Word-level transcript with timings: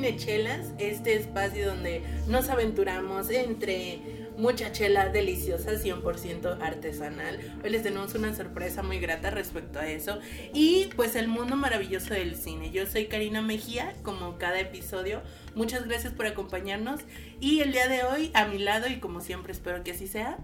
Cinechelas, 0.00 0.72
este 0.78 1.14
espacio 1.14 1.66
donde 1.66 2.02
nos 2.26 2.48
aventuramos 2.48 3.28
entre 3.28 4.30
mucha 4.38 4.72
chela 4.72 5.10
deliciosa, 5.10 5.72
100% 5.72 6.58
artesanal. 6.62 7.38
Hoy 7.62 7.68
les 7.68 7.82
tenemos 7.82 8.14
una 8.14 8.34
sorpresa 8.34 8.82
muy 8.82 8.98
grata 8.98 9.28
respecto 9.28 9.78
a 9.78 9.86
eso 9.86 10.18
y 10.54 10.88
pues 10.96 11.16
el 11.16 11.28
mundo 11.28 11.54
maravilloso 11.54 12.14
del 12.14 12.34
cine. 12.34 12.70
Yo 12.70 12.86
soy 12.86 13.08
Karina 13.08 13.42
Mejía, 13.42 13.92
como 14.02 14.38
cada 14.38 14.58
episodio. 14.58 15.20
Muchas 15.54 15.86
gracias 15.86 16.14
por 16.14 16.26
acompañarnos 16.26 17.00
y 17.38 17.60
el 17.60 17.72
día 17.72 17.86
de 17.86 18.02
hoy 18.04 18.30
a 18.32 18.46
mi 18.46 18.56
lado 18.56 18.88
y 18.88 19.00
como 19.00 19.20
siempre 19.20 19.52
espero 19.52 19.84
que 19.84 19.90
así 19.90 20.06
sea. 20.06 20.38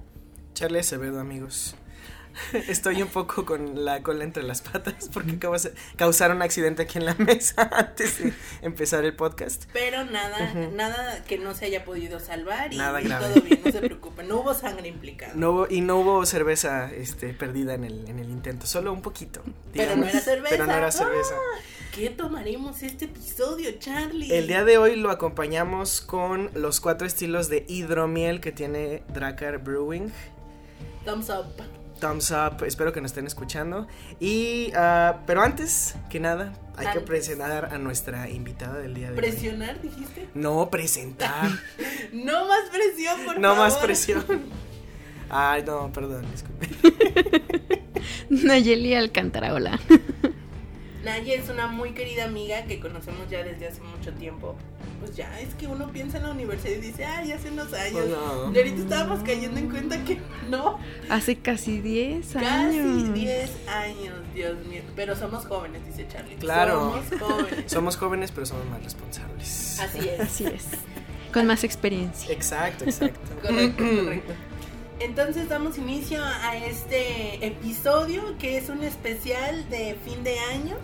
Charlie 0.52 0.80
Acevedo, 0.80 1.18
amigos. 1.18 1.76
Estoy 2.68 3.02
un 3.02 3.08
poco 3.08 3.44
con 3.44 3.84
la 3.84 4.02
cola 4.02 4.24
entre 4.24 4.42
las 4.42 4.62
patas 4.62 5.08
porque 5.12 5.32
acabo 5.32 5.56
de 5.58 5.72
causar 5.96 6.30
un 6.34 6.42
accidente 6.42 6.82
aquí 6.82 6.98
en 6.98 7.04
la 7.06 7.14
mesa 7.18 7.68
antes 7.72 8.22
de 8.22 8.32
empezar 8.62 9.04
el 9.04 9.14
podcast. 9.14 9.64
Pero 9.72 10.04
nada, 10.04 10.52
nada 10.72 11.24
que 11.24 11.38
no 11.38 11.54
se 11.54 11.66
haya 11.66 11.84
podido 11.84 12.20
salvar 12.20 12.72
y, 12.72 12.78
Nada 12.78 13.00
y 13.00 13.08
todo 13.08 13.40
bien, 13.42 13.60
no 13.64 13.72
se 13.72 13.78
preocupen. 13.80 14.28
No 14.28 14.40
hubo 14.40 14.54
sangre 14.54 14.88
implicada. 14.88 15.32
No 15.34 15.50
hubo- 15.52 15.66
y 15.70 15.80
no 15.80 15.98
hubo 15.98 16.24
cerveza 16.26 16.90
este, 16.92 17.32
perdida 17.34 17.74
en 17.74 17.84
el, 17.84 18.08
en 18.08 18.18
el 18.18 18.30
intento, 18.30 18.66
solo 18.66 18.92
un 18.92 19.02
poquito. 19.02 19.42
Pero 19.72 19.96
no 19.96 20.06
era 20.06 20.20
cerveza. 20.20 20.50
Pero 20.50 20.66
no 20.66 20.72
era 20.72 20.90
cerveza. 20.92 21.34
Ah, 21.34 21.60
¿Qué 21.94 22.10
tomaremos 22.10 22.82
este 22.82 23.06
episodio, 23.06 23.70
Charlie? 23.78 24.30
El 24.30 24.46
día 24.48 24.64
de 24.64 24.76
hoy 24.76 24.96
lo 24.96 25.10
acompañamos 25.10 26.02
con 26.02 26.50
los 26.54 26.80
cuatro 26.80 27.06
estilos 27.06 27.48
de 27.48 27.64
hidromiel 27.68 28.40
que 28.42 28.52
tiene 28.52 29.02
Dracar 29.14 29.58
Brewing. 29.58 30.12
Thumbs 31.06 31.30
up. 31.30 31.46
Thumbs 32.00 32.30
up, 32.30 32.64
espero 32.64 32.92
que 32.92 33.00
nos 33.00 33.10
estén 33.10 33.26
escuchando. 33.26 33.86
Y, 34.20 34.72
ah, 34.74 35.20
pero 35.26 35.42
antes 35.42 35.94
que 36.10 36.20
nada, 36.20 36.52
hay 36.76 36.88
que 36.92 37.00
presentar 37.00 37.66
a 37.74 37.78
nuestra 37.78 38.28
invitada 38.30 38.78
del 38.78 38.94
día 38.94 39.06
de 39.06 39.12
hoy. 39.12 39.16
¿Presionar, 39.16 39.80
dijiste? 39.80 40.28
No, 40.34 40.70
presentar. 40.70 41.50
No 42.12 42.46
más 42.46 42.70
presión, 42.70 43.20
por 43.24 43.38
no 43.40 43.48
favor. 43.48 43.58
más 43.58 43.76
presión. 43.78 44.24
Ay, 45.30 45.64
no, 45.66 45.92
perdón, 45.92 46.24
disculpe. 46.30 46.68
Nayeli 48.30 48.94
Alcántara, 48.94 49.52
hola. 49.52 49.78
Naye 51.06 51.36
es 51.36 51.48
una 51.48 51.68
muy 51.68 51.92
querida 51.92 52.24
amiga 52.24 52.64
que 52.64 52.80
conocemos 52.80 53.30
ya 53.30 53.44
desde 53.44 53.68
hace 53.68 53.80
mucho 53.80 54.12
tiempo. 54.12 54.56
Pues 54.98 55.14
ya, 55.14 55.38
es 55.38 55.54
que 55.54 55.68
uno 55.68 55.92
piensa 55.92 56.16
en 56.16 56.24
la 56.24 56.32
universidad 56.32 56.72
y 56.78 56.80
dice, 56.80 57.04
ay, 57.04 57.30
hace 57.30 57.52
unos 57.52 57.72
años. 57.74 58.08
No. 58.08 58.52
Y 58.52 58.58
ahorita 58.58 58.82
estábamos 58.82 59.20
cayendo 59.22 59.60
en 59.60 59.70
cuenta 59.70 60.02
que 60.02 60.18
no. 60.50 60.80
Hace 61.08 61.36
casi 61.36 61.80
10 61.80 62.26
Casi 62.32 62.46
años. 62.46 63.14
10 63.14 63.68
años, 63.68 64.14
Dios 64.34 64.66
mío. 64.66 64.82
Pero 64.96 65.14
somos 65.14 65.46
jóvenes, 65.46 65.86
dice 65.86 66.08
Charlie. 66.08 66.34
Claro. 66.36 67.00
Somos 67.08 67.22
jóvenes. 67.22 67.72
Somos 67.72 67.96
jóvenes, 67.96 68.32
pero 68.32 68.46
somos 68.46 68.66
más 68.68 68.82
responsables. 68.82 69.78
Así 69.78 70.08
es. 70.08 70.20
Así 70.20 70.46
es. 70.46 70.64
Con 71.32 71.46
más 71.46 71.62
experiencia. 71.62 72.34
Exacto, 72.34 72.84
exacto. 72.84 73.20
Correcto, 73.42 73.84
correcto. 73.84 74.32
Entonces 74.98 75.48
damos 75.48 75.76
inicio 75.76 76.24
a 76.24 76.56
este 76.56 77.46
episodio 77.46 78.36
que 78.38 78.56
es 78.56 78.70
un 78.70 78.82
especial 78.82 79.68
de 79.68 79.96
fin 80.04 80.24
de 80.24 80.38
año, 80.38 80.76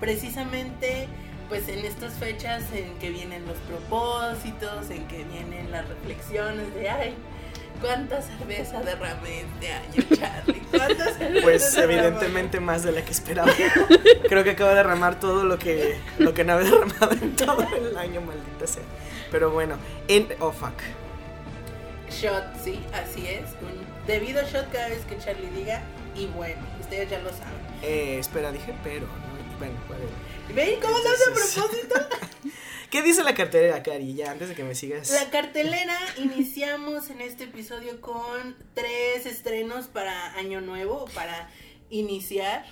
precisamente 0.00 1.08
pues 1.48 1.68
en 1.68 1.80
estas 1.84 2.14
fechas 2.14 2.64
en 2.72 2.98
que 2.98 3.10
vienen 3.10 3.46
los 3.46 3.56
propósitos, 3.58 4.90
en 4.90 5.06
que 5.06 5.22
vienen 5.24 5.70
las 5.70 5.86
reflexiones 5.86 6.74
de 6.74 6.88
ay, 6.88 7.14
cuánta 7.80 8.20
cerveza 8.22 8.80
derramé 8.80 9.42
este 9.42 9.72
año, 9.72 10.08
Charlie, 10.16 10.62
cuánta 10.70 11.12
cerveza 11.12 11.42
Pues 11.42 11.74
derramé?" 11.74 11.94
evidentemente 11.94 12.58
más 12.58 12.82
de 12.82 12.92
la 12.92 13.04
que 13.04 13.12
esperaba. 13.12 13.52
Creo 14.28 14.42
que 14.42 14.50
acabo 14.50 14.70
de 14.70 14.76
derramar 14.76 15.20
todo 15.20 15.44
lo 15.44 15.58
que, 15.58 15.98
lo 16.18 16.34
que 16.34 16.42
no 16.42 16.54
había 16.54 16.70
derramado 16.70 17.12
en 17.12 17.36
todo 17.36 17.64
el 17.76 17.96
año, 17.96 18.22
maldita 18.22 18.66
sea. 18.66 18.82
Pero 19.30 19.50
bueno, 19.50 19.76
en 20.08 20.28
oh 20.40 20.50
fuck. 20.52 20.74
Shot, 22.12 22.62
sí, 22.62 22.78
así 22.92 23.26
es, 23.26 23.50
un 23.62 24.06
debido 24.06 24.42
shot 24.42 24.70
cada 24.70 24.88
vez 24.88 25.04
que 25.06 25.18
Charlie 25.18 25.48
diga 25.50 25.82
y 26.14 26.26
bueno, 26.26 26.60
ustedes 26.80 27.10
ya 27.10 27.18
lo 27.20 27.30
saben. 27.30 27.54
Eh, 27.82 28.18
espera, 28.18 28.52
dije 28.52 28.74
pero. 28.84 29.06
¿no? 29.06 29.32
Bueno. 29.58 29.78
¿Ven 30.54 30.80
cómo 30.80 30.98
se 30.98 31.08
hace 31.08 31.30
a 31.30 31.34
propósito? 31.34 31.94
¿Qué 32.90 33.02
dice 33.02 33.24
la 33.24 33.34
cartera, 33.34 33.82
Cari? 33.82 34.14
Ya, 34.14 34.32
antes 34.32 34.50
de 34.50 34.54
que 34.54 34.64
me 34.64 34.74
sigas. 34.74 35.10
La 35.10 35.30
cartelera 35.30 35.96
iniciamos 36.18 37.08
en 37.08 37.22
este 37.22 37.44
episodio 37.44 38.00
con 38.02 38.56
tres 38.74 39.24
estrenos 39.24 39.86
para 39.86 40.34
Año 40.34 40.60
Nuevo, 40.60 41.06
para 41.14 41.48
iniciar 41.88 42.66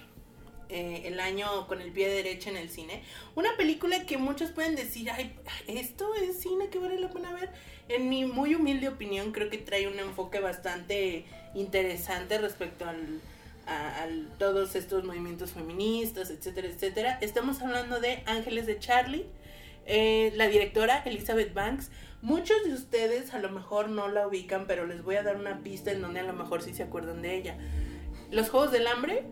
eh, 0.69 1.03
el 1.07 1.19
año 1.21 1.67
con 1.67 1.81
el 1.81 1.91
pie 1.91 2.09
derecho 2.09 2.51
en 2.51 2.59
el 2.59 2.69
cine. 2.69 3.03
Una 3.35 3.57
película 3.57 4.05
que 4.05 4.19
muchos 4.19 4.51
pueden 4.51 4.77
decir, 4.77 5.11
ay, 5.11 5.35
esto 5.67 6.15
es 6.15 6.41
cine 6.41 6.69
que 6.69 6.79
vale 6.79 7.01
la 7.01 7.11
pena 7.11 7.33
ver. 7.33 7.51
En 7.91 8.09
mi 8.09 8.25
muy 8.25 8.55
humilde 8.55 8.87
opinión, 8.87 9.33
creo 9.33 9.51
que 9.51 9.59
trae 9.59 9.89
un 9.89 9.99
enfoque 9.99 10.39
bastante 10.39 11.25
interesante 11.55 12.39
respecto 12.39 12.89
al, 12.89 13.21
a, 13.67 14.07
todos 14.39 14.77
estos 14.77 15.03
movimientos 15.03 15.51
feministas, 15.51 16.31
etcétera, 16.31 16.69
etcétera. 16.69 17.19
Estamos 17.21 17.61
hablando 17.61 17.99
de 17.99 18.23
Ángeles 18.27 18.67
de 18.67 18.79
Charlie. 18.79 19.27
Eh, 19.87 20.33
la 20.37 20.47
directora 20.47 21.03
Elizabeth 21.05 21.53
Banks. 21.53 21.91
Muchos 22.23 22.63
de 22.65 22.75
ustedes 22.75 23.35
a 23.35 23.41
lo 23.41 23.51
mejor 23.51 23.89
no 23.89 24.07
la 24.07 24.29
ubican, 24.29 24.69
pero 24.69 24.87
les 24.87 25.03
voy 25.03 25.17
a 25.17 25.25
dar 25.25 25.35
una 25.35 25.59
pista 25.59 25.91
en 25.91 26.01
donde 26.01 26.21
a 26.21 26.25
lo 26.25 26.33
mejor 26.33 26.63
sí 26.63 26.73
se 26.73 26.85
acuerdan 26.85 27.23
de 27.23 27.35
ella. 27.35 27.59
Los 28.31 28.51
Juegos 28.51 28.71
del 28.71 28.87
Hambre, 28.87 29.25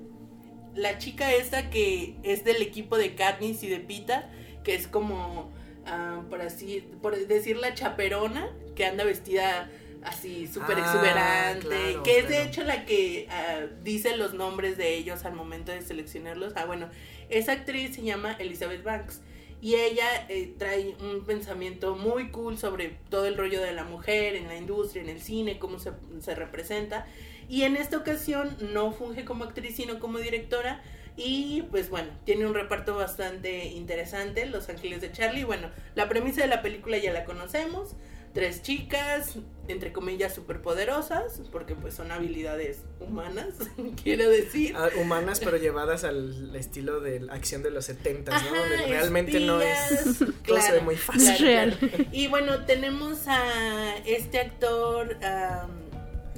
la 0.74 0.98
chica 0.98 1.32
esta 1.32 1.70
que 1.70 2.16
es 2.24 2.42
del 2.42 2.60
equipo 2.60 2.98
de 2.98 3.14
Katniss 3.14 3.62
y 3.62 3.68
de 3.68 3.78
Pita, 3.78 4.28
que 4.64 4.74
es 4.74 4.88
como, 4.88 5.52
ah, 5.88 6.22
por 6.28 6.42
así, 6.42 6.84
por 7.02 7.16
decir 7.16 7.56
la 7.56 7.74
chaperona, 7.74 8.48
que 8.76 8.86
anda 8.86 9.04
vestida 9.04 9.70
así 10.02 10.46
súper 10.46 10.78
Ah, 10.78 10.80
exuberante, 10.80 11.66
claro, 11.66 12.02
que 12.02 12.18
es 12.18 12.28
de 12.28 12.42
hecho 12.42 12.62
la 12.62 12.84
que 12.84 13.26
ah, 13.30 13.66
dice 13.82 14.16
los 14.16 14.34
nombres 14.34 14.76
de 14.76 14.94
ellos 14.94 15.24
al 15.24 15.34
momento 15.34 15.72
de 15.72 15.82
seleccionarlos. 15.82 16.52
Ah, 16.56 16.64
bueno, 16.66 16.88
esa 17.28 17.52
actriz 17.52 17.94
se 17.94 18.02
llama 18.02 18.36
Elizabeth 18.38 18.82
Banks. 18.82 19.20
Y 19.60 19.74
ella 19.74 20.06
eh, 20.28 20.54
trae 20.56 20.94
un 21.00 21.24
pensamiento 21.24 21.96
muy 21.96 22.30
cool 22.30 22.56
sobre 22.58 22.96
todo 23.10 23.26
el 23.26 23.36
rollo 23.36 23.60
de 23.60 23.72
la 23.72 23.82
mujer 23.82 24.36
en 24.36 24.46
la 24.46 24.56
industria, 24.56 25.02
en 25.02 25.08
el 25.08 25.20
cine, 25.20 25.58
cómo 25.58 25.80
se, 25.80 25.90
se 26.20 26.36
representa. 26.36 27.06
Y 27.48 27.62
en 27.62 27.76
esta 27.76 27.96
ocasión 27.96 28.56
no 28.72 28.92
funge 28.92 29.24
como 29.24 29.42
actriz, 29.42 29.74
sino 29.74 29.98
como 29.98 30.18
directora. 30.18 30.80
Y 31.18 31.62
pues 31.72 31.90
bueno, 31.90 32.10
tiene 32.24 32.46
un 32.46 32.54
reparto 32.54 32.94
bastante 32.94 33.66
interesante, 33.66 34.46
Los 34.46 34.68
Ángeles 34.68 35.00
de 35.00 35.10
Charlie. 35.10 35.42
Bueno, 35.42 35.68
la 35.96 36.08
premisa 36.08 36.42
de 36.42 36.46
la 36.46 36.62
película 36.62 36.96
ya 36.96 37.12
la 37.12 37.24
conocemos. 37.24 37.96
Tres 38.34 38.62
chicas, 38.62 39.34
entre 39.66 39.92
comillas, 39.92 40.32
superpoderosas, 40.32 41.40
porque 41.50 41.74
pues 41.74 41.94
son 41.94 42.12
habilidades 42.12 42.84
humanas, 43.00 43.48
quiero 44.04 44.28
decir. 44.28 44.76
Ah, 44.76 44.90
humanas, 44.96 45.40
pero 45.40 45.56
llevadas 45.56 46.04
al 46.04 46.54
estilo 46.54 47.00
de 47.00 47.18
la 47.18 47.32
acción 47.32 47.64
de 47.64 47.72
los 47.72 47.86
70, 47.86 48.30
¿no? 48.30 48.54
Donde 48.54 48.76
realmente 48.86 49.40
no 49.40 49.60
es. 49.60 49.90
espías, 49.90 50.30
Todo 50.46 50.60
se 50.60 50.72
ve 50.72 50.80
muy 50.82 50.94
fácil. 50.94 51.30
Es 51.30 51.40
real. 51.40 52.08
Y 52.12 52.28
bueno, 52.28 52.64
tenemos 52.64 53.26
a 53.26 53.96
este 54.06 54.38
actor 54.38 55.16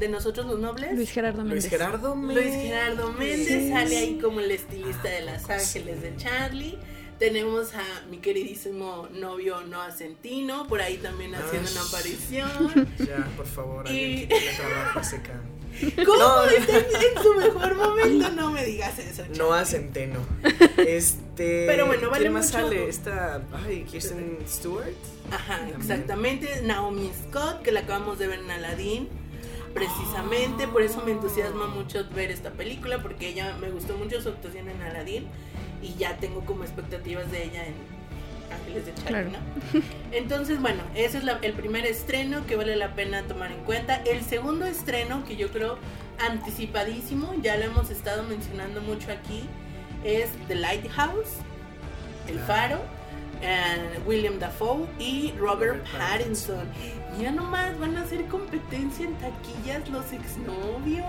de 0.00 0.08
Nosotros 0.08 0.46
los 0.46 0.58
Nobles. 0.58 0.92
Luis 0.94 1.10
Gerardo 1.10 1.38
Méndez. 1.44 1.62
Luis 1.64 1.70
Gerardo 1.70 2.16
Méndez. 2.16 2.44
Luis 2.46 2.56
Gerardo 2.62 3.12
Méndez 3.12 3.46
Sí. 3.62 3.70
sale 3.70 3.96
ahí 3.98 4.18
como 4.20 4.40
el 4.40 4.50
estilista 4.50 5.02
Ah, 5.04 5.10
de 5.10 5.20
Los 5.26 5.42
poco 5.42 5.52
Ángeles 5.52 5.96
sí. 5.96 6.02
de 6.02 6.16
Charlie. 6.16 6.78
Tenemos 7.18 7.74
a 7.74 7.82
mi 8.10 8.16
queridísimo 8.16 9.06
novio 9.12 9.60
Noah 9.60 9.92
Centino, 9.92 10.66
por 10.66 10.80
ahí 10.80 10.96
también 10.96 11.34
haciendo 11.34 11.68
Ah, 11.68 11.72
una 11.72 11.82
sh- 11.82 11.88
aparición. 11.88 12.88
Ya, 12.98 13.28
por 13.36 13.46
favor, 13.46 13.90
Y- 13.90 14.26
trabajo 14.56 15.04
seca. 15.04 15.38
¿Cómo 16.04 16.18
No. 16.18 16.44
está 16.46 16.78
en 16.78 17.22
su 17.22 17.34
mejor 17.34 17.74
momento? 17.76 18.30
No 18.30 18.50
me 18.50 18.64
digas 18.64 18.98
eso. 18.98 19.22
No 19.28 19.34
Charlie. 19.50 19.52
a 19.60 19.64
Centeno. 19.66 20.18
Este. 20.78 21.66
Pero 21.66 21.86
bueno, 21.86 22.08
vale 22.10 22.22
¿Quién 22.24 22.32
más 22.32 22.46
mucho- 22.52 22.64
sale? 22.66 22.88
Esta. 22.88 23.42
Ay, 23.52 23.84
Kirsten 23.84 24.38
Stewart. 24.48 24.88
Ajá, 25.30 25.58
También. 25.58 25.80
exactamente. 25.80 26.62
Naomi 26.62 27.10
Scott, 27.28 27.62
que 27.62 27.70
la 27.70 27.80
acabamos 27.80 28.18
de 28.18 28.26
ver 28.28 28.40
en 28.40 28.50
Aladdin. 28.50 29.08
Precisamente, 29.74 30.66
por 30.68 30.82
eso 30.82 31.02
me 31.04 31.12
entusiasma 31.12 31.66
mucho 31.66 32.04
ver 32.14 32.30
esta 32.30 32.50
película, 32.50 33.02
porque 33.02 33.28
ella 33.28 33.56
me 33.60 33.70
gustó 33.70 33.96
mucho 33.96 34.20
su 34.20 34.28
actuación 34.30 34.68
en 34.68 34.80
Aladdin 34.82 35.26
y 35.82 35.94
ya 35.94 36.16
tengo 36.18 36.40
como 36.44 36.64
expectativas 36.64 37.30
de 37.30 37.44
ella 37.44 37.66
en 37.66 37.74
Ángeles 38.52 38.86
de 38.86 38.94
Charlie, 38.94 39.08
Claro. 39.08 39.30
¿no? 39.30 39.80
Entonces, 40.12 40.60
bueno, 40.60 40.82
ese 40.94 41.18
es 41.18 41.24
la- 41.24 41.38
el 41.42 41.52
primer 41.52 41.86
estreno 41.86 42.44
que 42.46 42.56
vale 42.56 42.74
la 42.76 42.94
pena 42.94 43.22
tomar 43.22 43.52
en 43.52 43.60
cuenta. 43.64 43.96
El 44.04 44.22
segundo 44.24 44.66
estreno, 44.66 45.24
que 45.24 45.36
yo 45.36 45.48
creo 45.50 45.78
anticipadísimo, 46.18 47.34
ya 47.40 47.56
lo 47.56 47.64
hemos 47.66 47.90
estado 47.90 48.22
mencionando 48.24 48.80
mucho 48.82 49.10
aquí, 49.12 49.44
es 50.04 50.30
The 50.48 50.56
Lighthouse, 50.56 51.36
El 52.28 52.38
Ah. 52.38 52.44
Faro, 52.46 52.80
eh, 53.42 53.98
William 54.06 54.38
Dafoe 54.38 54.86
y 54.98 55.32
Robert, 55.38 55.76
Robert 55.76 55.86
Pattinson. 55.98 56.68
Mira 57.16 57.32
nomás, 57.32 57.78
van 57.78 57.96
a 57.96 58.02
hacer 58.02 58.26
competencia 58.26 59.04
en 59.04 59.14
taquillas 59.16 59.88
los 59.88 60.12
exnovios. 60.12 61.04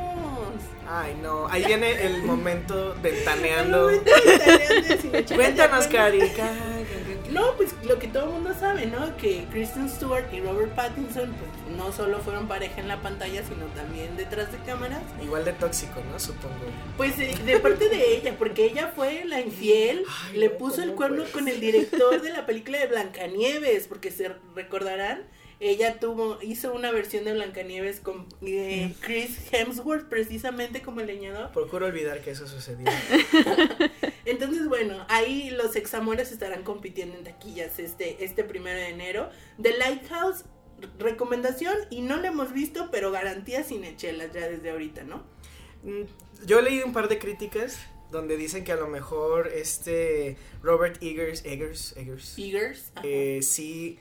Ay, 0.90 1.18
no. 1.22 1.48
Ahí 1.48 1.64
viene 1.66 2.06
el 2.06 2.24
momento 2.24 2.96
ventaneando. 3.02 3.90
El 3.90 4.02
momento 4.02 4.12
ventaneando 5.12 5.36
Cuéntanos. 5.36 5.88
Cari. 5.88 6.20
No, 7.32 7.56
pues 7.56 7.74
lo 7.84 7.98
que 7.98 8.08
todo 8.08 8.26
el 8.26 8.30
mundo 8.32 8.54
sabe, 8.60 8.88
¿no? 8.88 9.16
Que 9.16 9.46
Kristen 9.52 9.90
Stewart 9.90 10.26
y 10.34 10.42
Robert 10.42 10.76
Pattinson 10.76 11.34
pues, 11.34 11.78
no 11.78 11.94
solo 11.94 12.20
fueron 12.20 12.50
pareja 12.50 12.82
en 12.82 12.90
la 12.90 13.02
pantalla, 13.02 13.42
sino 13.44 13.66
también 13.68 14.18
detrás 14.18 14.52
de 14.52 14.58
cámaras. 14.60 15.02
Igual 15.24 15.46
de 15.46 15.54
tóxico, 15.54 16.02
¿no? 16.12 16.20
Supongo. 16.20 16.56
Pues 16.98 17.18
eh, 17.20 17.34
de 17.46 17.60
parte 17.60 17.88
de 17.88 18.16
ella, 18.16 18.36
porque 18.38 18.66
ella 18.66 18.92
fue 18.94 19.24
la 19.26 19.40
infiel, 19.40 20.04
Ay, 20.30 20.40
le 20.40 20.50
puso 20.50 20.82
el 20.82 20.90
¿cómo 20.90 20.98
cuerno 20.98 21.24
con 21.32 21.48
el 21.48 21.62
director 21.62 22.22
de 22.22 22.32
la 22.32 22.46
película 22.46 22.80
de 22.80 22.88
Blancanieves, 22.88 23.88
porque 23.88 24.12
se 24.12 24.36
recordarán, 24.54 25.24
ella 25.64 26.00
tuvo, 26.00 26.40
hizo 26.42 26.74
una 26.74 26.92
versión 26.92 27.24
de 27.24 27.34
Blancanieves 27.34 28.00
con 28.00 28.26
eh, 28.42 28.96
Chris 29.00 29.38
Hemsworth, 29.52 30.10
precisamente 30.10 30.82
como 30.82 31.02
el 31.02 31.08
leñador. 31.08 31.52
Procuro 31.52 31.86
olvidar 31.86 32.22
que 32.22 32.32
eso 32.32 32.48
sucedió. 32.48 32.88
Entonces, 34.26 34.68
bueno, 34.68 35.06
ahí 35.08 35.52
los 35.52 35.76
examores 35.76 36.32
estarán 36.32 36.64
compitiendo 36.64 37.16
en 37.16 37.24
taquillas 37.24 37.78
este, 37.78 38.26
este 38.26 38.44
primero 38.44 38.80
de 38.80 38.90
enero. 38.90 39.30
The 39.62 39.78
Lighthouse, 39.78 40.46
recomendación, 40.98 41.78
y 41.92 42.02
no 42.02 42.18
lo 42.18 42.26
hemos 42.26 42.54
visto, 42.54 42.90
pero 42.92 43.12
garantía 43.12 43.64
sin 43.64 43.84
echelas 43.84 44.34
ya 44.34 44.50
desde 44.50 44.72
ahorita, 44.72 45.04
¿no? 45.04 45.18
Mm, 45.84 46.06
Yo 46.48 46.62
leí 46.62 46.82
un 46.82 46.92
par 46.92 47.08
de 47.08 47.20
críticas 47.20 47.78
donde 48.10 48.36
dicen 48.36 48.64
que 48.64 48.72
a 48.72 48.78
lo 48.78 48.88
mejor 48.88 49.48
este 49.48 50.38
Robert 50.64 50.98
Eggers, 51.04 51.46
Eggers, 51.46 51.96
Eggers, 51.96 52.38
Eagers. 52.40 52.92
ajá. 52.96 53.08
eh, 53.08 53.40
sí 53.44 54.00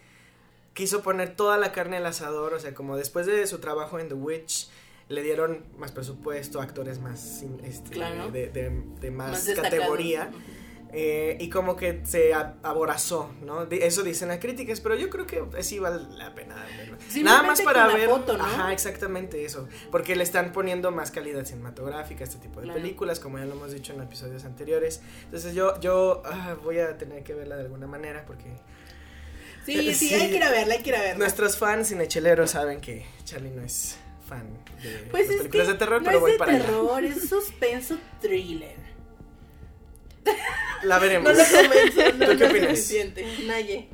quiso 0.74 1.02
poner 1.02 1.34
toda 1.36 1.56
la 1.58 1.72
carne 1.72 1.96
al 1.98 2.06
asador, 2.06 2.54
o 2.54 2.60
sea, 2.60 2.74
como 2.74 2.96
después 2.96 3.26
de 3.26 3.46
su 3.46 3.58
trabajo 3.58 3.98
en 3.98 4.08
The 4.08 4.14
Witch 4.14 4.68
le 5.08 5.22
dieron 5.22 5.64
más 5.76 5.90
presupuesto, 5.92 6.60
actores 6.60 7.00
más 7.00 7.42
este, 7.64 7.90
Claro. 7.90 8.30
de, 8.30 8.48
de- 8.48 8.70
de 9.00 9.10
más, 9.10 9.48
categoría. 9.56 10.30
eh, 10.92 11.36
y 11.40 11.50
como 11.50 11.76
que 11.76 12.00
se 12.04 12.32
aborazó, 12.34 13.30
¿no? 13.44 13.62
Eso 13.70 14.02
dicen 14.02 14.26
las 14.28 14.38
críticas, 14.38 14.80
pero 14.80 14.94
yo 14.96 15.08
creo 15.10 15.24
que 15.26 15.62
sí 15.62 15.78
vale 15.78 16.02
la 16.16 16.34
pena 16.34 16.56
verlo. 16.76 16.96
Nada 17.22 17.42
más 17.44 17.60
para 17.62 17.86
ver. 17.88 18.08
foto, 18.08 18.36
¿no? 18.36 18.44
Ajá, 18.44 18.72
exactamente 18.72 19.44
eso. 19.44 19.68
Porque 19.92 20.16
le 20.16 20.24
están 20.24 20.52
poniendo 20.52 20.90
más 20.90 21.10
calidad 21.12 21.44
cinematográfica 21.44 22.24
a 22.24 22.26
este 22.28 22.38
tipo 22.40 22.60
de 22.60 22.66
Claro. 22.66 22.80
películas, 22.80 23.20
como 23.20 23.38
ya 23.38 23.44
lo 23.44 23.52
hemos 23.54 23.72
dicho 23.72 23.92
en 23.92 24.00
episodios 24.02 24.44
anteriores. 24.44 25.00
Entonces 25.26 25.54
yo, 25.54 25.78
yo 25.80 26.22
ah, 26.24 26.56
voy 26.64 26.78
a 26.80 26.98
tener 26.98 27.22
que 27.22 27.34
verla 27.34 27.56
de 27.56 27.62
alguna 27.62 27.86
manera 27.86 28.24
porque 28.26 28.46
Sí, 29.66 29.94
sí, 29.94 30.08
Sí. 30.08 30.14
hay 30.14 30.30
que 30.30 30.36
ir 30.36 30.42
a 30.44 30.50
verla, 30.50 30.74
hay 30.74 30.82
que 30.82 30.88
ir 30.90 30.96
a 30.96 31.00
verla. 31.02 31.18
nuestros 31.18 31.56
fans 31.56 31.88
cinecheleros 31.88 32.50
saben 32.52 32.80
que 32.80 33.04
Charlie 33.24 33.50
no 33.50 33.62
es 33.62 33.96
fan 34.28 34.46
de 34.82 35.06
Pues 35.10 35.26
las 35.26 35.30
es 35.34 35.36
películas 35.38 35.66
de 35.68 35.74
terror, 35.74 36.00
no 36.00 36.06
pero 36.06 36.16
es 36.18 36.20
voy 36.22 36.32
de 36.32 36.38
para 36.38 36.52
allá. 36.54 36.64
terror, 36.64 37.04
es 37.04 37.28
suspenso 37.28 37.98
thriller. 38.20 38.76
La 40.82 40.96
No 40.96 41.00
veremos. 41.00 41.36
lo 41.36 41.44
convenzo, 41.44 42.02
no, 42.18 42.26
¿Tú 42.26 42.32
no 42.32 42.38
qué 42.38 42.46
opinas? 42.46 42.92
Naye. 43.46 43.88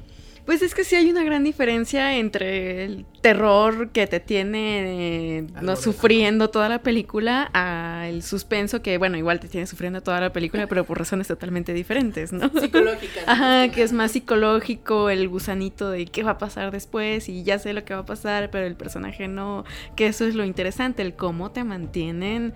Pues 0.47 0.63
es 0.63 0.77
que 0.77 0.85
sí 0.85 0.95
hay 0.95 1.11
una 1.11 1.25
gran 1.25 1.43
diferencia 1.43 2.17
entre 2.17 2.85
el 2.85 3.05
terror 3.21 3.91
que 3.91 4.07
te 4.07 4.21
tiene 4.21 5.39
eh, 5.39 5.47
no 5.61 5.75
sufriendo 5.75 6.51
toda 6.51 6.69
la 6.69 6.79
película 6.83 7.51
a 7.53 8.07
el 8.09 8.23
suspenso 8.23 8.81
que 8.81 8.97
bueno 8.97 9.17
igual 9.17 9.41
te 9.41 9.49
tiene 9.49 9.67
sufriendo 9.67 10.03
toda 10.03 10.21
la 10.21 10.33
película 10.33 10.69
pero 10.69 10.85
por 10.85 10.99
razones 10.99 11.27
totalmente 11.27 11.73
diferentes, 11.73 12.33
¿no? 12.33 12.49
Psicológica. 12.49 13.21
Ajá, 13.27 13.73
que 13.73 13.83
es 13.83 13.93
más 13.93 14.13
psicológico, 14.13 15.11
el 15.11 15.29
gusanito 15.29 15.91
de 15.91 16.07
qué 16.07 16.23
va 16.23 16.33
a 16.33 16.39
pasar 16.39 16.71
después 16.71 17.29
y 17.29 17.43
ya 17.43 17.59
sé 17.59 17.73
lo 17.73 17.85
que 17.85 17.95
va 17.95 18.01
a 18.01 18.07
pasar, 18.07 18.51
pero 18.53 18.67
el 18.67 18.77
personaje 18.77 19.27
no, 19.27 19.65
que 19.97 20.07
eso 20.07 20.25
es 20.25 20.37
lo 20.37 20.45
interesante, 20.45 21.03
el 21.03 21.15
cómo 21.15 21.51
te 21.51 21.65
mantienen 21.65 22.55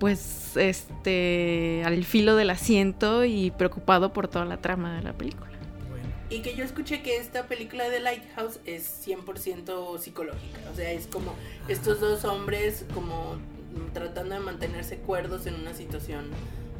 pues 0.00 0.56
este 0.56 1.82
al 1.84 2.04
filo 2.04 2.34
del 2.34 2.50
asiento 2.50 3.24
y 3.24 3.52
preocupado 3.52 4.12
por 4.12 4.26
toda 4.26 4.44
la 4.44 4.56
trama 4.56 4.96
de 4.96 5.02
la 5.02 5.12
película. 5.12 5.57
Y 6.30 6.40
que 6.40 6.54
yo 6.54 6.64
escuché 6.64 7.02
que 7.02 7.16
esta 7.16 7.46
película 7.46 7.88
de 7.88 8.00
Lighthouse 8.00 8.60
es 8.66 9.06
100% 9.06 9.98
psicológica. 9.98 10.60
O 10.70 10.76
sea, 10.76 10.90
es 10.92 11.06
como 11.06 11.34
estos 11.68 12.00
dos 12.00 12.24
hombres 12.24 12.84
como 12.94 13.38
tratando 13.94 14.34
de 14.34 14.40
mantenerse 14.40 14.98
cuerdos 14.98 15.46
en 15.46 15.54
una 15.54 15.72
situación 15.74 16.30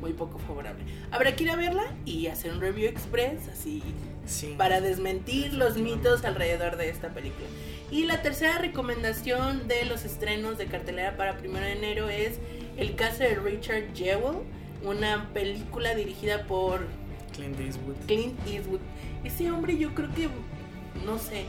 muy 0.00 0.12
poco 0.12 0.38
favorable. 0.38 0.84
Habrá 1.10 1.34
que 1.34 1.44
ir 1.44 1.50
a 1.50 1.56
verla 1.56 1.84
y 2.04 2.26
hacer 2.28 2.52
un 2.52 2.60
review 2.60 2.88
express 2.88 3.48
así 3.48 3.82
sí. 4.26 4.54
para 4.56 4.80
desmentir 4.80 5.54
los 5.54 5.76
mitos 5.76 6.24
alrededor 6.24 6.76
de 6.76 6.90
esta 6.90 7.08
película. 7.08 7.46
Y 7.90 8.04
la 8.04 8.22
tercera 8.22 8.58
recomendación 8.58 9.66
de 9.66 9.84
los 9.86 10.04
estrenos 10.04 10.58
de 10.58 10.66
cartelera 10.66 11.16
para 11.16 11.38
1 11.42 11.58
de 11.58 11.72
enero 11.72 12.08
es 12.08 12.38
El 12.76 12.94
caso 12.96 13.22
de 13.22 13.34
Richard 13.36 13.94
Jewell, 13.94 14.38
una 14.84 15.30
película 15.32 15.94
dirigida 15.94 16.44
por 16.46 16.86
Clint 17.34 17.58
Eastwood. 17.60 17.96
Clint 18.06 18.38
Eastwood. 18.46 18.80
Ese 19.24 19.50
hombre 19.50 19.76
yo 19.76 19.94
creo 19.94 20.12
que, 20.14 20.28
no 21.04 21.18
sé, 21.18 21.44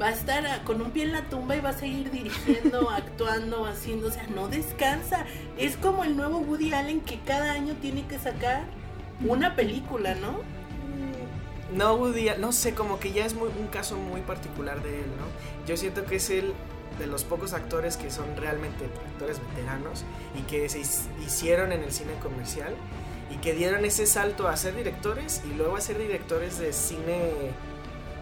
va 0.00 0.08
a 0.08 0.10
estar 0.12 0.62
con 0.64 0.80
un 0.82 0.90
pie 0.90 1.04
en 1.04 1.12
la 1.12 1.22
tumba 1.28 1.56
y 1.56 1.60
va 1.60 1.70
a 1.70 1.72
seguir 1.78 2.10
dirigiendo, 2.10 2.90
actuando, 2.90 3.66
haciendo, 3.66 4.08
o 4.08 4.10
sea, 4.10 4.26
no 4.34 4.48
descansa. 4.48 5.24
Es 5.58 5.76
como 5.76 6.04
el 6.04 6.16
nuevo 6.16 6.38
Woody 6.38 6.72
Allen 6.72 7.00
que 7.00 7.18
cada 7.20 7.52
año 7.52 7.74
tiene 7.80 8.04
que 8.06 8.18
sacar 8.18 8.64
una 9.24 9.54
película, 9.56 10.14
¿no? 10.14 10.40
No, 11.72 11.94
Woody, 11.94 12.28
Allen- 12.28 12.40
no 12.40 12.52
sé, 12.52 12.74
como 12.74 12.98
que 13.00 13.12
ya 13.12 13.24
es 13.24 13.34
muy, 13.34 13.48
un 13.48 13.66
caso 13.68 13.96
muy 13.96 14.20
particular 14.20 14.82
de 14.82 15.00
él, 15.00 15.06
¿no? 15.18 15.66
Yo 15.66 15.76
siento 15.76 16.04
que 16.04 16.16
es 16.16 16.30
el 16.30 16.52
de 16.98 17.06
los 17.08 17.24
pocos 17.24 17.54
actores 17.54 17.96
que 17.96 18.10
son 18.10 18.36
realmente 18.36 18.84
actores 19.12 19.40
veteranos 19.40 20.04
y 20.38 20.42
que 20.42 20.68
se 20.68 20.80
hicieron 21.24 21.72
en 21.72 21.82
el 21.82 21.90
cine 21.90 22.12
comercial 22.22 22.72
y 23.34 23.38
que 23.38 23.52
dieron 23.52 23.84
ese 23.84 24.06
salto 24.06 24.46
a 24.48 24.56
ser 24.56 24.76
directores 24.76 25.42
y 25.50 25.54
luego 25.54 25.76
a 25.76 25.80
ser 25.80 25.98
directores 25.98 26.58
de 26.58 26.72
cine, 26.72 27.30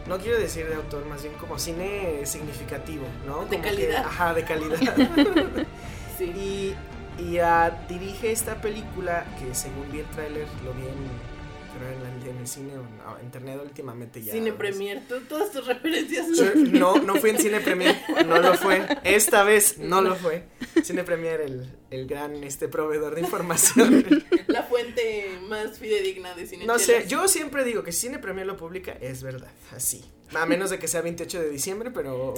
no 0.09 0.19
quiero 0.19 0.39
decir 0.39 0.67
de 0.69 0.75
autor, 0.75 1.05
más 1.07 1.23
bien 1.23 1.35
como 1.35 1.59
cine 1.59 2.25
significativo, 2.25 3.05
¿no? 3.27 3.45
De 3.45 3.57
Como 3.59 3.63
que- 3.63 3.69
calidad. 3.69 4.05
ajá, 4.07 4.35
de 4.35 4.45
calidad. 4.45 4.79
Sí. 6.19 6.25
Y, 6.25 6.75
y 7.23 7.39
ah, 7.39 7.85
dirige 7.89 8.31
esta 8.33 8.61
película 8.61 9.25
que 9.39 9.55
según 9.55 9.91
vi 9.91 10.01
el 10.01 10.07
tráiler, 10.07 10.47
lo 10.65 10.73
vi 10.75 10.83
en, 10.83 12.29
en, 12.29 12.29
en 12.31 12.39
el 12.39 12.47
cine 12.47 12.73
o 12.75 12.83
no, 12.83 13.19
en 13.19 13.25
internet 13.25 13.61
últimamente 13.65 14.23
ya. 14.23 14.33
Cine 14.33 14.53
Premier, 14.53 15.03
tú, 15.09 15.21
todas 15.29 15.51
tus 15.51 15.67
referencias. 15.67 16.27
No, 16.71 16.97
no 16.99 17.17
fue 17.17 17.31
en 17.31 17.39
Cine 17.39 17.61
Premier, 17.61 17.97
no 18.27 18.39
lo 18.39 18.55
fue. 18.55 18.87
Esta 19.05 19.43
vez 19.43 19.79
no 19.79 20.01
lo 20.03 20.15
fue. 20.15 20.45
Cine 20.83 21.03
Premier, 21.03 21.41
el, 21.41 21.73
el 21.93 22.07
gran 22.07 22.43
este 22.43 22.69
proveedor 22.69 23.15
de 23.15 23.21
información. 23.21 24.05
La 24.49 24.63
fuente 24.63 25.39
más 25.49 25.79
fidedigna 25.79 26.35
de 26.35 26.47
cine. 26.47 26.67
No 26.67 26.79
sé, 26.79 27.07
yo 27.07 27.29
siempre 27.29 27.65
digo 27.65 27.83
que 27.83 27.93
si 27.93 28.03
Cine 28.03 28.19
Premier 28.19 28.47
lo 28.47 28.57
publica, 28.57 28.93
es 28.93 29.23
verdad, 29.23 29.53
así. 29.75 30.05
A 30.35 30.47
menos 30.47 30.71
de 30.71 30.79
que 30.79 30.89
sea 30.89 31.03
28 31.03 31.43
de 31.43 31.51
diciembre, 31.51 31.91
pero 31.91 32.35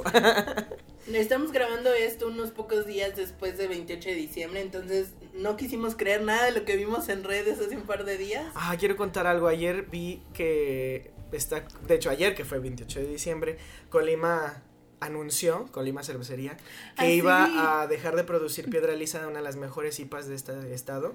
Estamos 1.13 1.53
grabando 1.53 1.93
esto 1.93 2.29
unos 2.29 2.51
pocos 2.51 2.87
días 2.87 3.15
después 3.15 3.57
de 3.57 3.69
28 3.69 4.09
de 4.09 4.15
diciembre, 4.15 4.61
entonces 4.63 5.11
no 5.35 5.57
quisimos 5.57 5.95
creer 5.95 6.23
nada 6.23 6.47
de 6.47 6.53
lo 6.53 6.65
que 6.65 6.77
vimos 6.77 7.09
en 7.09 7.23
redes 7.23 7.61
hace 7.61 7.77
un 7.77 7.83
par 7.83 8.05
de 8.05 8.19
días. 8.19 8.47
Ah, 8.55 8.75
quiero 8.79 8.97
contar 8.97 9.27
algo. 9.27 9.47
Ayer 9.47 9.87
vi 9.91 10.23
que 10.33 11.13
está, 11.31 11.67
de 11.87 11.95
hecho 11.95 12.11
ayer 12.11 12.35
que 12.35 12.45
fue 12.45 12.59
28 12.59 13.01
de 13.01 13.07
diciembre, 13.07 13.59
Colima 13.91 14.63
anunció, 15.05 15.67
Colima 15.73 16.03
Cervecería, 16.03 16.57
que 16.99 17.07
sí. 17.07 17.13
iba 17.13 17.81
a 17.83 17.87
dejar 17.87 18.17
de 18.17 18.25
producir 18.25 18.71
piedra 18.71 18.95
lisa, 18.95 19.27
una 19.27 19.39
de 19.39 19.45
las 19.45 19.57
mejores 19.57 20.01
IPAs 20.01 20.29
de 20.29 20.35
este 20.35 20.75
estado. 20.75 21.15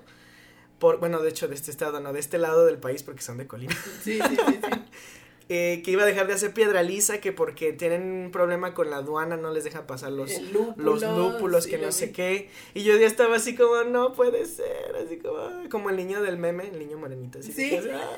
Por, 0.79 1.00
bueno, 1.00 1.19
de 1.22 1.29
hecho 1.29 1.48
de 1.48 1.55
este 1.55 1.72
estado, 1.72 2.00
no, 2.00 2.13
de 2.13 2.19
este 2.19 2.38
lado 2.38 2.65
del 2.65 2.77
país 2.77 3.03
porque 3.03 3.22
son 3.22 3.38
de 3.38 3.48
Colima. 3.48 3.74
Sí, 4.03 4.19
sí, 4.22 4.38
sí, 4.48 4.60
sí. 4.63 4.79
Eh, 5.50 5.82
que 5.84 5.91
iba 5.91 6.03
a 6.03 6.06
dejar 6.06 6.27
de 6.27 6.34
hacer 6.34 6.53
piedra 6.53 6.84
lisa, 6.84 7.20
que 7.20 7.32
porque 7.32 7.74
tienen 7.74 8.03
un 8.03 8.32
problema 8.32 8.74
con 8.75 8.89
la 8.91 8.98
aduana 8.98 9.36
no 9.36 9.51
les 9.51 9.63
dejan 9.63 9.88
pasar 9.88 10.12
los, 10.12 10.32
El 10.32 10.53
lúpulo, 10.53 10.96
los 10.96 11.01
lúpulos, 11.18 11.65
que 11.68 11.77
lo 11.79 11.88
no 11.88 11.91
sé 11.91 12.12
qué. 12.12 12.50
Y 12.75 12.84
yo 12.84 12.96
ya 12.98 13.08
estaba 13.08 13.36
así 13.38 13.56
como, 13.56 13.84
no 13.84 14.13
puede 14.13 14.46
ser, 14.46 14.96
así 15.03 15.18
como, 15.18 15.68
como 15.70 15.89
el 15.89 15.98
niño 15.98 16.22
del 16.22 16.38
meme, 16.38 16.68
el 16.68 16.77
niño 16.79 16.98
morenito. 16.98 17.39
Así 17.39 17.51
Sí. 17.51 17.70
que, 17.72 17.91
ah. 17.91 18.10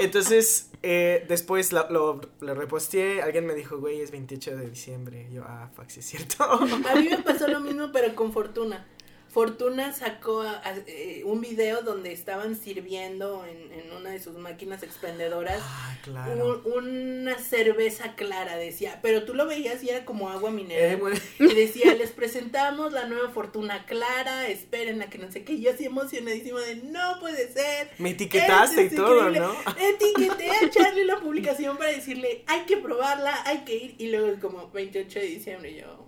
Entonces, 0.00 0.70
eh, 0.82 1.24
después 1.28 1.72
lo, 1.72 1.88
lo, 1.90 2.20
lo 2.40 2.54
reposteé, 2.54 3.22
alguien 3.22 3.46
me 3.46 3.54
dijo, 3.54 3.78
güey, 3.78 4.00
es 4.00 4.10
28 4.10 4.56
de 4.56 4.70
diciembre. 4.70 5.28
Y 5.30 5.34
yo, 5.34 5.44
ah, 5.46 5.70
fuck, 5.74 5.88
sí 5.88 6.00
es 6.00 6.06
cierto. 6.06 6.44
A 6.44 6.94
mí 6.96 7.08
me 7.08 7.18
pasó 7.18 7.48
lo 7.48 7.60
mismo, 7.60 7.90
pero 7.92 8.14
con 8.14 8.32
Fortuna. 8.32 8.86
Fortuna 9.32 9.94
sacó 9.94 10.42
a- 10.42 10.58
a- 10.62 10.76
eh, 10.86 11.22
un 11.24 11.40
video 11.40 11.80
donde 11.80 12.12
estaban 12.12 12.54
sirviendo 12.54 13.46
en, 13.46 13.72
en 13.72 13.90
una 13.92 14.10
de 14.10 14.20
sus 14.20 14.36
máquinas 14.36 14.82
expendedoras 14.82 15.58
ah, 15.62 15.96
claro. 16.02 16.62
un- 16.66 16.72
una 16.72 17.38
cerveza 17.38 18.14
clara, 18.14 18.56
decía, 18.58 18.98
pero 19.00 19.24
tú 19.24 19.32
lo 19.32 19.46
veías 19.46 19.82
y 19.82 19.88
era 19.88 20.04
como 20.04 20.28
agua 20.28 20.50
Eh, 20.50 20.52
mineral. 20.52 20.96
bueno, 20.98 21.16
Y 21.38 21.54
decía, 21.54 21.94
les 21.94 22.10
presentamos 22.10 22.92
la 22.92 23.06
nueva 23.06 23.30
Fortuna 23.30 23.86
Clara, 23.86 24.48
esperen 24.48 25.00
a 25.00 25.08
que 25.08 25.16
no 25.16 25.32
sé 25.32 25.44
qué. 25.44 25.54
Y 25.54 25.62
yo 25.62 25.72
así 25.72 25.86
emocionadísima 25.86 26.60
de, 26.60 26.76
no 26.76 27.18
puede 27.18 27.50
ser. 27.50 27.88
me 27.98 28.10
etiquetaste 28.10 28.84
y 28.84 28.90
todo. 28.90 29.30
¿no? 29.30 29.54
Etiqueté 29.80 30.50
a 30.50 30.68
Charlie 30.70 31.04
la 31.04 31.18
publicación 31.20 31.78
para 31.78 31.90
decirle, 31.90 32.44
hay 32.46 32.66
que 32.66 32.76
probarla, 32.76 33.34
hay 33.46 33.64
que 33.64 33.76
ir. 33.76 33.94
Y 33.98 34.08
luego 34.08 34.26
es 34.26 34.40
como 34.40 34.70
28 34.70 35.18
de 35.20 35.26
diciembre 35.26 35.70
y 35.70 35.76
yo, 35.80 36.06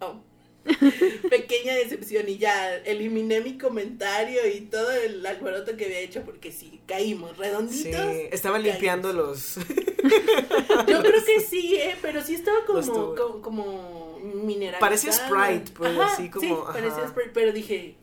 oh. 0.00 0.22
Pequeña 1.30 1.74
decepción 1.74 2.28
y 2.28 2.38
ya 2.38 2.76
eliminé 2.76 3.40
mi 3.40 3.58
comentario 3.58 4.46
y 4.46 4.60
todo 4.62 4.90
el 4.92 5.24
alboroto 5.26 5.76
que 5.76 5.86
había 5.86 5.98
hecho 6.00 6.22
porque 6.22 6.52
sí, 6.52 6.80
caímos 6.86 7.32
Sí, 7.36 7.42
redonditos. 7.42 8.00
estaban 8.30 8.62
caímos. 8.62 8.74
limpiando 8.80 9.12
los... 9.12 9.56
Yo 10.88 11.02
creo 11.02 11.24
que 11.24 11.40
sí, 11.40 11.76
eh, 11.76 11.96
pero 12.02 12.22
sí 12.22 12.34
estaba 12.34 12.64
como, 12.64 13.14
como, 13.14 13.40
como 13.42 14.18
mineral. 14.20 14.80
Parecía 14.80 15.12
Sprite, 15.12 15.72
pues, 15.74 15.98
así 15.98 16.28
como, 16.30 16.46
Sí, 16.46 16.52
ajá. 16.52 16.72
parecía 16.72 17.08
Sprite, 17.08 17.30
pero 17.34 17.52
dije, 17.52 17.96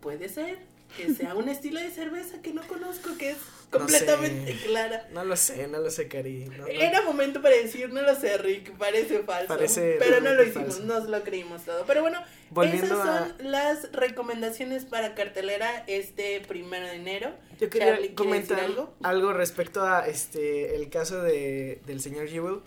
puede 0.00 0.28
ser 0.28 0.58
que 0.96 1.12
sea 1.14 1.34
un 1.34 1.48
estilo 1.48 1.80
de 1.80 1.90
cerveza 1.90 2.40
que 2.42 2.52
no 2.52 2.62
conozco, 2.66 3.16
que 3.18 3.30
es 3.32 3.36
completamente 3.70 4.52
sé. 4.56 4.66
clara. 4.66 5.08
No 5.12 5.24
lo 5.24 5.36
sé, 5.36 5.68
no 5.68 5.78
lo 5.78 5.90
sé, 5.90 6.08
Cari. 6.08 6.44
no, 6.46 6.58
no. 6.58 6.66
Era 6.66 7.02
momento 7.02 7.42
para 7.42 7.56
decir, 7.56 7.92
no 7.92 8.02
lo 8.02 8.14
sé, 8.14 8.38
Rick, 8.38 8.72
parece 8.76 9.20
falso. 9.20 9.48
Parece 9.48 9.96
pero 9.98 10.20
no 10.20 10.32
lo 10.34 10.42
hicimos, 10.42 10.76
falso. 10.78 10.84
nos 10.84 11.08
lo 11.08 11.22
creímos 11.22 11.62
todo. 11.64 11.84
Pero 11.86 12.00
bueno, 12.02 12.22
Volviendo 12.50 12.86
esas 12.86 13.06
a- 13.06 13.28
son 13.38 13.50
las 13.50 13.92
recomendaciones 13.92 14.84
para 14.84 15.14
cartelera 15.14 15.84
este 15.86 16.40
primero 16.48 16.86
de 16.86 16.94
enero. 16.96 17.34
Yo 17.60 17.68
quería 17.68 17.92
Charlie, 17.94 18.14
¿quiere 18.14 18.32
decir 18.32 18.56
comentar 18.56 18.60
algo? 18.60 18.94
algo? 19.02 19.32
respecto 19.32 19.82
a 19.82 20.06
este 20.06 20.74
el 20.76 20.88
caso 20.90 21.22
de, 21.22 21.80
del 21.86 22.00
señor 22.00 22.28
Jewell, 22.28 22.60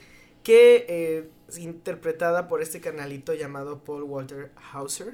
que 0.43 0.85
eh, 0.89 1.29
es 1.49 1.57
interpretada 1.59 2.47
por 2.47 2.61
este 2.61 2.79
canalito 2.81 3.33
llamado 3.33 3.83
Paul 3.83 4.03
Walter 4.03 4.51
Hauser, 4.71 5.13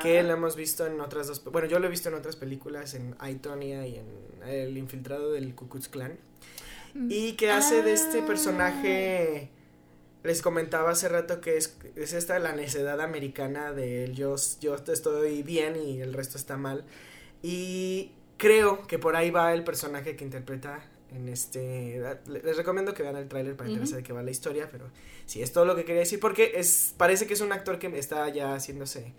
que 0.00 0.22
lo 0.22 0.32
hemos 0.32 0.54
visto 0.56 0.86
en 0.86 1.00
otras 1.00 1.26
dos, 1.26 1.42
bueno, 1.44 1.66
yo 1.68 1.78
lo 1.78 1.86
he 1.86 1.90
visto 1.90 2.08
en 2.08 2.14
otras 2.14 2.36
películas, 2.36 2.94
en 2.94 3.16
I, 3.28 3.34
Tonya 3.36 3.86
y 3.86 3.96
en 3.96 4.06
El 4.48 4.76
infiltrado 4.78 5.32
del 5.32 5.54
Ku 5.54 5.68
Klux 5.68 5.88
Klan, 5.88 6.18
y 7.08 7.32
que 7.32 7.50
hace 7.50 7.82
de 7.82 7.92
este 7.94 8.20
Ah. 8.20 8.26
personaje, 8.26 9.48
les 10.24 10.42
comentaba 10.42 10.90
hace 10.90 11.08
rato 11.08 11.40
que 11.40 11.56
es, 11.56 11.76
es 11.96 12.12
esta 12.12 12.38
la 12.38 12.52
necedad 12.52 13.00
americana 13.00 13.72
de 13.72 14.12
yo, 14.14 14.36
yo 14.60 14.74
estoy 14.76 15.42
bien 15.42 15.74
y 15.76 16.00
el 16.00 16.12
resto 16.12 16.38
está 16.38 16.56
mal, 16.56 16.84
y 17.42 18.12
creo 18.36 18.86
que 18.86 18.98
por 18.98 19.16
ahí 19.16 19.30
va 19.30 19.52
el 19.52 19.64
personaje 19.64 20.14
que 20.16 20.24
interpreta 20.24 20.84
en 21.14 21.28
este 21.28 22.00
le- 22.26 22.42
les 22.42 22.56
recomiendo 22.56 22.94
que 22.94 23.02
vean 23.02 23.16
el 23.16 23.28
tráiler 23.28 23.54
para 23.56 23.68
enterarse 23.68 23.96
de 23.96 24.02
qué 24.02 24.12
va 24.14 24.22
la 24.22 24.30
historia 24.30 24.66
pero 24.72 24.86
sí 25.26 25.42
es 25.42 25.52
todo 25.52 25.66
lo 25.66 25.76
que 25.76 25.84
quería 25.84 26.00
decir 26.00 26.18
porque 26.18 26.52
es 26.56 26.94
parece 26.96 27.26
que 27.26 27.34
es 27.34 27.42
un 27.42 27.52
actor 27.52 27.78
que 27.78 27.86
está 27.98 28.28
ya 28.30 28.54
haciéndose 28.54 29.12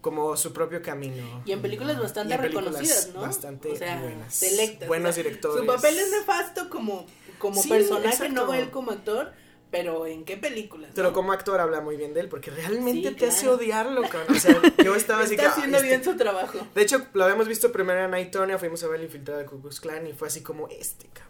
como 0.00 0.36
su 0.36 0.52
propio 0.52 0.80
camino 0.82 1.42
Y 1.44 1.52
en 1.52 1.60
películas 1.62 1.98
bastante 1.98 2.32
Y 2.32 2.36
en 2.36 2.40
películas 2.42 2.72
reconocidas, 2.72 3.10
¿no? 3.14 3.20
bastante 3.22 3.72
O 3.72 3.76
sea, 3.76 4.00
buenas 4.00 4.34
selectas, 4.34 4.88
buenos 4.88 5.10
o 5.10 5.12
sea, 5.14 5.22
directores 5.24 5.60
Su 5.60 5.66
papel 5.66 5.98
es 5.98 6.10
nefasto 6.10 6.70
como, 6.70 7.06
como 7.38 7.60
Sí, 7.62 7.68
personaje, 7.68 8.08
exacto. 8.08 8.46
no 8.46 8.54
él 8.54 8.70
como 8.70 8.90
actor, 8.92 9.32
pero 9.70 10.06
¿en 10.06 10.24
qué 10.24 10.36
películas? 10.36 10.92
pero 10.94 11.08
no? 11.08 11.14
como 11.14 11.32
actor 11.32 11.60
habla 11.60 11.80
muy 11.80 11.96
bien 11.96 12.14
de 12.14 12.20
él 12.20 12.28
porque 12.28 12.50
realmente 12.50 13.08
Sí, 13.10 13.14
te 13.16 13.26
hace 13.26 13.48
odiarlo 13.48 14.02
cabrón. 14.02 14.36
o 14.36 14.40
sea 14.40 14.60
yo 14.84 14.94
estaba 14.94 15.22
así 15.22 15.30
que 15.36 15.42
Está 15.42 15.48
"Ah, 15.48 15.52
haciendo 15.56 15.76
este 15.78 15.88
bien 15.88 16.04
su 16.04 16.16
trabajo. 16.16 16.58
De 16.74 16.82
hecho, 16.82 17.06
lo 17.12 17.24
habíamos 17.24 17.48
visto 17.48 17.70
primero 17.72 18.04
en 18.04 18.14
Aitonia, 18.14 18.58
fuimos 18.58 18.82
a 18.84 18.88
ver 18.88 19.00
el 19.00 19.06
infiltrado 19.06 19.40
de 19.40 19.46
Ku 19.46 19.60
Klux 19.60 19.80
Klan 19.80 20.06
y 20.06 20.12
fue 20.12 20.28
así 20.28 20.42
como 20.42 20.68
este, 20.68 21.06
cabrón. 21.08 21.28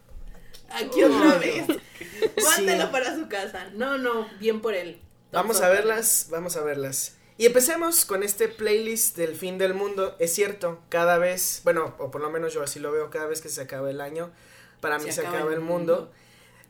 Aquí 0.71 1.03
otra 1.03 1.35
Oh, 1.37 1.41
vez. 1.41 1.65
Sí. 1.99 2.45
Mándalo 2.45 2.93
para 2.93 3.15
su 3.17 3.27
casa. 3.29 3.71
No, 3.75 3.97
no, 3.99 4.29
bien 4.39 4.61
por 4.61 4.75
él. 4.75 5.01
Vamos 5.33 5.61
a 5.63 5.69
verlas, 5.71 6.29
vamos 6.31 6.57
a 6.57 6.63
verlas. 6.63 7.17
Y 7.39 7.47
empecemos 7.47 8.05
con 8.05 8.23
este 8.25 8.49
playlist 8.49 9.17
del 9.17 9.37
fin 9.37 9.59
del 9.59 9.73
mundo. 9.73 10.17
Es 10.19 10.35
cierto, 10.35 10.81
cada 10.89 11.19
vez, 11.19 11.61
bueno, 11.63 11.95
o 11.99 12.11
por 12.11 12.21
lo 12.21 12.31
menos 12.31 12.53
yo 12.53 12.63
así 12.63 12.81
lo 12.81 12.91
veo, 12.91 13.11
cada 13.11 13.27
vez 13.27 13.41
que 13.41 13.49
se 13.49 13.61
acaba 13.61 13.89
el 13.91 14.01
año, 14.01 14.33
para 14.81 14.99
mí 14.99 15.11
se, 15.13 15.25
acaba, 15.25 15.53
el 15.53 15.61
mundo. 15.61 16.11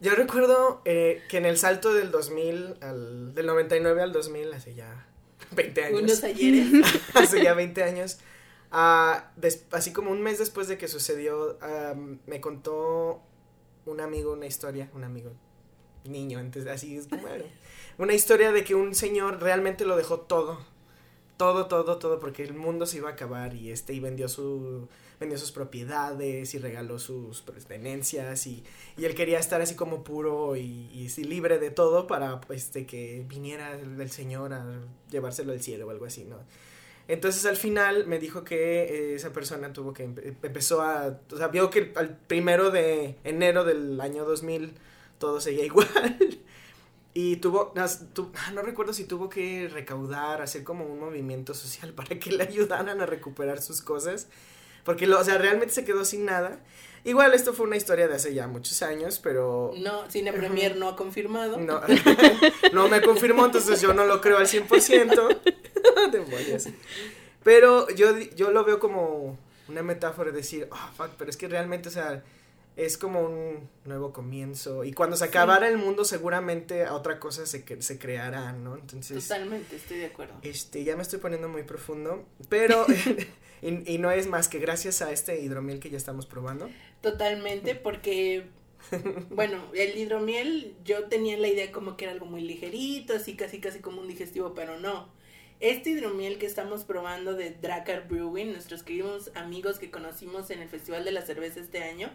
Yo 0.01 0.15
recuerdo 0.15 0.83
eh, 0.85 1.23
que 1.31 1.39
en 1.39 1.47
el 1.47 1.57
salto 1.57 1.95
del 1.95 2.11
2000, 2.11 2.77
al, 2.83 3.35
del 3.35 3.47
99 3.47 4.03
al 4.03 4.13
2000, 4.13 4.53
hace 4.53 4.75
ya 4.75 5.09
20 5.53 5.85
años. 5.85 6.03
Unos 6.03 6.23
ayeres. 6.23 6.69
hace 7.15 7.43
ya 7.43 7.55
20 7.55 7.83
años. 7.83 8.19
ah, 8.71 9.31
des- 9.37 9.65
así 9.73 9.93
como 9.95 10.11
un 10.11 10.21
mes 10.21 10.39
después 10.39 10.69
de 10.69 10.77
que 10.77 10.87
sucedió, 10.87 11.59
me 12.27 12.43
contó 12.43 13.23
un 13.87 14.01
amigo 14.03 14.33
una 14.35 14.45
historia, 14.47 14.91
un 14.95 15.03
amigo 15.03 15.33
niño, 16.05 16.41
entonces 16.41 16.71
así 16.71 16.97
es 16.99 17.09
como 17.09 17.27
era. 17.27 17.45
Una 17.99 18.15
historia 18.15 18.53
de 18.53 18.65
que 18.65 18.75
un 18.75 18.95
señor 18.95 19.43
realmente 19.43 19.85
lo 19.85 19.97
dejó 19.97 20.21
todo. 20.21 20.61
Todo, 21.37 21.67
todo, 21.67 21.99
todo, 21.99 22.21
porque 22.21 22.45
el 22.45 22.55
mundo 22.55 22.87
se 22.87 22.99
iba 22.99 23.11
a 23.11 23.13
acabar 23.13 23.55
y 23.55 23.71
este, 23.73 23.95
y 23.95 24.01
vendió 24.01 24.29
su, 24.29 24.89
vendió 25.21 25.39
sus 25.39 25.53
propiedades 25.53 26.55
y 26.55 26.59
regaló 26.59 26.99
sus 26.99 27.43
pertenencias 27.43 28.47
y, 28.47 28.65
y 28.97 29.05
él 29.07 29.15
quería 29.15 29.39
estar 29.39 29.61
así 29.63 29.75
como 29.77 30.05
puro 30.05 30.57
y, 30.57 30.91
y 30.93 31.09
libre 31.25 31.59
de 31.59 31.71
todo 31.71 32.07
para, 32.09 32.41
este, 32.51 32.87
que 32.87 33.25
viniera 33.29 33.79
el, 33.79 34.01
el 34.01 34.11
señor 34.11 34.53
a 34.55 34.67
llevárselo 35.11 35.53
al 35.53 35.63
cielo 35.63 35.87
o 35.89 35.91
algo 35.91 36.07
así, 36.07 36.25
¿no? 36.25 36.39
Entonces 37.09 37.47
al 37.47 37.57
final 37.57 38.07
me 38.07 38.19
dijo 38.19 38.45
que 38.45 38.83
eh, 38.85 39.15
esa 39.15 39.33
persona 39.33 39.73
tuvo 39.73 39.93
que 39.95 40.07
empe- 40.09 40.35
empezó 40.43 40.83
a, 40.83 41.19
o 41.33 41.37
sea, 41.37 41.49
vio 41.49 41.71
que 41.71 41.93
al 41.97 42.17
primero 42.19 42.71
de 42.71 43.17
enero 43.25 43.65
del 43.65 44.01
año 44.01 44.25
2000 44.25 44.75
todo 45.19 45.41
seguía 45.41 45.65
igual. 45.67 46.41
Y 47.15 47.37
tuvo, 47.37 47.73
ah, 47.77 48.53
no 48.53 48.63
recuerdo 48.63 48.93
si 48.93 49.05
tuvo 49.05 49.29
que 49.29 49.69
recaudar, 49.73 50.43
hacer 50.43 50.63
como 50.63 50.85
un 50.85 51.01
movimiento 51.01 51.55
social 51.55 51.93
para 51.97 52.19
que 52.19 52.31
le 52.31 52.45
ayudaran 52.45 53.01
a 53.01 53.07
recuperar 53.07 53.61
sus 53.61 53.83
cosas. 53.83 54.29
Porque, 54.85 55.07
lo, 55.07 55.19
o 55.19 55.25
sea, 55.25 55.39
realmente 55.39 55.75
se 55.75 55.85
quedó 55.85 56.05
sin 56.05 56.25
nada. 56.25 56.61
Igual 57.05 57.35
esto 57.35 57.53
fue 57.53 57.67
una 57.67 57.77
historia 57.77 58.09
de 58.09 58.15
hace 58.15 58.35
ya 58.35 58.49
muchos 58.49 58.83
años, 58.83 59.21
pero 59.23 59.73
No, 59.77 60.11
Cine 60.11 60.33
Premier 60.33 60.77
no 60.77 60.89
ha 60.89 60.97
confirmado. 60.97 61.59
no, 61.59 61.81
no 62.73 62.89
me 62.89 63.01
confirmó, 63.03 63.47
entonces 63.47 63.81
yo 63.81 63.95
no 63.95 64.05
lo 64.05 64.21
creo 64.21 64.39
al 64.39 64.47
100%. 64.47 65.41
Demonios. 66.13 66.69
Pero 67.43 67.89
yo, 67.91 68.19
yo 68.37 68.51
lo 68.51 68.65
veo 68.65 68.79
como 68.79 69.39
una 69.69 69.83
metáfora 69.83 70.31
de 70.31 70.39
decir, 70.39 70.69
oh, 70.71 70.91
fuck, 70.97 71.11
pero 71.17 71.31
es 71.31 71.37
que 71.37 71.49
realmente, 71.49 71.89
o 71.89 71.93
sea, 71.93 72.23
es 72.79 72.97
como 72.97 73.21
un 73.21 73.69
nuevo 73.85 74.13
comienzo. 74.13 74.85
Y 74.85 74.93
cuando 74.93 75.17
se 75.17 75.25
Sí. 75.25 75.29
acabara 75.31 75.69
el 75.69 75.77
mundo, 75.79 76.05
seguramente 76.05 76.85
a 76.85 76.95
otra 76.95 77.19
cosa 77.21 77.45
se, 77.45 77.65
se 77.83 77.99
creará, 77.99 78.53
¿no? 78.53 78.77
Entonces, 78.77 79.27
Totalmente, 79.27 79.77
estoy 79.77 79.99
de 79.99 80.07
acuerdo. 80.07 80.35
este, 80.43 80.85
ya 80.85 80.95
me 80.97 81.03
estoy 81.03 81.19
poniendo 81.19 81.49
muy 81.49 81.65
profundo. 81.65 82.25
Pero, 82.49 82.87
y, 83.63 83.95
y 83.95 83.99
no 83.99 84.11
es 84.13 84.29
más 84.29 84.49
que 84.49 84.59
gracias 84.61 85.03
a 85.03 85.11
este 85.13 85.41
hidromiel 85.41 85.81
que 85.81 85.91
ya 85.91 85.97
estamos 85.97 86.27
probando. 86.27 86.71
Totalmente, 87.03 87.75
porque, 87.75 88.47
bueno, 89.31 89.61
el 89.75 89.99
hidromiel, 89.99 90.75
yo 90.85 91.05
tenía 91.09 91.37
la 91.37 91.49
idea 91.49 91.73
como 91.73 91.97
que 91.97 92.05
era 92.05 92.13
algo 92.13 92.27
muy 92.27 92.43
ligerito, 92.43 93.15
así 93.15 93.35
casi 93.37 93.61
casi 93.61 93.81
como 93.81 94.01
un 94.01 94.09
digestivo, 94.09 94.55
pero 94.55 94.79
no. 94.79 95.09
Este 95.61 95.91
hidromiel 95.91 96.39
que 96.39 96.47
estamos 96.47 96.85
probando 96.85 97.35
de 97.35 97.51
Dracar 97.51 98.07
Brewing, 98.07 98.53
nuestros 98.53 98.85
queridos 98.85 99.33
amigos 99.35 99.81
que 99.81 99.91
conocimos 99.91 100.51
en 100.51 100.61
el 100.61 100.69
Festival 100.69 101.05
de 101.05 101.11
la 101.11 101.23
Cerveza 101.23 101.59
este 101.59 101.83
año, 101.83 102.11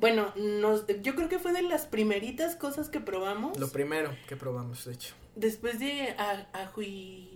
bueno, 0.00 0.32
nos, 0.36 0.86
yo 1.02 1.14
creo 1.14 1.28
que 1.28 1.38
fue 1.38 1.52
de 1.52 1.62
las 1.62 1.86
primeritas 1.86 2.56
cosas 2.56 2.88
que 2.88 3.00
probamos. 3.00 3.58
Lo 3.58 3.68
primero 3.68 4.14
que 4.28 4.36
probamos, 4.36 4.84
de 4.86 4.94
hecho. 4.94 5.14
después 5.36 5.78
de 5.78 6.14
a- 6.18 6.46
Ajuy... 6.52 7.28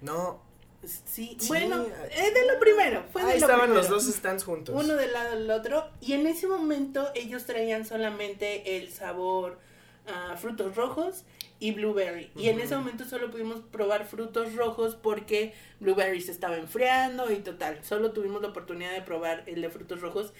No, 0.00 0.40
Sí, 0.82 1.36
Sí, 1.38 1.48
bueno, 1.48 1.84
ah, 1.86 2.06
es 2.06 2.32
de 2.32 2.46
lo 2.50 2.58
primero, 2.58 3.04
fue 3.12 3.22
de 3.22 3.32
ahí 3.32 3.38
lo 3.40 3.44
estaban 3.46 3.74
los 3.74 3.90
dos 3.90 4.04
stands 4.04 4.44
juntos. 4.44 4.74
uno 4.74 4.94
del 4.96 5.12
lado 5.12 5.36
del 5.36 5.50
otro 5.50 5.86
y 6.00 6.14
en 6.14 6.26
ese 6.26 6.46
momento 6.46 7.06
ellos 7.14 7.44
traían 7.44 7.84
solamente 7.84 8.78
el 8.78 8.90
sabor 8.90 9.58
a 10.06 10.38
frutos 10.38 10.76
rojos 10.76 11.24
y 11.58 11.72
blueberry. 11.72 12.30
Y 12.34 12.48
en 12.48 12.58
ese 12.60 12.74
momento 12.76 13.04
solo 13.04 13.30
pudimos 13.30 13.60
probar 13.70 14.06
frutos 14.06 14.54
rojos 14.54 14.94
porque 14.94 15.52
blueberry 15.80 16.22
se 16.22 16.32
estaba 16.32 16.56
enfriando 16.56 17.30
y 17.30 17.36
total 17.40 17.84
solo 17.84 18.12
tuvimos 18.12 18.40
la 18.40 18.48
oportunidad 18.48 18.92
de 18.92 19.02
probar 19.02 19.42
el 19.46 19.60
de 19.60 19.68
frutos 19.68 20.00
rojos 20.00 20.32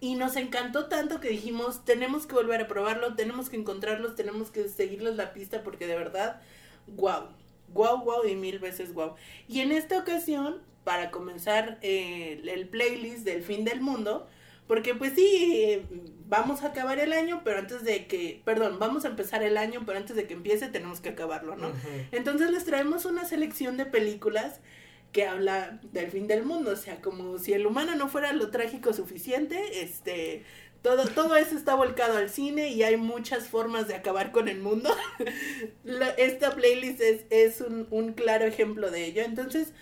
Y 0.00 0.14
nos 0.14 0.36
encantó 0.36 0.86
tanto 0.86 1.20
que 1.20 1.28
dijimos, 1.28 1.84
tenemos 1.84 2.26
que 2.26 2.34
volver 2.34 2.62
a 2.62 2.68
probarlo, 2.68 3.14
tenemos 3.14 3.48
que 3.48 3.56
encontrarlos, 3.56 4.14
tenemos 4.14 4.50
que 4.50 4.68
seguirles 4.68 5.16
la 5.16 5.32
pista 5.32 5.62
porque 5.62 5.86
de 5.86 5.96
verdad, 5.96 6.40
wow, 6.86 7.28
wow, 7.72 8.04
wow 8.04 8.26
y 8.26 8.36
mil 8.36 8.58
veces 8.58 8.92
wow. 8.92 9.14
Y 9.48 9.60
en 9.60 9.72
esta 9.72 9.98
ocasión, 9.98 10.60
para 10.84 11.10
comenzar 11.10 11.78
eh, 11.80 12.42
el 12.44 12.68
playlist 12.68 13.24
del 13.24 13.42
fin 13.42 13.64
del 13.64 13.80
mundo, 13.80 14.28
porque 14.66 14.94
pues 14.94 15.14
sí, 15.14 15.82
vamos 16.28 16.62
a 16.62 16.68
acabar 16.68 16.98
el 16.98 17.12
año, 17.12 17.42
pero 17.44 17.58
antes 17.58 17.84
de 17.84 18.06
que, 18.06 18.42
perdón, 18.44 18.78
vamos 18.78 19.04
a 19.04 19.08
empezar 19.08 19.42
el 19.42 19.56
año, 19.56 19.82
pero 19.86 19.98
antes 19.98 20.16
de 20.16 20.26
que 20.26 20.34
empiece 20.34 20.68
tenemos 20.68 21.00
que 21.00 21.10
acabarlo, 21.10 21.56
¿no? 21.56 21.70
Entonces 22.10 22.50
les 22.50 22.64
traemos 22.64 23.04
una 23.04 23.24
selección 23.24 23.76
de 23.76 23.86
películas 23.86 24.60
que 25.12 25.26
habla 25.26 25.80
del 25.92 26.10
fin 26.10 26.26
del 26.26 26.44
mundo, 26.44 26.72
o 26.72 26.76
sea, 26.76 27.00
como 27.00 27.38
si 27.38 27.52
el 27.52 27.66
humano 27.66 27.94
no 27.94 28.08
fuera 28.08 28.32
lo 28.32 28.50
trágico 28.50 28.92
suficiente, 28.92 29.82
este, 29.82 30.44
todo, 30.82 31.06
todo 31.08 31.36
eso 31.36 31.56
está 31.56 31.74
volcado 31.74 32.18
al 32.18 32.30
cine 32.30 32.68
y 32.68 32.82
hay 32.82 32.96
muchas 32.96 33.48
formas 33.48 33.88
de 33.88 33.94
acabar 33.94 34.30
con 34.30 34.48
el 34.48 34.60
mundo. 34.60 34.94
Esta 36.16 36.54
playlist 36.54 37.00
es, 37.00 37.24
es 37.30 37.60
un, 37.60 37.86
un 37.90 38.12
claro 38.12 38.44
ejemplo 38.44 38.90
de 38.90 39.06
ello. 39.06 39.22
Entonces, 39.22 39.72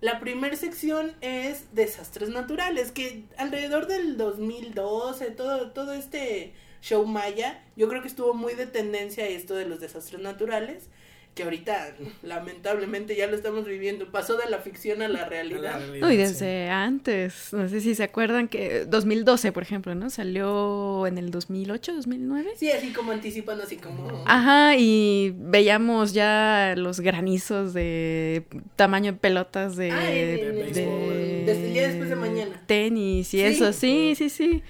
la 0.00 0.20
primera 0.20 0.54
sección 0.54 1.14
es 1.22 1.74
desastres 1.74 2.28
naturales, 2.28 2.92
que 2.92 3.24
alrededor 3.38 3.86
del 3.86 4.18
2012, 4.18 5.30
todo, 5.30 5.70
todo 5.70 5.94
este 5.94 6.52
show 6.82 7.06
maya, 7.06 7.64
yo 7.74 7.88
creo 7.88 8.02
que 8.02 8.08
estuvo 8.08 8.34
muy 8.34 8.52
de 8.52 8.66
tendencia 8.66 9.26
esto 9.26 9.54
de 9.54 9.64
los 9.64 9.80
desastres 9.80 10.20
naturales, 10.20 10.90
que 11.34 11.42
ahorita 11.42 11.96
lamentablemente 12.22 13.16
ya 13.16 13.26
lo 13.26 13.36
estamos 13.36 13.64
viviendo, 13.64 14.10
pasó 14.10 14.36
de 14.36 14.48
la 14.50 14.58
ficción 14.58 15.02
a 15.02 15.08
la 15.08 15.24
realidad. 15.24 15.80
No, 16.00 16.08
y 16.08 16.12
sí. 16.12 16.16
desde 16.18 16.68
antes, 16.70 17.52
no 17.52 17.68
sé 17.68 17.80
si 17.80 17.94
se 17.94 18.02
acuerdan 18.04 18.48
que 18.48 18.84
2012, 18.86 19.50
por 19.52 19.62
ejemplo, 19.62 19.94
¿no? 19.94 20.10
Salió 20.10 21.06
en 21.06 21.18
el 21.18 21.30
2008, 21.30 21.94
2009. 21.94 22.52
Sí, 22.56 22.70
así 22.70 22.92
como 22.92 23.12
anticipando, 23.12 23.64
así 23.64 23.76
como... 23.76 24.22
Ajá, 24.26 24.76
y 24.76 25.34
veíamos 25.36 26.12
ya 26.12 26.74
los 26.76 27.00
granizos 27.00 27.74
de 27.74 28.44
tamaño 28.76 29.12
de 29.12 29.18
pelotas 29.18 29.76
de, 29.76 29.90
Ah, 29.90 30.12
en- 30.12 30.38
en- 30.38 30.58
en- 30.58 30.72
de 30.72 31.44
desde 31.46 31.66
el 31.66 31.72
día 31.74 31.88
después 31.88 32.08
de 32.08 32.16
mañana. 32.16 32.62
tenis 32.66 33.34
y 33.34 33.38
Sí. 33.38 33.42
eso, 33.42 33.72
sí, 33.72 34.14
sí, 34.16 34.30
sí. 34.30 34.62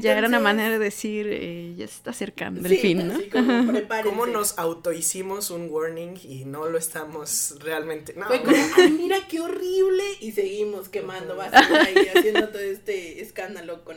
Ya 0.00 0.16
era 0.16 0.28
una 0.28 0.40
manera 0.40 0.70
de 0.70 0.78
decir, 0.78 1.26
eh, 1.30 1.74
ya 1.76 1.86
se 1.86 1.94
está 1.94 2.10
acercando 2.10 2.60
el 2.60 2.68
Sí, 2.68 2.76
fin, 2.78 3.08
¿no? 3.08 3.18
como. 3.30 3.72
¿Cómo 4.04 4.26
nos 4.26 4.58
autohicimos 4.58 5.50
un 5.50 5.68
warning 5.70 6.14
y 6.22 6.44
no 6.44 6.66
lo 6.68 6.78
estamos 6.78 7.56
realmente? 7.60 8.14
No. 8.14 8.26
Fue 8.26 8.42
como, 8.42 8.56
ay, 8.76 8.90
mira 8.90 9.16
qué 9.28 9.40
horrible. 9.40 10.04
Y 10.20 10.32
seguimos 10.32 10.88
quemando 10.88 11.36
basura 11.36 11.88
y 11.90 12.08
haciendo 12.18 12.48
todo 12.48 12.60
este 12.62 13.20
escándalo 13.22 13.84
con 13.84 13.96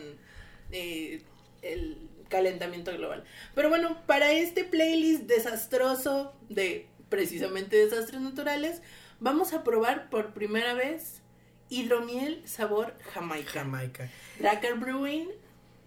eh, 0.71 1.21
el 1.61 1.97
calentamiento 2.29 2.91
global. 2.91 3.23
Pero 3.53 3.69
bueno, 3.69 4.01
para 4.07 4.31
este 4.31 4.63
playlist 4.63 5.23
desastroso 5.23 6.33
de 6.49 6.87
precisamente 7.09 7.77
desastres 7.77 8.21
naturales, 8.21 8.81
vamos 9.19 9.53
a 9.53 9.63
probar 9.63 10.09
por 10.09 10.33
primera 10.33 10.73
vez 10.73 11.21
hidromiel 11.69 12.41
sabor 12.45 12.93
Jamaica. 13.13 13.51
Jamaica. 13.51 14.09
Dracker 14.39 14.75
Brewing, 14.75 15.29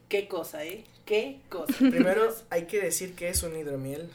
qué 0.09 0.29
cosa, 0.29 0.65
¿eh? 0.65 0.85
Qué 1.05 1.41
cosa. 1.49 1.73
Primero 1.79 2.35
hay 2.51 2.67
que 2.67 2.81
decir 2.81 3.15
que 3.15 3.29
es 3.29 3.43
un 3.43 3.57
hidromiel. 3.57 4.11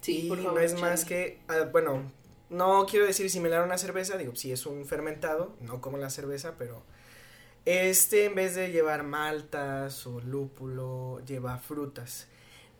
Sí, 0.00 0.26
y 0.26 0.28
por 0.28 0.38
favor. 0.38 0.54
no 0.54 0.60
es 0.60 0.78
más 0.80 1.04
que, 1.04 1.38
ah, 1.48 1.68
bueno, 1.72 2.10
no 2.50 2.86
quiero 2.86 3.06
decir 3.06 3.30
similar 3.30 3.62
a 3.62 3.64
una 3.64 3.78
cerveza, 3.78 4.18
digo, 4.18 4.34
sí 4.36 4.52
es 4.52 4.66
un 4.66 4.84
fermentado, 4.84 5.54
no 5.60 5.80
como 5.80 5.96
la 5.96 6.10
cerveza, 6.10 6.54
pero 6.58 6.82
este 7.64 8.26
en 8.26 8.34
vez 8.34 8.54
de 8.54 8.70
llevar 8.70 9.02
maltas 9.02 10.06
o 10.06 10.20
lúpulo, 10.20 11.22
lleva 11.26 11.58
frutas. 11.58 12.28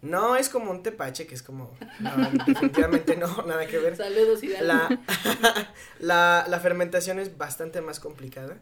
No 0.03 0.37
es 0.37 0.51
como 0.51 0.71
un 0.71 0.83
tepache, 0.83 1.27
que 1.27 1.35
es 1.35 1.43
como, 1.43 1.75
no, 1.99 2.11
definitivamente 2.47 3.17
no, 3.17 3.43
nada 3.47 3.67
que 3.67 3.79
ver. 3.79 3.97
Saludos, 3.97 4.43
Hidalgo. 4.43 4.67
La, 4.67 5.03
la, 5.99 6.47
la 6.47 6.61
fermentación 6.61 7.19
es 7.19 7.39
bastante 7.39 7.81
más 7.81 8.01
complicada. 8.01 8.59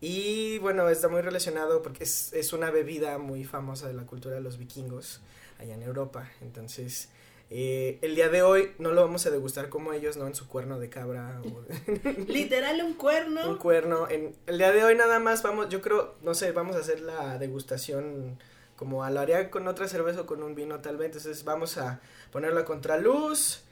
Y 0.00 0.58
bueno, 0.58 0.88
está 0.88 1.08
muy 1.08 1.20
relacionado 1.20 1.82
porque 1.82 2.04
es, 2.04 2.32
es 2.32 2.52
una 2.52 2.70
bebida 2.70 3.18
muy 3.18 3.44
famosa 3.44 3.86
de 3.86 3.94
la 3.94 4.04
cultura 4.06 4.36
de 4.36 4.40
los 4.40 4.56
vikingos 4.58 5.20
allá 5.58 5.74
en 5.74 5.82
Europa. 5.82 6.30
Entonces, 6.40 7.10
eh, 7.50 7.98
el 8.00 8.14
día 8.14 8.28
de 8.30 8.42
hoy 8.42 8.70
no 8.78 8.92
lo 8.92 9.02
vamos 9.02 9.26
a 9.26 9.30
degustar 9.30 9.68
como 9.68 9.92
ellos, 9.92 10.16
¿no? 10.16 10.26
En 10.26 10.34
su 10.34 10.48
cuerno 10.48 10.78
de 10.78 10.88
cabra 10.88 11.42
o 11.44 11.64
Literal 12.28 12.80
un 12.82 12.94
cuerno. 12.94 13.50
un 13.50 13.58
cuerno. 13.58 14.08
En, 14.08 14.34
el 14.46 14.56
día 14.58 14.72
de 14.72 14.84
hoy 14.84 14.94
nada 14.94 15.18
más 15.18 15.42
vamos, 15.42 15.68
yo 15.68 15.82
creo, 15.82 16.14
no 16.22 16.32
sé, 16.34 16.52
vamos 16.52 16.76
a 16.76 16.78
hacer 16.78 17.00
la 17.00 17.38
degustación 17.38 18.38
como 18.76 19.04
a 19.04 19.10
lo 19.10 19.20
haría 19.20 19.50
con 19.50 19.68
otra 19.68 19.86
cerveza 19.88 20.22
o 20.22 20.26
con 20.26 20.42
un 20.42 20.54
vino 20.54 20.80
tal 20.80 20.96
vez. 20.96 21.06
Entonces 21.06 21.44
vamos 21.44 21.76
a 21.76 22.00
ponerlo 22.32 22.60
a 22.60 22.64
contraluz. 22.64 23.64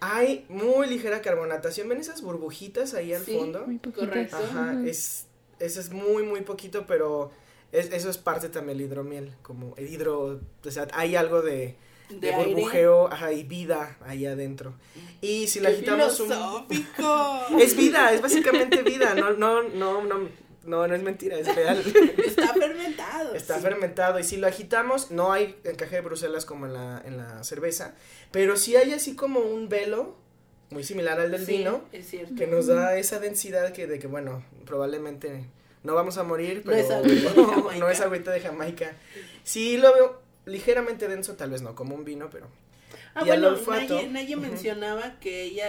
Hay 0.00 0.44
muy 0.48 0.88
ligera 0.88 1.22
carbonatación. 1.22 1.88
¿Ven 1.88 1.98
esas 1.98 2.20
burbujitas 2.20 2.92
ahí 2.92 3.14
al 3.14 3.24
Sí. 3.24 3.38
fondo? 3.38 3.64
Muy. 3.66 3.78
Correcto. 3.78 4.36
Ajá, 4.36 4.76
es, 4.84 5.26
eso 5.62 5.80
es 5.80 5.90
muy, 5.90 6.22
muy 6.24 6.42
poquito, 6.42 6.86
pero 6.86 7.30
es- 7.72 7.92
eso 7.92 8.10
es 8.10 8.18
parte 8.18 8.48
también 8.48 8.78
del 8.78 8.86
hidromiel, 8.88 9.34
como 9.42 9.74
el 9.76 9.88
hidro, 9.88 10.40
o 10.64 10.70
sea, 10.70 10.88
hay 10.92 11.16
algo 11.16 11.40
de, 11.42 11.76
de, 12.10 12.18
De 12.20 12.34
aire. 12.34 12.52
burbujeo, 12.54 13.08
ajá, 13.10 13.32
y 13.32 13.42
vida 13.44 13.96
ahí 14.04 14.26
adentro. 14.26 14.74
Y 15.22 15.46
si 15.48 15.60
la 15.60 15.70
¡Qué 15.70 15.76
agitamos 15.76 16.20
un... 16.20 16.30
Es 17.60 17.76
vida, 17.76 18.12
es 18.12 18.20
básicamente 18.20 18.82
vida, 18.82 19.14
no, 19.14 19.30
no, 19.32 19.62
no, 19.62 20.02
no, 20.04 20.28
no, 20.64 20.86
no 20.86 20.94
es 20.94 21.02
mentira, 21.02 21.38
es 21.38 21.54
real. 21.54 21.82
Está 22.24 22.52
fermentado. 22.54 23.34
Está 23.34 23.56
sí. 23.56 23.62
fermentado 23.62 24.18
y 24.18 24.24
si 24.24 24.36
lo 24.36 24.46
agitamos, 24.46 25.10
no 25.10 25.32
hay 25.32 25.56
encaje 25.64 25.96
de 25.96 26.02
Bruselas 26.02 26.44
como 26.44 26.66
en 26.66 26.74
la, 26.74 27.02
en 27.04 27.16
la 27.16 27.42
cerveza, 27.44 27.94
pero 28.30 28.56
sí 28.56 28.76
hay 28.76 28.92
así 28.92 29.16
como 29.16 29.40
un 29.40 29.68
velo, 29.68 30.16
muy 30.72 30.82
similar 30.84 31.20
al 31.20 31.30
del 31.30 31.44
Sí, 31.46 31.58
vino, 31.58 31.82
Es 31.92 32.08
cierto. 32.08 32.34
que 32.34 32.46
nos 32.46 32.66
da 32.66 32.96
esa 32.96 33.18
densidad 33.20 33.72
que 33.72 33.86
de 33.86 33.98
que 33.98 34.06
bueno 34.06 34.42
probablemente 34.66 35.44
no 35.84 35.94
vamos 35.94 36.18
a 36.18 36.22
morir 36.24 36.62
No 36.64 36.72
pero 36.72 36.76
es 36.78 36.90
agüita 36.90 37.30
de 37.32 37.44
Jamaica. 37.46 37.78
no 37.78 37.88
es 37.88 38.00
agüita 38.00 38.30
de 38.30 38.40
Jamaica 38.40 38.92
sí 39.44 39.76
lo 39.76 39.92
veo 39.94 40.22
ligeramente 40.46 41.06
denso 41.08 41.34
tal 41.34 41.50
vez 41.50 41.62
no 41.62 41.74
como 41.74 41.94
un 41.94 42.04
vino 42.04 42.28
pero 42.30 42.46
Ah, 43.14 43.24
y 43.26 43.30
al 43.30 43.40
bueno, 43.42 43.56
olfato, 43.58 44.00
Naye, 44.10 44.36
mencionaba 44.36 45.18
que 45.20 45.42
ella. 45.42 45.68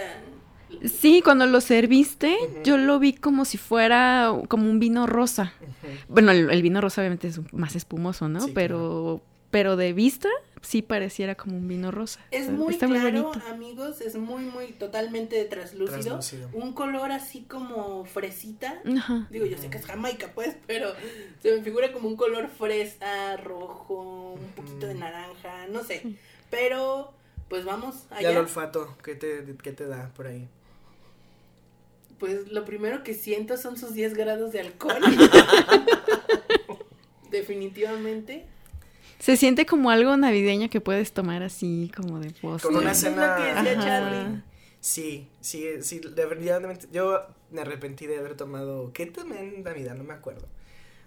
Sí, 0.85 1.21
cuando 1.21 1.45
lo 1.45 1.59
serviste, 1.59 2.37
yo 2.63 2.77
lo 2.77 2.99
vi 2.99 3.11
como 3.11 3.43
si 3.43 3.57
fuera 3.57 4.31
como 4.47 4.69
un 4.69 4.79
vino 4.79 5.07
rosa. 5.07 5.53
Bueno, 6.07 6.31
el, 6.31 6.49
el 6.49 6.61
vino 6.61 6.79
rosa 6.79 7.01
obviamente 7.01 7.27
es 7.27 7.41
más 7.53 7.75
espumoso, 7.75 8.29
¿no? 8.29 8.39
Sí, 8.39 8.51
pero, 8.55 9.21
pero 9.53 9.75
de 9.75 9.93
vista 9.93 10.29
sí 10.63 10.81
pareciera 10.81 11.35
como 11.35 11.57
un 11.57 11.67
vino 11.67 11.91
rosa. 11.91 12.19
Es 12.31 12.41
Está- 12.47 12.53
muy 12.53 12.73
está 12.73 12.87
claro, 12.87 13.31
amigos. 13.51 14.01
Es 14.01 14.15
muy, 14.15 14.41
muy 14.45 14.71
totalmente 14.71 15.45
translúcido. 15.45 15.99
Translúcido. 16.01 16.49
Un 16.53 16.73
color 16.73 17.11
así 17.11 17.43
como 17.43 18.03
fresita. 18.05 18.81
Ajá. 18.97 19.27
Digo, 19.29 19.45
yo 19.45 19.55
sé 19.59 19.69
que 19.69 19.77
es 19.77 19.85
Jamaica, 19.85 20.31
pues, 20.33 20.55
pero 20.65 20.91
se 21.43 21.55
me 21.55 21.61
figura 21.61 21.93
como 21.93 22.07
un 22.07 22.15
color 22.15 22.49
fresa, 22.49 23.37
rojo, 23.37 24.39
un 24.41 24.47
poquito 24.55 24.87
de 24.87 24.95
naranja, 24.95 25.67
no 25.67 25.83
sé. 25.83 26.01
Pero, 26.49 27.13
pues 27.47 27.63
vamos 27.63 28.07
y 28.09 28.25
al 28.25 28.31
allá. 28.31 28.39
olfato 28.39 28.97
¿qué 29.03 29.13
te, 29.13 29.45
qué 29.61 29.71
te 29.71 29.85
da 29.85 30.09
por 30.15 30.25
ahí 30.25 30.47
Pues 32.17 32.51
lo 32.51 32.65
primero 32.65 33.03
que 33.03 33.13
siento 33.13 33.55
son 33.57 33.77
sus 33.77 33.93
10 33.93 34.15
grados 34.15 34.51
de 34.51 34.61
alcohol. 34.61 34.99
Definitivamente. 37.29 38.47
Se 39.23 39.37
siente 39.37 39.65
como 39.65 39.89
algo 39.89 40.15
navideño 40.17 40.69
que 40.69 40.81
puedes 40.81 41.13
tomar 41.13 41.43
así 41.43 41.89
como 41.95 42.19
de 42.19 42.31
postre. 42.31 42.69
con 42.69 42.75
una 42.81 42.89
lo 42.89 42.95
cena 42.95 43.35
que 43.37 43.43
decía 43.53 43.71
Ajá. 43.79 43.83
Charlie. 43.87 44.41
sí 44.81 45.27
sí 45.39 45.65
sí 45.81 46.01
definitivamente 46.13 46.87
yo 46.91 47.21
me 47.51 47.61
arrepentí 47.61 48.05
de 48.05 48.17
haber 48.17 48.35
tomado 48.35 48.91
qué 48.93 49.05
tomé 49.05 49.39
en 49.39 49.63
Navidad 49.63 49.95
no 49.95 50.03
me 50.03 50.13
acuerdo 50.13 50.45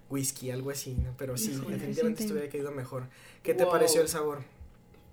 whisky 0.09 0.51
algo 0.51 0.71
así 0.71 0.95
¿no? 0.95 1.13
pero 1.19 1.37
sí 1.37 1.51
Híjole, 1.53 1.73
definitivamente 1.77 2.23
sí 2.23 2.29
te- 2.29 2.35
estuviera 2.35 2.51
caído 2.51 2.71
mejor 2.71 3.05
qué 3.43 3.53
te 3.55 3.67
pareció 3.67 4.01
el 4.01 4.09
sabor 4.09 4.39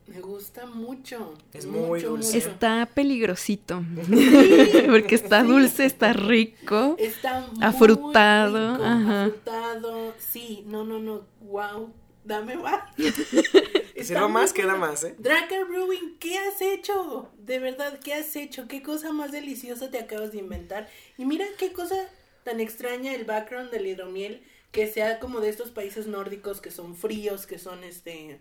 Me 0.08 0.20
gusta 0.20 0.66
mucho. 0.66 1.34
Es 1.54 1.66
muy 1.66 2.02
dulce. 2.02 2.38
Está 2.38 2.86
peligrosito. 2.94 3.82
Sí, 4.06 4.84
Porque 4.92 5.16
está 5.16 5.42
sí. 5.44 5.48
dulce, 5.48 5.86
está 5.86 6.12
rico. 6.12 6.96
Está 7.00 7.48
muy 7.54 7.64
Afrutado, 7.64 8.74
rico, 8.74 8.84
ajá. 8.84 9.26
Afrutado. 9.26 10.14
Sí, 10.20 10.64
no, 10.68 10.84
no, 10.84 11.00
no. 11.00 11.22
Wow. 11.42 11.94
Dame 12.24 12.56
más. 12.56 12.82
si 12.98 13.08
Está 13.96 14.20
no 14.20 14.30
muy 14.30 14.42
más 14.42 14.54
queda 14.54 14.76
más 14.76 15.04
eh 15.04 15.16
Dracker 15.18 15.66
Brewing, 15.66 16.18
¿qué 16.20 16.38
has 16.38 16.62
hecho? 16.62 17.30
De 17.38 17.60
verdad, 17.60 18.00
¿qué 18.00 18.14
has 18.14 18.36
hecho? 18.36 18.68
¿Qué 18.68 18.82
cosa 18.82 19.12
más 19.12 19.32
deliciosa 19.32 19.92
te 19.92 20.00
acabas 20.00 20.32
de 20.32 20.40
inventar? 20.40 20.90
Y 21.18 21.26
mira 21.26 21.46
qué 21.58 21.74
cosa 21.74 21.96
tan 22.44 22.60
extraña 22.60 23.14
el 23.14 23.26
background 23.26 23.72
del 23.72 23.88
hidromiel, 23.88 24.44
que 24.72 24.88
sea 24.88 25.20
como 25.20 25.40
de 25.40 25.50
estos 25.50 25.72
países 25.72 26.08
nórdicos 26.08 26.60
que 26.62 26.72
son 26.72 26.96
fríos, 26.96 27.46
que 27.46 27.60
son 27.60 27.84
este 27.84 28.40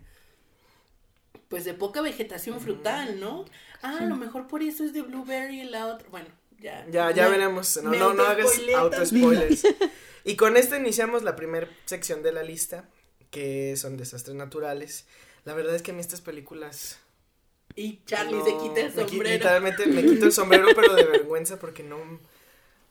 pues 1.47 1.65
de 1.65 1.73
poca 1.73 2.01
vegetación 2.01 2.59
frutal, 2.59 3.19
¿no? 3.19 3.45
Ah, 3.81 3.97
a 3.99 4.05
lo 4.05 4.15
mejor 4.15 4.47
por 4.47 4.63
eso 4.63 4.83
es 4.83 4.93
de 4.93 5.01
blueberry 5.03 5.61
y 5.61 5.65
la 5.65 5.85
otra. 5.87 6.07
Bueno, 6.09 6.27
ya. 6.59 6.85
Ya, 6.89 7.11
ya 7.11 7.25
Me- 7.25 7.31
veremos. 7.37 7.79
No, 7.83 7.91
no, 7.91 8.13
no 8.13 8.23
hagas 8.23 8.59
auto 8.75 9.05
spoilers. 9.05 9.63
y 10.23 10.35
con 10.35 10.57
esto 10.57 10.75
iniciamos 10.75 11.21
la 11.21 11.35
primera 11.35 11.69
sección 11.85 12.23
de 12.23 12.31
la 12.31 12.41
lista, 12.41 12.89
que 13.33 13.75
son 13.75 13.97
desastres 13.97 14.35
naturales. 14.37 15.05
La 15.43 15.53
verdad 15.55 15.75
es 15.75 15.81
que 15.81 15.91
a 15.91 15.93
mí 15.93 15.99
estas 15.99 16.21
películas... 16.21 16.99
Y 17.75 17.99
Charlie 18.05 18.39
se 18.43 18.55
quita 18.57 18.81
el 18.81 18.93
me 18.93 19.03
qui- 19.03 19.09
sombrero. 19.09 19.33
literalmente 19.33 19.85
me 19.87 20.03
quito 20.05 20.25
el 20.27 20.31
sombrero, 20.39 20.67
pero 20.75 20.93
de 20.93 21.05
vergüenza 21.05 21.57
porque 21.59 21.81
no... 21.83 21.97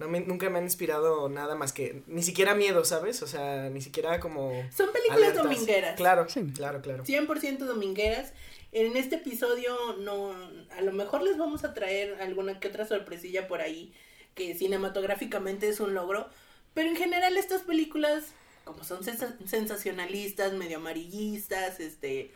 no 0.01 0.09
me- 0.09 0.21
nunca 0.21 0.51
me 0.51 0.59
han 0.59 0.65
inspirado 0.65 1.29
nada 1.29 1.55
más 1.55 1.73
que... 1.73 2.03
Ni 2.09 2.23
siquiera 2.25 2.55
miedo, 2.57 2.85
¿sabes? 2.85 3.23
O 3.23 3.27
sea, 3.29 3.71
ni 3.71 3.81
siquiera 3.81 4.19
como... 4.21 4.51
Son 4.77 4.91
películas 4.93 5.19
alertas. 5.31 5.43
domingueras. 5.45 5.97
Claro, 5.97 6.29
Sí. 6.29 6.45
claro, 6.55 6.83
claro. 6.83 7.05
100% 7.05 7.59
domingueras. 7.59 8.33
En 8.73 8.97
este 8.97 9.15
episodio 9.17 9.77
no, 10.01 10.33
a 10.77 10.81
lo 10.81 10.93
mejor 10.93 11.23
les 11.23 11.39
vamos 11.39 11.63
a 11.65 11.73
traer 11.75 12.21
alguna 12.21 12.59
que 12.59 12.69
otra 12.69 12.85
sorpresilla 12.87 13.47
por 13.47 13.61
ahí 13.61 13.95
que 14.35 14.55
cinematográficamente 14.55 15.69
es 15.69 15.79
un 15.79 15.93
logro, 15.95 16.27
pero 16.75 16.89
en 16.89 16.97
general 16.97 17.37
estas 17.37 17.61
películas 17.63 18.33
como 18.65 18.85
son 18.85 19.03
sensa- 19.05 19.37
sensacionalistas, 19.47 20.53
medio 20.55 20.79
amarillistas, 20.79 21.81
este 21.81 22.31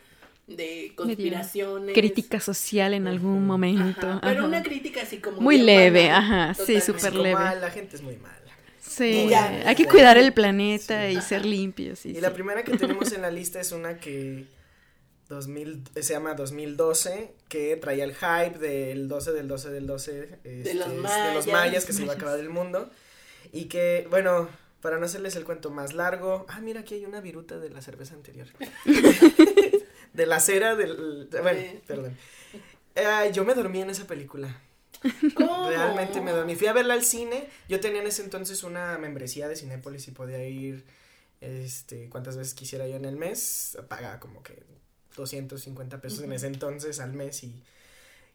de 0.47 0.93
conspiraciones, 0.95 1.93
Crítica 1.93 2.39
social 2.39 2.93
en 2.93 3.07
algún 3.07 3.45
momento. 3.45 4.07
Ajá, 4.07 4.19
pero 4.21 4.39
ajá. 4.39 4.47
una 4.47 4.63
crítica 4.63 5.01
así 5.01 5.17
como 5.17 5.41
Muy 5.41 5.57
leve, 5.57 6.07
banal, 6.07 6.51
ajá, 6.51 6.65
sí, 6.65 6.79
súper 6.79 7.15
leve. 7.15 7.35
"Ah, 7.37 7.55
la 7.55 7.69
gente 7.69 7.95
es 7.97 8.01
muy 8.01 8.15
mala. 8.17 8.35
Sí, 8.79 9.27
ya. 9.29 9.63
hay 9.67 9.75
que 9.75 9.85
cuidar 9.85 10.17
el 10.17 10.33
planeta 10.33 11.07
Sí. 11.09 11.17
y 11.17 11.21
ser 11.21 11.45
limpios. 11.45 11.99
sí, 11.99 12.09
Y 12.11 12.21
la 12.21 12.29
sí. 12.29 12.33
primera 12.33 12.63
que 12.63 12.77
tenemos 12.77 13.11
en 13.11 13.21
la 13.21 13.29
lista 13.31 13.59
es 13.59 13.71
una 13.73 13.97
que 13.99 14.45
2000, 15.29 15.83
se 15.95 16.13
llama 16.13 16.33
2012, 16.33 17.33
que 17.49 17.75
traía 17.75 18.05
el 18.05 18.15
hype 18.15 18.57
del 18.57 19.09
12 19.09 19.33
del 19.33 19.47
12 19.49 19.69
del 19.69 19.85
12 19.85 20.39
este, 20.45 20.73
los 20.73 20.87
de 20.87 20.93
los 20.93 21.03
mayas. 21.03 21.47
mayas 21.47 21.85
que 21.85 21.91
se 21.93 22.03
iba 22.03 22.13
a 22.13 22.15
acabar 22.15 22.39
el 22.39 22.49
mundo. 22.49 22.89
Y 23.51 23.65
que, 23.65 24.07
bueno, 24.09 24.47
para 24.87 24.99
no 24.99 25.05
hacerles 25.05 25.35
el 25.35 25.43
cuento 25.43 25.69
más 25.69 25.93
largo, 25.93 26.45
ah, 26.47 26.61
mira, 26.61 26.79
aquí 26.79 26.93
hay 26.95 27.03
una 27.03 27.19
viruta 27.19 27.59
de 27.59 27.69
la 27.69 27.81
cerveza 27.81 28.13
anterior. 28.13 28.47
de 30.13 30.25
la 30.25 30.39
cera 30.39 30.77
del... 30.77 31.27
Bueno, 31.41 31.59
Sí. 31.59 31.81
perdón. 31.85 32.17
Yo 33.33 33.43
me 33.43 33.53
dormí 33.53 33.81
en 33.81 33.89
esa 33.89 34.07
película. 34.07 34.61
Realmente 35.37 36.21
me 36.21 36.31
dormí. 36.31 36.55
Fui 36.55 36.67
a 36.67 36.73
verla 36.73 36.93
al 36.93 37.03
cine. 37.03 37.49
Yo 37.67 37.81
tenía 37.81 37.99
en 37.99 38.07
ese 38.07 38.23
entonces 38.23 38.63
una 38.63 38.97
membresía 38.97 39.49
de 39.49 39.57
Cinépolis 39.57 40.07
y 40.07 40.11
podía 40.11 40.41
ir 40.47 40.85
este 41.41 42.07
cuantas 42.07 42.37
veces 42.37 42.53
quisiera 42.53 42.87
yo 42.87 42.95
en 42.95 43.03
el 43.03 43.17
mes. 43.17 43.77
Pagaba 43.89 44.21
como 44.21 44.41
que 44.41 44.63
250 45.17 45.99
pesos 45.99 46.21
en 46.21 46.31
ese 46.31 46.47
entonces 46.47 47.01
al 47.01 47.11
mes 47.11 47.43
y 47.43 47.61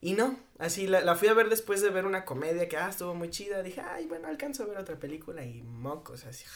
y 0.03 0.13
no, 0.13 0.37
así 0.59 0.87
la, 0.87 1.01
la 1.01 1.15
fui 1.17 1.29
a 1.29 1.33
ver 1.35 1.49
después 1.49 1.81
de 1.81 1.89
ver 1.89 2.05
una 2.05 2.25
comedia 2.27 2.69
que 2.69 2.77
ah, 2.77 2.91
estuvo 2.91 3.15
muy 3.15 3.31
chida. 3.31 3.63
Dije, 3.63 3.81
ay, 3.81 4.07
bueno, 4.07 4.29
alcanzo 4.29 4.65
a 4.65 4.67
ver 4.67 4.77
otra 4.77 4.97
película 4.99 5.43
y 5.45 5.63
mocos, 5.63 6.25
así. 6.27 6.45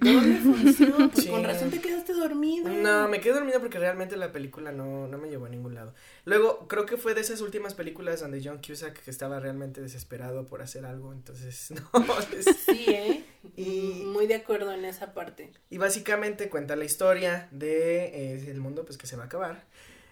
Doble 0.00 0.36
función, 0.36 1.10
pues 1.10 1.24
Sí. 1.24 1.28
con 1.30 1.42
razón 1.42 1.70
te 1.72 1.80
quedaste 1.80 2.12
dormido. 2.12 2.68
No, 2.68 3.08
me 3.08 3.20
quedé 3.20 3.32
dormido 3.34 3.58
porque 3.58 3.80
realmente 3.80 4.16
la 4.16 4.30
película 4.30 4.70
no, 4.70 5.08
no 5.08 5.18
me 5.18 5.28
llevó 5.28 5.46
a 5.46 5.48
ningún 5.48 5.74
lado. 5.74 5.92
Luego, 6.24 6.68
creo 6.68 6.86
que 6.86 6.96
fue 6.96 7.14
de 7.14 7.20
esas 7.22 7.40
últimas 7.40 7.74
películas 7.74 8.20
donde 8.20 8.40
John 8.44 8.60
Cusack 8.64 9.02
que 9.02 9.10
estaba 9.10 9.40
realmente 9.40 9.80
desesperado 9.80 10.46
por 10.46 10.62
hacer 10.62 10.84
algo, 10.86 11.12
entonces, 11.12 11.72
no. 11.72 11.90
es- 12.38 12.44
Sí, 12.64 12.84
¿eh? 12.86 13.24
Y- 13.56 14.04
Muy 14.06 14.28
de 14.28 14.36
acuerdo 14.36 14.70
en 14.72 14.84
esa 14.84 15.14
parte. 15.14 15.50
y 15.68 15.78
básicamente 15.78 16.48
cuenta 16.48 16.76
la 16.76 16.84
historia 16.84 17.48
de 17.50 18.04
eh, 18.36 18.50
el 18.50 18.60
mundo 18.60 18.84
pues 18.84 18.98
que 18.98 19.08
se 19.08 19.16
va 19.16 19.24
a 19.24 19.26
acabar. 19.26 19.64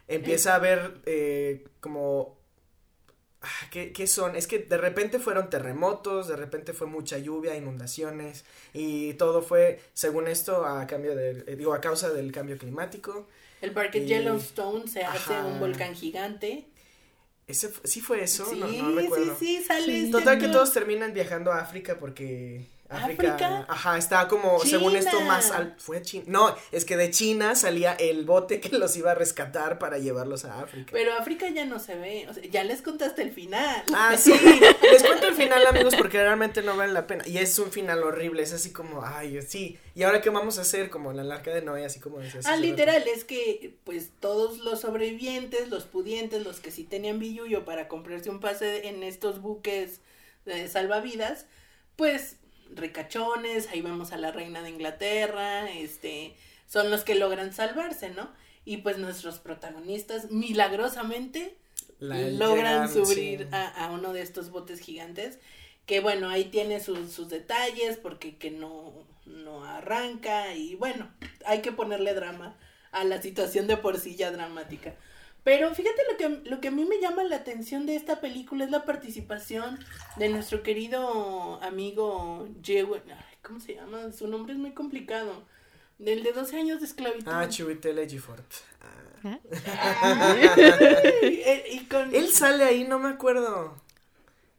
Empieza 0.09 0.57
a 0.57 0.59
ver 0.59 1.01
eh, 1.07 1.65
como... 1.81 2.37
ah, 3.47 3.67
¿Qué, 3.71 3.93
¿Qué 3.93 4.07
son? 4.07 4.37
Es 4.37 4.47
que 4.47 4.59
de 4.59 4.77
repente 4.77 5.19
fueron 5.19 5.49
terremotos, 5.51 6.29
de 6.29 6.37
repente 6.37 6.73
fue 6.73 6.87
mucha 6.87 7.19
lluvia, 7.19 7.57
inundaciones 7.57 8.45
y 8.75 9.15
todo 9.15 9.43
fue, 9.43 9.81
según 9.95 10.29
esto, 10.29 10.67
a 10.67 10.87
cambio 10.87 11.15
de, 11.17 11.45
eh, 11.47 11.57
digo, 11.57 11.73
a 11.75 11.81
causa 11.81 12.11
del 12.11 12.33
cambio 12.33 12.59
climático. 12.59 13.27
El 13.63 13.73
parque 13.73 13.99
Y- 13.99 14.07
Yellowstone 14.07 14.87
se 14.89 15.05
hace 15.05 15.33
un 15.43 15.59
volcán 15.61 15.95
gigante. 15.95 16.67
Ese, 17.47 17.71
¿Sí 17.85 18.01
fue 18.01 18.23
eso? 18.25 18.45
sí, 18.45 18.59
no, 18.59 18.67
no 18.67 19.01
recuerdo. 19.01 19.37
sí, 19.39 19.59
sí, 19.59 19.65
sale. 19.65 20.07
Sí. 20.07 20.11
Total 20.11 20.39
que 20.39 20.49
todos 20.49 20.73
terminan 20.73 21.13
viajando 21.15 21.53
a 21.53 21.61
África 21.61 21.97
porque 21.99 22.67
África, 22.89 23.35
¿África? 23.35 23.67
ajá, 23.69 23.99
está 23.99 24.29
como, 24.29 24.61
según 24.61 24.97
esto, 24.97 25.21
más 25.23 25.51
al, 25.51 25.75
fue 25.79 26.03
China. 26.03 26.25
No, 26.29 26.57
es 26.73 26.85
que 26.85 26.97
de 26.97 27.11
China 27.11 27.55
salía 27.55 27.95
el 27.95 28.25
bote 28.25 28.61
que 28.61 28.77
los 28.77 28.97
iba 28.97 29.13
a 29.13 29.15
rescatar 29.15 29.79
para 29.79 29.99
llevarlos 29.99 30.45
a 30.45 30.61
África. 30.61 30.91
Pero 30.93 31.15
África 31.15 31.49
ya 31.49 31.65
no 31.65 31.79
se 31.79 31.97
ve. 31.97 32.27
O 32.29 32.35
sea, 32.35 32.45
ya 32.45 32.65
les 32.65 32.83
contaste 32.83 33.23
el 33.23 33.33
final. 33.33 33.83
Ah, 33.95 34.17
sí, 34.19 34.33
les 34.83 35.03
cuento 35.03 35.27
el 35.29 35.35
final, 35.35 35.67
amigos, 35.67 35.95
porque 35.97 36.19
realmente 36.19 36.63
no 36.63 36.77
vale 36.77 36.93
la 36.93 37.07
pena. 37.07 37.27
Y 37.27 37.39
es 37.39 37.59
un 37.59 37.73
final 37.73 38.03
horrible, 38.03 38.43
es 38.43 38.53
así 38.53 38.71
como, 38.71 39.05
ay, 39.05 39.41
sí. 39.43 39.79
¿Y 39.95 40.03
ahora 40.03 40.21
qué 40.21 40.31
vamos 40.31 40.59
a 40.59 40.63
hacer? 40.63 40.91
Como 40.91 41.11
en 41.11 41.29
la 41.29 41.35
arca 41.35 41.53
de 41.53 41.63
Noé, 41.63 41.85
así 41.85 42.01
como 42.01 42.19
decías. 42.19 42.47
Ah, 42.47 42.51
rato. 42.51 42.63
literal, 42.63 43.03
es 43.09 43.25
que 43.25 43.77
pues 43.85 44.11
todos 44.21 44.59
los 44.59 44.81
sobrevivientes, 44.81 45.69
los 45.69 45.85
pudientes, 45.85 46.45
los 46.45 46.61
que 46.61 46.71
sí 46.71 46.85
tenían 46.85 47.19
billuyo 47.19 47.65
para 47.65 47.89
comprarse 47.89 48.31
un 48.31 48.41
pase 48.41 48.89
en 48.89 49.03
estos 49.03 49.41
buques 49.41 50.01
de 50.45 50.69
salvavidas, 50.69 51.47
pues 51.97 52.37
ricachones, 52.75 53.69
ahí 53.69 53.81
vemos 53.81 54.13
a 54.13 54.17
la 54.19 54.33
reina 54.33 54.63
de 54.63 54.71
Inglaterra, 54.71 55.71
este, 55.71 56.35
son 56.67 56.91
los 56.91 57.05
que 57.05 57.15
logran 57.15 57.53
salvarse, 57.53 58.11
¿no? 58.11 58.31
Y 58.65 58.79
pues 58.79 58.99
nuestros 58.99 59.39
protagonistas 59.39 60.31
milagrosamente 60.31 61.57
La- 61.99 62.19
logran 62.31 62.93
subir 62.93 63.41
sí. 63.43 63.49
a, 63.53 63.87
a 63.87 63.91
uno 63.93 64.13
de 64.13 64.23
estos 64.23 64.51
botes 64.51 64.81
gigantes 64.81 65.39
que 65.87 66.01
bueno 66.01 66.29
ahí 66.29 66.47
tiene 66.47 66.81
sus, 66.81 67.13
sus 67.13 67.29
detalles 67.29 67.97
porque 67.97 68.37
que 68.37 68.51
no 68.51 68.93
no 69.25 69.65
arranca 69.65 70.53
y 70.55 70.75
bueno 70.75 71.09
hay 71.45 71.63
que 71.63 71.71
ponerle 71.73 72.13
drama 72.15 72.57
a 72.91 73.05
la 73.05 73.23
situación 73.23 73.67
de 73.69 73.77
por 73.77 73.99
sí 74.01 74.17
ya 74.17 74.33
dramática 74.33 74.95
pero 75.47 75.73
fíjate 75.73 76.03
lo 76.11 76.17
que 76.19 76.51
lo 76.51 76.61
que 76.61 76.69
a 76.69 76.71
mí 76.73 76.85
me 76.85 76.99
llama 77.01 77.23
la 77.23 77.37
atención 77.37 77.87
de 77.87 77.95
esta 77.95 78.21
película 78.21 78.65
es 78.65 78.71
la 78.73 78.85
participación 78.85 79.79
de 80.17 80.29
nuestro 80.29 80.65
querido 80.65 81.63
amigo 81.63 82.49
Jewe- 82.63 83.01
ay, 83.07 83.37
¿cómo 83.43 83.61
se 83.61 83.77
llama? 83.77 84.11
su 84.13 84.27
nombre 84.27 84.55
es 84.55 84.59
muy 84.59 84.73
complicado 84.73 85.45
del 85.99 86.25
de 86.25 86.33
12 86.33 86.57
años 86.59 86.81
de 86.81 86.87
esclavitud 86.87 87.31
Ah, 87.33 87.49
Chiwetel. 87.49 87.97
Ah. 88.01 89.39
Ay, 90.03 90.43
eh, 91.47 91.65
y 91.73 91.85
con- 91.87 92.13
Él 92.15 92.29
sale 92.31 92.65
ahí, 92.65 92.83
no 92.85 92.99
me 92.99 93.09
acuerdo. 93.11 93.81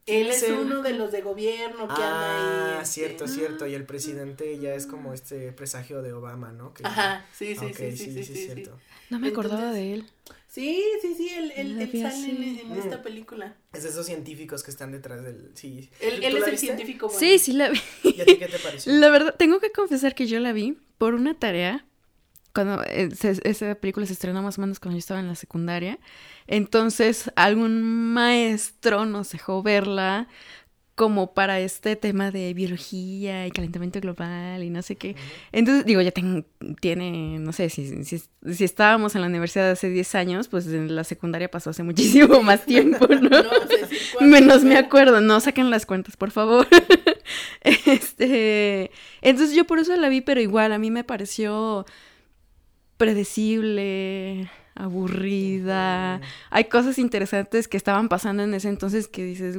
Él 0.05 0.29
es 0.31 0.41
uno 0.49 0.81
de 0.83 0.93
los 0.93 1.11
de 1.11 1.21
gobierno 1.21 1.85
que 1.89 2.01
anda 2.01 2.31
ahí. 2.31 2.75
Ah, 2.77 2.79
este, 2.81 2.93
cierto, 2.93 3.27
cierto. 3.27 3.67
Y 3.67 3.73
el 3.75 3.85
presidente 3.85 4.57
ya 4.57 4.73
es 4.73 4.87
como 4.87 5.13
este 5.13 5.51
presagio 5.51 6.01
de 6.01 6.13
Obama, 6.13 6.53
¿no? 6.53 6.73
Que- 6.73 6.85
Ajá, 6.87 7.25
sí, 7.33 7.55
sí, 7.57 7.65
Ok, 7.65 7.75
sí, 7.75 7.91
sí, 7.97 8.05
sí, 8.13 8.23
sí, 8.23 8.33
sí. 8.35 8.45
cierto. 8.45 8.79
No 9.09 9.19
me 9.19 9.27
acordaba 9.27 9.63
Entonces- 9.73 9.83
de 9.83 9.93
él. 9.95 10.09
Sí, 10.57 10.83
sí, 11.03 11.13
sí, 11.15 11.29
él, 11.29 11.53
él, 11.55 11.79
él 11.79 12.01
sale 12.01 12.29
en, 12.31 12.43
en 12.59 12.69
Mm. 12.69 12.79
esta 12.79 13.03
película. 13.03 13.55
Es 13.73 13.83
de 13.83 13.89
esos 13.89 14.07
científicos 14.07 14.63
que 14.63 14.71
están 14.71 14.91
detrás 14.91 15.23
del. 15.23 15.51
Sí. 15.53 15.91
Él, 15.99 16.19
¿Tú 16.19 16.25
él 16.25 16.33
la 16.33 16.39
es 16.39 16.45
el 16.45 16.51
viste? 16.53 16.57
científico 16.65 17.07
bueno. 17.09 17.19
Sí, 17.19 17.37
sí 17.37 17.53
la 17.53 17.69
vi. 17.69 17.79
¿Y 18.03 18.21
a 18.21 18.25
ti 18.25 18.37
qué 18.37 18.47
te 18.47 18.57
pareció? 18.57 18.91
La 18.99 19.09
verdad, 19.11 19.35
tengo 19.37 19.59
que 19.59 19.71
confesar 19.71 20.15
que 20.15 20.25
yo 20.25 20.39
la 20.39 20.53
vi 20.53 20.75
por 20.97 21.13
una 21.13 21.35
tarea. 21.37 21.85
Cuando 22.55 22.81
eh, 22.85 23.09
esa 23.43 23.75
película 23.75 24.07
se 24.07 24.13
estrenó 24.13 24.41
más 24.41 24.57
o 24.57 24.61
menos 24.61 24.79
cuando 24.79 24.95
yo 24.95 24.99
estaba 24.99 25.19
en 25.19 25.27
la 25.27 25.35
secundaria. 25.35 25.99
Entonces, 26.47 27.31
algún 27.35 27.83
maestro 28.13 29.05
nos 29.05 29.31
dejó 29.31 29.61
verla 29.61 30.27
como 30.97 31.35
para 31.35 31.59
este 31.59 31.95
tema 31.95 32.31
de 32.31 32.55
biología 32.55 33.45
y 33.45 33.51
calentamiento 33.51 34.01
global 34.01 34.63
y 34.63 34.71
no 34.71 34.81
sé 34.81 34.95
qué. 34.95 35.15
Entonces, 35.51 35.85
digo, 35.85 36.01
ya 36.01 36.09
ten- 36.09 36.43
tiene, 36.81 37.37
no 37.37 37.53
sé, 37.53 37.69
si, 37.69 38.03
si, 38.03 38.19
si 38.51 38.63
estábamos 38.63 39.13
en 39.13 39.21
la 39.21 39.27
universidad 39.27 39.69
hace 39.69 39.91
10 39.91 40.15
años, 40.15 40.47
pues 40.47 40.65
en 40.65 40.95
la 40.95 41.03
secundaria 41.03 41.51
pasó 41.51 41.69
hace 41.69 41.83
muchísimo 41.91 42.41
más 42.41 42.65
tiempo, 42.65 43.05
¿no? 43.21 43.29
Sé 43.29 43.87
Menos 44.25 44.63
me 44.63 44.75
acuerdo, 44.75 45.21
no 45.21 45.39
saquen 45.39 45.69
las 45.69 45.85
cuentas, 45.85 46.17
por 46.17 46.31
favor. 46.31 46.65
este, 47.61 48.89
entonces 49.21 49.55
yo 49.55 49.65
por 49.67 49.77
eso 49.77 49.95
la 49.97 50.09
vi, 50.09 50.21
pero 50.21 50.41
igual 50.41 50.73
a 50.73 50.79
mí 50.79 50.89
me 50.89 51.03
pareció 51.03 51.85
predecible, 52.97 54.49
aburrida. 54.75 56.21
Hay 56.49 56.65
cosas 56.65 56.97
interesantes 56.97 57.67
que 57.67 57.77
estaban 57.77 58.09
pasando 58.09 58.41
en 58.41 58.53
ese 58.55 58.69
entonces 58.69 59.07
que 59.07 59.23
dices 59.23 59.57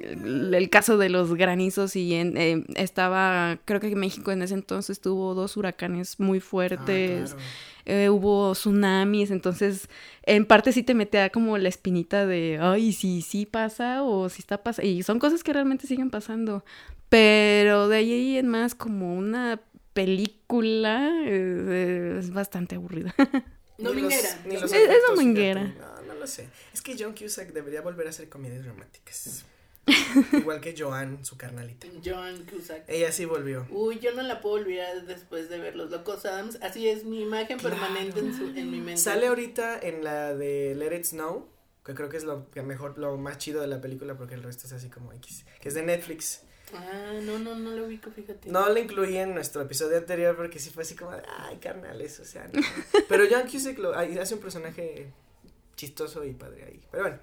el, 0.00 0.68
caso 0.70 0.98
de 0.98 1.08
los 1.08 1.34
granizos 1.34 1.96
y 1.96 2.14
en- 2.14 2.36
eh, 2.36 2.64
estaba, 2.76 3.58
creo 3.64 3.80
que 3.80 3.94
México 3.96 4.30
en 4.32 4.42
ese 4.42 4.54
entonces 4.54 5.00
tuvo 5.00 5.34
dos 5.34 5.56
huracanes 5.56 6.18
muy 6.20 6.38
Ah, 6.38 6.42
fuertes 6.42 7.30
claro. 7.34 7.46
eh, 7.86 8.08
hubo 8.10 8.52
tsunamis, 8.52 9.30
entonces 9.30 9.88
en 10.24 10.44
parte 10.46 10.72
sí 10.72 10.82
te 10.82 10.94
metía 10.94 11.30
como 11.30 11.56
la 11.58 11.68
espinita 11.68 12.26
de, 12.26 12.58
ay, 12.60 12.92
si 12.92 13.22
sí 13.22 13.46
pasa 13.46 14.02
o 14.02 14.28
si 14.28 14.40
está 14.42 14.62
pasando, 14.62 14.88
y 14.90 15.02
son 15.02 15.18
cosas 15.18 15.42
que 15.42 15.52
realmente 15.52 15.86
siguen 15.86 16.10
pasando, 16.10 16.64
pero 17.08 17.88
de 17.88 17.96
ahí 17.98 18.36
en 18.36 18.48
más 18.48 18.74
como 18.74 19.14
una 19.16 19.60
película 19.94 21.10
eh, 21.24 22.16
es 22.18 22.30
bastante 22.32 22.76
aburrida. 22.76 23.14
Dominguera. 23.78 24.28
Los 24.60 24.72
Es- 24.72 24.88
dominguera. 25.08 25.62
No, 25.78 26.02
no 26.08 26.14
lo 26.14 26.26
sé. 26.26 26.48
Es 26.74 26.82
que 26.82 26.96
John 26.98 27.14
Cusack 27.14 27.52
debería 27.52 27.80
volver 27.80 28.08
a 28.08 28.10
hacer 28.10 28.28
comedias 28.28 28.66
románticas. 28.66 29.44
Igual 30.32 30.60
que 30.60 30.74
Joan, 30.76 31.24
su 31.24 31.36
carnalita. 31.36 31.86
Joan 32.04 32.44
Cusack. 32.44 32.84
Ella 32.88 33.10
sí 33.12 33.24
volvió. 33.24 33.66
Uy, 33.70 33.98
yo 33.98 34.12
no 34.14 34.22
la 34.22 34.40
puedo 34.40 34.56
olvidar 34.56 35.06
después 35.06 35.48
de 35.48 35.58
ver 35.58 35.76
Los 35.76 35.90
Locos 35.90 36.24
Adams. 36.26 36.58
Así 36.62 36.88
es 36.88 37.04
mi 37.04 37.22
imagen 37.22 37.58
Claro. 37.58 37.76
permanente 37.76 38.20
en, 38.20 38.36
su, 38.36 38.44
en 38.48 38.70
mi 38.70 38.78
mente. 38.80 38.98
Sale 38.98 39.26
ahorita 39.28 39.78
en 39.80 40.04
la 40.04 40.34
de 40.34 40.74
Let 40.74 40.96
It 40.96 41.04
Snow, 41.04 41.48
que 41.84 41.94
creo 41.94 42.08
que 42.08 42.16
es 42.18 42.24
lo 42.24 42.50
que 42.50 42.62
mejor, 42.62 42.98
lo 42.98 43.16
más 43.16 43.38
chido 43.38 43.60
de 43.60 43.66
la 43.68 43.80
película 43.80 44.16
porque 44.16 44.34
el 44.34 44.42
resto 44.42 44.66
es 44.66 44.72
así 44.72 44.88
como 44.88 45.12
X, 45.14 45.44
que 45.60 45.68
es 45.68 45.74
de 45.74 45.82
Netflix. 45.82 46.42
Ah, 46.74 47.14
no, 47.22 47.38
no, 47.38 47.54
no 47.54 47.70
lo 47.70 47.86
ubico, 47.86 48.10
fíjate. 48.10 48.50
No 48.50 48.68
la 48.68 48.78
incluí 48.78 49.16
en 49.16 49.32
nuestro 49.32 49.62
episodio 49.62 49.96
anterior 49.96 50.36
porque 50.36 50.58
sí 50.58 50.68
fue 50.68 50.82
así 50.82 50.94
como, 50.94 51.12
ay, 51.12 51.56
carnales, 51.56 52.20
o 52.20 52.26
sea, 52.26 52.46
no. 52.52 52.60
Pero 53.08 53.24
John 53.30 53.48
Cusack 53.50 53.78
lo, 53.78 53.94
hace 53.94 54.34
un 54.34 54.40
personaje 54.40 55.10
chistoso 55.76 56.24
y 56.24 56.32
padre 56.34 56.64
ahí. 56.64 56.80
Pero 56.90 57.04
bueno, 57.04 57.18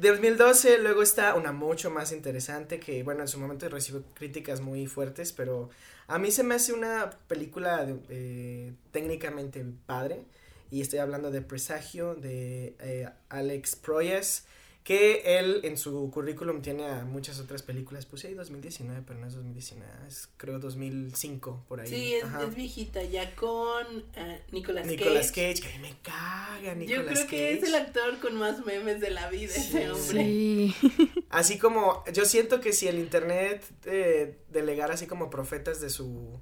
2012 0.00 0.78
luego 0.78 1.02
está 1.02 1.34
una 1.34 1.52
mucho 1.52 1.90
más 1.90 2.12
interesante 2.12 2.80
que, 2.80 3.02
bueno, 3.02 3.22
en 3.22 3.28
su 3.28 3.38
momento 3.38 3.68
recibió 3.68 4.02
críticas 4.14 4.60
muy 4.60 4.86
fuertes, 4.86 5.32
pero 5.32 5.70
a 6.06 6.18
mí 6.18 6.30
se 6.30 6.42
me 6.42 6.54
hace 6.54 6.72
una 6.72 7.10
película 7.28 7.84
de- 7.84 7.98
eh, 8.08 8.72
técnicamente 8.92 9.64
padre. 9.86 10.24
Y 10.70 10.80
estoy 10.82 11.00
hablando 11.00 11.30
de 11.32 11.42
Presagio, 11.42 12.14
de 12.14 12.74
eh, 12.80 13.08
Alex 13.28 13.74
Proyas, 13.76 14.44
que 14.82 15.38
él 15.38 15.60
en 15.64 15.76
su 15.76 16.10
currículum 16.10 16.62
tiene 16.62 16.86
a 16.86 17.04
muchas 17.04 17.38
otras 17.38 17.62
películas. 17.62 18.06
Puse 18.06 18.28
ahí 18.28 18.34
2019, 18.34 19.02
pero 19.06 19.20
no 19.20 19.26
es 19.26 19.34
2019, 19.34 19.92
es 20.08 20.28
creo 20.38 20.58
2005, 20.58 21.64
por 21.68 21.80
ahí. 21.80 21.86
Sí, 21.88 22.14
es, 22.14 22.54
viejita, 22.54 23.02
ya 23.04 23.34
con 23.36 23.86
eh, 24.16 24.40
Nicolas, 24.52 24.86
Nicolas 24.86 25.30
Cage. 25.32 25.54
Cage, 25.54 25.60
que 25.62 25.68
a 25.74 25.78
mí 25.78 25.88
me 25.88 25.96
caga 26.02 26.74
Nicolas 26.74 26.88
Yo 26.88 27.04
creo 27.04 27.14
Cage. 27.24 27.26
que 27.28 27.52
es 27.52 27.62
el 27.62 27.74
actor 27.74 28.18
con 28.20 28.36
más 28.36 28.64
memes 28.64 29.00
de 29.00 29.10
la 29.10 29.28
vida, 29.28 29.52
Sí, 29.52 29.60
ese 29.60 29.90
hombre. 29.90 30.24
Sí. 30.24 30.74
Así 31.30 31.58
como, 31.58 32.02
yo 32.12 32.24
siento 32.24 32.60
que 32.60 32.72
si 32.72 32.88
el 32.88 32.98
internet 32.98 33.62
eh, 33.84 34.38
delegara 34.50 34.94
así 34.94 35.06
como 35.06 35.30
profetas 35.30 35.80
de 35.80 35.90
su, 35.90 36.40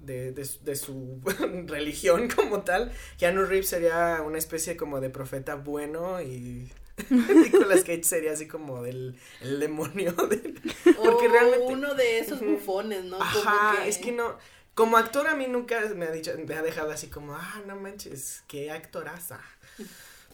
de, 0.00 0.32
de, 0.32 0.44
su- 0.44 0.60
de 0.64 0.76
su 0.76 1.20
religión 1.66 2.28
como 2.34 2.62
tal, 2.62 2.92
Keanu 3.18 3.42
Reeves 3.44 3.68
sería 3.68 4.22
una 4.24 4.38
especie 4.38 4.76
como 4.76 5.00
de 5.00 5.10
profeta 5.10 5.56
bueno 5.56 6.22
y 6.22 6.70
Nicolas 7.10 7.80
Cage 7.80 8.04
sería 8.04 8.32
así 8.32 8.46
como 8.46 8.82
del 8.82 9.18
el 9.40 9.60
demonio 9.60 10.12
de... 10.28 10.54
Porque 10.96 11.28
realmente- 11.28 11.66
uno 11.66 11.94
de 11.94 12.18
esos 12.18 12.40
bufones, 12.40 13.04
¿no? 13.04 13.18
Como 13.18 13.28
Ajá, 13.28 13.86
es 13.86 13.98
que 13.98 14.12
no, 14.12 14.36
como 14.74 14.96
actor 14.96 15.26
a 15.26 15.34
mí 15.34 15.46
nunca 15.48 15.80
me 15.94 16.06
ha 16.06 16.10
dicho, 16.10 16.32
me 16.46 16.54
ha 16.54 16.62
dejado 16.62 16.90
así 16.90 17.08
como, 17.08 17.34
ah, 17.34 17.62
no 17.66 17.76
manches, 17.76 18.42
qué 18.46 18.70
actoraza. 18.70 19.40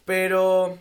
Pero 0.04 0.78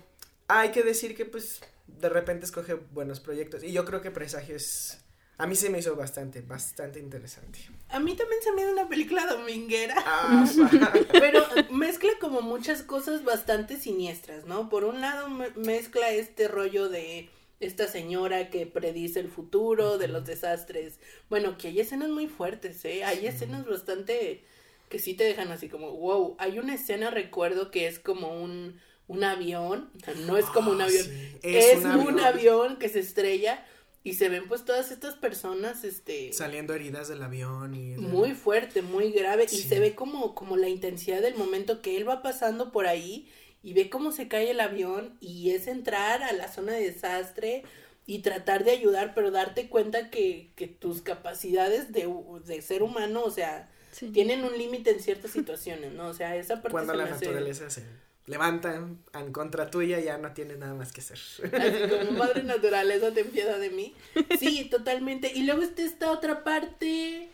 hay 0.47 0.71
que 0.71 0.83
decir 0.83 1.15
que 1.15 1.25
pues 1.25 1.61
de 1.87 2.09
repente 2.09 2.45
escoge 2.45 2.73
buenos 2.73 3.19
proyectos 3.19 3.63
y 3.63 3.71
yo 3.71 3.85
creo 3.85 4.01
que 4.01 4.11
Presagio 4.11 4.55
es, 4.55 4.99
a 5.37 5.47
mí 5.47 5.55
se 5.55 5.69
me 5.69 5.79
hizo 5.79 5.95
bastante, 5.95 6.41
bastante 6.41 6.99
interesante. 6.99 7.59
A 7.93 7.99
mí 7.99 8.15
también 8.15 8.41
se 8.41 8.51
me 8.51 8.63
da 8.65 8.71
una 8.71 8.89
película 8.89 9.25
dominguera. 9.27 9.95
Ah, 10.05 10.45
Pero 11.19 11.43
mezcla 11.71 12.09
como 12.19 12.41
muchas 12.41 12.83
cosas 12.83 13.23
bastante 13.23 13.77
siniestras, 13.77 14.45
¿no? 14.45 14.69
Por 14.69 14.83
un 14.83 15.01
lado 15.01 15.29
me- 15.29 15.51
mezcla 15.51 16.09
este 16.11 16.47
rollo 16.47 16.89
de 16.89 17.29
esta 17.59 17.87
señora 17.87 18.49
que 18.49 18.65
predice 18.65 19.19
el 19.19 19.29
futuro, 19.29 19.97
de 19.97 20.07
los 20.07 20.25
desastres. 20.25 20.99
Bueno, 21.29 21.57
que 21.57 21.69
hay 21.69 21.79
escenas 21.79 22.09
muy 22.09 22.27
fuertes, 22.27 22.83
¿eh? 22.85 23.03
Hay 23.05 23.25
escenas 23.27 23.65
bastante 23.65 24.43
que 24.89 24.99
sí 24.99 25.13
te 25.13 25.23
dejan 25.23 25.51
así 25.51 25.69
como, 25.69 25.91
wow. 25.91 26.35
Hay 26.39 26.59
una 26.59 26.75
escena, 26.75 27.09
recuerdo, 27.11 27.71
que 27.71 27.87
es 27.87 27.99
como 27.99 28.41
un, 28.43 28.79
un 29.07 29.23
avión, 29.23 29.89
o 29.95 29.99
sea, 29.99 30.13
no 30.15 30.37
es 30.37 30.45
como 30.45 30.71
un 30.71 30.81
Ah, 30.81 30.85
avión, 30.85 31.03
sí, 31.05 31.37
es, 31.43 31.77
un, 31.77 32.19
avión. 32.19 32.77
que 32.77 32.89
se 32.89 32.99
estrella 32.99 33.65
y 34.03 34.13
se 34.15 34.27
ven 34.29 34.47
pues 34.47 34.65
todas 34.65 34.91
estas 34.91 35.15
personas, 35.15 35.83
este... 35.83 36.33
Saliendo 36.33 36.73
heridas 36.73 37.07
del 37.07 37.23
avión 37.23 37.73
y... 37.73 37.95
Muy 37.95 38.31
fuerte, 38.33 38.81
muy 38.81 39.11
grave. 39.11 39.45
Y 39.49 39.57
se 39.61 39.79
ve 39.79 39.95
como, 39.95 40.35
como 40.35 40.57
la 40.57 40.67
intensidad 40.69 41.21
del 41.21 41.35
momento 41.35 41.81
que 41.81 41.95
él 41.97 42.07
va 42.07 42.21
pasando 42.21 42.71
por 42.71 42.85
ahí 42.85 43.29
y 43.61 43.73
ve 43.73 43.89
cómo 43.89 44.11
se 44.11 44.27
cae 44.27 44.51
el 44.51 44.59
avión 44.59 45.17
y 45.21 45.51
es 45.51 45.67
entrar 45.67 46.21
a 46.21 46.33
la 46.33 46.51
zona 46.51 46.73
de 46.73 46.91
desastre 46.91 47.63
y 48.05 48.19
tratar 48.19 48.65
de 48.65 48.71
ayudar, 48.71 49.13
pero 49.15 49.31
darte 49.31 49.69
cuenta 49.69 50.09
que, 50.09 50.51
que 50.57 50.67
tus 50.67 51.01
capacidades 51.01 51.93
de, 51.93 52.13
de 52.45 52.61
ser 52.61 52.83
humano, 52.83 53.23
o 53.23 53.31
sea, 53.31 53.69
Sí. 53.93 54.09
tienen 54.09 54.43
un 54.43 54.57
límite 54.57 54.89
en 54.89 54.99
ciertas 54.99 55.29
situaciones, 55.29 55.93
¿no? 55.93 56.07
O 56.07 56.13
sea, 56.15 56.35
esa 56.35 56.55
parte 56.55 56.71
Cuando 56.71 56.93
se 56.93 56.97
la 56.97 57.03
hace- 57.05 57.13
naturaleza 57.27 57.69
se 57.69 57.83
levanta 58.25 58.75
en, 58.75 59.31
contra 59.33 59.69
tuya 59.69 59.99
ya 59.99 60.17
no 60.17 60.33
tienes 60.33 60.57
nada 60.57 60.73
más 60.73 60.91
que 60.91 61.01
hacer. 61.01 61.17
Así 61.17 61.97
como 62.07 62.11
madre 62.19 62.43
naturaleza, 62.43 63.13
ten 63.13 63.27
piedad 63.29 63.59
de 63.59 63.69
mí. 63.69 63.93
Sí, 64.39 64.65
totalmente. 64.69 65.31
Y 65.33 65.43
luego 65.43 65.61
está 65.61 65.81
esta 65.83 66.11
otra 66.11 66.43
parte 66.43 67.29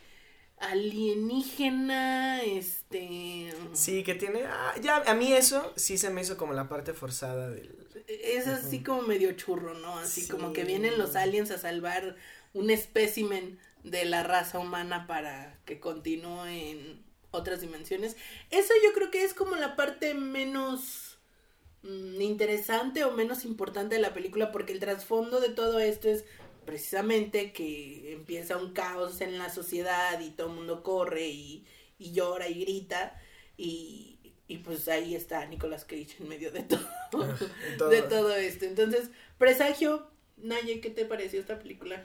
alienígena, 0.58 2.42
este... 2.42 3.52
Sí, 3.72 4.02
que 4.02 4.14
tiene, 4.14 4.42
ah, 4.44 4.74
ya, 4.82 4.96
a 5.06 5.14
mí 5.14 5.32
eso 5.32 5.72
sí 5.76 5.96
se 5.98 6.10
me 6.10 6.20
hizo 6.22 6.36
como 6.36 6.52
la 6.52 6.68
parte 6.68 6.92
forzada 6.92 7.50
del... 7.50 7.74
Es 8.08 8.46
así 8.46 8.82
como 8.82 9.02
medio 9.02 9.32
churro, 9.32 9.74
¿no? 9.74 9.98
Así 9.98 10.22
Sí. 10.22 10.28
como 10.28 10.52
que 10.52 10.64
vienen 10.64 10.98
los 10.98 11.16
aliens 11.16 11.50
a 11.50 11.58
salvar 11.58 12.16
un 12.52 12.70
espécimen 12.70 13.58
de 13.84 14.04
la 14.04 14.22
raza 14.22 14.58
humana 14.58 15.06
para 15.06 15.56
que 15.64 15.80
continúe 15.80 16.44
en 16.46 17.02
otras 17.30 17.60
dimensiones. 17.60 18.16
Eso 18.50 18.72
yo 18.84 18.92
creo 18.92 19.10
que 19.10 19.24
es 19.24 19.34
como 19.34 19.56
la 19.56 19.76
parte 19.76 20.14
menos 20.14 21.18
mm, 21.82 22.20
interesante 22.20 23.04
o 23.04 23.12
menos 23.12 23.44
importante 23.44 23.96
de 23.96 24.00
la 24.00 24.14
película 24.14 24.52
porque 24.52 24.72
el 24.72 24.80
trasfondo 24.80 25.40
de 25.40 25.50
todo 25.50 25.80
esto 25.80 26.08
es 26.08 26.24
precisamente 26.64 27.52
que 27.52 28.12
empieza 28.12 28.56
un 28.56 28.72
caos 28.72 29.20
en 29.20 29.38
la 29.38 29.50
sociedad 29.50 30.20
y 30.20 30.30
todo 30.30 30.48
el 30.48 30.54
mundo 30.54 30.82
corre 30.82 31.28
y, 31.28 31.66
y 31.98 32.12
llora 32.12 32.48
y 32.48 32.60
grita 32.60 33.20
y, 33.56 34.18
y 34.48 34.58
pues 34.58 34.88
ahí 34.88 35.14
está 35.14 35.46
Nicolas 35.46 35.84
Cage 35.84 36.16
en 36.18 36.28
medio 36.28 36.50
de 36.50 36.62
todo, 36.64 36.88
todo. 37.78 37.88
de 37.88 38.02
todo 38.02 38.34
esto. 38.34 38.64
Entonces, 38.64 39.10
presagio, 39.38 40.10
Naye, 40.36 40.80
¿qué 40.80 40.90
te 40.90 41.04
pareció 41.04 41.40
esta 41.40 41.58
película? 41.58 42.04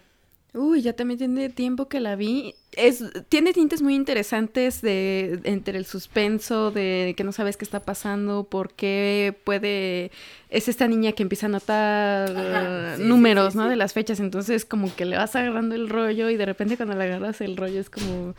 Uy, 0.55 0.81
ya 0.81 0.93
también 0.93 1.17
tiene 1.17 1.49
tiempo 1.49 1.89
que 1.89 1.99
la 1.99 2.15
vi. 2.15 2.55
Es, 2.71 3.03
tiene 3.27 3.51
tintes 3.51 3.81
muy 3.81 3.93
interesantes 3.93 4.81
de 4.81 5.41
entre 5.43 5.77
el 5.77 5.85
suspenso, 5.85 6.71
de 6.71 7.13
que 7.17 7.25
no 7.25 7.33
sabes 7.33 7.57
qué 7.57 7.65
está 7.65 7.81
pasando, 7.81 8.45
por 8.45 8.73
qué 8.73 9.37
puede... 9.43 10.11
Es 10.49 10.69
esta 10.69 10.87
niña 10.87 11.11
que 11.11 11.23
empieza 11.23 11.47
a 11.47 11.49
notar 11.49 12.29
Ajá, 12.29 12.93
eh, 12.93 12.97
sí, 12.97 13.03
números, 13.03 13.47
sí, 13.47 13.51
sí, 13.51 13.57
¿no? 13.57 13.69
De 13.69 13.75
las 13.75 13.91
fechas. 13.91 14.21
Entonces 14.21 14.63
como 14.63 14.95
que 14.95 15.03
le 15.03 15.17
vas 15.17 15.35
agarrando 15.35 15.75
el 15.75 15.89
rollo 15.89 16.29
y 16.29 16.37
de 16.37 16.45
repente 16.45 16.77
cuando 16.77 16.95
le 16.95 17.03
agarras 17.03 17.41
el 17.41 17.57
rollo 17.57 17.81
es 17.81 17.89
como... 17.89 18.33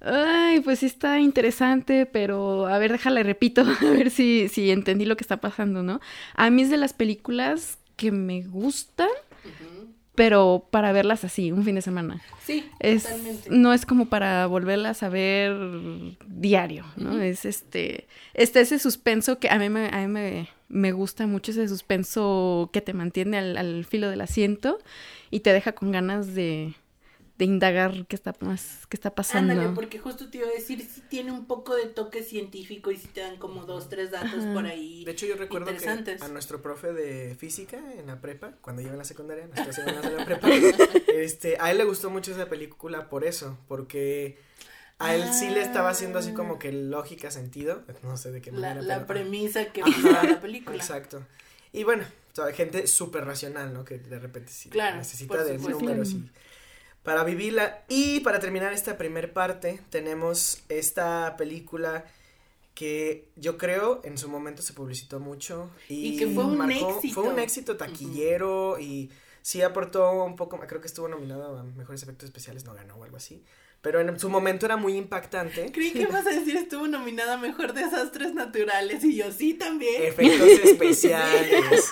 Ay, 0.00 0.60
pues 0.60 0.78
sí 0.78 0.86
está 0.86 1.20
interesante, 1.20 2.06
pero 2.06 2.68
a 2.68 2.78
ver, 2.78 2.92
déjale, 2.92 3.22
repito, 3.22 3.60
a 3.82 3.90
ver 3.90 4.10
si, 4.10 4.48
si 4.48 4.70
entendí 4.70 5.04
lo 5.04 5.14
que 5.14 5.24
está 5.24 5.36
pasando, 5.36 5.82
¿no? 5.82 6.00
A 6.34 6.48
mí 6.48 6.62
es 6.62 6.70
de 6.70 6.78
las 6.78 6.94
películas 6.94 7.76
que 7.96 8.12
me 8.12 8.44
gustan. 8.44 9.10
Pero 10.20 10.66
para 10.70 10.92
verlas 10.92 11.24
así, 11.24 11.50
un 11.50 11.64
fin 11.64 11.76
de 11.76 11.80
semana. 11.80 12.20
Sí, 12.44 12.68
Es, 12.78 13.04
totalmente. 13.04 13.48
no 13.48 13.72
es 13.72 13.86
como 13.86 14.10
para 14.10 14.44
volverlas 14.46 15.02
a 15.02 15.08
ver 15.08 15.56
diario, 16.26 16.84
¿no? 16.96 17.18
Es 17.22 17.46
este, 17.46 18.06
este 18.34 18.60
ese 18.60 18.78
suspenso 18.78 19.38
que 19.38 19.48
a 19.48 19.58
mí 19.58 19.70
me, 19.70 19.88
a 19.88 19.96
mí 20.02 20.08
me, 20.08 20.48
me 20.68 20.92
gusta 20.92 21.26
mucho, 21.26 21.52
ese 21.52 21.66
suspenso 21.68 22.68
que 22.70 22.82
te 22.82 22.92
mantiene 22.92 23.38
al, 23.38 23.56
al 23.56 23.86
filo 23.86 24.10
del 24.10 24.20
asiento 24.20 24.78
y 25.30 25.40
te 25.40 25.54
deja 25.54 25.72
con 25.72 25.90
ganas 25.90 26.34
de, 26.34 26.74
de 27.40 27.46
indagar 27.46 28.04
qué 28.06 28.16
está, 28.16 28.34
más, 28.40 28.86
qué 28.90 28.98
está 28.98 29.14
pasando. 29.14 29.52
Ándale, 29.54 29.74
porque 29.74 29.98
justo 29.98 30.28
te 30.28 30.36
iba 30.36 30.46
a 30.46 30.50
decir, 30.50 30.86
si 30.86 31.00
tiene 31.00 31.32
un 31.32 31.46
poco 31.46 31.74
de 31.74 31.86
toque 31.86 32.22
científico 32.22 32.90
y 32.90 32.98
si 32.98 33.08
te 33.08 33.22
dan 33.22 33.38
como 33.38 33.64
dos, 33.64 33.88
tres 33.88 34.10
datos 34.10 34.44
Ajá. 34.44 34.52
por 34.52 34.66
ahí. 34.66 35.06
De 35.06 35.12
hecho, 35.12 35.24
yo 35.24 35.36
recuerdo 35.36 35.74
que 35.74 35.88
a 36.20 36.28
nuestro 36.28 36.60
profe 36.60 36.92
de 36.92 37.34
física 37.34 37.78
en 37.96 38.06
la 38.08 38.20
prepa, 38.20 38.52
cuando 38.60 38.82
yo 38.82 38.88
iba 38.88 38.92
en 38.94 38.98
la 38.98 39.04
secundaria, 39.06 39.48
semanas 39.72 40.04
en 40.04 40.16
la 40.18 40.24
prepa, 40.26 40.48
este, 41.14 41.56
a 41.58 41.70
él 41.70 41.78
le 41.78 41.84
gustó 41.84 42.10
mucho 42.10 42.30
esa 42.32 42.46
película 42.50 43.08
por 43.08 43.24
eso, 43.24 43.56
porque 43.68 44.38
a 44.98 45.14
él 45.14 45.24
sí 45.32 45.48
le 45.48 45.62
estaba 45.62 45.88
haciendo 45.88 46.18
así 46.18 46.34
como 46.34 46.58
que 46.58 46.72
lógica, 46.72 47.30
sentido, 47.30 47.82
no 48.02 48.18
sé 48.18 48.32
de 48.32 48.42
qué 48.42 48.52
manera. 48.52 48.82
la 48.82 48.94
pero- 48.96 49.06
premisa 49.06 49.72
que 49.72 49.82
busca 49.82 50.24
la 50.24 50.40
película. 50.42 50.76
Exacto. 50.76 51.24
Y 51.72 51.84
bueno, 51.84 52.04
o 52.32 52.36
sea, 52.36 52.52
gente 52.52 52.86
súper 52.86 53.24
racional, 53.24 53.72
¿no? 53.72 53.82
Que 53.86 53.96
de 53.96 54.18
repente 54.18 54.52
sí 54.52 54.68
Claro, 54.68 54.98
necesita 54.98 55.42
de 55.42 55.56
números 55.56 56.10
y 56.10 56.30
para 57.02 57.24
vivirla. 57.24 57.84
Y 57.88 58.20
para 58.20 58.40
terminar 58.40 58.72
esta 58.72 58.98
primer 58.98 59.32
parte, 59.32 59.80
tenemos 59.90 60.62
esta 60.68 61.36
película 61.36 62.04
que 62.74 63.28
yo 63.36 63.58
creo 63.58 64.00
en 64.04 64.16
su 64.16 64.28
momento 64.28 64.62
se 64.62 64.72
publicitó 64.72 65.20
mucho 65.20 65.70
y, 65.88 66.14
Y 66.14 66.16
que 66.16 66.26
fue 66.28 66.44
un 66.44 66.70
éxito. 66.70 67.14
Fue 67.14 67.24
un 67.24 67.38
éxito 67.38 67.76
taquillero 67.76 68.78
y 68.78 69.10
sí 69.42 69.62
aportó 69.62 70.24
un 70.24 70.36
poco, 70.36 70.58
creo 70.60 70.80
que 70.80 70.86
estuvo 70.86 71.08
nominado 71.08 71.58
a 71.58 71.62
mejores 71.62 72.02
efectos 72.02 72.26
especiales, 72.26 72.64
no 72.64 72.74
ganó 72.74 72.96
o 72.96 73.04
algo 73.04 73.16
así. 73.16 73.44
Pero 73.82 74.00
en 74.00 74.18
su 74.18 74.28
momento 74.28 74.66
era 74.66 74.76
muy 74.76 74.96
impactante. 74.96 75.72
Creí 75.72 75.92
que 75.92 76.02
ibas 76.02 76.26
a 76.26 76.30
decir 76.30 76.56
estuvo 76.56 76.86
nominada 76.86 77.34
a 77.34 77.36
Mejor 77.38 77.72
Desastres 77.72 78.34
Naturales 78.34 79.02
y 79.04 79.16
yo 79.16 79.32
sí 79.32 79.54
también. 79.54 80.02
Efectos 80.02 80.48
especiales. 80.64 81.90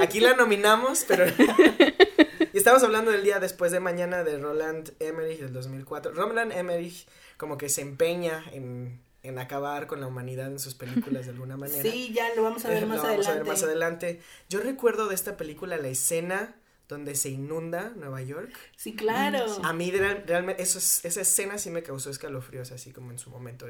Aquí 0.00 0.20
la 0.20 0.34
nominamos, 0.34 1.04
pero 1.08 1.24
y 2.52 2.56
estamos 2.58 2.82
hablando 2.82 3.10
del 3.10 3.24
día 3.24 3.40
después 3.40 3.72
de 3.72 3.80
mañana 3.80 4.22
de 4.22 4.38
Roland 4.38 4.92
Emmerich 5.00 5.40
del 5.40 5.52
2004. 5.52 6.12
Roland 6.12 6.52
Emmerich 6.52 7.06
como 7.38 7.56
que 7.56 7.70
se 7.70 7.80
empeña 7.80 8.44
en, 8.52 9.00
en 9.22 9.38
acabar 9.38 9.86
con 9.86 10.00
la 10.00 10.06
humanidad 10.06 10.48
en 10.48 10.58
sus 10.58 10.74
películas 10.74 11.24
de 11.24 11.32
alguna 11.32 11.56
manera. 11.56 11.82
Sí, 11.82 12.12
ya 12.12 12.34
lo 12.34 12.42
vamos 12.42 12.64
a 12.66 12.68
ver 12.68 12.78
Eh, 12.82 12.86
más 12.86 12.98
lo 12.98 13.08
vamos 13.08 13.26
a 13.26 13.34
ver 13.34 13.44
más 13.46 13.62
adelante. 13.62 14.20
Yo 14.50 14.60
recuerdo 14.60 15.08
de 15.08 15.14
esta 15.14 15.38
película 15.38 15.78
la 15.78 15.88
escena 15.88 16.54
donde 16.88 17.14
se 17.14 17.30
inunda 17.30 17.92
Nueva 17.96 18.22
York. 18.22 18.52
Sí, 18.76 18.94
claro. 18.94 19.44
A 19.62 19.72
mí 19.72 19.90
real- 19.90 20.24
realmente 20.26 20.62
eso 20.62 20.78
es- 20.78 21.04
esa 21.04 21.22
escena 21.22 21.58
sí 21.58 21.70
me 21.70 21.82
causó 21.82 22.10
escalofríos, 22.10 22.70
así 22.72 22.92
como 22.92 23.10
en 23.10 23.18
su 23.18 23.30
momento. 23.30 23.66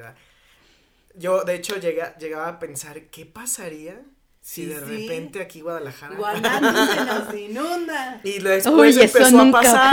Yo, 1.16 1.44
de 1.44 1.55
hecho, 1.55 1.77
llega, 1.77 2.16
llegaba 2.18 2.48
a 2.48 2.59
pensar, 2.59 3.03
¿qué 3.05 3.24
pasaría 3.24 4.00
si 4.40 4.64
Sí, 4.64 4.66
de 4.66 4.74
sí. 4.81 5.03
repente 5.09 5.40
aquí 5.40 5.61
Guadalajara... 5.61 6.16
Se 6.94 7.05
nos 7.05 7.35
inunda. 7.35 8.20
Y 8.24 8.40
después 8.40 8.96
Uy, 8.96 9.03
eso 9.05 9.18
empezó 9.18 9.40
a 9.40 9.50
pasar. 9.53 9.90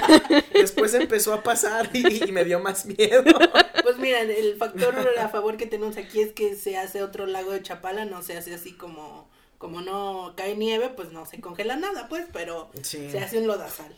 Después 0.54 0.94
empezó 0.94 1.34
a 1.34 1.42
pasar 1.42 1.90
y, 1.92 2.24
y 2.28 2.32
me 2.32 2.44
dio 2.44 2.60
más 2.60 2.86
miedo. 2.86 3.24
Pues 3.82 3.98
mira, 3.98 4.20
el 4.20 4.56
factor 4.56 4.94
a 5.18 5.28
favor 5.28 5.56
que 5.56 5.66
tenemos 5.66 5.96
aquí 5.96 6.20
es 6.20 6.32
que 6.32 6.54
se 6.54 6.76
hace 6.78 7.02
otro 7.02 7.26
lago 7.26 7.50
de 7.50 7.62
Chapala, 7.62 8.04
no 8.04 8.22
se 8.22 8.38
hace 8.38 8.54
así 8.54 8.72
como, 8.74 9.28
como 9.62 9.80
no 9.80 10.34
cae 10.36 10.56
nieve, 10.56 10.88
pues 10.88 11.12
no 11.12 11.24
se 11.24 11.40
congela 11.40 11.76
nada, 11.76 12.08
pues, 12.08 12.26
pero 12.32 12.68
Sí. 12.82 13.08
se 13.08 13.20
hace 13.20 13.38
un 13.38 13.46
lodazal. 13.46 13.94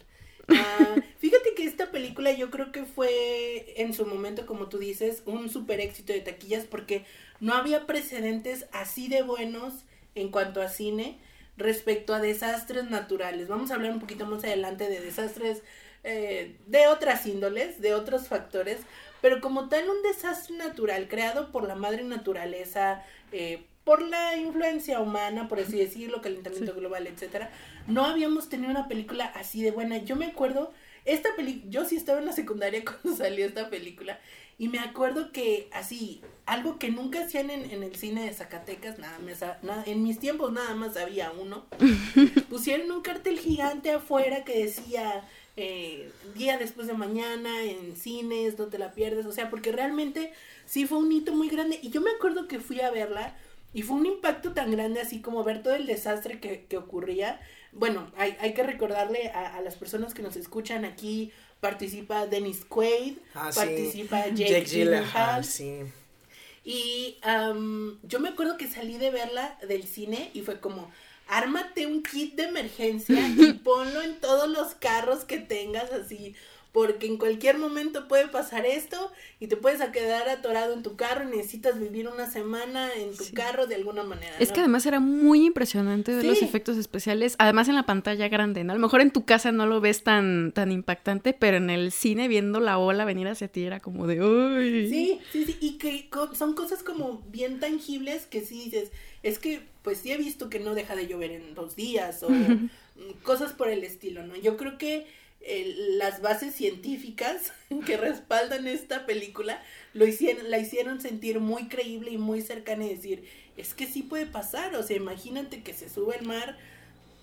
Ah, 0.49 0.95
fíjate 1.21 1.55
que 1.55 1.65
esta 1.65 1.91
película 1.91 2.31
yo 2.33 2.51
creo 2.51 2.71
que 2.71 2.85
fue 2.85 3.73
en 3.81 3.95
su 3.95 4.05
momento, 4.05 4.45
como 4.45 4.69
tú 4.69 4.77
dices, 4.77 5.23
un 5.25 5.49
super 5.49 5.81
éxito 5.81 6.13
de 6.13 6.21
taquillas 6.21 6.67
porque 6.67 7.07
no 7.41 7.55
había 7.55 7.87
precedentes 7.87 8.67
así 8.73 9.09
de 9.09 9.23
buenos 9.23 9.73
en 10.15 10.31
cuanto 10.31 10.61
a 10.61 10.69
cine 10.69 11.19
respecto 11.57 12.13
a 12.13 12.21
desastres 12.21 12.91
naturales. 12.91 13.49
Vamos 13.49 13.71
a 13.71 13.77
hablar 13.77 13.93
un 13.93 14.01
poquito 14.01 14.27
más 14.27 14.45
adelante 14.45 14.91
de 14.91 15.01
desastres 15.01 15.63
eh, 16.03 16.59
de 16.67 16.89
otras 16.89 17.25
índoles, 17.25 17.81
de 17.81 17.95
otros 17.95 18.29
factores, 18.29 18.81
pero 19.23 19.41
como 19.41 19.71
tal 19.71 19.89
un 19.89 20.03
desastre 20.03 20.55
natural 20.59 21.09
creado 21.09 21.51
por 21.53 21.67
la 21.67 21.75
madre 21.75 22.05
naturaleza, 22.05 23.03
eh, 23.33 23.65
por 23.85 24.03
la 24.03 24.37
influencia 24.37 25.01
humana, 25.01 25.47
por 25.49 25.61
así 25.61 25.79
decirlo, 25.79 26.23
calentamiento 26.23 26.75
global, 26.75 27.07
etcétera, 27.07 27.51
no 27.87 28.05
habíamos 28.05 28.49
tenido 28.49 28.71
una 28.71 28.89
película 28.89 29.27
así 29.27 29.63
de 29.63 29.71
buena. 29.71 29.99
Yo 29.99 30.17
me 30.17 30.27
acuerdo, 30.27 30.73
esta 31.05 31.37
película, 31.37 31.71
yo 31.71 31.85
sí 31.85 31.97
estaba 31.97 32.19
en 32.19 32.27
la 32.27 32.33
secundaria 32.33 32.83
cuando 33.03 33.17
salió 33.17 33.47
esta 33.47 33.69
película, 33.69 34.19
y 34.57 34.69
me 34.69 34.79
acuerdo 34.79 35.33
que 35.33 35.69
así, 35.73 36.23
algo 36.47 36.79
que 36.79 36.91
nunca 36.91 37.25
hacían 37.25 37.51
en, 37.51 37.71
en 37.71 37.83
el 37.83 37.97
cine 37.97 38.25
de 38.25 38.33
Zacatecas, 38.33 38.99
nada 38.99 39.19
más, 39.19 39.41
nada, 39.63 39.83
en 39.87 40.03
mis 40.03 40.19
tiempos 40.19 40.53
nada 40.53 40.75
más 40.75 40.97
había 40.97 41.33
uno, 41.33 41.67
pusieron 42.49 42.91
un 42.91 43.03
cartel 43.03 43.39
gigante 43.39 43.91
afuera 43.91 44.45
que 44.45 44.65
decía 44.65 45.25
eh, 45.57 46.11
día 46.35 46.59
después 46.59 46.87
de 46.87 46.95
mañana 46.95 47.63
en 47.63 47.97
cines, 47.97 48.59
no 48.59 48.67
te 48.67 48.79
la 48.79 48.93
pierdes, 48.93 49.27
o 49.27 49.33
sea, 49.33 49.51
porque 49.51 49.73
realmente 49.73 50.33
sí 50.67 50.87
fue 50.87 50.99
un 50.99 51.13
hito 51.13 51.33
muy 51.33 51.49
grande 51.49 51.79
y 51.83 51.91
yo 51.91 52.01
me 52.01 52.11
acuerdo 52.11 52.49
que 52.49 52.59
fui 52.59 52.81
a 52.81 52.91
verla 52.91 53.37
y 53.75 53.83
fue 53.83 53.97
un 53.97 54.07
impacto 54.07 54.53
tan 54.55 54.71
grande 54.71 55.01
así 55.03 55.21
como 55.21 55.45
ver 55.45 55.63
todo 55.63 55.75
el 55.75 55.85
desastre 55.87 56.41
que, 56.41 56.65
que 56.67 56.79
ocurría. 56.79 57.41
Bueno, 57.73 58.11
hay, 58.17 58.37
hay 58.41 58.55
que 58.55 58.63
recordarle 58.63 59.29
a, 59.31 59.57
a 59.57 59.61
las 59.61 59.75
personas 59.75 60.15
que 60.15 60.23
nos 60.23 60.37
escuchan 60.37 60.85
aquí, 60.85 61.33
participa 61.61 62.27
Dennis 62.27 62.65
Quaid, 62.65 63.19
Ah, 63.35 63.51
sí. 63.53 63.59
participa 63.59 64.29
Jake, 64.29 64.47
Jake 64.51 64.65
Gyllenhaal, 64.65 65.45
sí. 65.45 65.81
y 66.65 67.17
yo 68.05 68.21
me 68.21 68.29
acuerdo 68.31 68.57
que 68.57 68.69
salí 68.69 68.97
de 68.99 69.11
verla 69.11 69.59
del 69.69 69.85
cine 69.85 70.31
y 70.35 70.43
fue 70.43 70.61
como, 70.61 70.91
ármate 71.27 71.87
un 71.87 72.03
kit 72.03 72.35
de 72.37 72.45
emergencia 72.45 73.21
y 73.29 73.53
ponlo 73.65 74.03
en 74.03 74.21
todos 74.21 74.49
los 74.49 74.75
carros 74.75 75.25
que 75.25 75.39
tengas 75.39 75.91
así, 75.93 76.35
porque 76.75 77.07
en 77.07 77.19
cualquier 77.19 77.57
momento 77.57 78.09
puede 78.09 78.27
pasar 78.27 78.67
esto 78.67 79.13
y 79.39 79.47
te 79.47 79.57
puedes 79.57 79.81
quedar 79.91 80.29
atorado 80.29 80.75
en 80.75 80.83
tu 80.83 80.97
carro 80.97 81.23
y 81.23 81.37
necesitas 81.37 81.79
vivir 81.79 82.09
una 82.09 82.29
semana 82.29 82.93
en 82.95 83.17
tu 83.17 83.23
Sí. 83.23 83.33
carro 83.33 83.69
de 83.69 83.77
alguna 83.77 84.03
manera. 84.03 84.37
Es 84.41 84.49
¿no? 84.49 84.55
que 84.55 84.61
además 84.61 84.85
era 84.85 84.99
muy 84.99 85.47
impresionante 85.47 86.13
ver 86.17 86.25
los 86.25 86.43
efectos 86.43 86.77
especiales, 86.77 87.37
además 87.39 87.69
en 87.69 87.77
la 87.77 87.87
pantalla 87.87 88.27
grande, 88.27 88.65
¿no? 88.65 88.73
A 88.73 88.75
lo 88.75 88.81
mejor 88.83 89.03
en 89.03 89.13
tu 89.13 89.25
casa 89.25 89.53
no 89.53 89.67
lo 89.67 89.81
ves 89.81 90.03
tan, 90.03 90.51
tan 90.51 90.73
impactante, 90.73 91.33
pero 91.33 91.59
en 91.59 91.71
el 91.71 91.93
cine 91.93 92.27
viendo 92.27 92.59
la 92.59 92.77
ola 92.79 93.05
venir 93.05 93.29
hacia 93.29 93.47
ti 93.47 93.63
era 93.63 93.79
como 93.79 94.09
de 94.09 94.21
¡Uy! 94.21 94.89
Sí, 94.89 95.21
sí, 95.31 95.45
sí, 95.45 95.57
y 95.61 95.79
que 95.79 96.09
son 96.37 96.55
cosas 96.55 96.83
como 96.83 97.23
bien 97.31 97.61
tangibles 97.61 98.27
que 98.27 98.41
sí 98.41 98.65
dices, 98.65 98.91
es 99.23 99.39
que 99.39 99.63
pues 99.83 99.99
sí 99.99 100.11
he 100.11 100.17
visto 100.17 100.51
que 100.51 100.59
no 100.59 100.75
deja 100.75 100.97
de 100.97 101.07
llover 101.07 101.31
en 101.31 101.55
dos 101.55 101.77
días 101.77 102.25
o 102.25 102.31
cosas 103.23 103.53
por 103.53 103.69
el 103.69 103.85
estilo, 103.85 104.27
¿no? 104.27 104.35
Yo 104.35 104.57
creo 104.57 104.77
que 104.77 105.07
eh, 105.47 105.75
las 105.99 106.23
bases 106.23 106.55
científicas 106.55 107.53
que 107.87 107.97
respaldan 107.97 108.67
esta 108.67 109.07
película 109.07 109.63
lo 109.93 110.07
hicieron, 110.07 110.51
la 110.51 110.59
hicieron 110.59 111.01
sentir 111.01 111.39
muy 111.41 111.69
creíble 111.69 112.11
y 112.11 112.19
muy 112.19 112.41
cercana 112.41 112.85
y 112.85 112.95
decir, 112.95 113.29
es 113.57 113.75
que 113.75 113.87
sí 113.87 114.03
puede 114.03 114.27
pasar, 114.27 114.75
o 114.75 114.83
sea, 114.83 114.97
imagínate 114.97 115.63
que 115.63 115.75
se 115.75 115.89
sube 115.89 116.17
el 116.17 116.27
mar 116.27 116.57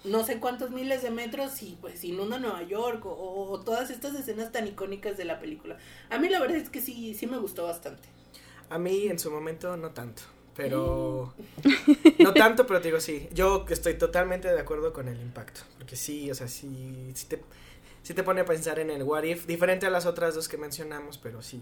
no 0.03 0.23
sé 0.23 0.39
cuántos 0.39 0.71
miles 0.71 1.03
de 1.03 1.11
metros 1.11 1.61
y 1.61 1.77
pues 1.79 2.03
inunda 2.03 2.39
Nueva 2.39 2.63
York 2.63 3.05
o, 3.05 3.49
o 3.51 3.59
todas 3.61 3.91
estas 3.91 4.15
escenas 4.15 4.51
tan 4.51 4.67
icónicas 4.67 5.17
de 5.17 5.25
la 5.25 5.39
película. 5.39 5.77
A 6.09 6.17
mí 6.17 6.27
la 6.29 6.39
verdad 6.39 6.57
es 6.57 6.69
que 6.69 6.81
sí, 6.81 7.13
sí 7.13 7.27
me 7.27 7.37
gustó 7.37 7.65
bastante. 7.65 8.07
A 8.69 8.79
mí 8.79 9.07
en 9.07 9.19
su 9.19 9.29
momento 9.29 9.77
no 9.77 9.91
tanto, 9.91 10.23
pero... 10.55 11.33
No 12.19 12.33
tanto, 12.33 12.65
pero 12.65 12.81
te 12.81 12.87
digo 12.87 12.99
sí. 12.99 13.27
Yo 13.33 13.65
estoy 13.69 13.95
totalmente 13.95 14.47
de 14.47 14.59
acuerdo 14.59 14.93
con 14.93 15.07
el 15.07 15.19
impacto, 15.21 15.61
porque 15.77 15.95
sí, 15.95 16.31
o 16.31 16.35
sea, 16.35 16.47
sí, 16.47 17.11
sí 17.13 17.25
te, 17.27 17.41
sí 18.03 18.13
te 18.13 18.23
pone 18.23 18.41
a 18.41 18.45
pensar 18.45 18.79
en 18.79 18.89
el 18.89 19.03
what 19.03 19.23
if, 19.23 19.45
diferente 19.45 19.85
a 19.85 19.89
las 19.89 20.05
otras 20.05 20.33
dos 20.35 20.47
que 20.47 20.57
mencionamos, 20.57 21.17
pero 21.17 21.41
sí. 21.41 21.61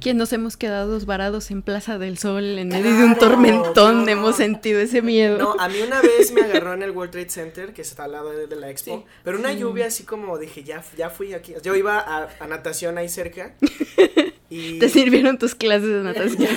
¿Quién 0.00 0.16
nos 0.16 0.32
hemos 0.32 0.56
quedado 0.56 0.98
varados 1.04 1.50
en 1.50 1.62
Plaza 1.62 1.98
del 1.98 2.16
Sol 2.18 2.44
en 2.58 2.68
medio 2.68 2.96
de 2.96 3.04
un 3.04 3.16
tormentón? 3.16 4.08
Hemos 4.08 4.36
sentido 4.36 4.80
ese 4.80 5.02
miedo. 5.02 5.38
No, 5.38 5.56
a 5.58 5.68
mí 5.68 5.80
una 5.84 6.00
vez 6.00 6.32
me 6.32 6.42
agarró 6.42 6.72
en 6.74 6.82
el 6.82 6.90
World 6.92 7.10
Trade 7.12 7.30
Center, 7.30 7.72
que 7.74 7.82
está 7.82 8.04
al 8.04 8.12
lado 8.12 8.30
de, 8.30 8.46
de 8.46 8.56
la 8.56 8.70
expo, 8.70 8.98
Sí. 8.98 9.04
pero 9.24 9.38
una 9.38 9.52
lluvia 9.52 9.86
así 9.86 10.04
como 10.04 10.38
dije, 10.38 10.62
ya, 10.64 10.84
ya 10.96 11.10
fui 11.10 11.34
aquí. 11.34 11.54
Yo 11.62 11.74
iba 11.74 11.98
a, 11.98 12.28
a 12.38 12.46
natación 12.46 12.96
ahí 12.98 13.08
cerca 13.08 13.54
y 14.50 14.78
Te 14.78 14.88
sirvieron 14.88 15.38
tus 15.38 15.54
clases 15.54 15.88
de 15.88 16.02
natación. 16.02 16.48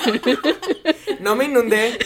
no 1.21 1.35
me 1.35 1.45
inundé, 1.45 1.97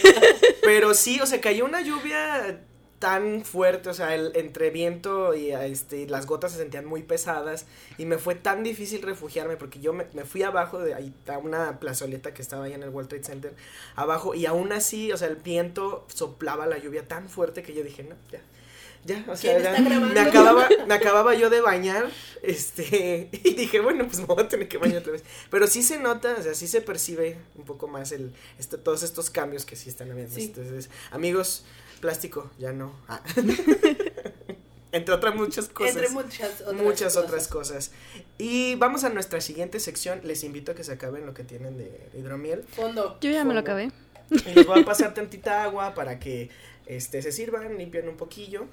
pero 0.63 0.93
sí, 0.93 1.19
o 1.21 1.25
sea, 1.25 1.41
cayó 1.41 1.65
una 1.65 1.81
lluvia 1.81 2.61
tan 2.99 3.45
fuerte, 3.45 3.89
o 3.89 3.93
sea, 3.93 4.13
el, 4.13 4.33
entre 4.35 4.69
viento 4.69 5.33
y 5.33 5.51
este, 5.51 6.07
las 6.07 6.25
gotas 6.25 6.51
se 6.51 6.57
sentían 6.57 6.85
muy 6.85 7.01
pesadas 7.01 7.65
y 7.97 8.05
me 8.05 8.17
fue 8.17 8.35
tan 8.35 8.63
difícil 8.63 9.01
refugiarme 9.01 9.55
porque 9.55 9.79
yo 9.79 9.93
me, 9.93 10.05
me 10.13 10.25
fui 10.25 10.43
abajo 10.43 10.79
de 10.79 10.93
ahí 10.93 11.13
a 11.27 11.37
una 11.37 11.79
plazoleta 11.79 12.33
que 12.33 12.41
estaba 12.41 12.65
ahí 12.65 12.73
en 12.73 12.83
el 12.83 12.89
World 12.89 13.09
Trade 13.09 13.23
Center, 13.23 13.53
abajo 13.95 14.35
y 14.35 14.45
aún 14.45 14.73
así, 14.73 15.11
o 15.11 15.17
sea, 15.17 15.29
el 15.29 15.37
viento 15.37 16.05
soplaba 16.13 16.67
la 16.67 16.77
lluvia 16.77 17.07
tan 17.07 17.29
fuerte 17.29 17.63
que 17.63 17.73
yo 17.73 17.83
dije, 17.83 18.03
no, 18.03 18.15
ya. 18.31 18.41
Ya, 19.05 19.23
o 19.29 19.35
sea, 19.37 19.55
¿Quién 19.55 19.63
ya 19.63 19.99
me 19.99 20.19
acababa, 20.19 20.67
me 20.85 20.93
acababa 20.93 21.33
yo 21.33 21.49
de 21.49 21.61
bañar, 21.61 22.11
este, 22.41 23.29
y 23.43 23.53
dije, 23.53 23.79
bueno, 23.79 24.05
pues 24.05 24.19
me 24.19 24.25
voy 24.25 24.43
a 24.43 24.47
tener 24.49 24.67
que 24.67 24.77
bañar 24.77 24.97
otra 24.97 25.13
vez. 25.13 25.23
Pero 25.49 25.67
sí 25.67 25.83
se 25.83 25.99
nota, 25.99 26.35
o 26.37 26.43
sea, 26.43 26.53
sí 26.53 26.67
se 26.67 26.81
percibe 26.81 27.37
un 27.55 27.63
poco 27.63 27.87
más 27.87 28.11
el, 28.11 28.33
este, 28.57 28.77
todos 28.77 29.03
estos 29.03 29.29
cambios 29.29 29.65
que 29.65 29.77
sí 29.77 29.89
están 29.89 30.11
habiendo. 30.11 30.35
Sí. 30.35 30.51
Entonces, 30.53 30.89
amigos, 31.11 31.63
plástico, 31.99 32.49
ya 32.57 32.73
no. 32.73 32.93
Ah. 33.07 33.21
Entre 34.91 35.13
otras 35.13 35.35
muchas 35.35 35.69
cosas. 35.69 35.95
Entre 35.95 36.09
muchas 36.09 36.61
otras 36.61 36.73
muchas 36.73 37.13
cosas. 37.13 37.23
otras 37.23 37.47
cosas. 37.47 37.91
Y 38.37 38.75
vamos 38.75 39.03
a 39.03 39.09
nuestra 39.09 39.39
siguiente 39.39 39.79
sección. 39.79 40.21
Les 40.23 40.43
invito 40.43 40.71
a 40.71 40.75
que 40.75 40.83
se 40.83 40.93
acaben 40.93 41.25
lo 41.25 41.33
que 41.33 41.43
tienen 41.43 41.77
de 41.77 42.09
hidromiel. 42.17 42.63
Fondo. 42.63 43.17
Yo 43.21 43.29
ya 43.29 43.43
me 43.45 43.53
lo 43.53 43.59
acabé. 43.59 43.91
Y 44.31 44.53
les 44.53 44.65
voy 44.65 44.81
a 44.81 44.85
pasar 44.85 45.13
tantita 45.13 45.63
agua 45.63 45.93
para 45.93 46.19
que 46.19 46.49
este, 46.87 47.21
se 47.21 47.31
sirvan, 47.31 47.77
limpien 47.77 48.09
un 48.09 48.17
poquillo. 48.17 48.65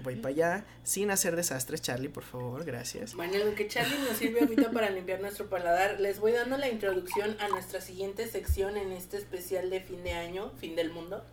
Voy 0.00 0.14
para 0.14 0.28
allá, 0.28 0.64
sin 0.84 1.10
hacer 1.10 1.34
desastres, 1.34 1.82
Charlie, 1.82 2.08
por 2.08 2.22
favor, 2.22 2.64
gracias. 2.64 3.14
Bueno, 3.14 3.36
lo 3.44 3.56
que 3.56 3.66
Charlie 3.66 3.98
nos 3.98 4.16
sirve 4.16 4.42
ahorita 4.42 4.70
para 4.70 4.90
limpiar 4.90 5.20
nuestro 5.20 5.48
paladar, 5.48 5.98
les 5.98 6.20
voy 6.20 6.30
dando 6.30 6.56
la 6.56 6.68
introducción 6.68 7.36
a 7.40 7.48
nuestra 7.48 7.80
siguiente 7.80 8.28
sección 8.28 8.76
en 8.76 8.92
este 8.92 9.16
especial 9.16 9.70
de 9.70 9.80
fin 9.80 10.04
de 10.04 10.12
año, 10.12 10.52
fin 10.60 10.76
del 10.76 10.92
mundo. 10.92 11.24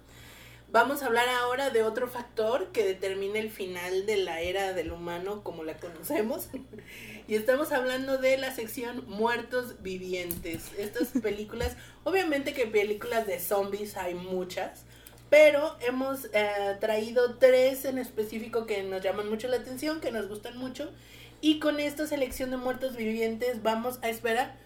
Vamos 0.76 1.04
a 1.04 1.06
hablar 1.06 1.30
ahora 1.30 1.70
de 1.70 1.84
otro 1.84 2.10
factor 2.10 2.74
que 2.74 2.84
determina 2.84 3.40
el 3.40 3.50
final 3.50 4.06
de 4.06 4.18
la 4.18 4.42
era 4.42 4.74
del 4.74 4.92
humano 4.92 5.42
como 5.42 5.64
la 5.64 5.78
conocemos. 5.78 6.50
Y 7.30 7.36
estamos 7.36 7.72
hablando 7.72 8.18
de 8.18 8.38
la 8.38 8.54
sección 8.54 9.06
Muertos 9.08 9.82
Vivientes. 9.82 10.74
Estas 10.78 11.08
películas, 11.24 11.78
obviamente 12.04 12.54
que 12.54 12.68
películas 12.68 13.26
de 13.26 13.40
zombies 13.40 13.96
hay 13.96 14.16
muchas, 14.16 14.84
pero 15.30 15.78
hemos 15.80 16.26
eh, 16.34 16.76
traído 16.82 17.36
tres 17.36 17.86
en 17.86 17.98
específico 17.98 18.65
que 18.65 18.84
nos 18.84 19.02
llaman 19.02 19.30
mucho 19.30 19.48
la 19.48 19.56
atención, 19.56 20.02
que 20.02 20.12
nos 20.12 20.28
gustan 20.28 20.58
mucho. 20.58 20.92
Y 21.40 21.60
con 21.60 21.80
esta 21.80 22.06
selección 22.06 22.52
de 22.52 22.58
muertos 22.58 22.98
vivientes 22.98 23.63
vamos 23.63 23.98
a 24.02 24.10
esperar, 24.10 24.58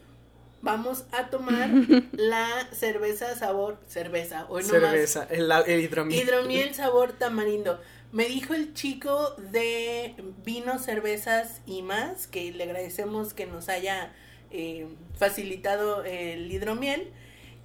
vamos 0.62 1.06
a 1.12 1.30
tomar 1.30 1.70
la 2.12 2.48
cerveza 2.72 3.36
sabor, 3.36 3.80
cerveza, 3.88 4.46
hoy 4.50 4.64
no 4.64 4.78
más, 4.80 4.92
Cerveza, 4.92 5.28
el, 5.30 5.52
el 5.52 5.80
hidromiel. 5.82 6.24
hidromiel 6.24 6.74
sabor 6.76 7.14
tamarindo. 7.14 7.80
Me 8.12 8.26
dijo 8.26 8.54
el 8.56 8.74
chico 8.74 9.36
de 9.52 10.16
vino, 10.44 10.80
cervezas 10.80 11.62
y 11.68 11.82
más, 11.84 12.28
que 12.28 12.52
le 12.52 12.64
agradecemos 12.64 13.34
que 13.34 13.46
nos 13.46 13.70
haya 13.70 14.12
eh, 14.52 14.88
facilitado 15.18 16.04
el 16.04 16.52
hidromiel, 16.52 17.12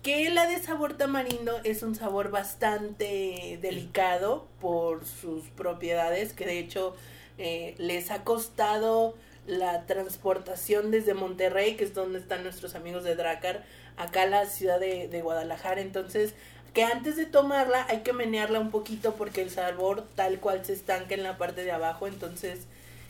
que 0.02 0.28
la 0.30 0.46
de 0.46 0.58
sabor 0.58 0.98
tamarindo 0.98 1.60
es 1.64 1.82
un 1.82 1.94
sabor 1.94 2.30
bastante 2.30 3.58
delicado 3.62 4.46
por 4.60 5.06
sus 5.06 5.44
propiedades, 5.56 6.34
que 6.34 6.44
de 6.44 6.58
hecho 6.58 6.94
eh, 7.38 7.74
les 7.78 8.10
ha 8.10 8.22
costado 8.22 9.14
la 9.46 9.86
transportación 9.86 10.90
desde 10.90 11.14
Monterrey, 11.14 11.76
que 11.76 11.84
es 11.84 11.94
donde 11.94 12.18
están 12.18 12.42
nuestros 12.42 12.74
amigos 12.74 13.04
de 13.04 13.14
Dracar, 13.14 13.64
acá 13.96 14.22
a 14.22 14.26
la 14.26 14.46
ciudad 14.46 14.80
de, 14.80 15.08
de 15.08 15.22
Guadalajara. 15.22 15.80
Entonces, 15.80 16.34
que 16.74 16.82
antes 16.82 17.16
de 17.16 17.26
tomarla 17.26 17.86
hay 17.88 18.00
que 18.00 18.12
menearla 18.12 18.58
un 18.58 18.70
poquito 18.70 19.14
porque 19.14 19.42
el 19.42 19.50
sabor 19.50 20.04
tal 20.16 20.40
cual 20.40 20.64
se 20.64 20.72
estanca 20.72 21.14
en 21.14 21.22
la 21.22 21.38
parte 21.38 21.64
de 21.64 21.70
abajo, 21.70 22.06
entonces 22.08 22.60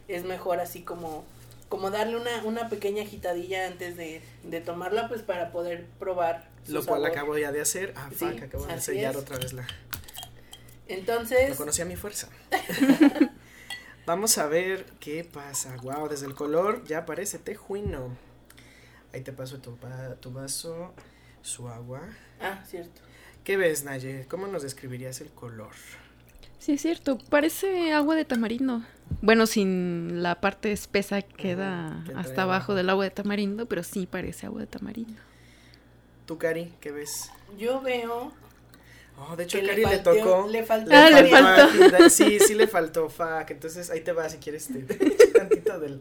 es 0.07 0.25
mejor 0.25 0.61
así 0.61 0.83
como 0.83 1.25
como 1.71 1.91
darle 1.91 2.17
una, 2.17 2.45
una 2.45 2.69
pequeña 2.69 3.03
agitadilla 3.03 3.67
antes 3.67 3.97
de, 3.97 4.21
de 4.45 4.61
tomarla 4.61 5.09
pues 5.09 5.23
para 5.23 5.51
poder 5.51 5.87
probar 5.99 6.47
su 6.65 6.73
lo 6.73 6.85
cual 6.85 7.05
acabo 7.07 7.37
ya 7.37 7.51
de 7.51 7.63
hacer. 7.63 7.95
Ah 7.97 8.11
fuck, 8.15 8.43
acabo 8.43 8.67
de 8.67 8.81
sellar 8.81 9.17
otra 9.17 9.39
vez 9.39 9.55
la 9.55 9.67
entonces 10.87 11.49
no 11.49 11.57
conocía 11.57 11.87
mi 11.87 11.97
fuerza 11.97 12.29
vamos 14.07 14.39
a 14.39 14.47
ver 14.47 14.85
qué 15.01 15.25
pasa 15.25 15.77
wow 15.83 16.09
desde 16.09 16.27
el 16.27 16.35
color 16.35 16.85
ya 16.85 17.07
parece 17.07 17.39
tejuino 17.39 18.17
ahí 19.13 19.21
te 19.23 19.33
paso 19.33 19.59
tu, 19.59 19.79
tu 20.21 20.33
vaso 20.33 20.93
su 21.43 21.69
agua 21.69 22.03
ah 22.41 22.63
cierto 22.67 23.01
¿Qué 23.45 23.59
ves, 23.59 23.85
Naye? 23.85 24.25
¿Cómo 24.27 24.47
nos 24.47 24.63
describirías 24.63 25.21
el 25.21 25.29
color? 25.29 25.73
Sí, 26.59 26.73
es 26.73 26.81
cierto. 26.81 27.19
Parece 27.29 27.93
agua 27.93 28.17
de 28.17 28.25
tamarindo. 28.25 28.83
Bueno, 29.21 29.47
sin 29.47 30.23
la 30.23 30.41
parte 30.41 30.73
espesa 30.73 31.21
que 31.21 31.35
queda 31.35 32.03
hasta 32.17 32.45
abajo 32.45 32.75
del 32.75 32.89
agua 32.89 33.05
de 33.05 33.11
tamarindo, 33.11 33.67
pero 33.67 33.83
sí 33.83 34.07
parece 34.07 34.47
agua 34.47 34.63
de 34.63 34.67
tamarindo. 34.67 35.21
¿Tú, 36.25 36.39
Cari, 36.39 36.73
qué 36.81 36.91
ves? 36.91 37.31
Yo 37.59 37.83
veo. 37.83 38.33
Oh, 39.17 39.37
de 39.37 39.45
hecho, 39.45 39.59
a 39.59 39.63
Cari 39.63 39.85
le, 39.85 39.99
tocó. 39.99 40.49
Le 40.49 40.65
faltó. 40.65 40.91
ah, 40.93 41.11
le 41.11 41.29
faltó. 41.29 42.11
Sí, 42.11 42.39
sí 42.41 42.55
le 42.55 42.67
faltó, 42.69 43.09
fuck. 43.09 43.51
Entonces 43.51 43.91
ahí 43.91 44.01
te 44.01 44.13
va 44.13 44.29
si 44.29 44.39
quieres. 44.39 44.69
Te, 44.69 44.81
tantito 45.35 45.79
del, 45.79 46.01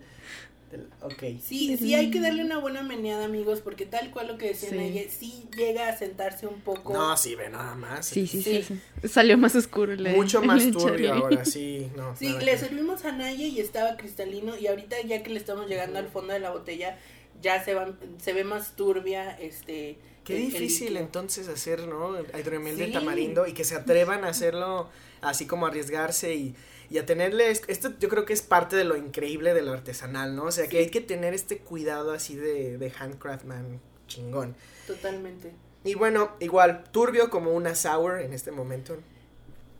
Ok. 1.01 1.24
Sí, 1.41 1.78
sí 1.78 1.93
hay 1.93 2.09
que 2.09 2.20
darle 2.20 2.43
una 2.43 2.57
buena 2.57 2.84
meneada, 2.84 3.26
amigos, 3.26 3.61
porque 3.61 3.86
tal 3.86 4.11
cual 4.11 4.28
lo 4.28 4.38
que 4.38 4.47
decían 4.47 4.72
sí. 4.72 5.07
sí 5.09 5.43
llega 5.55 5.89
a 5.89 5.97
sentarse 5.97 6.47
un 6.47 6.61
poco. 6.61 6.93
No, 6.93 7.16
sí, 7.18 7.36
ve 7.36 7.49
nada 7.49 7.76
más. 7.76 8.05
Sí, 8.05 8.26
sí, 8.26 8.41
sí. 8.41 8.80
Salió 9.07 9.38
más 9.38 9.55
oscuro. 9.55 9.93
El, 9.93 10.16
Mucho 10.16 10.41
más 10.41 10.70
turbio 10.72 11.14
ahora, 11.14 11.45
sí. 11.45 11.91
No, 11.95 12.16
sí, 12.16 12.36
le 12.39 12.57
servimos 12.57 13.05
a 13.05 13.11
Naye 13.11 13.47
y 13.47 13.59
estaba 13.59 13.97
cristalino 13.97 14.57
y 14.57 14.68
ahorita 14.68 15.01
ya 15.01 15.22
que 15.24 15.30
le 15.30 15.39
estamos 15.39 15.68
llegando 15.68 15.99
al 15.99 16.07
fondo 16.07 16.34
de 16.34 16.39
la 16.39 16.51
botella, 16.51 16.97
ya 17.41 17.64
se, 17.64 17.74
va, 17.74 17.93
se 18.18 18.34
ve 18.34 18.43
más 18.43 18.76
turbia, 18.76 19.32
este... 19.39 19.97
Qué 20.24 20.36
difícil 20.36 20.98
entonces 20.98 21.48
hacer, 21.48 21.88
¿no? 21.88 22.20
Hidromiel 22.20 22.78
de 22.78 22.88
tamarindo 22.88 23.46
y 23.48 23.54
que 23.54 23.64
se 23.64 23.76
atrevan 23.76 24.24
a 24.24 24.30
hacerlo 24.30 24.90
así 25.22 25.46
como 25.46 25.66
arriesgarse 25.66 26.34
y 26.36 26.56
y 26.94 27.00
a 27.00 27.08
tenerle, 27.08 27.50
esto 27.50 27.94
yo 28.00 28.08
creo 28.08 28.24
que 28.24 28.34
es 28.34 28.44
parte 28.44 28.76
de 28.76 28.84
lo 28.84 28.96
increíble 28.96 29.56
de 29.56 29.64
lo 29.64 29.74
artesanal, 29.74 30.36
¿no? 30.36 30.44
O 30.44 30.52
sea, 30.52 30.68
que 30.68 30.78
hay 30.78 30.90
que 30.92 31.02
tener 31.02 31.34
este 31.34 31.58
cuidado 31.58 32.12
así 32.12 32.36
de, 32.36 32.78
de 32.78 32.92
handcraftman 32.92 33.82
chingón. 34.08 34.56
Totalmente. 34.86 35.54
Y 35.84 35.96
bueno, 35.96 36.34
igual, 36.40 36.84
turbio 36.92 37.32
como 37.32 37.52
una 37.52 37.74
sour 37.74 38.22
en 38.22 38.32
este 38.32 38.52
momento. 38.52 38.98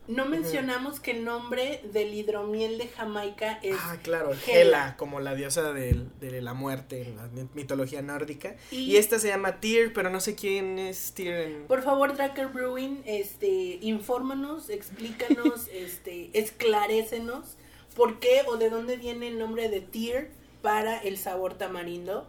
No 0.06 0.26
mencionamos 0.26 1.00
que 1.00 1.12
el 1.12 1.24
nombre 1.24 1.80
del 1.92 2.12
hidromiel 2.12 2.76
de 2.76 2.88
Jamaica 2.88 3.58
es. 3.62 3.76
Ah, 3.78 3.96
claro, 4.02 4.32
Hela, 4.46 4.96
como 4.98 5.20
la 5.20 5.34
diosa 5.34 5.72
de, 5.72 6.06
la 6.20 6.52
muerte 6.52 7.08
en 7.08 7.16
la 7.16 7.28
mitología 7.54 8.02
nórdica. 8.02 8.56
Y, 8.70 8.96
esta 8.96 9.18
se 9.18 9.28
llama 9.28 9.60
Tyr, 9.60 9.92
pero 9.94 10.10
no 10.10 10.20
sé 10.20 10.34
quién 10.34 10.78
es 10.78 11.12
Tyr. 11.14 11.64
Por 11.66 11.82
favor, 11.82 12.14
Dracker 12.14 12.48
Brewing, 12.48 13.02
este, 13.06 13.78
infórmanos, 13.80 14.68
explícanos, 14.68 15.68
este, 15.72 16.30
esclarécenos 16.34 17.56
por 17.96 18.18
qué 18.18 18.42
o 18.46 18.56
de 18.56 18.70
dónde 18.70 18.96
viene 18.96 19.28
el 19.28 19.38
nombre 19.38 19.68
de 19.68 19.80
Tyr 19.80 20.30
para 20.60 20.98
el 20.98 21.16
sabor 21.16 21.54
tamarindo. 21.54 22.26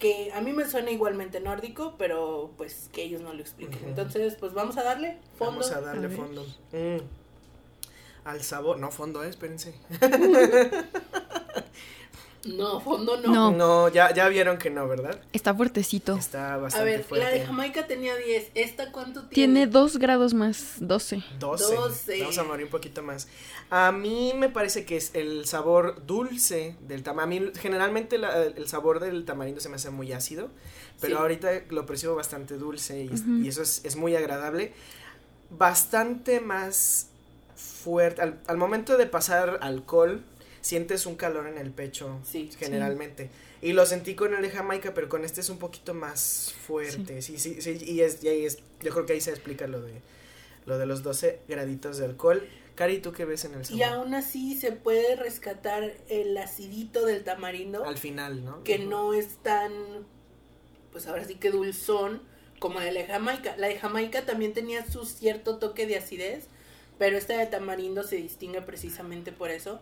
Que 0.00 0.32
a 0.34 0.40
mí 0.40 0.52
me 0.52 0.68
suena 0.68 0.90
igualmente 0.90 1.38
nórdico, 1.38 1.94
pero 1.96 2.50
pues 2.56 2.90
que 2.92 3.04
ellos 3.04 3.20
no 3.20 3.32
lo 3.32 3.40
expliquen. 3.40 3.80
Entonces, 3.86 4.34
pues 4.34 4.52
vamos 4.52 4.76
a 4.76 4.82
darle 4.82 5.18
fondo. 5.38 5.60
Vamos 5.60 5.70
a 5.70 5.80
darle 5.80 6.08
fondo. 6.08 6.44
Mm. 6.72 7.04
Al 8.24 8.42
sabor. 8.42 8.78
No, 8.78 8.90
fondo, 8.90 9.22
eh, 9.22 9.28
espérense. 9.28 9.74
No, 12.44 12.80
fondo 12.80 13.18
no. 13.18 13.50
No, 13.50 13.88
ya, 13.90 14.14
ya 14.14 14.26
vieron 14.28 14.56
que 14.56 14.70
no, 14.70 14.88
¿verdad? 14.88 15.20
Está 15.34 15.54
fuertecito. 15.54 16.16
Está 16.16 16.56
bastante 16.56 16.80
A 16.80 16.84
ver, 16.96 17.04
fuerte. 17.04 17.26
la 17.26 17.30
de 17.32 17.44
Jamaica 17.44 17.86
tenía 17.86 18.16
10. 18.16 18.52
¿Esta 18.54 18.90
cuánto 18.92 19.24
tiene? 19.28 19.34
Tiene 19.34 19.66
2 19.66 19.98
grados 19.98 20.32
más, 20.32 20.76
12. 20.80 21.22
12. 21.38 21.74
12. 21.74 22.20
Vamos 22.20 22.38
a 22.38 22.44
morir 22.44 22.64
un 22.64 22.70
poquito 22.70 23.02
más. 23.02 23.28
A 23.68 23.92
mí 23.92 24.32
me 24.34 24.48
parece 24.48 24.86
que 24.86 24.96
es 24.96 25.14
el 25.14 25.44
sabor 25.46 26.06
dulce 26.06 26.76
del 26.88 27.02
tamarindo. 27.02 27.52
Generalmente 27.60 28.16
la, 28.16 28.42
el 28.44 28.66
sabor 28.68 29.00
del 29.00 29.26
tamarindo 29.26 29.60
se 29.60 29.68
me 29.68 29.76
hace 29.76 29.90
muy 29.90 30.10
ácido, 30.14 30.48
pero 30.98 31.16
Sí. 31.16 31.20
ahorita 31.22 31.50
lo 31.68 31.84
percibo 31.84 32.14
bastante 32.14 32.56
dulce 32.56 33.04
y, 33.04 33.10
y 33.44 33.48
eso 33.48 33.60
es, 33.60 33.84
es 33.84 33.96
muy 33.96 34.16
agradable. 34.16 34.72
Bastante 35.50 36.40
más 36.40 37.08
fuerte. 37.56 38.22
Al, 38.22 38.38
al 38.46 38.56
momento 38.56 38.96
de 38.96 39.06
pasar 39.06 39.58
alcohol, 39.62 40.22
sientes 40.60 41.06
un 41.06 41.16
calor 41.16 41.46
en 41.46 41.58
el 41.58 41.70
pecho, 41.70 42.20
Sí. 42.24 42.50
generalmente. 42.58 43.30
Y 43.62 43.72
lo 43.72 43.84
sentí 43.86 44.14
con 44.14 44.34
el 44.34 44.42
de 44.42 44.50
Jamaica, 44.50 44.94
pero 44.94 45.08
con 45.08 45.24
este 45.24 45.40
es 45.40 45.48
un 45.50 45.58
poquito 45.58 45.92
más 45.94 46.54
fuerte. 46.66 47.20
Sí, 47.22 47.38
sí, 47.38 47.60
sí. 47.60 47.78
y, 47.84 48.00
es, 48.00 48.22
y 48.24 48.28
ahí 48.28 48.44
es, 48.46 48.58
yo 48.82 48.92
creo 48.92 49.06
que 49.06 49.12
ahí 49.14 49.20
se 49.20 49.30
explica 49.30 49.66
lo 49.66 49.80
de, 49.82 50.00
lo 50.66 50.78
de 50.78 50.86
los 50.86 51.02
12 51.02 51.40
graditos 51.48 51.98
de 51.98 52.06
alcohol. 52.06 52.46
Cari, 52.74 52.98
¿tú 53.00 53.12
qué 53.12 53.26
ves 53.26 53.44
en 53.44 53.54
el 53.54 53.64
sabor? 53.66 53.78
Y 53.78 53.82
aún 53.82 54.14
así 54.14 54.54
se 54.58 54.72
puede 54.72 55.14
rescatar 55.16 55.92
el 56.08 56.36
acidito 56.38 57.04
del 57.04 57.22
tamarindo, 57.24 57.84
Al 57.84 57.98
final, 57.98 58.42
¿no? 58.44 58.64
que 58.64 58.78
no 58.78 59.12
es 59.12 59.36
tan, 59.42 59.72
pues 60.92 61.06
ahora 61.06 61.24
sí 61.26 61.34
que 61.34 61.50
dulzón 61.50 62.22
como 62.58 62.80
la 62.80 62.86
de 62.92 63.04
Jamaica. 63.04 63.56
La 63.58 63.68
de 63.68 63.78
Jamaica 63.78 64.24
también 64.24 64.54
tenía 64.54 64.86
su 64.90 65.04
cierto 65.04 65.58
toque 65.58 65.86
de 65.86 65.96
acidez, 65.96 66.46
pero 66.98 67.18
esta 67.18 67.36
de 67.38 67.46
tamarindo 67.46 68.02
se 68.02 68.16
distingue 68.16 68.62
precisamente 68.62 69.32
por 69.32 69.50
eso. 69.50 69.80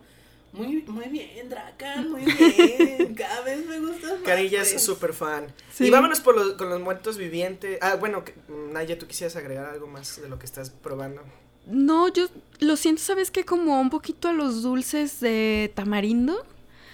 Muy, 0.53 0.83
muy 0.87 1.07
bien, 1.09 1.47
Dracan, 1.49 2.09
muy 2.09 2.25
bien. 2.25 3.13
Cada 3.15 3.41
vez 3.41 3.65
me 3.67 3.79
gusta 3.79 4.07
más. 4.13 4.21
Cari 4.25 4.49
ya 4.49 4.61
es 4.61 4.71
pues. 4.71 4.83
súper 4.83 5.13
fan. 5.13 5.47
Sí. 5.73 5.85
Y 5.85 5.89
vámonos 5.89 6.19
por 6.21 6.35
los, 6.35 6.53
con 6.53 6.69
los 6.69 6.81
muertos 6.81 7.17
vivientes. 7.17 7.77
Ah, 7.81 7.95
bueno, 7.95 8.23
Naya, 8.71 8.97
¿tú 8.97 9.05
quisieras 9.07 9.35
agregar 9.35 9.65
algo 9.65 9.87
más 9.87 10.21
de 10.21 10.27
lo 10.27 10.39
que 10.39 10.45
estás 10.45 10.69
probando? 10.71 11.21
No, 11.67 12.07
yo 12.11 12.25
lo 12.59 12.75
siento, 12.77 13.01
¿sabes 13.01 13.29
qué? 13.31 13.45
Como 13.45 13.79
un 13.79 13.89
poquito 13.91 14.27
a 14.29 14.33
los 14.33 14.63
dulces 14.63 15.19
de 15.19 15.71
tamarindo. 15.75 16.43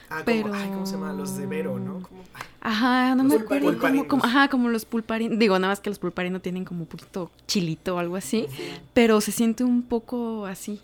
Ah, 0.09 0.23
como, 0.23 0.25
Pero- 0.25 0.53
ay, 0.53 0.69
¿cómo 0.69 0.85
se 0.85 0.93
llama? 0.93 1.13
Los 1.13 1.37
de 1.37 1.45
Vero, 1.47 1.79
¿no? 1.79 2.01
Como, 2.01 2.23
Ajá, 2.61 3.15
no 3.15 3.23
me 3.23 3.35
acuerdo 3.35 3.77
cómo- 4.07 4.23
ajá, 4.25 4.49
como 4.49 4.69
los 4.69 4.85
pulparinos. 4.85 5.37
Digo, 5.39 5.57
nada 5.59 5.71
más 5.71 5.79
que 5.79 5.89
los 5.89 5.99
pulparinos 5.99 6.41
tienen 6.41 6.65
como 6.65 6.81
un 6.81 6.87
poquito 6.87 7.31
chilito 7.47 7.95
o 7.95 7.99
algo 7.99 8.15
así, 8.15 8.47
pero 8.93 9.21
se 9.21 9.31
siente 9.31 9.63
un 9.63 9.83
poco 9.83 10.45
así. 10.45 10.81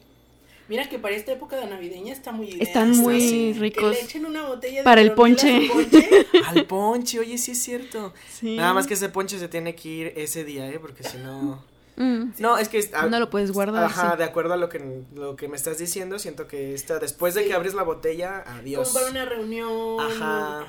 Mira 0.68 0.88
que 0.88 0.99
para 0.99 1.16
esta 1.16 1.32
época 1.34 1.57
de 1.57 1.66
navideña 1.68 2.14
está 2.14 2.32
muy 2.32 2.47
ideal, 2.47 2.62
Están 2.62 2.91
muy 2.97 3.20
¿sí? 3.20 3.53
ricos. 3.53 3.91
Que 3.95 4.01
le 4.01 4.05
echen 4.07 4.26
una 4.26 4.43
botella 4.47 4.78
de 4.80 4.84
Para 4.84 5.01
el 5.01 5.09
a 5.09 5.16
ponche. 5.16 5.70
al 6.47 6.66
ponche, 6.66 7.20
oye, 7.20 7.38
sí 7.38 7.51
es 7.51 7.62
cierto. 7.62 8.14
Sí. 8.30 8.55
Nada 8.55 8.74
más 8.74 8.88
que 8.88 8.93
ese 8.93 9.09
ponche 9.09 9.38
se 9.39 9.47
tiene 9.49 9.76
que 9.76 9.89
ir 9.89 10.14
ese 10.16 10.43
día, 10.45 10.70
¿eh? 10.70 10.80
Porque 10.80 11.03
si 11.03 11.18
no... 11.18 11.64
Mm, 11.97 12.32
No, 12.39 12.57
es 12.57 12.70
que... 12.70 12.89
ah, 12.93 13.07
No 13.07 13.20
lo 13.20 13.30
puedes 13.30 13.51
guardar. 13.51 13.84
Ajá, 13.84 14.12
sí. 14.14 14.18
de 14.20 14.24
acuerdo 14.24 14.53
a 14.53 14.57
lo 14.57 14.70
que, 14.70 14.82
lo 15.14 15.36
que 15.36 15.49
me 15.49 15.57
estás 15.57 15.78
diciendo, 15.78 16.20
siento 16.20 16.47
que 16.47 16.74
esta, 16.74 16.99
después 16.99 17.34
de 17.34 17.41
Sí. 17.41 17.47
que 17.49 17.53
abres 17.53 17.74
la 17.74 17.84
botella, 17.84 18.43
adiós. 18.47 18.88
Como 18.88 18.99
para 18.99 19.12
una 19.12 19.26
reunión. 19.26 19.99
Ajá. 19.99 20.66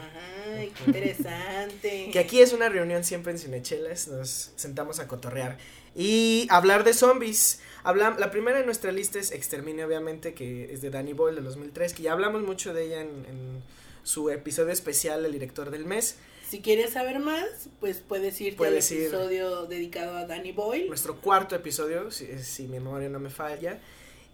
Ay, 0.58 0.72
qué 0.76 0.84
interesante. 0.86 2.08
Que 2.12 2.18
aquí 2.18 2.40
es 2.40 2.52
una 2.52 2.68
reunión 2.68 3.04
siempre 3.04 3.32
en 3.32 3.38
Cinechelas, 3.38 4.08
nos 4.08 4.50
sentamos 4.56 4.98
a 4.98 5.06
cotorrear 5.06 5.58
y 5.94 6.46
hablar 6.50 6.82
de 6.84 6.92
zombies. 6.92 7.60
Habla, 7.84 8.16
la 8.18 8.30
primera 8.30 8.60
en 8.60 8.66
nuestra 8.66 8.92
lista 8.92 9.18
es 9.18 9.32
Exterminio, 9.32 9.86
obviamente, 9.86 10.34
que 10.34 10.72
es 10.72 10.82
de 10.82 10.90
Danny 10.90 11.12
Boyle 11.12 11.36
de 11.36 11.42
2003, 11.42 11.94
que 11.94 12.02
ya 12.04 12.12
hablamos 12.12 12.42
mucho 12.42 12.72
de 12.72 12.84
ella 12.84 13.00
en, 13.00 13.08
en 13.08 13.62
su 14.04 14.30
episodio 14.30 14.72
especial, 14.72 15.24
El 15.24 15.32
Director 15.32 15.70
del 15.70 15.84
Mes. 15.84 16.16
Si 16.48 16.60
quieres 16.60 16.92
saber 16.92 17.18
más, 17.18 17.44
pues 17.80 18.02
puedes 18.06 18.40
irte 18.40 18.56
Puedes 18.58 18.90
al 18.90 18.96
ir. 18.96 19.02
episodio 19.04 19.66
dedicado 19.66 20.16
a 20.16 20.26
Danny 20.26 20.52
Boyle. 20.52 20.86
Nuestro 20.88 21.16
cuarto 21.16 21.56
episodio, 21.56 22.10
si, 22.10 22.38
si 22.38 22.64
mi 22.64 22.78
memoria 22.78 23.08
no 23.08 23.18
me 23.18 23.30
falla. 23.30 23.80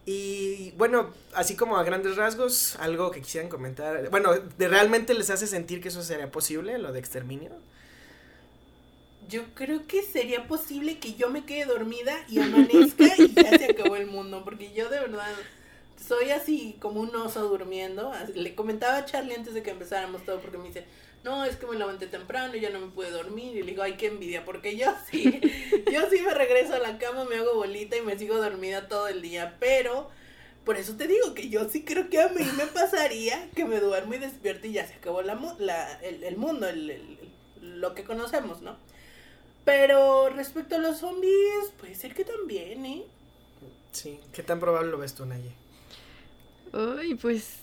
Y 0.05 0.73
bueno, 0.79 1.13
así 1.35 1.55
como 1.55 1.77
a 1.77 1.85
grandes 1.85 2.17
rasgos, 2.17 2.77
algo 2.77 3.11
que 3.11 3.21
quisieran 3.21 3.51
comentar. 3.51 4.09
Bueno, 4.11 4.35
¿de 4.35 4.69
realmente 4.69 5.13
les 5.15 5.31
hace 5.31 5.47
sentir 5.47 5.81
que 5.83 5.89
eso 5.89 6.03
sería 6.03 6.31
posible, 6.31 6.79
lo 6.79 6.93
de 6.93 6.99
Exterminio? 6.99 7.51
Yo 9.29 9.43
creo 9.55 9.87
que 9.87 10.03
sería 10.03 10.49
posible 10.49 10.99
que 10.99 11.15
yo 11.15 11.29
me 11.29 11.45
quede 11.45 11.67
dormida 11.67 12.17
y 12.29 12.41
amanezca 12.41 13.05
y 13.19 13.35
ya 13.35 13.59
se 13.59 13.67
acabó 13.67 13.97
el 13.97 14.07
mundo, 14.07 14.43
porque 14.43 14.73
yo 14.73 14.89
de 14.89 15.01
verdad, 15.01 15.35
soy 15.97 16.31
así 16.31 16.77
como 16.81 17.01
un 17.01 17.15
oso 17.15 17.47
durmiendo. 17.47 18.11
Le 18.35 18.55
comentaba 18.55 18.97
a 18.97 19.05
Charlie 19.05 19.35
antes 19.35 19.53
de 19.53 19.63
que 19.63 19.71
empezáramos 19.71 20.25
todo 20.25 20.41
porque 20.41 20.57
me 20.57 20.69
dice, 20.69 20.87
no, 21.25 21.45
es 21.45 21.57
que 21.57 21.67
me 21.67 21.77
levanté 21.77 22.07
temprano 22.07 22.57
y 22.57 22.61
ya 22.61 22.71
no 22.71 22.81
me 22.81 22.87
pude 22.87 23.11
dormir. 23.11 23.55
Y 23.55 23.63
le 23.63 23.73
digo, 23.73 23.83
ay, 23.83 23.99
qué 23.99 24.07
envidia, 24.07 24.47
porque 24.47 24.77
yo 24.77 24.87
sí, 25.11 25.41
yo 25.93 26.09
sí 26.09 26.23
me 26.23 26.33
regreso 26.33 26.75
a 26.75 26.79
la 26.79 26.97
cama, 26.99 27.25
me 27.25 27.37
hago 27.37 27.55
bolita 27.55 27.97
y 27.97 28.03
me 28.03 28.19
sigo 28.19 28.39
dormida 28.39 28.89
todo 28.89 29.09
el 29.09 29.21
día. 29.21 29.57
Pero 29.61 30.09
por 30.65 30.79
eso 30.79 30.97
te 30.97 31.07
digo 31.07 31.35
que 31.35 31.51
yo 31.51 31.69
sí 31.69 31.85
creo 31.85 32.09
que 32.09 32.21
a 32.21 32.29
mí 32.29 32.45
me 32.57 32.67
pasaría 32.67 33.51
que 33.55 33.67
me 33.67 33.81
duermo 33.81 34.15
y 34.15 34.19
despierto 34.19 34.67
y 34.67 34.73
ya 34.73 34.87
se 34.87 34.95
acabó 34.95 35.21
la, 35.21 35.39
la 35.59 36.01
el, 36.01 36.25
el, 36.25 36.37
mundo, 36.39 36.67
el, 36.67 37.19
lo 37.61 37.95
que 37.95 38.05
conocemos, 38.05 38.63
¿no? 38.63 38.77
Pero 39.69 40.31
respecto 40.31 40.77
a 40.77 40.79
los 40.79 40.97
zombies, 41.01 41.73
puede 41.79 41.95
ser 41.95 42.15
que 42.15 42.25
también, 42.25 42.87
¿eh? 42.87 43.03
Sí, 43.93 44.19
¿qué 44.33 44.43
tan 44.43 44.61
probable 44.61 44.91
lo 44.91 44.97
ves 44.97 45.15
tú, 45.15 45.27
Naye? 45.27 45.53
Uy, 46.73 47.15
pues 47.17 47.57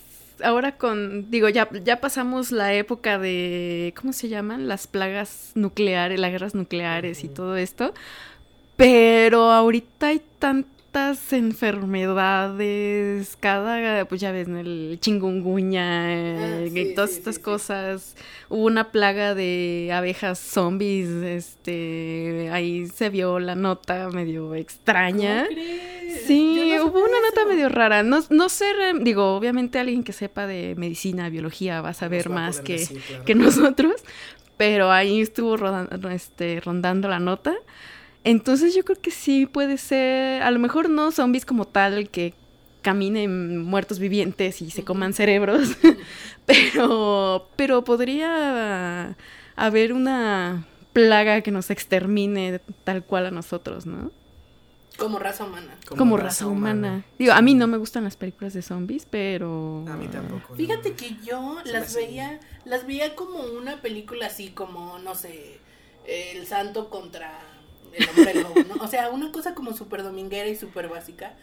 ahora 0.44 0.78
con, 0.78 1.32
digo, 1.32 1.50
ya, 1.50 1.68
ya 1.84 2.02
pasamos 2.02 2.52
la 2.52 2.76
época 2.76 3.18
de, 3.18 3.92
¿cómo 4.00 4.14
se 4.14 4.30
llaman? 4.30 4.68
Las 4.68 4.86
plagas 4.86 5.54
nucleares, 5.56 6.20
las 6.20 6.30
guerras 6.30 6.54
nucleares 6.54 7.18
uh 7.18 7.22
-huh. 7.22 7.26
y 7.26 7.34
todo 7.34 7.58
esto. 7.58 7.96
Pero 8.78 9.50
ahorita 9.52 10.10
hay 10.10 10.22
tantas 10.96 11.34
enfermedades, 11.34 13.36
cada, 13.38 14.06
pues 14.06 14.22
ya 14.22 14.32
ves, 14.32 14.48
el 14.48 14.98
chingunguña, 15.02 16.06
ah, 16.06 16.64
sí, 16.72 16.80
y 16.80 16.96
todas 16.96 17.10
sí, 17.10 17.18
estas 17.18 17.36
sí, 17.36 17.42
cosas. 17.42 18.16
Hubo 18.48 18.64
una 18.64 18.92
plaga 18.92 19.36
de 19.36 19.92
abejas 19.94 20.40
zombies, 20.40 21.10
este, 21.10 22.50
ahí 22.50 22.88
se 22.88 23.10
vio 23.10 23.40
la 23.40 23.56
nota 23.56 24.08
medio 24.10 24.56
extraña. 24.56 25.46
Sí, 26.26 26.74
no 26.78 26.86
hubo 26.86 27.00
una 27.00 27.20
nota 27.30 27.46
medio 27.46 27.68
rara. 27.68 28.02
No, 28.02 28.24
no 28.30 28.48
sé, 28.48 28.68
digo, 29.02 29.36
obviamente 29.36 29.80
alguien 29.80 30.02
que 30.02 30.14
sepa 30.14 30.48
de 30.48 30.76
medicina, 30.78 31.28
biología, 31.28 31.82
va 31.82 31.90
a 31.90 31.94
saber 31.94 32.32
va 32.32 32.36
más 32.36 32.60
a 32.60 32.64
que, 32.64 32.74
decir, 32.74 33.02
claro. 33.02 33.26
que 33.26 33.36
nosotros, 33.36 33.96
pero 34.56 34.94
ahí 34.94 35.20
estuvo 35.20 35.58
rodando, 35.58 36.10
este, 36.10 36.62
rondando 36.62 37.10
la 37.10 37.20
nota. 37.20 37.54
Entonces 38.26 38.76
yo 38.76 38.84
creo 38.84 39.00
que 39.00 39.12
sí 39.12 39.46
puede 39.46 39.78
ser, 39.78 40.42
a 40.42 40.50
lo 40.50 40.58
mejor 40.58 40.90
no 40.90 41.12
zombies 41.12 41.46
como 41.46 41.66
tal 41.66 42.10
que 42.10 42.34
caminen 42.82 43.60
muertos 43.60 44.00
vivientes 44.00 44.64
y 44.64 44.72
se 44.72 44.84
coman 44.84 45.14
cerebros, 45.14 45.70
pero, 46.48 47.48
pero 47.56 47.84
podría 47.84 49.16
haber 49.56 49.94
una 49.94 50.68
plaga 50.92 51.42
que 51.42 51.52
nos 51.52 51.70
extermine 51.70 52.60
tal 52.84 53.04
cual 53.04 53.28
a 53.28 53.32
nosotros, 53.32 53.86
¿no? 53.86 54.12
Como 54.98 55.20
raza 55.20 55.44
humana. 55.44 55.78
Como, 55.88 56.00
Como 56.00 56.18
raza, 56.18 56.28
raza 56.28 56.48
humana. 56.48 56.88
humana. 56.88 57.06
Digo, 57.20 57.34
a 57.34 57.42
mí 57.44 57.54
no 57.54 57.68
me 57.68 57.78
gustan 57.78 58.06
las 58.06 58.16
películas 58.16 58.54
de 58.54 58.64
zombies, 58.64 59.06
pero... 59.08 59.86
A 59.88 59.98
mí 59.98 60.08
tampoco. 60.08 60.56
Fíjate 60.56 60.94
que 60.94 61.16
yo 61.24 61.58
Se 61.64 61.74
las 61.74 61.94
veía, 61.94 62.40
las 62.64 62.88
veía 62.88 63.16
como 63.16 63.40
una 63.44 63.82
película 63.82 64.28
así, 64.28 64.50
como, 64.50 64.98
no 64.98 65.14
sé, 65.14 65.60
El 66.08 66.48
Santo 66.48 66.90
contra 66.90 67.40
el 67.98 68.10
hombre 68.10 68.34
lobo, 68.36 68.76
¿no? 68.76 68.84
O 68.84 68.88
sea, 68.88 69.10
una 69.10 69.32
cosa 69.32 69.54
como 69.54 69.74
súper 69.74 70.04
dominguera 70.04 70.48
y 70.50 70.56
súper 70.56 70.88
básica. 70.90 71.34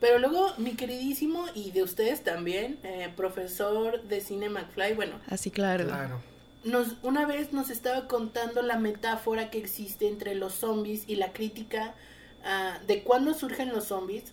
Pero 0.00 0.18
luego, 0.18 0.52
mi 0.58 0.72
queridísimo, 0.72 1.46
y 1.54 1.70
de 1.70 1.82
ustedes 1.82 2.22
también, 2.22 2.78
eh, 2.82 3.10
profesor 3.16 4.02
de 4.02 4.20
cine 4.20 4.48
McFly, 4.50 4.94
bueno. 4.94 5.18
Así, 5.28 5.50
claro. 5.50 5.86
Claro. 5.86 6.20
Nos, 6.64 6.96
una 7.02 7.26
vez 7.26 7.52
nos 7.52 7.70
estaba 7.70 8.06
contando 8.08 8.60
la 8.60 8.78
metáfora 8.78 9.50
que 9.50 9.58
existe 9.58 10.08
entre 10.08 10.34
los 10.34 10.52
zombies 10.52 11.04
y 11.06 11.16
la 11.16 11.32
crítica 11.32 11.94
uh, 12.42 12.86
de 12.86 13.02
cuándo 13.04 13.32
surgen 13.34 13.72
los 13.72 13.84
zombies. 13.84 14.24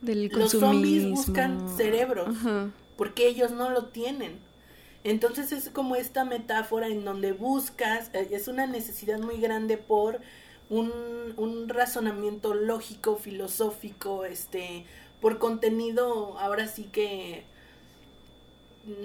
Del 0.00 0.28
los 0.28 0.52
zombies 0.52 1.08
buscan 1.08 1.74
cerebros, 1.76 2.28
uh 2.28 2.48
-huh. 2.48 2.70
porque 2.96 3.26
ellos 3.26 3.50
no 3.50 3.70
lo 3.70 3.86
tienen. 3.86 4.38
Entonces 5.04 5.52
es 5.52 5.68
como 5.68 5.96
esta 5.96 6.24
metáfora 6.24 6.88
en 6.88 7.04
donde 7.04 7.32
buscas, 7.32 8.10
eh, 8.14 8.28
es 8.30 8.48
una 8.48 8.66
necesidad 8.66 9.18
muy 9.18 9.38
grande 9.38 9.76
por 9.76 10.20
un, 10.74 11.34
un 11.36 11.68
razonamiento 11.68 12.54
lógico, 12.54 13.16
filosófico, 13.16 14.24
este, 14.24 14.84
por 15.20 15.38
contenido 15.38 16.36
ahora 16.38 16.66
sí 16.66 16.84
que 16.84 17.44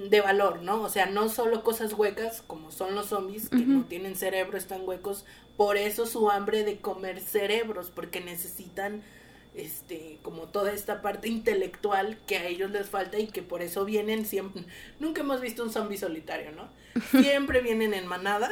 de 0.10 0.20
valor, 0.20 0.62
¿no? 0.62 0.82
O 0.82 0.90
sea, 0.90 1.06
no 1.06 1.30
solo 1.30 1.64
cosas 1.64 1.94
huecas 1.94 2.44
como 2.46 2.72
son 2.72 2.96
los 2.96 3.08
zombies 3.08 3.50
que 3.50 3.58
uh 3.58 3.60
-huh. 3.60 3.68
no 3.68 3.84
tienen 3.86 4.16
cerebro, 4.16 4.58
están 4.58 4.82
huecos, 4.88 5.26
por 5.56 5.78
eso 5.78 6.06
su 6.06 6.30
hambre 6.30 6.64
de 6.64 6.80
comer 6.80 7.22
cerebros, 7.22 7.92
porque 7.94 8.20
necesitan 8.20 9.02
este 9.56 10.20
como 10.22 10.44
toda 10.48 10.74
esta 10.74 11.02
parte 11.02 11.28
intelectual 11.28 12.18
que 12.28 12.38
a 12.38 12.46
ellos 12.46 12.72
les 12.72 12.88
falta 12.90 13.18
y 13.18 13.28
que 13.28 13.42
por 13.42 13.62
eso 13.62 13.84
vienen 13.84 14.26
siempre 14.26 14.64
nunca 15.00 15.22
hemos 15.22 15.40
visto 15.42 15.64
un 15.64 15.72
zombie 15.72 15.98
solitario, 15.98 16.52
¿no? 16.52 16.68
Siempre 17.22 17.62
vienen 17.62 17.94
en 17.94 18.08
manada 18.08 18.50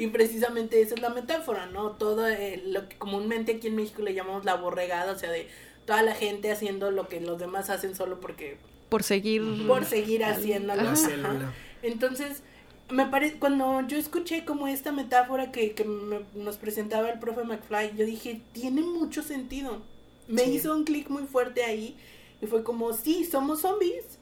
y 0.00 0.06
precisamente 0.06 0.80
esa 0.80 0.94
es 0.94 1.02
la 1.02 1.10
metáfora, 1.10 1.66
¿no? 1.66 1.90
Todo 1.90 2.26
eh, 2.26 2.62
lo 2.64 2.88
que 2.88 2.96
comúnmente 2.96 3.56
aquí 3.56 3.66
en 3.66 3.76
México 3.76 4.00
le 4.00 4.14
llamamos 4.14 4.46
la 4.46 4.54
borregada, 4.54 5.12
o 5.12 5.18
sea, 5.18 5.30
de 5.30 5.46
toda 5.84 6.00
la 6.00 6.14
gente 6.14 6.50
haciendo 6.50 6.90
lo 6.90 7.06
que 7.06 7.20
los 7.20 7.38
demás 7.38 7.68
hacen 7.68 7.94
solo 7.94 8.18
porque 8.18 8.56
por 8.88 9.02
seguir 9.02 9.42
por 9.66 9.84
seguir 9.84 10.24
haciéndolo. 10.24 10.90
Entonces, 11.82 12.42
me 12.88 13.04
parece 13.08 13.38
cuando 13.38 13.86
yo 13.88 13.98
escuché 13.98 14.46
como 14.46 14.68
esta 14.68 14.90
metáfora 14.90 15.52
que, 15.52 15.72
que 15.72 15.84
me, 15.84 16.20
nos 16.34 16.56
presentaba 16.56 17.10
el 17.10 17.18
profe 17.18 17.44
McFly, 17.44 17.94
yo 17.94 18.06
dije, 18.06 18.40
tiene 18.54 18.80
mucho 18.80 19.22
sentido. 19.22 19.82
Me 20.28 20.44
sí. 20.44 20.52
hizo 20.52 20.74
un 20.74 20.84
clic 20.84 21.10
muy 21.10 21.24
fuerte 21.24 21.62
ahí 21.62 21.94
y 22.40 22.46
fue 22.46 22.64
como, 22.64 22.94
sí, 22.94 23.26
somos 23.26 23.60
zombies 23.60 24.18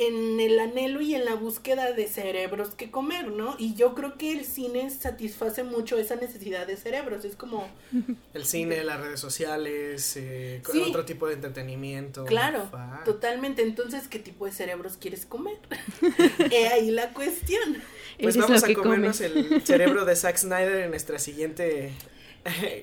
en 0.00 0.40
el 0.40 0.58
anhelo 0.58 1.02
y 1.02 1.14
en 1.14 1.26
la 1.26 1.34
búsqueda 1.34 1.92
de 1.92 2.06
cerebros 2.06 2.70
que 2.70 2.90
comer, 2.90 3.28
¿no? 3.28 3.54
Y 3.58 3.74
yo 3.74 3.94
creo 3.94 4.16
que 4.16 4.32
el 4.32 4.46
cine 4.46 4.88
satisface 4.88 5.62
mucho 5.62 5.98
esa 5.98 6.16
necesidad 6.16 6.66
de 6.66 6.78
cerebros, 6.78 7.26
es 7.26 7.36
como... 7.36 7.68
El 8.34 8.46
cine, 8.46 8.82
las 8.84 9.00
redes 9.00 9.20
sociales, 9.20 10.16
eh, 10.16 10.62
sí. 10.72 10.80
otro 10.88 11.04
tipo 11.04 11.26
de 11.26 11.34
entretenimiento. 11.34 12.24
Claro, 12.24 12.70
totalmente. 13.04 13.62
Entonces, 13.62 14.08
¿qué 14.08 14.18
tipo 14.18 14.46
de 14.46 14.52
cerebros 14.52 14.96
quieres 14.96 15.26
comer? 15.26 15.58
He 16.50 16.68
ahí 16.68 16.90
la 16.90 17.12
cuestión. 17.12 17.82
Pues 18.20 18.36
vamos 18.36 18.62
a 18.62 18.72
comernos 18.72 19.18
comes. 19.18 19.36
el 19.36 19.62
cerebro 19.66 20.04
de 20.04 20.16
Zack 20.16 20.36
Snyder 20.38 20.76
en 20.76 20.90
nuestra 20.90 21.18
siguiente 21.18 21.92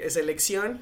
selección 0.09 0.81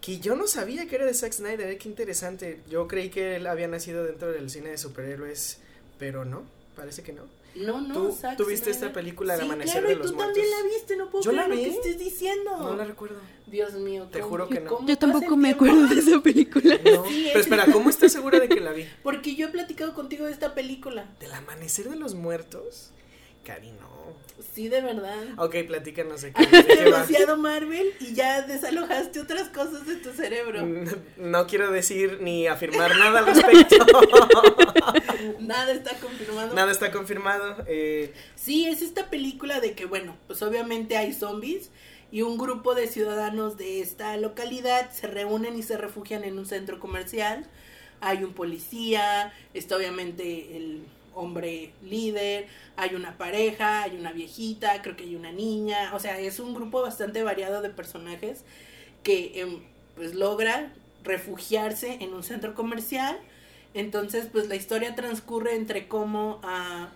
que 0.00 0.20
yo 0.20 0.36
no 0.36 0.46
sabía 0.46 0.86
que 0.86 0.96
era 0.96 1.04
de 1.06 1.14
Zack 1.14 1.32
Snyder, 1.32 1.68
eh, 1.70 1.78
qué 1.78 1.88
interesante. 1.88 2.60
Yo 2.70 2.86
creí 2.88 3.10
que 3.10 3.36
él 3.36 3.46
había 3.46 3.68
nacido 3.68 4.04
dentro 4.04 4.30
del 4.30 4.48
cine 4.50 4.70
de 4.70 4.78
superhéroes, 4.78 5.58
pero 5.98 6.24
no, 6.24 6.44
parece 6.76 7.02
que 7.02 7.12
no. 7.12 7.22
No, 7.54 7.80
no, 7.80 7.94
¿Tú, 7.94 8.16
¿tú 8.36 8.44
viste 8.44 8.70
esta 8.70 8.92
película, 8.92 9.34
El 9.34 9.40
sí, 9.40 9.46
Amanecer 9.46 9.72
claro, 9.82 9.88
de 9.88 9.94
los 9.96 10.06
y 10.06 10.10
tú 10.10 10.14
Muertos? 10.16 10.34
también 10.36 10.50
la 10.62 10.62
viste, 10.74 10.96
no 10.96 11.10
puedo 11.10 11.24
Yo 11.24 11.30
creer 11.30 11.48
la 11.48 11.54
lo 11.54 11.60
vi. 11.60 11.64
que 11.68 11.70
estés 11.76 11.98
diciendo. 11.98 12.56
No 12.56 12.76
la 12.76 12.84
recuerdo. 12.84 13.16
Dios 13.48 13.72
mío. 13.72 14.06
Te 14.12 14.22
juro 14.22 14.48
que 14.48 14.60
no. 14.60 14.70
¿cómo 14.70 14.86
Yo 14.86 14.96
tampoco 14.96 15.36
me 15.36 15.50
acuerdo 15.50 15.86
de 15.88 15.98
esa 15.98 16.20
película. 16.22 16.78
No, 16.84 17.04
Sí, 17.06 17.24
pero 17.26 17.40
es- 17.40 17.46
espera, 17.46 17.66
¿cómo 17.72 17.90
estás 17.90 18.12
segura 18.12 18.38
de 18.38 18.48
que 18.48 18.60
la 18.60 18.70
vi? 18.72 18.84
Porque 19.02 19.34
yo 19.34 19.48
he 19.48 19.50
platicado 19.50 19.92
contigo 19.94 20.26
de 20.26 20.32
esta 20.32 20.54
película. 20.54 21.10
¿Del 21.18 21.32
Amanecer 21.32 21.88
de 21.88 21.96
los 21.96 22.14
Muertos? 22.14 22.90
Cari, 23.44 23.72
no. 23.72 23.88
Sí, 24.58 24.68
de 24.68 24.80
verdad. 24.80 25.14
Ok, 25.36 25.54
platícanos 25.68 26.24
va. 26.24 26.74
demasiado 26.74 27.36
Marvel 27.36 27.92
y 28.00 28.12
ya 28.12 28.42
desalojaste 28.42 29.20
otras 29.20 29.50
cosas 29.50 29.86
de 29.86 29.94
tu 29.94 30.10
cerebro. 30.10 30.66
No 31.16 31.46
quiero 31.46 31.70
decir 31.70 32.18
ni 32.22 32.48
afirmar 32.48 32.90
nada 32.96 33.20
al 33.20 33.26
respecto. 33.26 33.76
Nada 35.38 35.70
está 35.70 35.94
confirmado. 36.00 36.54
Nada 36.56 36.72
está 36.72 36.90
confirmado. 36.90 37.62
Eh, 37.68 38.12
Sí, 38.34 38.66
es 38.66 38.82
esta 38.82 39.10
película 39.10 39.60
de 39.60 39.74
que, 39.74 39.84
bueno, 39.84 40.16
pues 40.26 40.42
obviamente 40.42 40.96
hay 40.96 41.12
zombies 41.12 41.70
y 42.10 42.22
un 42.22 42.36
grupo 42.36 42.74
de 42.74 42.88
ciudadanos 42.88 43.58
de 43.58 43.80
esta 43.80 44.16
localidad 44.16 44.90
se 44.90 45.06
reúnen 45.06 45.56
y 45.56 45.62
se 45.62 45.76
refugian 45.76 46.24
en 46.24 46.36
un 46.36 46.46
centro 46.46 46.80
comercial. 46.80 47.46
Hay 48.00 48.24
un 48.24 48.32
policía, 48.32 49.32
está 49.54 49.76
obviamente 49.76 50.56
el 50.56 50.82
hombre 51.14 51.72
líder, 51.82 52.46
hay 52.76 52.94
una 52.94 53.16
pareja, 53.18 53.82
hay 53.82 53.96
una 53.96 54.12
viejita, 54.12 54.82
creo 54.82 54.96
que 54.96 55.04
hay 55.04 55.16
una 55.16 55.32
niña, 55.32 55.94
o 55.94 56.00
sea, 56.00 56.18
es 56.18 56.38
un 56.40 56.54
grupo 56.54 56.82
bastante 56.82 57.22
variado 57.22 57.62
de 57.62 57.70
personajes 57.70 58.44
que 59.02 59.40
em, 59.40 59.60
pues 59.96 60.14
logra 60.14 60.72
refugiarse 61.04 61.98
en 62.00 62.14
un 62.14 62.22
centro 62.22 62.54
comercial. 62.54 63.18
Entonces, 63.74 64.28
pues 64.30 64.48
la 64.48 64.56
historia 64.56 64.94
transcurre 64.94 65.54
entre 65.54 65.88
cómo 65.88 66.40
ah, 66.42 66.88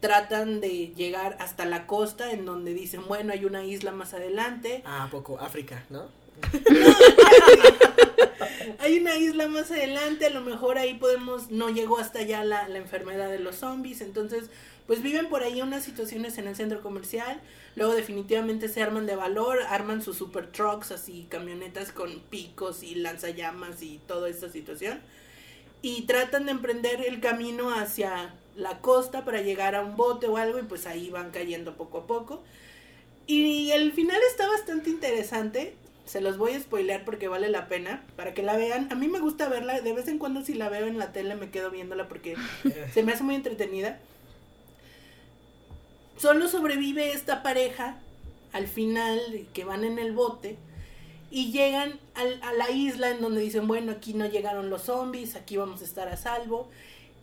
tratan 0.00 0.60
de 0.60 0.88
llegar 0.94 1.36
hasta 1.40 1.64
la 1.64 1.86
costa, 1.86 2.30
en 2.32 2.44
donde 2.44 2.72
dicen, 2.74 3.02
bueno, 3.08 3.32
hay 3.32 3.44
una 3.44 3.64
isla 3.64 3.90
más 3.92 4.14
adelante. 4.14 4.82
ah, 4.86 5.04
¿a 5.04 5.10
poco, 5.10 5.38
África, 5.40 5.84
¿no? 5.90 6.06
hay 8.78 8.98
una 8.98 9.16
isla 9.16 9.48
más 9.48 9.70
adelante, 9.70 10.26
a 10.26 10.30
lo 10.30 10.40
mejor 10.40 10.78
ahí 10.78 10.94
podemos, 10.94 11.50
no 11.50 11.68
llegó 11.70 11.98
hasta 11.98 12.20
allá 12.20 12.44
la, 12.44 12.68
la 12.68 12.78
enfermedad 12.78 13.30
de 13.30 13.38
los 13.38 13.56
zombies, 13.56 14.00
entonces 14.00 14.50
pues 14.86 15.02
viven 15.02 15.28
por 15.28 15.42
ahí 15.42 15.60
unas 15.60 15.84
situaciones 15.84 16.38
en 16.38 16.48
el 16.48 16.56
centro 16.56 16.80
comercial, 16.80 17.42
luego 17.76 17.94
definitivamente 17.94 18.68
se 18.68 18.82
arman 18.82 19.04
de 19.04 19.16
valor, 19.16 19.58
arman 19.68 20.00
sus 20.02 20.16
super 20.16 20.50
trucks, 20.50 20.92
así 20.92 21.26
camionetas 21.28 21.92
con 21.92 22.20
picos 22.20 22.82
y 22.82 22.94
lanzallamas 22.94 23.82
y 23.82 23.98
toda 24.06 24.30
esta 24.30 24.48
situación. 24.50 25.00
y 25.82 26.02
tratan 26.02 26.46
de 26.46 26.52
emprender 26.52 27.04
el 27.06 27.20
camino 27.20 27.70
hacia 27.72 28.34
la 28.56 28.80
costa 28.80 29.24
para 29.24 29.42
llegar 29.42 29.74
a 29.76 29.82
un 29.82 29.96
bote 29.96 30.26
o 30.26 30.36
algo 30.36 30.58
y 30.58 30.62
pues 30.62 30.86
ahí 30.86 31.08
van 31.10 31.30
cayendo 31.30 31.76
poco 31.76 31.98
a 31.98 32.06
poco. 32.06 32.42
Y 33.26 33.70
el 33.72 33.92
final 33.92 34.18
está 34.30 34.48
bastante 34.48 34.90
interesante. 34.90 35.76
Se 36.08 36.22
los 36.22 36.38
voy 36.38 36.52
a 36.52 36.60
spoilear 36.60 37.04
porque 37.04 37.28
vale 37.28 37.50
la 37.50 37.68
pena 37.68 38.02
para 38.16 38.32
que 38.32 38.42
la 38.42 38.56
vean. 38.56 38.90
A 38.90 38.94
mí 38.94 39.08
me 39.08 39.20
gusta 39.20 39.48
verla. 39.48 39.78
De 39.82 39.92
vez 39.92 40.08
en 40.08 40.18
cuando 40.18 40.42
si 40.42 40.54
la 40.54 40.70
veo 40.70 40.86
en 40.86 40.98
la 40.98 41.12
tele 41.12 41.34
me 41.34 41.50
quedo 41.50 41.70
viéndola 41.70 42.08
porque 42.08 42.34
se 42.94 43.02
me 43.02 43.12
hace 43.12 43.22
muy 43.22 43.34
entretenida. 43.34 44.00
Solo 46.16 46.48
sobrevive 46.48 47.12
esta 47.12 47.42
pareja 47.42 47.98
al 48.52 48.68
final 48.68 49.20
que 49.52 49.64
van 49.64 49.84
en 49.84 49.98
el 49.98 50.12
bote 50.12 50.56
y 51.30 51.52
llegan 51.52 52.00
al, 52.14 52.42
a 52.42 52.54
la 52.54 52.70
isla 52.70 53.10
en 53.10 53.20
donde 53.20 53.42
dicen, 53.42 53.68
bueno, 53.68 53.92
aquí 53.92 54.14
no 54.14 54.24
llegaron 54.24 54.70
los 54.70 54.84
zombies, 54.84 55.36
aquí 55.36 55.58
vamos 55.58 55.82
a 55.82 55.84
estar 55.84 56.08
a 56.08 56.16
salvo. 56.16 56.70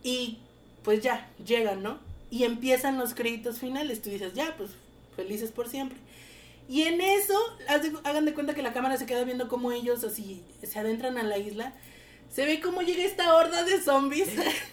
Y 0.04 0.38
pues 0.84 1.02
ya, 1.02 1.28
llegan, 1.44 1.82
¿no? 1.82 1.98
Y 2.30 2.44
empiezan 2.44 2.98
los 2.98 3.14
créditos 3.14 3.58
finales. 3.58 4.00
Tú 4.00 4.10
dices, 4.10 4.34
ya, 4.34 4.54
pues 4.56 4.70
felices 5.16 5.50
por 5.50 5.68
siempre. 5.68 5.98
Y 6.68 6.82
en 6.82 7.00
eso, 7.00 7.34
hagan 8.04 8.24
de 8.24 8.34
cuenta 8.34 8.54
que 8.54 8.62
la 8.62 8.72
cámara 8.72 8.96
se 8.96 9.06
queda 9.06 9.24
viendo 9.24 9.48
cómo 9.48 9.72
ellos 9.72 10.02
así 10.02 10.42
se 10.62 10.78
adentran 10.78 11.16
a 11.16 11.22
la 11.22 11.38
isla. 11.38 11.72
Se 12.32 12.44
ve 12.44 12.60
cómo 12.60 12.82
llega 12.82 13.04
esta 13.04 13.34
horda 13.34 13.62
de 13.64 13.80
zombies 13.80 14.28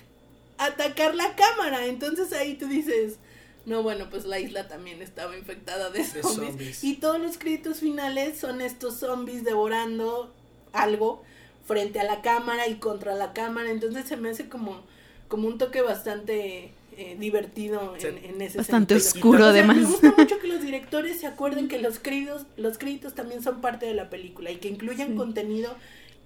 a 0.57 0.65
atacar 0.65 1.13
la 1.13 1.35
cámara. 1.35 1.85
Entonces 1.85 2.33
ahí 2.33 2.55
tú 2.55 2.67
dices, 2.67 3.17
no, 3.65 3.83
bueno, 3.83 4.09
pues 4.09 4.25
la 4.25 4.39
isla 4.39 4.67
también 4.67 5.01
estaba 5.01 5.37
infectada 5.37 5.91
de 5.91 6.03
zombies. 6.03 6.83
Y 6.83 6.95
todos 6.95 7.19
los 7.19 7.37
créditos 7.37 7.79
finales 7.79 8.39
son 8.39 8.61
estos 8.61 8.99
zombies 8.99 9.43
devorando 9.43 10.33
algo 10.73 11.23
frente 11.65 11.99
a 11.99 12.03
la 12.03 12.21
cámara 12.21 12.67
y 12.67 12.75
contra 12.75 13.13
la 13.13 13.33
cámara. 13.33 13.69
Entonces 13.69 14.07
se 14.07 14.17
me 14.17 14.29
hace 14.29 14.49
como, 14.49 14.81
como 15.27 15.47
un 15.47 15.59
toque 15.59 15.81
bastante 15.81 16.73
eh, 16.97 17.15
divertido 17.19 17.95
en, 17.99 18.41
ese 18.41 18.57
Bastante 18.57 18.95
oscuro, 18.95 19.45
además. 19.45 19.77
Me 19.77 19.85
gusta 19.85 20.13
mucho 20.17 20.39
que 20.39 20.47
los 20.47 20.61
directores 20.61 21.19
se 21.19 21.27
acuerden 21.27 21.67
que 21.67 21.79
los 21.79 21.99
créditos, 21.99 22.45
los 22.57 22.77
créditos 22.77 23.13
también 23.13 23.43
son 23.43 23.61
parte 23.61 23.85
de 23.85 23.93
la 23.93 24.09
película 24.09 24.51
y 24.51 24.57
que 24.57 24.67
incluyan 24.67 25.15
contenido 25.15 25.75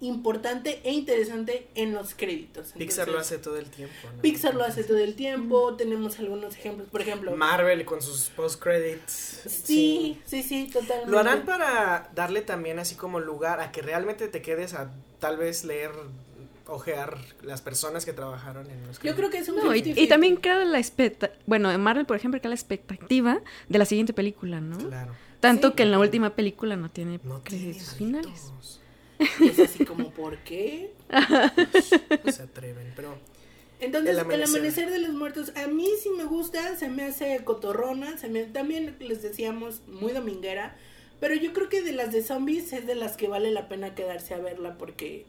importante 0.00 0.80
e 0.84 0.92
interesante 0.92 1.66
en 1.74 1.92
los 1.92 2.14
créditos. 2.14 2.72
Pixar 2.76 3.08
lo 3.08 3.18
hace 3.18 3.38
todo 3.38 3.58
el 3.58 3.66
tiempo. 3.66 3.94
Pixar 4.22 4.54
lo 4.54 4.64
hace 4.64 4.84
todo 4.84 4.98
el 4.98 5.14
tiempo. 5.14 5.74
Tenemos 5.74 6.18
algunos 6.18 6.54
ejemplos, 6.54 6.88
por 6.88 7.00
ejemplo. 7.00 7.34
Marvel 7.34 7.84
con 7.84 8.00
sus 8.00 8.28
post 8.30 8.62
credits. 8.62 9.42
Sí, 9.46 10.20
sí, 10.24 10.42
sí, 10.42 10.70
totalmente. 10.72 11.10
Lo 11.10 11.18
harán 11.18 11.44
para 11.44 12.10
darle 12.14 12.42
también 12.42 12.78
así 12.78 12.94
como 12.94 13.18
lugar 13.20 13.60
a 13.60 13.72
que 13.72 13.82
realmente 13.82 14.28
te 14.28 14.40
quedes 14.40 14.74
a 14.74 14.90
tal 15.18 15.36
vez 15.36 15.64
leer 15.64 15.90
ojear 16.68 17.18
las 17.42 17.62
personas 17.62 18.04
que 18.04 18.12
trabajaron 18.12 18.70
en 18.70 18.86
los 18.86 19.00
Yo 19.00 19.16
creo 19.16 19.30
que 19.30 19.38
es 19.38 19.48
un 19.48 19.56
no, 19.56 19.74
y, 19.74 20.06
también 20.06 20.36
crea 20.36 20.64
la 20.64 20.78
expectativa, 20.78 21.36
bueno, 21.46 21.72
en 21.72 21.80
Marvel, 21.80 22.06
por 22.06 22.16
ejemplo, 22.16 22.38
crea 22.40 22.50
la 22.50 22.54
expectativa 22.54 23.40
de 23.68 23.78
la 23.78 23.84
siguiente 23.84 24.12
película, 24.12 24.60
¿no? 24.60 24.76
Claro. 24.76 25.14
Tanto 25.40 25.74
que 25.74 25.84
en 25.84 25.90
la 25.90 25.98
última 25.98 26.30
película 26.30 26.76
no 26.76 26.90
tiene 26.90 27.20
créditos 27.42 27.94
finales. 27.94 28.52
es 29.18 29.58
así 29.58 29.84
como, 29.84 30.10
¿por 30.10 30.38
qué? 30.38 30.92
no 32.24 32.32
se 32.32 32.42
atreven, 32.42 32.92
pero... 32.94 33.16
Entonces, 33.80 34.10
el 34.10 34.42
amanecer. 34.42 34.90
de 34.90 34.98
los 34.98 35.14
muertos, 35.14 35.52
a 35.56 35.68
mí 35.68 35.86
sí 36.02 36.10
me 36.10 36.24
gusta, 36.24 36.76
se 36.76 36.88
me 36.88 37.04
hace 37.04 37.44
cotorrona, 37.44 38.18
se 38.18 38.28
me, 38.28 38.42
también 38.42 38.96
les 38.98 39.22
decíamos 39.22 39.82
muy 39.86 40.12
dominguera, 40.12 40.76
pero 41.20 41.34
yo 41.36 41.52
creo 41.52 41.68
que 41.68 41.82
de 41.82 41.92
las 41.92 42.12
de 42.12 42.22
zombies 42.22 42.72
es 42.72 42.86
de 42.88 42.96
las 42.96 43.16
que 43.16 43.28
vale 43.28 43.52
la 43.52 43.68
pena 43.68 43.94
quedarse 43.94 44.34
a 44.34 44.38
verla 44.38 44.76
porque 44.78 45.26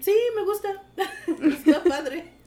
Sí, 0.00 0.14
me 0.36 0.44
gusta. 0.44 0.82
Está 1.56 1.82
padre. 1.82 2.38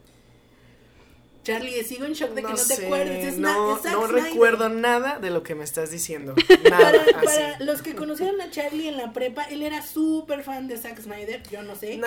Charlie, 1.44 1.82
sigo 1.82 2.04
en 2.04 2.12
shock 2.12 2.30
de 2.30 2.42
que 2.42 2.52
no 2.52 2.54
te 2.56 2.86
acuerdes. 2.86 3.38
no, 3.38 3.80
no 3.82 4.06
recuerdo 4.06 4.68
nada 4.68 5.18
de 5.18 5.30
lo 5.30 5.42
que 5.42 5.54
me 5.54 5.64
estás 5.64 5.90
diciendo. 5.90 6.34
Nada, 6.70 7.04
para, 7.12 7.58
los 7.60 7.82
que 7.82 7.96
conocieron 7.96 8.40
a 8.40 8.50
Charlie 8.50 8.86
en 8.86 8.96
la 8.96 9.12
prepa, 9.12 9.42
él 9.44 9.62
era 9.62 9.82
súper 9.82 10.44
fan 10.44 10.68
de 10.68 10.78
Zack 10.78 11.00
Snyder. 11.00 11.42
Yo 11.50 11.62
no 11.62 11.74
sé. 11.74 12.00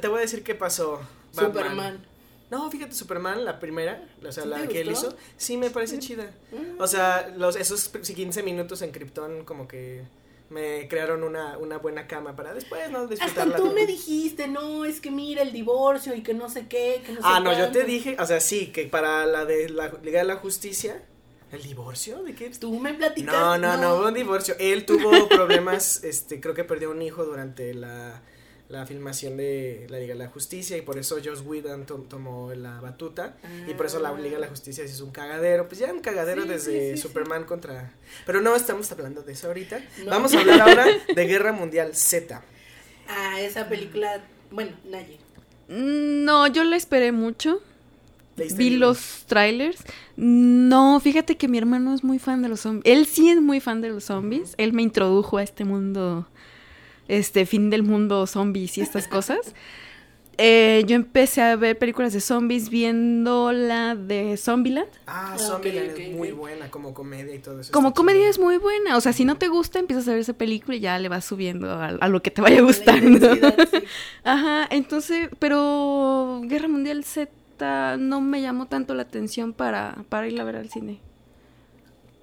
Te 0.00 0.08
voy 0.08 0.18
a 0.18 0.20
decir 0.22 0.42
qué 0.42 0.56
pasó. 0.56 1.00
Superman. 1.30 2.04
No, 2.50 2.68
fíjate, 2.68 2.92
Superman, 2.92 3.44
la 3.44 3.60
primera, 3.60 4.02
o 4.26 4.32
sea, 4.32 4.44
la 4.44 4.66
que 4.66 4.80
él 4.80 4.90
hizo, 4.90 5.16
sí 5.36 5.56
me 5.56 5.70
parece 5.70 6.00
chida. 6.00 6.32
O 6.80 6.88
sea, 6.88 7.32
los, 7.36 7.54
esos 7.54 7.88
15 7.88 8.42
minutos 8.42 8.82
en 8.82 8.90
Krypton 8.90 9.44
como 9.44 9.68
que 9.68 10.02
me 10.50 10.88
crearon 10.88 11.22
una, 11.22 11.56
una 11.58 11.78
buena 11.78 12.06
cama 12.06 12.34
para 12.34 12.52
después 12.52 12.90
no. 12.90 13.08
Hasta 13.20 13.56
tú 13.56 13.72
me 13.72 13.86
dijiste, 13.86 14.48
no, 14.48 14.84
es 14.84 15.00
que 15.00 15.10
mira 15.10 15.42
el 15.42 15.52
divorcio 15.52 16.14
y 16.14 16.22
que 16.22 16.34
no 16.34 16.50
sé 16.50 16.66
qué, 16.66 17.02
que 17.06 17.12
no 17.12 17.20
Ah, 17.22 17.40
no, 17.40 17.56
yo 17.56 17.70
te 17.70 17.84
dije, 17.84 18.16
o 18.18 18.26
sea, 18.26 18.40
sí, 18.40 18.66
que 18.66 18.86
para 18.86 19.24
la 19.26 19.44
de 19.44 19.68
la 19.68 19.92
Liga 20.02 20.18
de 20.18 20.26
la 20.26 20.36
Justicia, 20.36 21.02
¿el 21.52 21.62
divorcio? 21.62 22.22
¿De 22.24 22.34
qué? 22.34 22.50
Tú 22.50 22.78
me 22.80 22.92
platicaste. 22.92 23.40
No, 23.40 23.58
no, 23.58 23.76
no, 23.76 24.00
no 24.00 24.08
un 24.08 24.14
divorcio. 24.14 24.56
Él 24.58 24.84
tuvo 24.84 25.28
problemas, 25.28 26.02
este, 26.04 26.40
creo 26.40 26.52
que 26.52 26.64
perdió 26.64 26.90
un 26.90 27.00
hijo 27.00 27.24
durante 27.24 27.72
la 27.72 28.20
la 28.70 28.86
filmación 28.86 29.36
de 29.36 29.86
la 29.90 29.98
Liga 29.98 30.14
de 30.14 30.18
la 30.20 30.28
Justicia 30.28 30.76
y 30.76 30.82
por 30.82 30.96
eso 30.96 31.18
Joss 31.22 31.42
Whedon 31.44 31.86
tomó 31.86 32.52
la 32.54 32.80
batuta 32.80 33.36
y 33.68 33.74
por 33.74 33.86
eso 33.86 33.98
la 33.98 34.12
Liga 34.12 34.36
de 34.36 34.40
la 34.40 34.46
Justicia 34.46 34.84
es 34.84 35.00
un 35.00 35.10
cagadero, 35.10 35.66
pues 35.66 35.80
ya 35.80 35.92
un 35.92 36.00
cagadero 36.00 36.44
desde 36.44 36.96
Superman 36.96 37.44
contra... 37.44 37.92
Pero 38.24 38.40
no 38.40 38.54
estamos 38.54 38.90
hablando 38.92 39.22
de 39.22 39.32
eso 39.32 39.48
ahorita, 39.48 39.84
vamos 40.06 40.32
a 40.34 40.40
hablar 40.40 40.60
ahora 40.60 40.86
de 41.14 41.26
Guerra 41.26 41.52
Mundial 41.52 41.96
Z. 41.96 42.42
Ah, 43.08 43.40
esa 43.40 43.68
película, 43.68 44.22
bueno, 44.52 44.72
Naye. 44.84 45.18
Mm, 45.68 46.24
no, 46.24 46.46
yo 46.46 46.62
la 46.62 46.76
esperé 46.76 47.10
mucho. 47.10 47.60
Vi 48.56 48.70
los 48.70 49.24
trailers. 49.26 49.82
No, 50.16 50.98
fíjate 51.00 51.36
que 51.36 51.48
mi 51.48 51.58
hermano 51.58 51.92
es 51.92 52.04
muy 52.04 52.18
fan 52.18 52.40
de 52.40 52.48
los 52.48 52.60
zombies. 52.60 52.84
Él 52.86 53.06
sí 53.06 53.28
es 53.28 53.40
muy 53.40 53.60
fan 53.60 53.80
de 53.80 53.90
los 53.90 54.04
zombies. 54.04 54.54
Él 54.56 54.72
me 54.72 54.82
introdujo 54.82 55.36
a 55.36 55.42
este 55.42 55.64
mundo 55.64 56.26
este 57.10 57.46
fin 57.46 57.70
del 57.70 57.82
mundo, 57.82 58.26
zombies 58.26 58.78
y 58.78 58.80
estas 58.80 59.08
cosas. 59.08 59.54
Eh, 60.42 60.84
yo 60.86 60.96
empecé 60.96 61.42
a 61.42 61.54
ver 61.54 61.76
películas 61.76 62.14
de 62.14 62.20
zombies 62.22 62.70
viendo 62.70 63.52
la 63.52 63.94
de 63.94 64.38
Zombieland. 64.38 64.88
Ah, 65.06 65.36
Zombieland 65.38 65.90
es 65.90 66.16
muy 66.16 66.32
buena, 66.32 66.70
como 66.70 66.94
comedia 66.94 67.34
y 67.34 67.40
todo 67.40 67.60
eso. 67.60 67.70
Como 67.72 67.92
comedia 67.92 68.26
es 68.26 68.38
muy 68.38 68.56
buena. 68.56 68.96
O 68.96 69.02
sea, 69.02 69.12
si 69.12 69.26
no 69.26 69.36
te 69.36 69.48
gusta, 69.48 69.78
empiezas 69.78 70.08
a 70.08 70.12
ver 70.12 70.20
esa 70.20 70.32
película 70.32 70.78
y 70.78 70.80
ya 70.80 70.98
le 70.98 71.10
vas 71.10 71.26
subiendo 71.26 71.70
a, 71.70 72.08
lo 72.08 72.22
que 72.22 72.30
te 72.30 72.40
vaya 72.40 72.62
gustando. 72.62 73.28
Ajá, 74.24 74.66
entonces, 74.70 75.28
pero 75.38 76.40
Guerra 76.44 76.68
Mundial 76.68 77.04
Z 77.04 77.98
no 77.98 78.22
me 78.22 78.40
llamó 78.40 78.66
tanto 78.66 78.94
la 78.94 79.02
atención 79.02 79.52
para, 79.52 80.04
para 80.08 80.26
ir 80.26 80.40
a 80.40 80.44
ver 80.44 80.56
al 80.56 80.70
cine. 80.70 81.00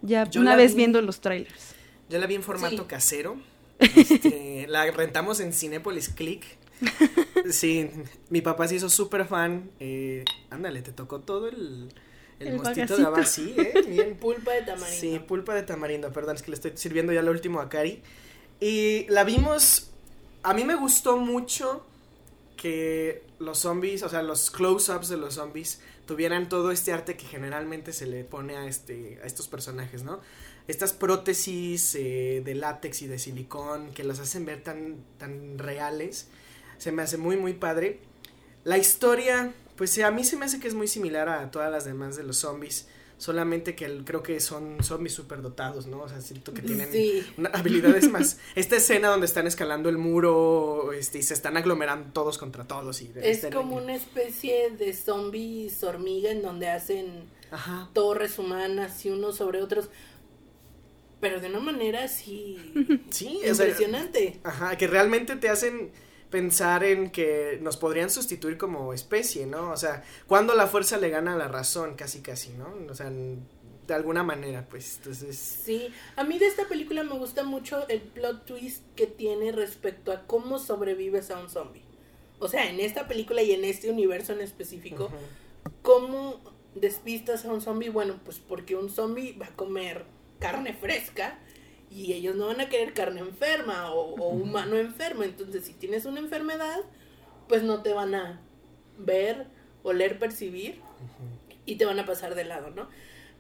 Ya 0.02 0.28
una 0.38 0.56
vez 0.56 0.74
viendo 0.74 1.00
los 1.04 1.20
trailers. 1.20 1.76
Yo 2.10 2.18
la 2.18 2.26
vi 2.26 2.34
en 2.34 2.42
formato 2.42 2.88
casero 2.88 3.38
este, 3.80 4.66
la 4.70 4.90
rentamos 4.92 5.40
en 5.40 5.54
Cinepolis 5.54 6.10
Click. 6.10 6.44
Sí, 7.50 7.90
mi 8.30 8.42
papá 8.42 8.68
se 8.68 8.76
hizo 8.76 8.90
súper 8.90 9.26
fan. 9.26 9.72
Eh, 9.80 10.26
ándale, 10.50 10.82
te 10.82 10.92
tocó 10.92 11.22
todo 11.22 11.48
el, 11.48 11.90
el, 12.40 12.58
mostito 12.58 12.98
de 12.98 13.06
abajo. 13.06 13.24
Sí, 13.24 13.56
¿eh? 13.58 13.84
Bien. 13.88 14.16
Pulpa 14.20 14.52
de 14.54 14.62
tamarindo. 14.62 15.00
Sí, 15.00 15.20
pulpa 15.20 15.56
de 15.56 15.64
tamarindo, 15.64 16.12
perdón, 16.12 16.36
es 16.36 16.44
que 16.44 16.52
le 16.52 16.56
estoy 16.56 16.72
sirviendo 16.76 17.14
ya 17.14 17.22
lo 17.22 17.32
último 17.32 17.60
a 17.60 17.70
Cari. 17.70 18.02
Y 18.60 19.06
la 19.10 19.24
vimos. 19.24 19.92
A 20.44 20.54
mí 20.54 20.64
me 20.64 20.76
gustó 20.76 21.18
mucho 21.18 21.86
que 22.56 23.24
los 23.40 23.60
zombies, 23.60 24.04
o 24.04 24.10
sea, 24.10 24.24
los 24.24 24.50
close-ups 24.52 25.10
de 25.10 25.18
los 25.18 25.36
zombies 25.36 25.82
tuvieran 26.06 26.50
todo 26.50 26.72
este 26.72 26.94
arte 26.94 27.16
que 27.18 27.26
generalmente 27.26 27.94
se 27.94 28.08
le 28.08 28.24
pone 28.24 28.56
a, 28.56 28.66
este, 28.66 29.20
a 29.24 29.28
estos 29.28 29.48
personajes, 29.48 30.04
¿no? 30.04 30.22
Estas 30.68 30.94
prótesis 30.94 31.96
eh, 31.96 32.42
de 32.44 32.56
látex 32.56 33.02
y 33.02 33.08
de 33.08 33.20
silicón 33.20 33.92
que 33.94 34.04
los 34.04 34.20
hacen 34.20 34.46
ver 34.46 34.62
tan, 34.64 34.98
tan 35.18 35.58
reales, 35.58 36.28
se 36.78 36.92
me 36.92 37.02
hace 37.02 37.18
muy, 37.18 37.38
muy 37.38 37.54
padre. 37.54 38.00
La 38.64 38.78
historia, 38.78 39.54
pues 39.76 39.98
a 40.00 40.12
mí 40.12 40.24
se 40.24 40.36
me 40.36 40.46
hace 40.46 40.60
que 40.60 40.68
es 40.68 40.74
muy 40.74 40.88
similar 40.88 41.30
a 41.30 41.52
todas 41.52 41.72
las 41.72 41.86
demás 41.86 42.18
de 42.18 42.24
los 42.24 42.38
zombies. 42.38 42.88
Solamente 43.18 43.74
que 43.74 44.04
creo 44.06 44.22
que 44.22 44.40
son 44.40 44.84
zombies 44.84 45.14
súper 45.14 45.42
dotados, 45.42 45.88
¿no? 45.88 46.02
O 46.02 46.10
sea, 46.10 46.22
siento 46.22 46.54
que 46.54 46.62
tienen 46.62 46.88
habilidades 47.52 48.12
más. 48.12 48.38
Esta 48.54 48.76
escena 48.76 49.08
donde 49.08 49.26
están 49.26 49.48
escalando 49.48 49.90
el 49.90 49.98
muro 49.98 50.94
este, 50.94 51.18
y 51.18 51.24
se 51.24 51.34
están 51.34 51.58
aglomerando 51.58 52.12
todos 52.14 52.38
contra 52.38 52.66
todos. 52.66 53.02
Y 53.02 53.12
es 53.16 53.48
como 53.52 53.78
una 53.78 53.96
especie 53.96 54.70
de 54.70 54.94
zombies 54.94 55.84
hormiga 55.84 56.30
en 56.30 56.44
donde 56.44 56.70
hacen 56.70 57.24
torres 57.94 58.38
humanas 58.38 59.04
y 59.04 59.10
unos 59.10 59.38
sobre 59.38 59.64
otros 59.64 59.90
pero 61.20 61.40
de 61.40 61.48
una 61.48 61.60
manera 61.60 62.04
así 62.04 62.58
sí, 63.10 63.42
impresionante. 63.46 64.40
ajá, 64.44 64.78
que 64.78 64.88
realmente 64.88 65.36
te 65.36 65.50
hacen 65.50 65.92
pensar 66.30 66.84
en 66.84 67.10
que 67.10 67.58
nos 67.62 67.78
podrían 67.78 68.10
sustituir 68.10 68.58
como 68.58 68.94
especie, 68.94 69.46
¿no? 69.46 69.72
O 69.72 69.78
sea, 69.78 70.04
cuando 70.28 70.56
la 70.56 70.68
fuerza 70.68 70.98
le 70.98 71.10
gana 71.10 71.34
a 71.34 71.38
la 71.38 71.48
razón, 71.48 71.96
casi 71.96 72.22
casi, 72.22 72.50
¿no? 72.50 72.74
O 72.90 72.94
sea, 72.94 73.10
de 73.10 73.94
alguna 73.94 74.24
manera, 74.24 74.68
pues, 74.70 74.98
entonces... 74.98 75.38
Sí, 75.38 75.88
a 76.18 76.26
mí 76.26 76.38
de 76.38 76.48
esta 76.48 76.68
película 76.68 77.04
me 77.04 77.18
gusta 77.18 77.44
mucho 77.44 77.88
el 77.88 78.02
plot 78.02 78.46
twist 78.46 78.84
que 78.96 79.08
tiene 79.08 79.54
respecto 79.54 80.12
a 80.12 80.28
cómo 80.28 80.60
sobrevives 80.60 81.32
a 81.32 81.40
un 81.40 81.50
zombie. 81.50 81.84
o 82.40 82.48
sea, 82.50 82.70
en 82.70 82.80
esta 82.82 83.08
película 83.08 83.42
y 83.42 83.54
en 83.54 83.64
este 83.64 83.90
universo 83.90 84.34
en 84.34 84.42
específico, 84.42 85.10
¿cómo 85.82 86.42
despistas 86.76 87.46
a 87.46 87.54
un 87.54 87.62
zombie? 87.62 87.90
Bueno, 87.90 88.20
pues 88.26 88.40
porque 88.40 88.76
un 88.76 88.90
zombie 88.90 89.34
va 89.34 89.48
a 89.48 89.56
comer 89.56 90.06
carne 90.40 90.74
fresca 90.74 91.40
y 91.90 92.14
ellos 92.14 92.36
no 92.36 92.48
van 92.48 92.62
a 92.62 92.70
querer 92.70 92.94
carne 92.94 93.22
enferma 93.22 93.92
o, 93.92 94.16
o 94.16 94.30
humano 94.30 94.78
enfermo. 94.78 95.24
Entonces, 95.24 95.66
si 95.66 95.74
tienes 95.74 96.06
una 96.06 96.20
enfermedad, 96.20 96.80
pues 97.48 97.64
no 97.64 97.82
te 97.82 97.94
van 97.94 98.16
a 98.16 98.42
ver, 98.98 99.48
oler, 99.84 100.20
percibir 100.20 100.82
y 101.66 101.76
te 101.76 101.86
van 101.86 102.00
a 102.00 102.06
pasar 102.06 102.36
de 102.36 102.46
lado, 102.46 102.72
¿no? 102.72 102.90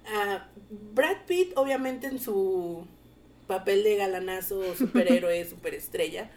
Ah, 0.06 0.48
Brad 0.93 1.26
Pitt, 1.28 1.52
obviamente, 1.56 2.08
en 2.08 2.20
su 2.20 2.86
papel 3.48 3.84
de 3.84 3.95
galanazo, 3.95 4.76
superhéroe, 4.78 5.43
superestrella. 5.45 6.30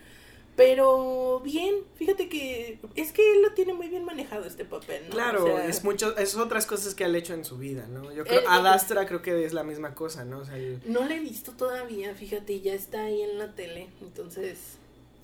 Pero 0.57 1.41
bien, 1.41 1.77
fíjate 1.95 2.29
que 2.29 2.79
es 2.95 3.13
que 3.13 3.33
él 3.33 3.43
lo 3.43 3.53
tiene 3.55 3.73
muy 3.73 3.89
bien 3.89 4.05
manejado 4.05 4.45
este 4.45 4.65
papel, 4.65 5.05
¿no? 5.05 5.11
Claro, 5.11 5.45
O 5.45 5.47
sea, 5.47 5.67
es 5.69 5.85
mucho, 5.85 6.17
es 6.19 6.37
otras 6.37 6.67
cosas 6.67 6.95
que 6.95 7.05
ha 7.05 7.09
hecho 7.17 7.33
en 7.35 7.45
su 7.45 7.57
vida, 7.57 7.87
¿no? 7.89 8.13
Yo 8.13 8.25
creo, 8.25 8.41
Él- 8.41 8.47
Adastra 8.49 9.07
creo 9.07 9.23
que 9.23 9.45
es 9.45 9.55
la 9.55 9.63
misma 9.65 9.95
cosa, 9.95 10.25
¿no? 10.25 10.41
O 10.41 10.45
sea, 10.45 10.57
No 10.85 11.05
la 11.07 11.15
he 11.15 11.21
visto 11.21 11.53
todavía, 11.53 12.15
fíjate, 12.15 12.61
ya 12.61 12.75
está 12.75 13.05
ahí 13.05 13.23
en 13.23 13.39
la 13.39 13.55
tele, 13.55 13.89
entonces 14.03 14.59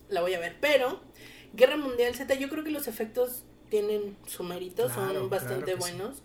la 0.08 0.22
voy 0.22 0.32
a 0.34 0.38
ver. 0.40 0.56
Pero 0.60 1.00
Guerra 1.52 1.76
Mundial 1.76 2.14
Z, 2.14 2.32
yo 2.34 2.48
creo 2.48 2.64
que 2.64 2.70
los 2.70 2.88
efectos 2.88 3.42
tienen 3.68 4.16
su 4.26 4.42
mérito, 4.42 4.86
Claro, 4.86 5.20
son 5.20 5.28
bastante 5.28 5.64
claro 5.64 5.78
que 5.78 5.84
sí. 5.84 5.92
buenos. 5.92 6.22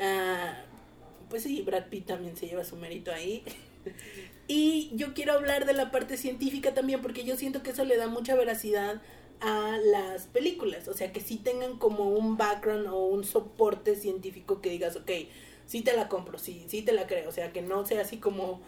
Ah, 0.00 0.64
pues 1.30 1.42
sí, 1.44 1.62
Brad 1.62 1.88
Pitt 1.90 2.06
también 2.06 2.36
se 2.36 2.46
lleva 2.48 2.64
su 2.64 2.74
mérito 2.76 3.12
ahí. 3.12 3.44
y 4.48 4.90
yo 4.94 5.14
quiero 5.14 5.34
hablar 5.34 5.66
de 5.66 5.74
la 5.74 5.90
parte 5.90 6.16
científica 6.16 6.74
también, 6.74 7.02
porque 7.02 7.22
yo 7.22 7.36
siento 7.36 7.62
que 7.62 7.70
eso 7.70 7.84
le 7.84 7.98
da 7.98 8.08
mucha 8.08 8.34
veracidad 8.34 9.00
a 9.40 9.76
las 9.84 10.26
películas, 10.26 10.88
o 10.88 10.94
sea, 10.94 11.12
que 11.12 11.20
sí 11.20 11.36
tengan 11.36 11.78
como 11.78 12.08
un 12.08 12.36
background 12.36 12.88
o 12.88 13.06
un 13.06 13.24
soporte 13.24 13.94
científico 13.94 14.60
que 14.60 14.70
digas, 14.70 14.96
ok, 14.96 15.10
sí 15.66 15.82
te 15.82 15.94
la 15.94 16.08
compro, 16.08 16.38
sí, 16.38 16.64
sí 16.68 16.82
te 16.82 16.92
la 16.92 17.06
creo, 17.06 17.28
o 17.28 17.32
sea, 17.32 17.52
que 17.52 17.62
no 17.62 17.86
sea 17.86 18.00
así 18.00 18.16
como 18.16 18.60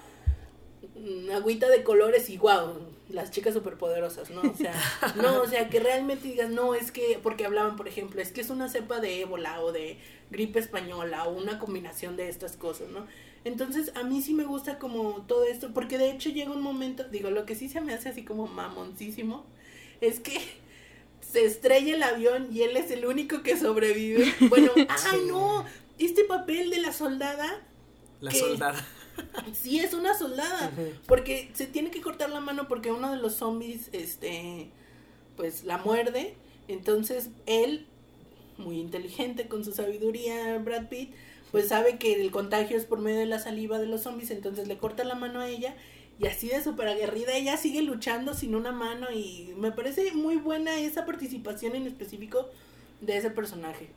agüita 1.32 1.68
de 1.68 1.82
colores 1.82 2.28
y 2.30 2.36
wow, 2.36 2.74
las 3.08 3.30
chicas 3.30 3.54
superpoderosas, 3.54 4.30
¿no? 4.30 4.42
O 4.42 4.54
sea, 4.54 4.74
no, 5.16 5.40
o 5.40 5.46
sea, 5.46 5.68
que 5.68 5.80
realmente 5.80 6.28
digas, 6.28 6.50
no, 6.50 6.74
es 6.74 6.92
que, 6.92 7.18
porque 7.22 7.46
hablaban, 7.46 7.76
por 7.76 7.88
ejemplo, 7.88 8.20
es 8.20 8.32
que 8.32 8.40
es 8.40 8.50
una 8.50 8.68
cepa 8.68 9.00
de 9.00 9.22
ébola 9.22 9.62
o 9.62 9.72
de 9.72 9.98
gripe 10.30 10.58
española 10.58 11.24
o 11.24 11.32
una 11.32 11.58
combinación 11.58 12.16
de 12.16 12.28
estas 12.28 12.56
cosas, 12.56 12.88
¿no? 12.90 13.06
Entonces, 13.44 13.92
a 13.94 14.02
mí 14.02 14.20
sí 14.20 14.34
me 14.34 14.44
gusta 14.44 14.78
como 14.78 15.22
todo 15.22 15.44
esto, 15.44 15.72
porque 15.72 15.96
de 15.96 16.10
hecho 16.10 16.28
llega 16.30 16.50
un 16.50 16.62
momento, 16.62 17.04
digo, 17.04 17.30
lo 17.30 17.46
que 17.46 17.54
sí 17.54 17.68
se 17.68 17.80
me 17.80 17.94
hace 17.94 18.10
así 18.10 18.22
como 18.22 18.46
mamoncísimo, 18.46 19.46
es 20.00 20.20
que 20.20 20.38
se 21.20 21.44
estrella 21.44 21.94
el 21.94 22.02
avión 22.02 22.48
y 22.52 22.62
él 22.62 22.76
es 22.76 22.90
el 22.90 23.06
único 23.06 23.42
que 23.42 23.56
sobrevive. 23.56 24.32
Bueno, 24.48 24.72
ay 24.76 25.20
no, 25.26 25.64
este 25.98 26.24
papel 26.24 26.70
de 26.70 26.80
la 26.80 26.92
soldada 26.92 27.62
la 28.20 28.30
soldada. 28.32 28.86
Sí, 29.52 29.80
es 29.80 29.92
una 29.92 30.14
soldada. 30.14 30.70
Porque 31.06 31.50
se 31.52 31.66
tiene 31.66 31.90
que 31.90 32.00
cortar 32.00 32.30
la 32.30 32.40
mano 32.40 32.68
porque 32.68 32.90
uno 32.90 33.10
de 33.10 33.18
los 33.18 33.34
zombies, 33.34 33.90
este, 33.92 34.70
pues 35.36 35.64
la 35.64 35.76
muerde. 35.76 36.36
Entonces 36.68 37.28
él, 37.44 37.86
muy 38.56 38.80
inteligente 38.80 39.46
con 39.46 39.62
su 39.62 39.72
sabiduría, 39.72 40.56
Brad 40.58 40.88
Pitt, 40.88 41.12
pues 41.50 41.68
sabe 41.68 41.98
que 41.98 42.20
el 42.20 42.30
contagio 42.30 42.76
es 42.76 42.84
por 42.84 43.00
medio 43.00 43.20
de 43.20 43.26
la 43.26 43.38
saliva 43.38 43.78
de 43.78 43.86
los 43.86 44.02
zombies. 44.02 44.30
Entonces 44.30 44.68
le 44.68 44.78
corta 44.78 45.04
la 45.04 45.14
mano 45.14 45.40
a 45.40 45.48
ella. 45.48 45.74
Y 46.18 46.26
así 46.26 46.48
de 46.48 46.62
súper 46.62 46.88
aguerrida, 46.88 47.34
ella 47.34 47.56
sigue 47.56 47.82
luchando 47.82 48.34
sin 48.34 48.54
una 48.54 48.72
mano. 48.72 49.10
Y 49.12 49.54
me 49.56 49.72
parece 49.72 50.12
muy 50.12 50.36
buena 50.36 50.78
esa 50.80 51.06
participación 51.06 51.74
en 51.76 51.86
específico 51.86 52.48
de 53.00 53.16
ese 53.16 53.30
personaje. 53.30 53.88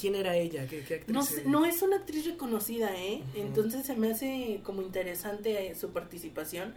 ¿Quién 0.00 0.14
era 0.14 0.36
ella? 0.36 0.66
¿Qué, 0.68 0.82
qué 0.84 0.94
actriz 0.96 1.14
No, 1.14 1.22
sé- 1.22 1.44
no 1.46 1.64
es 1.66 1.82
una 1.82 1.96
actriz 1.96 2.24
reconocida, 2.24 2.96
¿eh? 2.96 3.22
Entonces 3.34 3.84
se 3.86 3.96
me 3.96 4.10
hace 4.12 4.60
como 4.62 4.82
interesante 4.82 5.68
eh, 5.68 5.74
su 5.74 5.90
participación, 5.90 6.74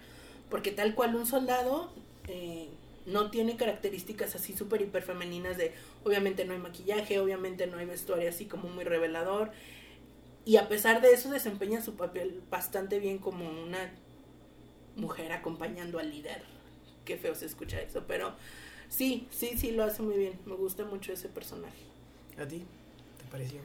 porque 0.49 0.71
tal 0.71 0.95
cual 0.95 1.15
un 1.15 1.25
soldado 1.27 1.91
eh, 2.27 2.67
no 3.05 3.29
tiene 3.29 3.55
características 3.55 4.35
así 4.35 4.53
súper 4.57 4.81
hiper 4.81 5.03
femeninas 5.03 5.57
de, 5.57 5.73
obviamente 6.03 6.43
no 6.45 6.53
hay 6.53 6.59
maquillaje, 6.59 7.19
obviamente 7.19 7.67
no 7.67 7.77
hay 7.77 7.85
vestuario 7.85 8.29
así 8.29 8.45
como 8.45 8.67
muy 8.69 8.83
revelador, 8.83 9.51
y 10.45 10.57
a 10.57 10.67
pesar 10.67 11.01
de 11.01 11.13
eso 11.13 11.29
desempeña 11.29 11.81
su 11.81 11.95
papel 11.95 12.41
bastante 12.49 12.99
bien 12.99 13.17
como 13.17 13.49
una 13.49 13.91
mujer 14.95 15.31
acompañando 15.31 15.99
al 15.99 16.11
líder. 16.11 16.43
Qué 17.05 17.17
feo 17.17 17.35
se 17.35 17.45
escucha 17.45 17.81
eso, 17.81 18.03
pero 18.07 18.33
sí, 18.89 19.27
sí, 19.31 19.57
sí 19.57 19.71
lo 19.71 19.83
hace 19.83 20.01
muy 20.01 20.17
bien, 20.17 20.39
me 20.45 20.55
gusta 20.55 20.85
mucho 20.85 21.13
ese 21.13 21.29
personaje. 21.29 21.83
¿A 22.37 22.45
ti? 22.45 22.63
¿Te 23.17 23.25
pareció? 23.31 23.59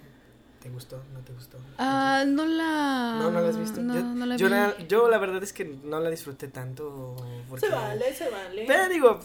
¿Te 0.61 0.71
gustó? 0.71 1.01
¿No 1.15 1.21
te 1.21 1.33
gustó? 1.33 1.57
Ah, 1.79 2.25
no 2.27 2.45
la. 2.45 3.17
no, 3.21 3.31
no 3.31 3.41
la 3.41 3.49
has 3.49 3.59
visto. 3.59 3.81
No, 3.81 3.95
yo, 3.95 4.03
no 4.03 4.27
la 4.27 4.37
yo 4.37 4.47
vi. 4.47 4.51
la, 4.51 4.77
yo 4.89 5.09
la 5.09 5.19
verdad 5.19 5.43
es 5.43 5.53
que 5.53 5.65
no 5.65 6.01
la 6.01 6.11
disfruté 6.11 6.49
tanto. 6.49 7.15
Porque... 7.49 7.67
Se 7.67 7.73
vale, 7.73 8.13
se 8.13 8.29
vale. 8.29 8.65
Pero 8.67 8.89
digo, 8.89 9.21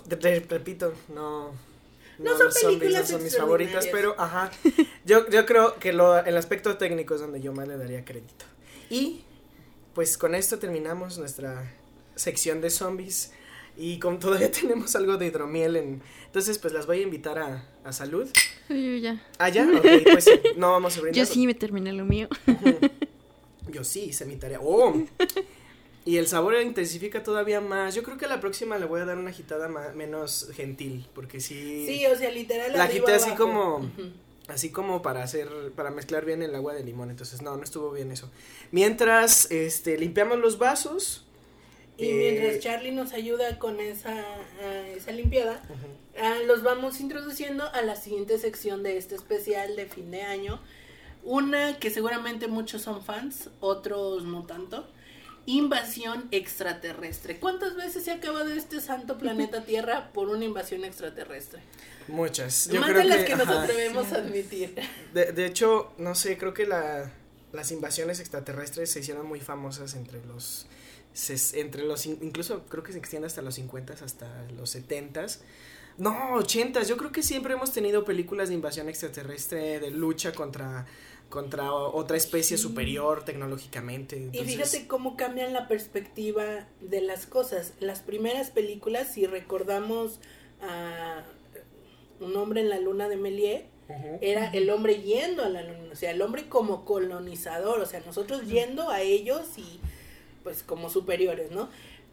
repito, 0.47 0.93
no. 1.09 1.51
No 2.19 2.37
son 2.37 2.45
los 2.45 2.53
zombies 2.53 2.79
películas 2.79 3.01
no 3.03 3.17
son 3.17 3.23
mis 3.23 3.37
favoritas, 3.37 3.87
pero 3.91 4.15
ajá. 4.19 4.51
Yo, 5.05 5.29
yo 5.29 5.45
creo 5.45 5.79
que 5.79 5.93
lo, 5.93 6.17
el 6.23 6.37
aspecto 6.37 6.77
técnico 6.77 7.15
es 7.15 7.21
donde 7.21 7.41
yo 7.41 7.53
más 7.53 7.67
le 7.67 7.77
daría 7.77 8.05
crédito. 8.05 8.45
Y 8.89 9.21
pues 9.93 10.17
con 10.17 10.35
esto 10.35 10.59
terminamos 10.59 11.17
nuestra 11.17 11.71
sección 12.15 12.61
de 12.61 12.69
zombies. 12.69 13.31
Y 13.75 13.99
como 13.99 14.19
todavía 14.19 14.51
tenemos 14.61 14.95
algo 14.95 15.17
de 15.17 15.27
hidromiel 15.27 15.75
en. 15.75 16.01
Entonces, 16.25 16.59
pues 16.59 16.73
las 16.73 16.85
voy 16.85 16.99
a 16.99 17.01
invitar 17.03 17.39
a, 17.39 17.67
a 17.83 17.91
salud. 17.91 18.27
Yo 18.69 18.75
ya. 18.75 19.21
Ah, 19.39 19.49
ya, 19.49 19.67
ok, 19.67 19.85
pues 20.11 20.25
sí, 20.25 20.31
no 20.55 20.71
vamos 20.71 20.97
a 20.97 21.01
brindar. 21.01 21.17
Yo 21.17 21.25
sí 21.25 21.45
me 21.45 21.53
terminé 21.53 21.93
lo 21.93 22.05
mío. 22.05 22.27
Yo 23.69 23.83
sí, 23.83 24.05
hice 24.05 24.25
mi 24.25 24.35
tarea. 24.35 24.59
¡Oh! 24.61 24.93
Y 26.05 26.17
el 26.17 26.27
sabor 26.27 26.55
intensifica 26.61 27.23
todavía 27.23 27.61
más. 27.61 27.95
Yo 27.95 28.03
creo 28.03 28.17
que 28.17 28.25
a 28.25 28.27
la 28.27 28.41
próxima 28.41 28.77
le 28.77 28.85
voy 28.85 28.99
a 29.01 29.05
dar 29.05 29.17
una 29.17 29.29
agitada 29.29 29.69
ma- 29.69 29.93
menos 29.93 30.49
gentil, 30.53 31.07
porque 31.15 31.39
sí, 31.39 31.85
Sí, 31.87 32.05
o 32.07 32.15
sea, 32.17 32.29
literal. 32.29 32.73
La 32.73 32.89
quité 32.89 33.13
así 33.13 33.29
abajo. 33.29 33.43
como- 33.45 33.89
así 34.49 34.69
como 34.71 35.01
para 35.01 35.23
hacer, 35.23 35.47
para 35.75 35.91
mezclar 35.91 36.25
bien 36.25 36.41
el 36.41 36.53
agua 36.55 36.73
de 36.73 36.83
limón. 36.83 37.09
Entonces, 37.09 37.41
no, 37.41 37.55
no 37.55 37.63
estuvo 37.63 37.91
bien 37.91 38.11
eso. 38.11 38.29
Mientras, 38.71 39.49
este, 39.51 39.97
limpiamos 39.97 40.39
los 40.39 40.57
vasos. 40.57 41.23
Y 41.97 42.07
eh, 42.09 42.13
mientras 42.15 42.59
Charlie 42.59 42.91
nos 42.91 43.13
ayuda 43.13 43.57
con 43.59 43.79
esa, 43.79 44.25
esa 44.95 45.11
limpiada, 45.11 45.63
ah, 46.19 46.35
los 46.47 46.63
vamos 46.63 46.99
introduciendo 46.99 47.69
a 47.71 47.81
la 47.83 47.95
siguiente 47.95 48.37
sección 48.39 48.83
de 48.83 48.97
este 48.97 49.15
especial 49.15 49.75
de 49.77 49.85
fin 49.85 50.11
de 50.11 50.23
año. 50.23 50.59
Una 51.23 51.79
que 51.79 51.89
seguramente 51.91 52.47
muchos 52.47 52.81
son 52.81 53.01
fans, 53.05 53.49
otros 53.61 54.23
no 54.25 54.43
tanto. 54.45 54.85
Invasión 55.45 56.27
extraterrestre. 56.31 57.37
¿Cuántas 57.39 57.75
veces 57.75 58.05
se 58.05 58.11
ha 58.11 58.15
acabado 58.15 58.49
este 58.53 58.79
santo 58.79 59.17
planeta 59.17 59.65
Tierra 59.65 60.11
por 60.13 60.29
una 60.29 60.45
invasión 60.45 60.85
extraterrestre? 60.85 61.61
Muchas. 62.07 62.69
Yo 62.69 62.79
Más 62.79 62.91
creo 62.91 63.01
de 63.01 63.07
las 63.09 63.25
que, 63.25 63.35
nos 63.35 63.47
ajá. 63.47 63.63
atrevemos 63.63 64.11
a 64.13 64.15
admitir. 64.17 64.75
De, 65.13 65.31
de 65.33 65.45
hecho, 65.45 65.91
no 65.97 66.15
sé, 66.15 66.37
creo 66.37 66.53
que 66.53 66.65
la, 66.65 67.11
las 67.51 67.71
invasiones 67.71 68.19
extraterrestres 68.21 68.89
se 68.91 69.01
hicieron 69.01 69.25
muy 69.27 69.41
famosas 69.41 69.95
entre 69.95 70.25
los, 70.25 70.65
entre 71.53 71.83
los, 71.83 72.05
in- 72.05 72.19
incluso 72.21 72.63
creo 72.69 72.83
que 72.83 72.93
se 72.93 72.99
extiende 72.99 73.27
hasta 73.27 73.41
los 73.41 73.55
50 73.55 73.93
hasta 74.01 74.43
los 74.57 74.69
70 74.69 75.25
No, 75.97 76.35
80 76.35 76.83
Yo 76.83 76.97
creo 76.97 77.11
que 77.11 77.21
siempre 77.21 77.53
hemos 77.53 77.71
tenido 77.71 78.03
películas 78.05 78.47
de 78.49 78.55
invasión 78.55 78.87
extraterrestre, 78.89 79.79
de 79.79 79.91
lucha 79.91 80.31
contra, 80.31 80.85
contra 81.33 81.73
otra 81.73 82.15
especie 82.15 82.57
Sí. 82.57 82.61
superior 82.63 83.25
tecnológicamente. 83.25 84.29
Y 84.31 84.37
fíjate 84.45 84.85
cómo 84.87 85.17
cambian 85.17 85.51
la 85.51 85.67
perspectiva 85.67 86.67
de 86.79 87.01
las 87.01 87.25
cosas. 87.25 87.73
Las 87.79 88.01
primeras 88.01 88.51
películas, 88.51 89.11
si 89.11 89.25
recordamos 89.25 90.19
a 90.61 91.23
Un 92.19 92.35
hombre 92.37 92.61
en 92.61 92.69
la 92.69 92.79
luna 92.79 93.09
de 93.09 93.17
Méliès, 93.17 93.63
era 94.21 94.49
el 94.51 94.69
hombre 94.69 95.01
yendo 95.01 95.43
a 95.43 95.49
la 95.49 95.63
luna, 95.63 95.89
o 95.91 95.95
sea, 95.95 96.11
el 96.11 96.21
hombre 96.21 96.47
como 96.47 96.85
colonizador, 96.85 97.79
o 97.81 97.85
sea, 97.87 97.99
nosotros 98.05 98.45
yendo 98.47 98.89
a 98.91 99.01
ellos 99.01 99.57
y 99.57 99.79
pues 100.43 100.61
como 100.63 100.89
superiores, 100.91 101.49
¿no? 101.51 101.67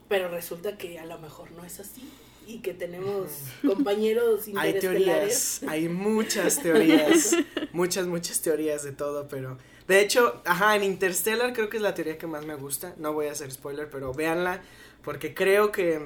Pero 0.09 0.29
resulta 0.29 0.79
que 0.79 0.99
a 0.99 1.05
lo 1.05 1.19
mejor 1.19 1.53
no 1.53 1.65
es 1.65 1.79
así 1.79 2.03
y 2.51 2.59
que 2.59 2.75
tenemos 2.75 3.31
compañeros 3.65 4.49
Hay 4.57 4.79
teorías, 4.79 5.63
hay 5.67 5.89
muchas 5.89 6.61
teorías, 6.61 7.37
muchas, 7.73 8.07
muchas 8.07 8.41
teorías 8.41 8.83
de 8.83 8.93
todo, 8.93 9.29
pero 9.29 9.59
de 9.87 10.01
hecho, 10.01 10.43
ajá, 10.45 10.77
en 10.77 10.83
Interstellar 10.83 11.53
creo 11.53 11.69
que 11.69 11.77
es 11.77 11.83
la 11.83 11.95
teoría 11.95 12.19
que 12.19 12.27
más 12.27 12.45
me 12.45 12.55
gusta, 12.55 12.95
no 12.99 13.13
voy 13.13 13.27
a 13.27 13.33
hacer 13.33 13.51
spoiler, 13.51 13.89
pero 13.89 14.13
véanla, 14.13 14.63
porque 15.03 15.33
creo 15.33 15.71
que 15.71 16.01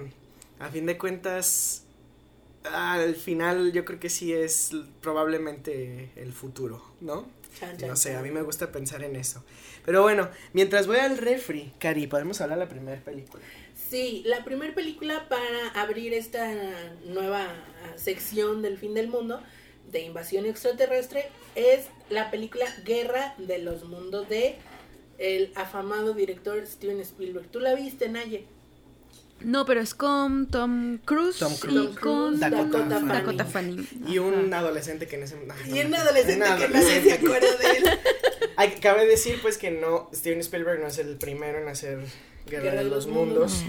a 0.59 0.68
fin 0.68 0.86
de 0.86 0.99
cuentas, 0.99 1.84
al 2.64 3.14
final 3.14 3.72
yo 3.72 3.84
creo 3.84 3.99
que 3.99 4.11
sí 4.11 4.32
es 4.32 4.70
probablemente 5.01 6.11
el 6.16 6.32
futuro, 6.32 6.82
¿no? 7.01 7.26
Chan, 7.59 7.76
chan, 7.76 7.88
No 7.88 7.97
sé, 7.97 8.16
a 8.16 8.22
mí 8.22 8.30
me 8.30 8.42
gusta 8.42 8.70
pensar 8.72 9.03
en 9.03 9.16
eso. 9.16 9.45
Pero 9.84 10.03
bueno, 10.03 10.28
mientras 10.53 10.86
voy 10.86 10.97
al 10.97 11.18
refri, 11.18 11.72
Cari, 11.78 12.07
podemos 12.07 12.40
hablar 12.40 12.59
de 12.59 12.64
la 12.64 12.70
primera 12.70 13.01
película. 13.03 13.42
Sí, 13.89 14.22
la 14.26 14.45
primera 14.45 14.74
película 14.74 15.28
para 15.28 15.68
abrir 15.80 16.14
esta 16.14 16.51
nueva 17.05 17.47
sección 17.97 18.62
del 18.62 18.78
fin 18.78 18.95
del 18.95 19.09
mundo 19.09 19.43
de 19.91 20.01
invasión 20.01 20.47
extraterrestre 20.47 21.28
es 21.55 21.87
la 22.09 22.30
película 22.30 22.66
Guerra 22.85 23.35
de 23.39 23.59
los 23.59 23.85
Mundos 23.85 24.28
de 24.28 24.57
el 25.18 25.53
afamado 25.55 26.14
director 26.14 26.66
Steven 26.66 27.01
Spielberg. 27.01 27.47
¿Tú 27.49 27.61
la 27.61 27.74
viste, 27.74 28.09
Naye? 28.09 28.47
No, 29.41 29.66
pero 29.66 29.80
es 29.80 29.95
con 29.95 30.49
Tom 30.49 30.99
Cruise, 31.05 31.39
Tom 31.39 31.53
y 31.53 31.59
Cruise. 31.59 31.99
con 31.99 32.41
Dakota 32.41 32.78
Dakota 32.78 33.01
Fanning. 33.01 33.09
Dakota 33.09 33.45
Fanning. 33.45 33.89
Y 34.09 34.18
un 34.18 34.53
adolescente 34.55 35.07
que 35.07 35.16
en 35.16 35.24
ese 35.24 35.37
ay, 35.37 35.70
Y 35.70 35.82
no, 35.82 35.89
un 35.89 35.95
adolescente 35.95 36.51
un 36.51 36.57
que 36.59 36.68
no 36.68 36.82
se 36.82 37.12
acuerda 37.12 37.57
de 37.57 37.76
él. 37.76 38.80
Cabe 38.80 39.07
decir 39.07 39.39
pues 39.43 39.59
que 39.59 39.70
no, 39.70 40.09
Steven 40.14 40.41
Spielberg 40.41 40.80
no 40.80 40.87
es 40.87 40.99
el 40.99 41.16
primero 41.16 41.59
en 41.59 41.68
hacer 41.68 41.99
Guerra, 42.49 42.72
de 42.82 42.84
los 42.84 43.07
Mundos. 43.07 43.64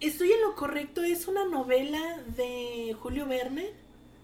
Estoy 0.00 0.32
en 0.32 0.40
lo 0.40 0.54
correcto, 0.54 1.02
es 1.02 1.28
una 1.28 1.44
novela 1.44 2.00
de 2.36 2.94
Julio 3.00 3.26
Verne. 3.26 3.70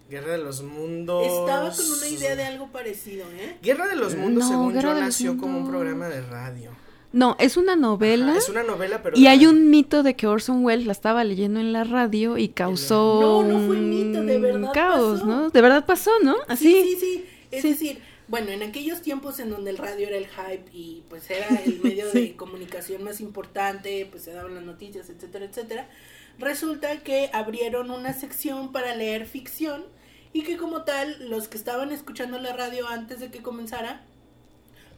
Guerra 0.09 0.33
de 0.33 0.37
los 0.39 0.61
Mundos. 0.63 1.25
Estaba 1.25 1.69
con 1.71 1.85
una 1.97 2.07
idea 2.07 2.35
de 2.35 2.43
algo 2.43 2.67
parecido, 2.71 3.25
¿eh? 3.37 3.57
Guerra 3.61 3.87
de 3.87 3.95
los 3.95 4.15
Mundos, 4.15 4.43
No, 4.45 4.49
según 4.49 4.73
Guerra 4.73 4.89
yo, 4.89 4.93
los 4.95 5.03
nació 5.03 5.37
como 5.37 5.57
un 5.57 5.63
Mundos. 5.63 5.69
programa 5.69 6.09
de 6.09 6.21
radio. 6.21 6.71
No, 7.11 7.35
es 7.39 7.57
una 7.57 7.75
novela. 7.75 8.29
Ajá, 8.31 8.37
es 8.37 8.49
una 8.49 8.63
novela, 8.63 9.01
pero. 9.01 9.17
Y 9.17 9.27
hay 9.27 9.45
un 9.45 9.69
mito 9.69 10.03
de 10.03 10.15
que 10.15 10.27
Orson 10.27 10.63
Welles 10.63 10.85
la 10.85 10.91
estaba 10.91 11.23
leyendo 11.23 11.59
en 11.59 11.73
la 11.73 11.83
radio 11.83 12.37
y 12.37 12.49
causó 12.49 13.19
No, 13.21 13.43
no 13.43 13.65
fue 13.67 13.77
un 13.77 13.89
mito, 13.89 14.23
de 14.23 14.37
verdad 14.39 14.71
caos, 14.73 15.19
pasó. 15.19 15.25
¿no? 15.25 15.49
De 15.49 15.61
verdad 15.61 15.85
pasó, 15.85 16.11
¿no? 16.23 16.35
Así. 16.47 16.71
Sí, 16.71 16.83
sí, 16.83 16.95
sí. 16.99 17.25
Es 17.51 17.61
Sí. 17.63 17.69
decir, 17.69 17.99
bueno, 18.29 18.51
en 18.51 18.63
aquellos 18.63 19.01
tiempos 19.01 19.39
en 19.39 19.49
donde 19.49 19.71
el 19.71 19.77
radio 19.77 20.07
era 20.07 20.17
el 20.17 20.27
hype 20.27 20.69
y 20.71 21.03
pues 21.09 21.29
era 21.29 21.47
el 21.65 21.81
medio 21.81 22.09
Sí. 22.11 22.21
de 22.21 22.35
comunicación 22.35 23.03
más 23.03 23.19
importante, 23.19 24.07
pues 24.09 24.23
se 24.23 24.31
daban 24.31 24.55
las 24.55 24.63
noticias, 24.63 25.09
etcétera, 25.09 25.45
etcétera, 25.45 25.89
resulta 26.37 26.97
que 27.03 27.29
abrieron 27.33 27.91
una 27.91 28.13
sección 28.13 28.71
para 28.71 28.95
leer 28.95 29.25
ficción 29.25 29.83
y 30.31 30.43
que 30.43 30.55
como 30.57 30.83
tal 30.83 31.29
los 31.29 31.47
que 31.47 31.57
estaban 31.57 31.91
escuchando 31.91 32.39
la 32.39 32.53
radio 32.53 32.87
antes 32.87 33.19
de 33.19 33.31
que 33.31 33.41
comenzara, 33.41 34.03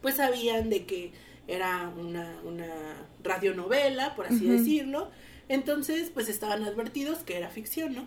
pues 0.02 0.16
sabían 0.16 0.68
de 0.70 0.84
que 0.84 1.12
era 1.48 1.90
una, 1.96 2.38
una 2.44 2.68
radionovela, 3.24 4.14
por 4.14 4.26
así 4.26 4.46
decirlo. 4.46 5.10
Entonces, 5.48 6.10
pues 6.12 6.28
estaban 6.28 6.62
advertidos 6.64 7.18
que 7.18 7.36
era 7.36 7.48
ficción, 7.48 7.94
¿no? 7.94 8.06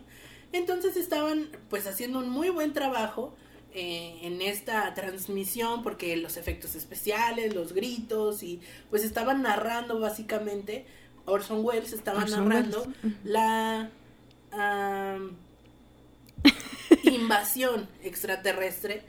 Entonces 0.54 0.96
estaban 0.96 1.50
pues 1.70 1.86
haciendo 1.88 2.20
un 2.20 2.30
muy 2.30 2.50
buen 2.50 2.74
trabajo 2.74 3.36
eh, 3.78 4.20
en 4.22 4.42
esta 4.42 4.94
transmisión 4.94 5.84
porque 5.84 6.16
los 6.16 6.38
efectos 6.38 6.76
especiales, 6.76 7.54
los 7.54 7.74
gritos 7.74 8.42
y 8.42 8.62
pues 8.90 9.04
estaban 9.04 9.42
narrando 9.42 10.00
básicamente, 10.00 10.86
Orson 11.26 11.66
Welles 11.66 11.92
estaba 11.92 12.24
Orson 12.24 12.48
narrando 12.48 12.84
Welles, 12.84 13.18
la 13.26 13.92
invasión 17.04 17.90
extraterrestre 18.02 19.04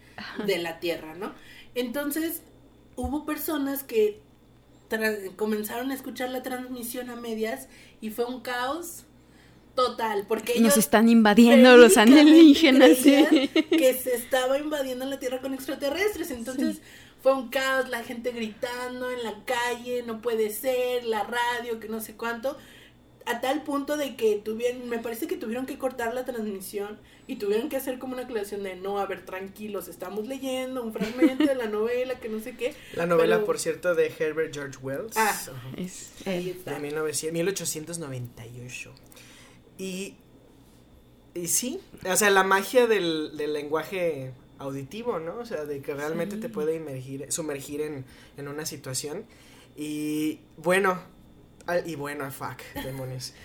de 0.45 0.59
la 0.59 0.81
Tierra, 0.81 1.15
¿no? 1.15 1.33
Entonces 1.77 2.43
hubo 2.97 3.25
personas 3.25 3.85
que 3.85 4.21
comenzaron 5.37 5.93
a 5.93 5.95
escuchar 5.95 6.31
la 6.31 6.43
transmisión 6.43 7.09
a 7.11 7.15
medias 7.15 7.69
y 8.01 8.11
fue 8.11 8.25
un 8.25 8.41
caos 8.41 9.06
total 9.77 10.25
porque 10.27 10.55
Nos 10.55 10.61
ellos 10.73 10.77
están 10.79 11.09
invadiendo 11.09 11.77
los 11.77 11.97
alienígenas. 11.97 12.97
sí. 12.99 13.49
que 13.71 13.95
se 13.95 14.15
estaba 14.17 14.59
invadiendo 14.59 15.05
la 15.05 15.21
Tierra 15.21 15.41
con 15.41 15.55
extraterrestres. 15.55 16.33
Entonces 16.33 16.81
fue 17.23 17.33
un 17.35 17.49
caos, 17.49 17.89
la 17.89 18.03
gente 18.03 18.33
gritando 18.33 19.11
en 19.11 19.23
la 19.23 19.45
calle, 19.45 20.03
no 20.05 20.21
puede 20.21 20.51
ser, 20.51 21.05
la 21.05 21.23
radio, 21.25 21.79
que 21.79 21.89
no 21.89 22.01
sé 22.01 22.15
cuánto. 22.17 22.57
A 23.29 23.41
tal 23.41 23.63
punto 23.65 23.97
de 23.97 24.15
que 24.15 24.37
tuvieron, 24.37 24.89
me 24.89 25.01
parece 25.01 25.27
que 25.27 25.37
tuvieron 25.37 25.67
que 25.67 25.79
cortar 25.79 26.15
la 26.15 26.25
transmisión 26.25 26.97
y 27.27 27.35
tuvieron 27.37 27.69
que 27.69 27.75
hacer 27.77 27.99
como 27.99 28.13
una 28.13 28.23
aclaración 28.23 28.63
de 28.63 28.77
no, 28.77 29.01
a 29.01 29.07
ver, 29.07 29.25
tranquilos, 29.25 29.89
estamos 29.89 30.29
leyendo 30.29 30.81
un 30.85 30.93
fragmento 30.93 31.45
de 31.45 31.57
la 31.57 31.67
novela, 31.67 32.21
que 32.21 32.29
no 32.29 32.39
sé 32.39 32.57
qué. 32.57 32.73
La 32.95 33.05
novela, 33.07 33.35
pero- 33.39 33.47
por 33.47 33.59
cierto, 33.59 33.97
de 33.97 34.13
Herbert 34.17 34.55
George 34.55 34.79
Wells. 34.81 35.17
Ah. 35.17 35.37
Es, 35.77 36.13
Ahí 36.25 36.51
eh, 36.51 36.53
está. 36.57 36.75
De 36.75 36.79
1900, 36.79 37.33
1898. 37.33 38.95
Y, 39.79 40.15
y 41.35 41.49
sí, 41.49 41.81
o 42.11 42.17
sea, 42.17 42.31
la 42.31 42.43
magia 42.45 42.87
del, 42.87 43.37
del 43.37 43.53
lenguaje 43.53 44.33
auditivo, 44.59 45.19
¿no? 45.19 45.37
O 45.39 45.45
sea, 45.45 45.65
de 45.65 45.83
que 45.83 45.95
realmente 45.95 46.37
Sí. 46.37 46.41
te 46.43 46.49
puede 46.49 46.77
inmergir, 46.77 47.31
sumergir 47.31 47.83
en, 47.83 48.05
en 48.37 48.49
una 48.49 48.65
situación. 48.65 49.25
Y 49.77 50.41
bueno, 50.57 50.99
y 51.85 51.95
bueno, 51.97 52.31
fuck, 52.31 52.63
demonios. 52.85 53.33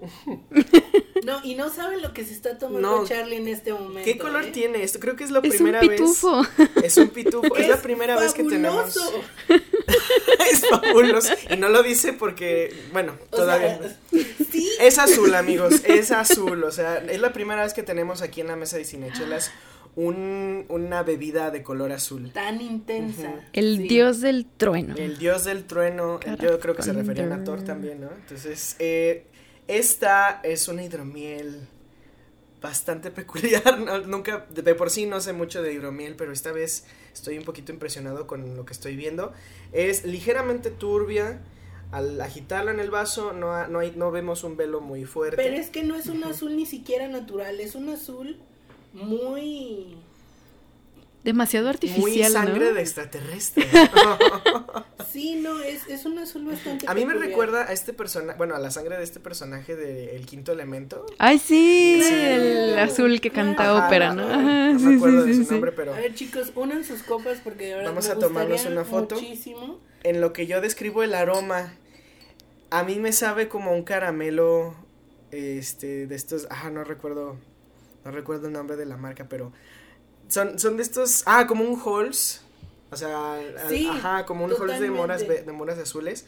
No, 1.24 1.40
y 1.42 1.54
no 1.54 1.70
saben 1.70 2.02
lo 2.02 2.12
que 2.12 2.22
se 2.24 2.34
está 2.34 2.58
tomando 2.58 2.98
No. 3.00 3.06
Charlie 3.06 3.36
en 3.36 3.48
este 3.48 3.72
momento. 3.72 4.02
¿Qué 4.04 4.18
color 4.18 4.44
¿eh? 4.44 4.50
tiene 4.50 4.82
esto? 4.82 5.00
Creo 5.00 5.16
que 5.16 5.24
es 5.24 5.30
la 5.30 5.38
es 5.38 5.44
un 5.46 5.50
primera 5.50 5.80
vez. 5.80 5.90
pitufo. 5.92 6.42
Es 6.82 6.96
un 6.98 7.08
pitufo. 7.08 7.56
es, 7.56 7.66
la 7.68 7.80
primera 7.80 8.18
vez 8.20 8.34
que 8.34 8.44
tenemos. 8.44 8.92
fabuloso. 8.94 9.24
es 10.50 10.68
fabuloso. 10.68 11.32
Y 11.50 11.56
no 11.56 11.70
lo 11.70 11.82
dice 11.82 12.12
porque, 12.12 12.74
bueno, 12.92 13.14
O 13.30 13.36
todavía. 13.36 13.78
sea, 13.78 13.96
sí, 14.52 14.68
Es 14.80 14.98
azul, 14.98 15.34
amigos, 15.34 15.80
es 15.86 16.10
azul. 16.10 16.62
O 16.64 16.70
sea, 16.70 16.98
es 16.98 17.20
la 17.20 17.32
primera 17.32 17.62
vez 17.64 17.72
que 17.72 17.82
tenemos 17.82 18.20
aquí 18.20 18.42
en 18.42 18.48
la 18.48 18.56
mesa 18.56 18.76
de 18.76 18.84
cinechelas 18.84 19.50
un, 19.96 20.66
una 20.68 21.02
bebida 21.04 21.50
de 21.50 21.62
color 21.62 21.92
azul. 21.92 22.32
tan 22.32 22.60
intensa. 22.60 23.32
El 23.54 23.78
Sí. 23.78 23.88
dios 23.88 24.20
del 24.20 24.44
trueno. 24.44 24.94
El 24.98 25.16
dios 25.16 25.44
del 25.44 25.64
trueno, 25.64 26.20
yo 26.42 26.60
creo 26.60 26.74
que 26.76 26.82
se 26.82 26.92
referían 26.92 27.32
a 27.32 27.44
Thor 27.44 27.62
también, 27.62 28.02
¿no? 28.02 28.10
Entonces, 28.10 28.76
eh, 28.78 29.24
esta 29.68 30.40
es 30.42 30.68
una 30.68 30.82
hidromiel 30.84 31.66
bastante 32.60 33.10
peculiar. 33.10 33.78
¿no? 33.80 33.98
Nunca, 34.00 34.46
de, 34.50 34.74
por 34.74 34.90
sí 34.90 35.06
no 35.06 35.20
sé 35.20 35.32
mucho 35.32 35.62
de 35.62 35.72
hidromiel, 35.72 36.16
pero 36.16 36.32
esta 36.32 36.52
vez 36.52 36.86
estoy 37.12 37.38
un 37.38 37.44
poquito 37.44 37.72
impresionado 37.72 38.26
con 38.26 38.56
lo 38.56 38.64
que 38.64 38.72
estoy 38.72 38.96
viendo. 38.96 39.32
Es 39.72 40.04
ligeramente 40.04 40.70
turbia. 40.70 41.40
Al 41.92 42.20
agitarla 42.20 42.72
en 42.72 42.80
el 42.80 42.90
vaso 42.90 43.32
no, 43.32 43.52
ha- 43.52 43.68
no, 43.68 43.78
hay, 43.78 43.92
no 43.94 44.10
vemos 44.10 44.42
un 44.42 44.56
velo 44.56 44.80
muy 44.80 45.04
fuerte. 45.04 45.36
Pero 45.36 45.54
es 45.56 45.70
que 45.70 45.84
no 45.84 45.94
es 45.94 46.06
un 46.06 46.24
azul 46.24 46.56
ni 46.56 46.66
siquiera 46.66 47.06
natural, 47.06 47.60
es 47.60 47.74
un 47.76 47.88
azul 47.88 48.38
muy... 48.92 49.96
Demasiado 51.24 51.66
muy 51.66 51.72
artificial, 51.74 52.32
sangre 52.32 52.68
¿no? 52.68 52.74
de 52.74 52.80
extraterrestre. 52.80 53.66
Sí, 55.12 55.36
no, 55.36 55.60
es, 55.62 55.86
es 55.86 56.06
un 56.06 56.18
azul 56.18 56.44
bastante... 56.44 56.86
a 56.88 56.94
mí 56.94 57.04
me 57.06 57.14
recuerda 57.14 57.68
a 57.68 57.72
este 57.72 57.92
personaje, 57.92 58.36
bueno, 58.36 58.56
a 58.56 58.58
la 58.58 58.72
sangre 58.72 58.96
de 58.96 59.04
este 59.04 59.20
personaje 59.20 59.76
de 59.76 60.16
El 60.16 60.26
Quinto 60.26 60.50
Elemento. 60.50 61.06
Ay, 61.18 61.38
sí, 61.38 62.00
Sí. 62.02 62.12
el 62.12 62.76
azul 62.80 63.20
que 63.20 63.30
canta 63.30 63.62
Ajá, 63.76 63.86
ópera, 63.86 64.12
no, 64.12 64.24
Ajá, 64.28 64.72
no 64.72 64.78
sí, 64.80 64.84
me 64.86 64.96
acuerdo 64.96 65.22
sí, 65.22 65.28
de 65.28 65.34
su 65.36 65.44
sí. 65.44 65.50
nombre, 65.52 65.70
pero 65.70 65.94
A 65.94 65.98
ver 66.00 66.14
chicos, 66.14 66.50
unan 66.56 66.82
sus 66.84 67.04
copas 67.04 67.38
porque 67.44 67.66
de 67.66 67.74
verdad 67.76 67.90
Vamos 67.90 68.08
me 68.08 68.12
a 68.12 68.18
tomarnos 68.18 68.64
una 68.66 68.84
foto. 68.84 69.14
Muchísimo. 69.14 69.78
en 70.02 70.20
lo 70.20 70.32
que 70.32 70.48
yo 70.48 70.60
describo 70.60 71.04
el 71.04 71.14
aroma, 71.14 71.74
a 72.70 72.82
mí 72.82 72.96
me 72.98 73.12
sabe 73.12 73.46
como 73.48 73.72
un 73.72 73.84
caramelo, 73.84 74.74
este, 75.30 76.08
de 76.08 76.14
estos, 76.16 76.48
ah, 76.50 76.70
no 76.70 76.82
recuerdo, 76.82 77.36
no 78.04 78.10
recuerdo 78.10 78.48
el 78.48 78.52
nombre 78.52 78.74
de 78.76 78.84
la 78.86 78.96
marca, 78.96 79.28
pero 79.28 79.52
son, 80.34 80.58
son 80.58 80.76
de 80.76 80.82
estos, 80.82 81.22
ah, 81.26 81.46
como 81.46 81.64
un 81.64 81.80
Halls, 81.80 82.42
o 82.90 82.96
sea, 82.96 83.34
al- 83.34 83.68
Sí, 83.68 83.86
ajá, 83.88 84.24
como 84.26 84.44
un 84.44 84.52
Halls 84.52 84.80
de 84.80 84.90
moras, 84.90 85.26
de 85.26 85.52
moras 85.52 85.78
azules, 85.78 86.26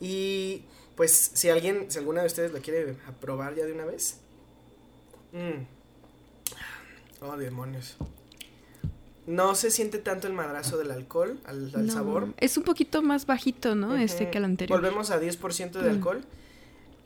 y 0.00 0.62
pues 0.96 1.12
si 1.34 1.48
alguien, 1.48 1.90
si 1.90 1.98
alguna 1.98 2.20
de 2.22 2.26
ustedes 2.26 2.52
lo 2.52 2.60
quiere 2.60 2.96
probar 3.20 3.54
ya 3.54 3.64
de 3.64 3.72
una 3.72 3.84
vez, 3.84 4.18
mm. 5.32 5.62
oh 7.24 7.36
demonios, 7.36 7.96
no 9.26 9.54
se 9.54 9.70
siente 9.70 9.98
tanto 9.98 10.26
el 10.26 10.32
madrazo 10.32 10.78
del 10.78 10.90
alcohol, 10.90 11.38
al, 11.44 11.70
al 11.74 11.86
No, 11.86 11.92
sabor, 11.92 12.28
Es 12.38 12.56
un 12.56 12.64
poquito 12.64 13.02
más 13.02 13.26
bajito, 13.26 13.74
¿no? 13.74 13.96
Este 13.96 14.30
que 14.30 14.38
el 14.38 14.44
anterior. 14.44 14.80
Volvemos 14.80 15.10
a 15.10 15.20
10% 15.20 15.80
de 15.82 15.90
Mm. 15.90 15.94
alcohol. 15.94 16.24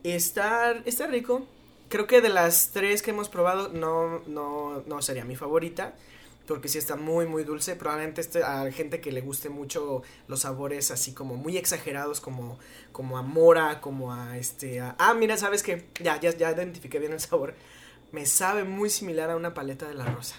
Está, 0.05 0.73
está 0.85 1.07
rico. 1.09 1.47
Creo 1.89 2.07
que 2.07 2.21
de 2.21 2.29
las 2.29 2.71
tres 2.73 3.03
que 3.03 3.11
hemos 3.11 3.29
probado, 3.29 3.69
no, 3.71 4.21
no, 4.27 4.83
no 4.87 5.03
sería 5.03 5.25
mi 5.25 5.35
favorita. 5.37 5.95
Porque 6.47 6.69
sí 6.69 6.79
está 6.79 6.97
muy, 6.97 7.27
muy 7.27 7.45
dulce. 7.45 7.77
Probablemente 7.77 8.21
este, 8.21 8.43
a 8.43 8.71
gente 8.73 9.01
que 9.01 9.13
le 9.13 9.21
guste 9.21 9.49
mucho 9.49 10.03
los 10.29 10.41
sabores 10.41 10.91
así 10.91 11.13
como 11.13 11.37
muy 11.37 11.57
exagerados, 11.57 12.21
como, 12.21 12.59
como 12.93 13.17
a 13.19 13.23
mora, 13.23 13.81
como 13.81 14.13
a 14.13 14.37
este. 14.39 14.81
a- 14.81 14.97
ah, 14.99 15.15
mira, 15.15 15.37
sabes 15.37 15.63
que 15.63 15.87
ya, 16.03 16.21
ya, 16.21 16.37
ya 16.37 16.51
identifiqué 16.53 16.99
bien 16.99 17.13
el 17.13 17.21
sabor. 17.21 17.55
Me 18.11 18.27
sabe 18.27 18.65
muy 18.65 18.91
similar 18.91 19.31
a 19.31 19.37
una 19.37 19.55
paleta 19.55 19.87
de 19.89 19.95
la 19.95 20.05
rosa. 20.05 20.37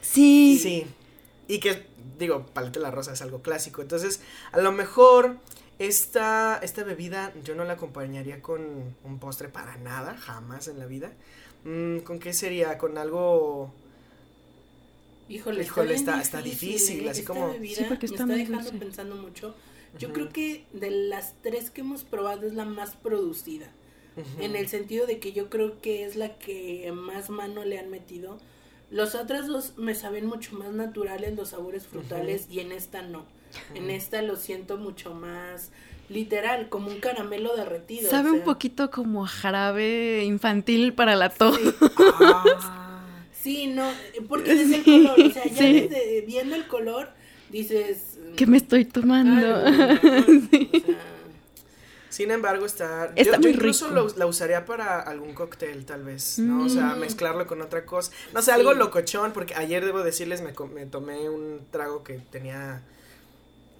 Sí. 0.00 0.58
Sí. 0.62 0.86
Y 1.46 1.60
que, 1.60 1.86
digo, 2.18 2.44
paleta 2.46 2.78
de 2.80 2.82
la 2.84 2.90
rosa 2.90 3.12
es 3.12 3.22
algo 3.22 3.40
clásico. 3.40 3.80
Entonces, 3.80 4.20
a 4.52 4.58
lo 4.60 4.72
mejor 4.72 5.36
esta, 5.78 6.58
esta 6.62 6.82
bebida 6.84 7.32
yo 7.44 7.54
no 7.54 7.64
la 7.64 7.74
acompañaría 7.74 8.42
con 8.42 8.60
un 9.04 9.18
postre 9.18 9.48
para 9.48 9.76
nada, 9.78 10.16
jamás 10.18 10.68
en 10.68 10.78
la 10.78 10.86
vida. 10.86 11.12
Mm, 11.64 11.98
¿Con 12.00 12.18
qué 12.18 12.32
sería? 12.34 12.76
Con 12.76 12.98
algo... 12.98 13.72
Híjole, 15.28 15.62
Híjole, 15.62 15.94
está, 15.94 16.20
está- 16.20 16.38
está 16.38 16.42
difícil, 16.42 17.06
¿eh? 17.06 17.10
así 17.10 17.22
como- 17.24 17.50
bebida 17.52 17.76
Sí, 17.76 17.84
porque 17.88 18.06
está 18.06 18.24
me 18.26 18.34
está 18.34 18.44
dejando 18.50 18.70
dulce. 18.70 18.84
pensando 18.84 19.16
mucho. 19.16 19.54
Yo 19.98 20.12
creo 20.12 20.28
que 20.30 20.64
de 20.72 20.90
las 20.90 21.34
tres 21.42 21.70
que 21.70 21.80
hemos 21.80 22.04
probado 22.04 22.46
es 22.46 22.54
la 22.54 22.64
más 22.64 22.94
producida. 22.96 23.70
en 24.40 24.56
el 24.56 24.66
sentido 24.66 25.06
de 25.06 25.20
que 25.20 25.32
yo 25.32 25.48
creo 25.48 25.80
que 25.80 26.04
es 26.04 26.16
la 26.16 26.38
que 26.38 26.90
más 26.92 27.30
mano 27.30 27.64
le 27.64 27.78
han 27.78 27.88
metido. 27.88 28.38
Los 28.90 29.14
otros 29.14 29.46
dos 29.46 29.74
me 29.76 29.94
saben 29.94 30.26
mucho 30.26 30.56
más 30.58 30.72
naturales 30.72 31.36
los 31.36 31.50
sabores 31.50 31.86
frutales 31.86 32.48
y 32.50 32.58
en 32.58 32.72
esta 32.72 33.02
no. 33.02 33.26
En 33.76 33.90
esta 33.90 34.20
lo 34.22 34.34
siento 34.34 34.76
mucho 34.76 35.14
más 35.14 35.70
literal, 36.08 36.68
como 36.68 36.88
un 36.88 36.98
caramelo 36.98 37.54
derretido. 37.56 38.10
Sabe 38.10 38.32
un 38.32 38.40
poquito 38.40 38.90
como 38.90 39.24
jarabe 39.24 40.24
infantil 40.24 40.94
para 40.94 41.14
la 41.14 41.28
tos. 41.30 41.56
Sí. 41.56 41.70
Ah. 42.20 42.86
Sí. 43.54 43.66
no, 43.66 43.90
porque 44.28 44.54
desde 44.54 44.76
el 44.76 44.84
color, 44.84 45.20
o 45.20 45.30
sea, 45.30 45.44
ya 45.44 45.62
desde 45.64 46.24
viendo 46.26 46.56
el 46.56 46.66
color 46.66 47.08
dices... 47.50 48.18
¿Qué 48.36 48.46
me 48.46 48.56
estoy 48.56 48.84
tomando? 48.84 49.64
Sin 52.10 52.30
embargo, 52.30 52.66
está. 52.66 53.14
yo, 53.14 53.48
incluso 53.48 53.90
la 54.16 54.26
usaría 54.26 54.64
para 54.64 55.00
algún 55.00 55.34
cóctel, 55.34 55.84
tal 55.84 56.04
vez, 56.04 56.38
¿no? 56.38 56.64
O 56.64 56.68
sea, 56.68 56.96
mm. 56.96 57.00
mezclarlo 57.00 57.46
con 57.46 57.60
otra 57.62 57.84
cosa. 57.84 58.10
No 58.32 58.42
sé, 58.42 58.50
algo 58.50 58.72
locochón, 58.74 59.32
porque 59.32 59.54
ayer 59.54 59.84
debo 59.84 60.02
decirles, 60.02 60.40
me, 60.40 60.52
me 60.74 60.86
tomé 60.86 61.28
un 61.28 61.60
trago 61.70 62.02
que 62.02 62.14
tenía 62.14 62.82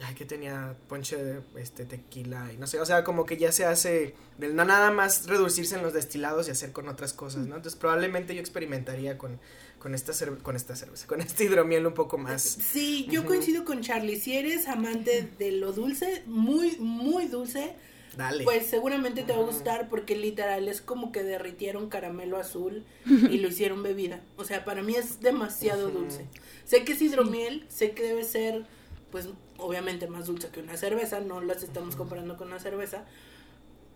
ay, 0.03 0.15
que 0.15 0.25
tenía 0.25 0.77
ponche 0.89 1.17
de 1.17 1.41
este, 1.57 1.85
tequila 1.85 2.53
y 2.53 2.57
no 2.57 2.67
sé, 2.67 2.81
o 2.81 2.87
sea, 2.87 3.05
como 3.05 3.27
que 3.27 3.37
ya 3.37 3.53
se 3.53 3.65
hace, 3.65 4.15
no 4.39 4.65
nada 4.65 4.91
más 4.91 5.27
reducirse 5.27 5.77
en 5.77 5.83
los 5.83 5.93
destilados 5.93 6.49
y 6.49 6.51
hacer 6.51 6.73
con 6.73 6.89
otras 6.89 7.13
cosas, 7.13 7.47
¿no? 7.47 7.57
Entonces 7.57 7.79
probablemente 7.79 8.35
yo 8.35 8.41
experimentaría 8.41 9.19
con, 9.19 9.39
con, 9.79 9.95
esta, 9.95 10.13
con 10.43 10.57
esta 10.57 10.77
cerveza, 10.77 11.07
con 11.07 11.21
este 11.21 11.45
hidromiel 11.45 11.87
un 11.87 11.95
poco 11.95 12.19
más. 12.19 12.43
Sí, 12.43 13.07
yo 13.11 13.25
coincido 13.25 13.65
con 13.65 13.81
Charlie, 13.81 14.21
si 14.21 14.37
eres 14.37 14.69
amante 14.69 15.29
de 15.39 15.53
lo 15.53 15.73
dulce, 15.73 16.23
muy, 16.27 16.77
muy 16.79 17.27
dulce, 17.27 17.75
Dale. 18.17 18.43
Pues 18.43 18.67
seguramente 18.67 19.23
te 19.23 19.33
va 19.33 19.39
a 19.39 19.45
gustar 19.45 19.89
porque 19.89 20.17
literal 20.17 20.67
es 20.67 20.81
como 20.81 21.13
que 21.13 21.23
derritieron 21.23 21.89
caramelo 21.89 22.37
azul 22.37 22.85
y 23.07 23.39
lo 23.39 23.47
hicieron 23.47 23.85
bebida. 23.85 24.21
O 24.37 24.45
sea, 24.45 24.65
para 24.65 24.83
mí 24.83 24.97
es 24.97 25.21
demasiado 25.21 25.89
dulce. 25.91 26.27
Sé 26.65 26.83
que 26.83 26.95
es 26.95 27.03
hidromiel, 27.03 27.65
sé 27.69 27.93
que 27.93 28.03
debe 28.03 28.25
ser 28.25 28.67
pues 29.13 29.29
obviamente 29.59 30.07
más 30.07 30.27
dulce 30.27 30.49
que 30.49 30.61
una 30.61 30.77
cerveza, 30.77 31.21
no 31.21 31.41
las 31.41 31.63
estamos 31.63 31.97
comparando 31.97 32.37
con 32.37 32.49
una 32.49 32.61
cerveza, 32.61 33.05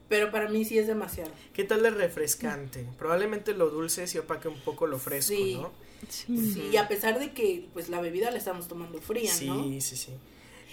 pero 0.08 0.30
para 0.30 0.48
mí 0.48 0.64
sí 0.64 0.78
es 0.78 0.86
demasiado. 0.86 1.30
¿Qué 1.54 1.64
tal 1.64 1.82
de 1.82 1.90
refrescante? 1.90 2.86
Probablemente 2.98 3.54
lo 3.54 3.70
dulce 3.70 4.06
sí 4.06 4.18
opaque 4.18 4.48
un 4.48 4.60
poco 4.60 4.86
lo 4.86 4.98
fresco, 4.98 5.34
¿no? 5.54 5.72
Sí. 6.08 6.68
y 6.72 6.76
a 6.76 6.88
pesar 6.88 7.18
de 7.20 7.32
que 7.32 7.68
pues 7.72 7.88
la 7.88 8.00
bebida 8.00 8.30
la 8.30 8.38
estamos 8.38 8.66
tomando 8.68 9.00
fría, 9.00 9.32
¿no? 9.44 9.64
Sí, 9.64 9.80
sí, 9.80 9.96
sí. 9.96 10.12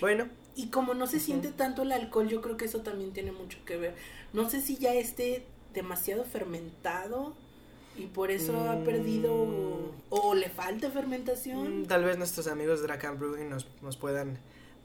Bueno. 0.01 0.27
Y 0.55 0.67
como 0.67 0.93
no 0.93 1.07
se 1.07 1.19
siente 1.19 1.49
tanto 1.49 1.83
el 1.83 1.91
alcohol, 1.91 2.27
yo 2.27 2.41
creo 2.41 2.57
que 2.57 2.65
eso 2.65 2.81
también 2.81 3.13
tiene 3.13 3.31
mucho 3.31 3.59
que 3.65 3.77
ver. 3.77 3.95
No 4.33 4.49
sé 4.49 4.59
si 4.59 4.75
ya 4.77 4.93
esté 4.93 5.45
demasiado 5.73 6.25
fermentado 6.25 7.33
y 7.95 8.07
por 8.07 8.31
eso 8.31 8.69
ha 8.69 8.83
perdido 8.83 9.93
o, 10.09 10.35
le 10.35 10.49
falta 10.49 10.89
fermentación. 10.89 11.83
Mm, 11.83 11.85
tal 11.85 12.03
vez 12.03 12.17
nuestros 12.17 12.47
amigos 12.47 12.81
de 12.81 12.87
Dracan 12.87 13.19
Brewing 13.19 13.49
nos, 13.49 13.67
nos 13.81 13.95
puedan 13.95 14.39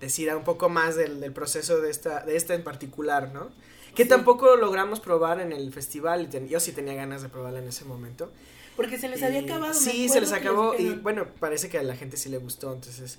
decir 0.04 0.34
un 0.34 0.44
poco 0.44 0.68
más 0.68 0.96
del, 0.96 1.20
del, 1.20 1.32
proceso 1.32 1.80
de 1.80 1.90
esta, 1.90 2.24
de 2.24 2.36
esta 2.36 2.54
en 2.54 2.64
particular, 2.64 3.32
¿no? 3.32 3.50
Que 3.94 4.04
tampoco 4.04 4.56
logramos 4.56 5.00
probar 5.00 5.40
en 5.40 5.52
el 5.52 5.72
festival, 5.72 6.28
yo 6.48 6.60
sí 6.60 6.72
tenía 6.72 6.94
ganas 6.94 7.22
de 7.22 7.28
probarla 7.28 7.60
en 7.60 7.68
ese 7.68 7.84
momento. 7.84 8.30
Porque 8.76 8.98
se 8.98 9.08
les 9.08 9.22
había 9.22 9.40
acabado. 9.40 9.72
Sí, 9.72 10.08
se 10.08 10.20
les 10.20 10.32
acabó 10.32 10.74
y 10.76 10.94
bueno, 10.94 11.26
parece 11.38 11.68
que 11.68 11.78
a 11.78 11.82
la 11.82 11.94
gente 11.94 12.16
sí 12.16 12.28
le 12.28 12.38
gustó, 12.38 12.72
entonces 12.72 13.18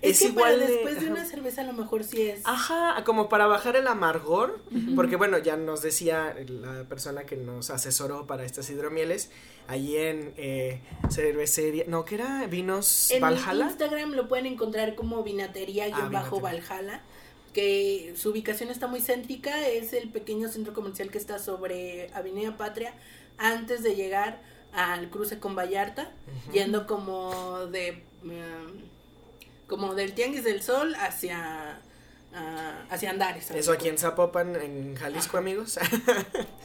es, 0.00 0.18
que 0.20 0.26
igual 0.26 0.60
después 0.60 1.00
de 1.00 1.10
una 1.10 1.24
cerveza 1.24 1.62
a 1.62 1.64
lo 1.64 1.72
mejor 1.72 2.04
sí 2.04 2.22
es. 2.22 2.40
Ajá, 2.44 3.02
como 3.04 3.28
para 3.28 3.46
bajar 3.46 3.74
el 3.74 3.88
amargor, 3.88 4.60
porque 4.94 5.16
bueno, 5.16 5.38
ya 5.38 5.56
nos 5.56 5.82
decía 5.82 6.36
la 6.46 6.84
persona 6.84 7.24
que 7.24 7.36
nos 7.36 7.70
asesoró 7.70 8.28
para 8.28 8.44
estas 8.44 8.70
hidromieles, 8.70 9.30
allí 9.72 9.96
en 9.96 10.34
eh, 10.36 10.80
cervecería, 11.10 11.84
no, 11.88 12.04
que 12.04 12.16
era 12.16 12.46
Vinos 12.46 13.10
en 13.10 13.22
Valhalla. 13.22 13.64
En 13.64 13.70
Instagram 13.70 14.12
lo 14.12 14.28
pueden 14.28 14.46
encontrar 14.46 14.94
como 14.94 15.22
vinatería 15.22 15.88
y 15.88 15.92
ah, 15.92 16.08
bajo 16.10 16.40
Valhalla 16.40 17.02
que 17.52 18.14
su 18.16 18.30
ubicación 18.30 18.70
está 18.70 18.86
muy 18.86 19.00
céntrica, 19.00 19.68
es 19.68 19.92
el 19.92 20.08
pequeño 20.08 20.48
centro 20.48 20.72
comercial 20.72 21.10
que 21.10 21.18
está 21.18 21.38
sobre 21.38 22.10
Avenida 22.14 22.56
Patria, 22.56 22.94
antes 23.36 23.82
de 23.82 23.94
llegar 23.94 24.40
al 24.72 25.10
cruce 25.10 25.38
con 25.38 25.54
Vallarta, 25.54 26.10
yendo 26.52 26.86
como 26.86 27.66
de 27.66 28.04
em, 28.24 28.92
como 29.66 29.94
del 29.94 30.14
Tianguis 30.14 30.44
del 30.44 30.62
Sol 30.62 30.94
hacia 30.94 31.80
uh, 32.32 32.92
hacia 32.92 33.10
Andares. 33.10 33.50
Eso 33.50 33.72
aquí 33.72 33.88
en 33.88 33.98
Zapopan, 33.98 34.56
en 34.56 34.96
Jalisco, 34.96 35.36
amigos. 35.36 35.78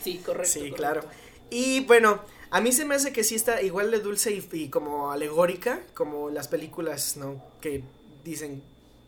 sí, 0.01 0.19
correcto. 0.19 0.51
Sí, 0.51 0.71
claro. 0.71 1.01
Y 1.49 1.81
bueno, 1.85 2.21
a 2.49 2.61
mí 2.61 2.71
se 2.71 2.85
me 2.85 2.95
hace 2.95 3.11
que 3.13 3.23
sí 3.23 3.35
está 3.35 3.61
igual 3.61 3.91
de 3.91 3.99
dulce 3.99 4.31
y, 4.51 4.69
como 4.69 5.11
alegórica, 5.11 5.81
como 5.93 6.29
las 6.29 6.47
películas, 6.47 7.17
¿no? 7.17 7.43
Que 7.61 7.83
dicen 8.23 8.61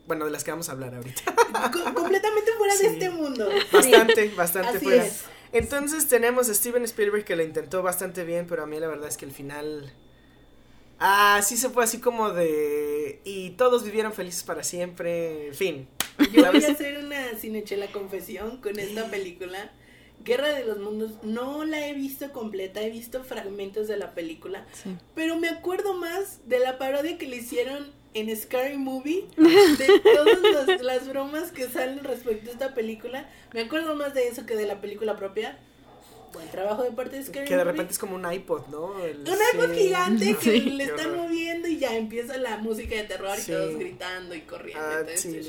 bueno, 0.06 0.24
de 0.24 0.32
las 0.32 0.42
que 0.42 0.50
vamos 0.50 0.68
a 0.68 0.72
hablar 0.72 0.92
ahorita. 0.92 1.22
completamente 1.94 2.50
fuera 2.58 2.76
de 2.76 2.86
este 2.86 3.10
mundo. 3.10 3.48
Bastante, 3.70 4.28
bastante 4.30 4.80
fuera. 4.80 5.06
Entonces 5.52 6.08
tenemos 6.08 6.48
a 6.48 6.54
Steven 6.54 6.82
Spielberg 6.82 7.24
que 7.24 7.36
lo 7.36 7.44
intentó 7.44 7.80
bastante 7.82 8.24
bien, 8.24 8.46
pero 8.48 8.64
a 8.64 8.66
mí 8.66 8.80
la 8.80 8.88
verdad 8.88 9.08
es 9.08 9.16
que 9.16 9.24
el 9.24 9.30
final... 9.30 9.92
Ah, 10.98 11.40
sí 11.44 11.56
se 11.56 11.70
fue 11.70 11.84
así 11.84 12.00
como 12.00 12.30
de... 12.30 13.20
Y 13.24 13.50
todos 13.50 13.84
vivieron 13.84 14.12
felices 14.12 14.42
para 14.42 14.64
siempre, 14.64 15.52
fin. 15.54 15.88
Yo 16.32 16.52
voy 16.52 16.64
a 16.64 16.72
hacer 16.72 16.98
una 17.04 17.36
cinechela 17.38 17.90
confesión 17.92 18.60
con 18.60 18.80
esta 18.80 19.08
película. 19.10 19.72
Guerra 20.24 20.48
de 20.48 20.64
los 20.64 20.78
Mundos, 20.78 21.12
no 21.22 21.64
la 21.64 21.86
he 21.86 21.94
visto 21.94 22.30
completa, 22.32 22.82
he 22.82 22.90
visto 22.90 23.24
fragmentos 23.24 23.88
de 23.88 23.96
la 23.96 24.14
película, 24.14 24.66
pero 25.14 25.36
me 25.38 25.48
acuerdo 25.48 25.94
más 25.94 26.40
de 26.46 26.58
la 26.58 26.78
parodia 26.78 27.16
que 27.16 27.26
le 27.26 27.36
hicieron 27.36 27.90
en 28.14 28.34
Scary 28.36 28.76
Movie 28.76 29.26
de 29.36 30.00
todas 30.00 30.82
las 30.82 31.08
bromas 31.08 31.52
que 31.52 31.68
salen 31.68 32.04
respecto 32.04 32.50
a 32.50 32.52
esta 32.52 32.74
película. 32.74 33.28
Me 33.52 33.62
acuerdo 33.62 33.94
más 33.94 34.14
de 34.14 34.28
eso 34.28 34.46
que 34.46 34.56
de 34.56 34.66
la 34.66 34.80
película 34.80 35.16
propia. 35.16 35.58
Buen 36.32 36.48
trabajo 36.48 36.84
de 36.84 36.92
parte 36.92 37.16
de 37.16 37.24
Scary 37.24 37.46
Que 37.46 37.56
de 37.56 37.64
repente 37.64 37.92
es 37.92 37.98
como 37.98 38.14
un 38.14 38.32
iPod, 38.32 38.66
¿no? 38.68 38.92
un 38.92 39.16
iPod 39.54 39.74
gigante 39.74 40.36
que 40.40 40.60
le 40.60 40.84
están 40.84 41.16
moviendo 41.16 41.66
y 41.66 41.78
ya 41.78 41.96
empieza 41.96 42.36
la 42.36 42.58
música 42.58 42.94
de 42.94 43.04
terror 43.04 43.36
y 43.38 43.50
todos 43.50 43.76
gritando 43.76 44.34
y 44.34 44.42
corriendo. 44.42 44.84
Ah, 44.84 45.00
este 45.06 45.42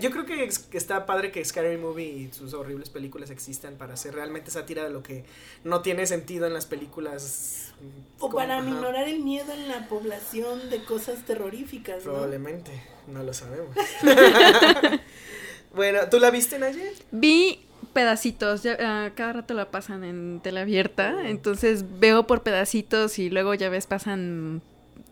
yo 0.00 0.10
creo 0.10 0.24
que, 0.24 0.48
está 0.72 1.04
padre 1.04 1.30
que 1.30 1.44
Scary 1.44 1.76
Movie 1.76 2.04
y 2.04 2.32
sus 2.32 2.54
horribles 2.54 2.88
películas 2.88 3.30
existan 3.30 3.76
para 3.76 3.94
hacer 3.94 4.14
realmente 4.14 4.50
sátira 4.50 4.84
de 4.84 4.90
lo 4.90 5.02
que 5.02 5.24
no 5.64 5.82
tiene 5.82 6.06
sentido 6.06 6.46
en 6.46 6.54
las 6.54 6.66
películas. 6.66 7.72
O 8.18 8.30
para 8.30 8.62
minorar 8.62 9.08
el 9.08 9.20
miedo 9.20 9.52
en 9.52 9.68
la 9.68 9.88
población 9.88 10.70
de 10.70 10.82
cosas 10.84 11.26
terroríficas. 11.26 12.02
Probablemente, 12.04 12.70
no, 13.06 13.22
lo 13.22 13.34
sabemos. 13.34 13.74
bueno, 15.74 16.08
¿tú 16.08 16.18
la 16.18 16.30
viste, 16.30 16.58
Naye? 16.58 16.94
Vi 17.10 17.66
pedacitos, 17.92 18.62
ya, 18.62 18.76
ah, 18.80 19.10
cada 19.14 19.34
rato 19.34 19.54
la 19.54 19.70
pasan 19.70 20.04
en 20.04 20.40
tela 20.42 20.62
abierta, 20.62 21.28
entonces 21.28 21.84
veo 21.98 22.26
por 22.26 22.42
pedacitos 22.42 23.18
y 23.18 23.30
luego 23.30 23.54
ya 23.54 23.68
ves 23.68 23.86
pasan 23.86 24.62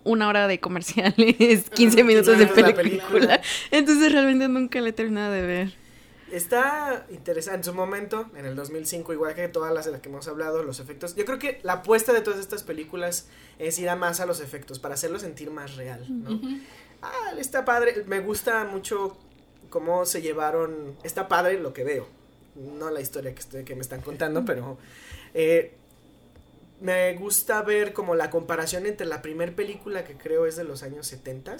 una 0.04 0.28
hora 0.28 0.46
de 0.46 0.60
comerciales, 0.60 1.70
15 1.74 2.04
minutos 2.04 2.38
de 2.38 2.46
película. 2.46 3.40
Entonces 3.70 4.12
realmente 4.12 4.48
nunca 4.48 4.80
la 4.80 4.88
he 4.88 4.92
terminado 4.92 5.32
de 5.32 5.42
ver. 5.42 5.80
Está 6.30 7.06
interesante 7.10 7.58
en 7.58 7.64
su 7.64 7.74
momento, 7.74 8.30
en 8.36 8.46
el 8.46 8.54
2005, 8.54 9.12
igual 9.12 9.34
que 9.34 9.48
todas 9.48 9.74
las 9.74 9.84
de 9.84 9.90
las 9.90 10.00
que 10.00 10.08
hemos 10.08 10.28
hablado, 10.28 10.62
los 10.62 10.78
efectos. 10.78 11.16
Yo 11.16 11.24
creo 11.24 11.40
que 11.40 11.58
la 11.64 11.74
apuesta 11.74 12.12
de 12.12 12.20
todas 12.20 12.38
estas 12.38 12.62
películas 12.62 13.26
es 13.58 13.78
ir 13.80 13.88
a 13.88 13.96
más 13.96 14.20
a 14.20 14.26
los 14.26 14.40
efectos, 14.40 14.78
para 14.78 14.94
hacerlo 14.94 15.18
sentir 15.18 15.50
más 15.50 15.74
real, 15.74 16.06
¿no? 16.08 16.40
Ah, 17.02 17.32
está 17.36 17.64
padre, 17.64 18.04
me 18.06 18.20
gusta 18.20 18.64
mucho 18.64 19.18
cómo 19.70 20.04
se 20.04 20.22
llevaron, 20.22 20.96
está 21.02 21.26
padre 21.26 21.58
lo 21.58 21.72
que 21.72 21.82
veo, 21.82 22.06
no 22.54 22.90
la 22.90 23.00
historia 23.00 23.34
que, 23.34 23.40
estoy, 23.40 23.64
que 23.64 23.74
me 23.74 23.82
están 23.82 24.00
contando, 24.00 24.44
pero 24.44 24.78
eh, 25.34 25.72
me 26.80 27.14
gusta 27.14 27.62
ver 27.62 27.92
como 27.92 28.14
la 28.14 28.30
comparación 28.30 28.86
entre 28.86 29.06
la 29.06 29.22
primera 29.22 29.52
película 29.52 30.04
que 30.04 30.14
creo 30.14 30.46
es 30.46 30.56
de 30.56 30.64
los 30.64 30.82
años 30.82 31.06
70 31.06 31.56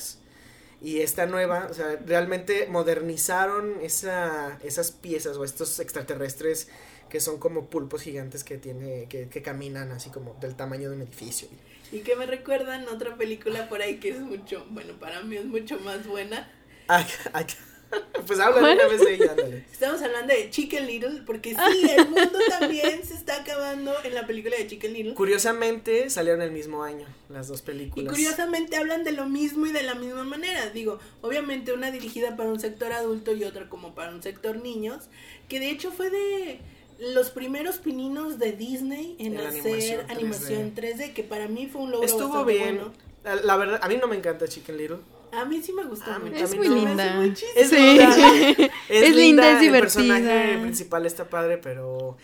y 0.82 1.01
esta 1.01 1.26
nueva, 1.26 1.68
o 1.70 1.74
sea, 1.74 1.99
realmente 2.07 2.66
modernizaron 2.68 3.80
esa, 3.82 4.59
esas 4.64 4.93
piezas 4.93 5.36
o 5.36 5.45
estos 5.45 5.78
extraterrestres 5.78 6.68
que 7.11 7.20
son 7.20 7.38
como 7.38 7.66
pulpos 7.68 8.03
gigantes 8.03 8.45
que 8.45 8.57
tiene 8.57 9.07
que, 9.09 9.28
que 9.28 9.43
caminan 9.43 9.93
así 9.93 10.11
como 10.11 10.36
del 10.41 10.55
tamaño 10.55 10.88
de 10.88 10.97
un 10.97 11.03
edificio. 11.03 11.49
Y 11.93 12.01
que 12.01 12.16
me 12.16 12.24
recuerdan 12.24 12.88
otra 12.88 13.16
película 13.16 13.68
por 13.68 13.82
ahí 13.82 13.97
que 13.97 14.11
es 14.11 14.20
mucho, 14.20 14.64
bueno, 14.70 14.95
para 14.99 15.22
mí 15.22 15.36
es 15.36 15.45
mucho 15.45 15.78
más 15.80 16.07
buena. 16.07 16.51
Pues 18.26 18.38
habla 18.38 18.61
una 18.61 18.86
vez 18.86 19.01
de 19.01 19.14
ella, 19.14 19.34
Estamos 19.72 20.01
hablando 20.03 20.32
de 20.32 20.51
Chicken 20.51 20.86
Little, 20.86 21.22
porque 21.26 21.55
sí, 21.55 21.91
el 21.91 22.09
mundo 22.09 22.38
también 22.61 23.05
se 23.05 23.14
está 23.14 23.41
acabando 23.41 23.93
en 24.05 24.14
la 24.14 24.26
película 24.26 24.57
de 24.57 24.66
Chicken 24.66 24.93
Little. 24.93 25.14
Curiosamente 25.14 26.11
salieron 26.11 26.43
el 26.43 26.53
mismo 26.53 26.84
año 26.84 27.07
las 27.28 27.49
dos 27.49 27.62
películas. 27.62 28.07
Y 28.07 28.09
curiosamente 28.09 28.76
hablan 28.76 29.05
de 29.05 29.12
lo 29.12 29.26
mismo 29.26 29.66
y 29.66 29.72
de 29.72 29.82
la 29.82 29.95
misma 29.95 30.24
manera. 30.24 30.70
Digo, 30.70 30.99
obviamente 31.22 31.72
una 31.72 31.91
dirigida 31.91 32.36
para 32.36 32.51
un 32.51 32.61
sector 32.61 32.93
adulto 32.93 33.32
y 33.32 33.45
otra 33.45 33.68
como 33.68 33.95
para 33.95 34.11
un 34.11 34.22
sector 34.22 34.57
niños, 34.57 35.09
que 35.49 35.59
de 35.59 35.70
hecho 35.70 35.91
fue 35.91 36.11
de 36.11 36.61
los 36.99 37.30
primeros 37.30 37.78
pininos 37.78 38.38
de 38.38 38.53
Disney 38.53 39.16
en, 39.18 39.38
hacer 39.38 40.05
animación 40.09 40.11
animación 40.11 40.74
3D. 40.74 41.14
que 41.14 41.24
para 41.24 41.49
mí 41.49 41.66
fue 41.66 41.82
un 41.82 41.91
logro 41.91 42.07
Estuvo 42.07 42.28
bastante 42.28 42.53
bien. 42.53 42.76
bueno. 42.76 42.93
La, 43.24 43.36
la 43.36 43.57
verdad, 43.57 43.80
a 43.82 43.88
mí 43.88 43.97
no 43.97 44.07
me 44.07 44.16
encanta 44.16 44.47
Chicken 44.47 44.76
Little. 44.76 44.99
A 45.32 45.44
mí 45.44 45.62
sí 45.62 45.72
me 45.72 45.84
gustó 45.84 46.12
A 46.12 46.18
mí 46.18 46.30
mucho. 46.30 46.44
Es 46.44 46.56
muy 46.56 46.68
linda. 46.68 47.24
Es 47.54 47.70
Sí. 47.70 47.98
Es 48.88 49.14
linda, 49.16 49.52
es 49.58 49.62
El 49.66 49.72
personaje 49.72 50.20
divertida. 50.22 50.62
principal 50.62 51.06
está 51.06 51.28
padre, 51.28 51.58
pero 51.58 52.16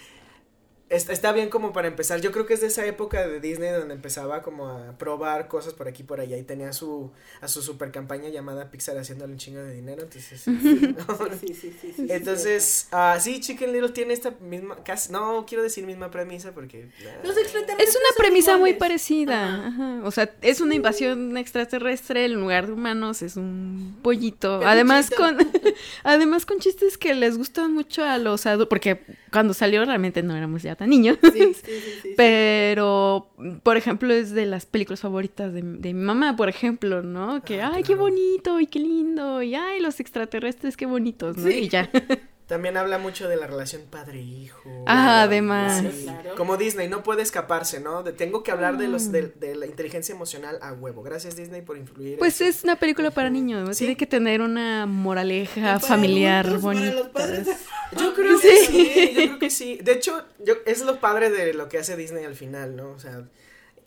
está, 0.88 1.12
está 1.12 1.32
bien 1.32 1.48
como 1.48 1.72
para 1.72 1.88
empezar. 1.88 2.20
Yo 2.20 2.32
creo 2.32 2.46
que 2.46 2.54
es 2.54 2.60
de 2.60 2.68
esa 2.68 2.86
época 2.86 3.26
de 3.26 3.40
Disney 3.40 3.70
donde 3.70 3.94
empezaba 3.94 4.42
como 4.42 4.68
a 4.68 4.96
probar 4.98 5.48
cosas 5.48 5.74
por 5.74 5.88
aquí 5.88 6.02
y 6.02 6.06
por 6.06 6.20
allá 6.20 6.36
y 6.36 6.42
tenía 6.42 6.72
su 6.72 7.10
a 7.40 7.48
su 7.48 7.62
super 7.62 7.90
campaña 7.90 8.28
llamada 8.28 8.70
Pixar 8.70 8.96
haciéndole 8.98 9.32
un 9.32 9.38
chingo 9.38 9.60
de 9.60 9.74
dinero, 9.74 10.02
entonces 10.02 10.42
Sí, 11.40 11.54
sí, 11.54 11.74
sí, 11.80 12.06
Entonces, 12.08 12.88
ah, 12.92 13.18
sí, 13.20 13.40
Chicken 13.40 13.72
Little 13.72 13.90
tiene 13.90 14.14
esta 14.14 14.32
misma, 14.40 14.76
casi, 14.84 15.12
no 15.12 15.44
quiero 15.46 15.62
decir 15.62 15.84
misma 15.86 16.10
premisa 16.10 16.52
porque... 16.52 16.88
ah, 17.00 17.20
Los 17.24 17.36
extraterrestres 17.36 17.88
Es 17.88 17.96
una 17.96 18.16
premisa 18.16 18.56
muy 18.56 18.74
parecida. 18.74 19.66
Ajá. 19.66 19.68
ajá. 19.68 20.00
O 20.04 20.10
sea, 20.10 20.34
es 20.42 20.60
una 20.60 20.74
invasión 20.74 21.36
extraterrestre 21.36 22.24
en 22.26 22.34
lugar 22.34 22.66
de 22.66 22.72
humanos, 22.72 23.22
es 23.22 23.36
un 23.36 23.98
pollito. 24.02 24.60
Además 24.64 25.10
con 25.10 25.36
además 26.04 26.46
con 26.46 26.58
chistes 26.58 26.96
que 26.98 27.14
les 27.14 27.36
gustan 27.36 27.72
mucho 27.72 28.04
a 28.04 28.18
los 28.18 28.46
adultos, 28.46 28.68
porque 28.68 29.00
cuando 29.32 29.54
salió 29.54 29.84
realmente 29.84 30.22
no 30.22 30.36
éramos 30.36 30.62
ya 30.62 30.75
tan 30.76 30.90
niños. 30.90 31.18
Sí, 31.22 31.30
sí, 31.32 31.54
sí, 31.54 31.54
sí, 31.64 31.80
sí. 32.02 32.08
Pero, 32.16 33.30
por 33.62 33.76
ejemplo, 33.76 34.12
es 34.12 34.32
de 34.32 34.46
las 34.46 34.66
películas 34.66 35.00
favoritas 35.00 35.52
de, 35.52 35.62
de 35.62 35.94
mi 35.94 36.02
mamá, 36.04 36.36
por 36.36 36.48
ejemplo, 36.48 37.02
¿no? 37.02 37.42
Que, 37.42 37.62
Ah, 37.62 37.72
ay, 37.74 37.82
qué 37.82 37.94
bonito 37.94 38.60
y 38.60 38.66
qué 38.66 38.78
lindo, 38.78 39.42
y 39.42 39.54
ay, 39.54 39.80
los 39.80 39.98
extraterrestres, 40.00 40.76
qué 40.76 40.86
bonitos, 40.86 41.36
¿no? 41.36 41.48
Y 41.50 41.68
ya. 41.68 41.90
También 42.46 42.76
habla 42.76 42.98
mucho 42.98 43.28
de 43.28 43.36
la 43.36 43.48
relación 43.48 43.82
padre-hijo. 43.90 44.84
Ah, 44.86 45.22
además. 45.22 45.82
Sí, 45.82 46.02
Claro. 46.04 46.36
Como 46.36 46.56
Disney, 46.56 46.88
no 46.88 47.02
puede 47.02 47.22
escaparse, 47.22 47.80
¿no? 47.80 48.04
De, 48.04 48.12
tengo 48.12 48.44
que 48.44 48.52
hablar 48.52 48.78
de 48.78 48.86
los 48.86 49.08
Mm. 49.08 49.10
de, 49.12 49.22
de 49.28 49.54
la 49.56 49.66
inteligencia 49.66 50.14
emocional 50.14 50.58
a 50.62 50.72
huevo. 50.72 51.02
Gracias 51.02 51.34
Disney 51.34 51.62
por 51.62 51.76
influir. 51.76 52.18
Pues 52.18 52.40
es 52.40 52.62
una 52.62 52.76
película 52.76 53.10
para 53.10 53.30
niños, 53.30 53.66
¿no? 53.66 53.74
Sí. 53.74 53.78
Tiene 53.80 53.96
que 53.96 54.06
tener 54.06 54.40
una 54.42 54.86
moraleja 54.86 55.80
familiar 55.80 56.58
bonita. 56.58 56.94
los 56.94 57.08
padres. 57.08 57.48
Yo 57.98 58.14
creo 58.14 58.38
que 58.40 58.56
sí, 58.66 59.12
yo 59.14 59.24
creo 59.26 59.38
que 59.38 59.50
sí. 59.50 59.78
De 59.82 59.92
hecho, 59.92 60.24
yo, 60.44 60.54
es 60.66 60.82
lo 60.84 60.98
padre 61.00 61.30
de 61.30 61.54
lo 61.54 61.68
que 61.68 61.78
hace 61.78 61.96
Disney 61.96 62.24
al 62.24 62.34
final, 62.34 62.74
¿no? 62.74 62.90
O 62.90 62.98
sea, 62.98 63.22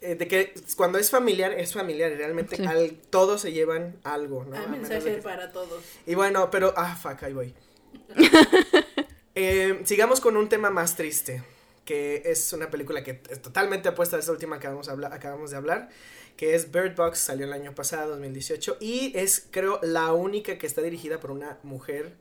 eh, 0.01 0.15
de 0.15 0.27
que 0.27 0.53
cuando 0.77 0.97
es 0.99 1.09
familiar, 1.11 1.51
es 1.51 1.73
familiar 1.73 2.09
y 2.11 2.15
realmente 2.15 2.55
Sí. 2.55 2.65
al, 2.65 2.91
todos 3.09 3.41
se 3.41 3.51
llevan 3.51 3.97
algo, 4.05 4.45
¿no? 4.45 4.55
Hay 4.57 4.67
mensaje 4.67 5.01
que- 5.17 5.21
para 5.21 5.51
todos. 5.51 5.83
Y 6.07 6.15
bueno, 6.15 6.49
pero, 6.49 6.73
ah, 6.77 6.95
fuck, 6.95 7.23
ahí 7.23 7.33
voy. 7.33 7.53
Eh, 9.35 9.81
sigamos 9.85 10.19
con 10.19 10.35
un 10.35 10.49
tema 10.49 10.69
más 10.69 10.97
triste, 10.97 11.41
que 11.85 12.23
es 12.25 12.51
una 12.51 12.69
película 12.69 13.03
que 13.03 13.21
es 13.29 13.41
totalmente 13.41 13.87
opuesta 13.87 14.17
a 14.17 14.19
esta 14.19 14.33
última 14.33 14.59
que 14.59 14.67
acabamos, 14.67 14.89
habla- 14.89 15.13
acabamos 15.13 15.51
de 15.51 15.57
hablar, 15.57 15.89
que 16.35 16.55
es 16.55 16.71
Bird 16.73 16.95
Box, 16.95 17.19
salió 17.19 17.45
el 17.45 17.53
año 17.53 17.73
pasado, 17.73 18.09
2018, 18.11 18.77
y 18.81 19.13
es, 19.15 19.47
creo, 19.49 19.79
la 19.81 20.11
única 20.11 20.57
que 20.57 20.67
está 20.67 20.81
dirigida 20.81 21.21
por 21.21 21.31
una 21.31 21.57
mujer 21.63 22.15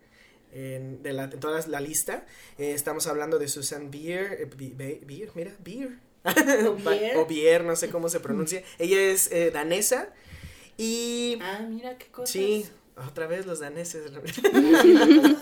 en, 0.52 1.02
de 1.02 1.12
la, 1.12 1.24
en 1.24 1.40
toda 1.40 1.66
la 1.66 1.80
lista. 1.80 2.24
Eh, 2.56 2.72
estamos 2.72 3.08
hablando 3.08 3.40
de 3.40 3.48
Susan 3.48 3.90
Bier, 3.90 4.34
eh, 4.42 4.44
Bi- 4.56 4.74
Be- 4.76 5.00
Bier, 5.04 5.30
mira. 5.34 5.56
Bier. 5.58 5.98
o 7.16 7.24
Bier, 7.28 7.64
no 7.64 7.74
sé 7.74 7.90
cómo 7.90 8.08
se 8.08 8.20
pronuncia. 8.20 8.62
Ella 8.78 9.00
es 9.00 9.32
eh, 9.32 9.50
danesa 9.50 10.10
y... 10.76 11.38
Ah, 11.42 11.66
mira 11.68 11.98
qué 11.98 12.06
cosas. 12.06 12.30
Sí, 12.30 12.68
otra 13.06 13.26
vez 13.26 13.46
los 13.46 13.60
daneses. 13.60 14.10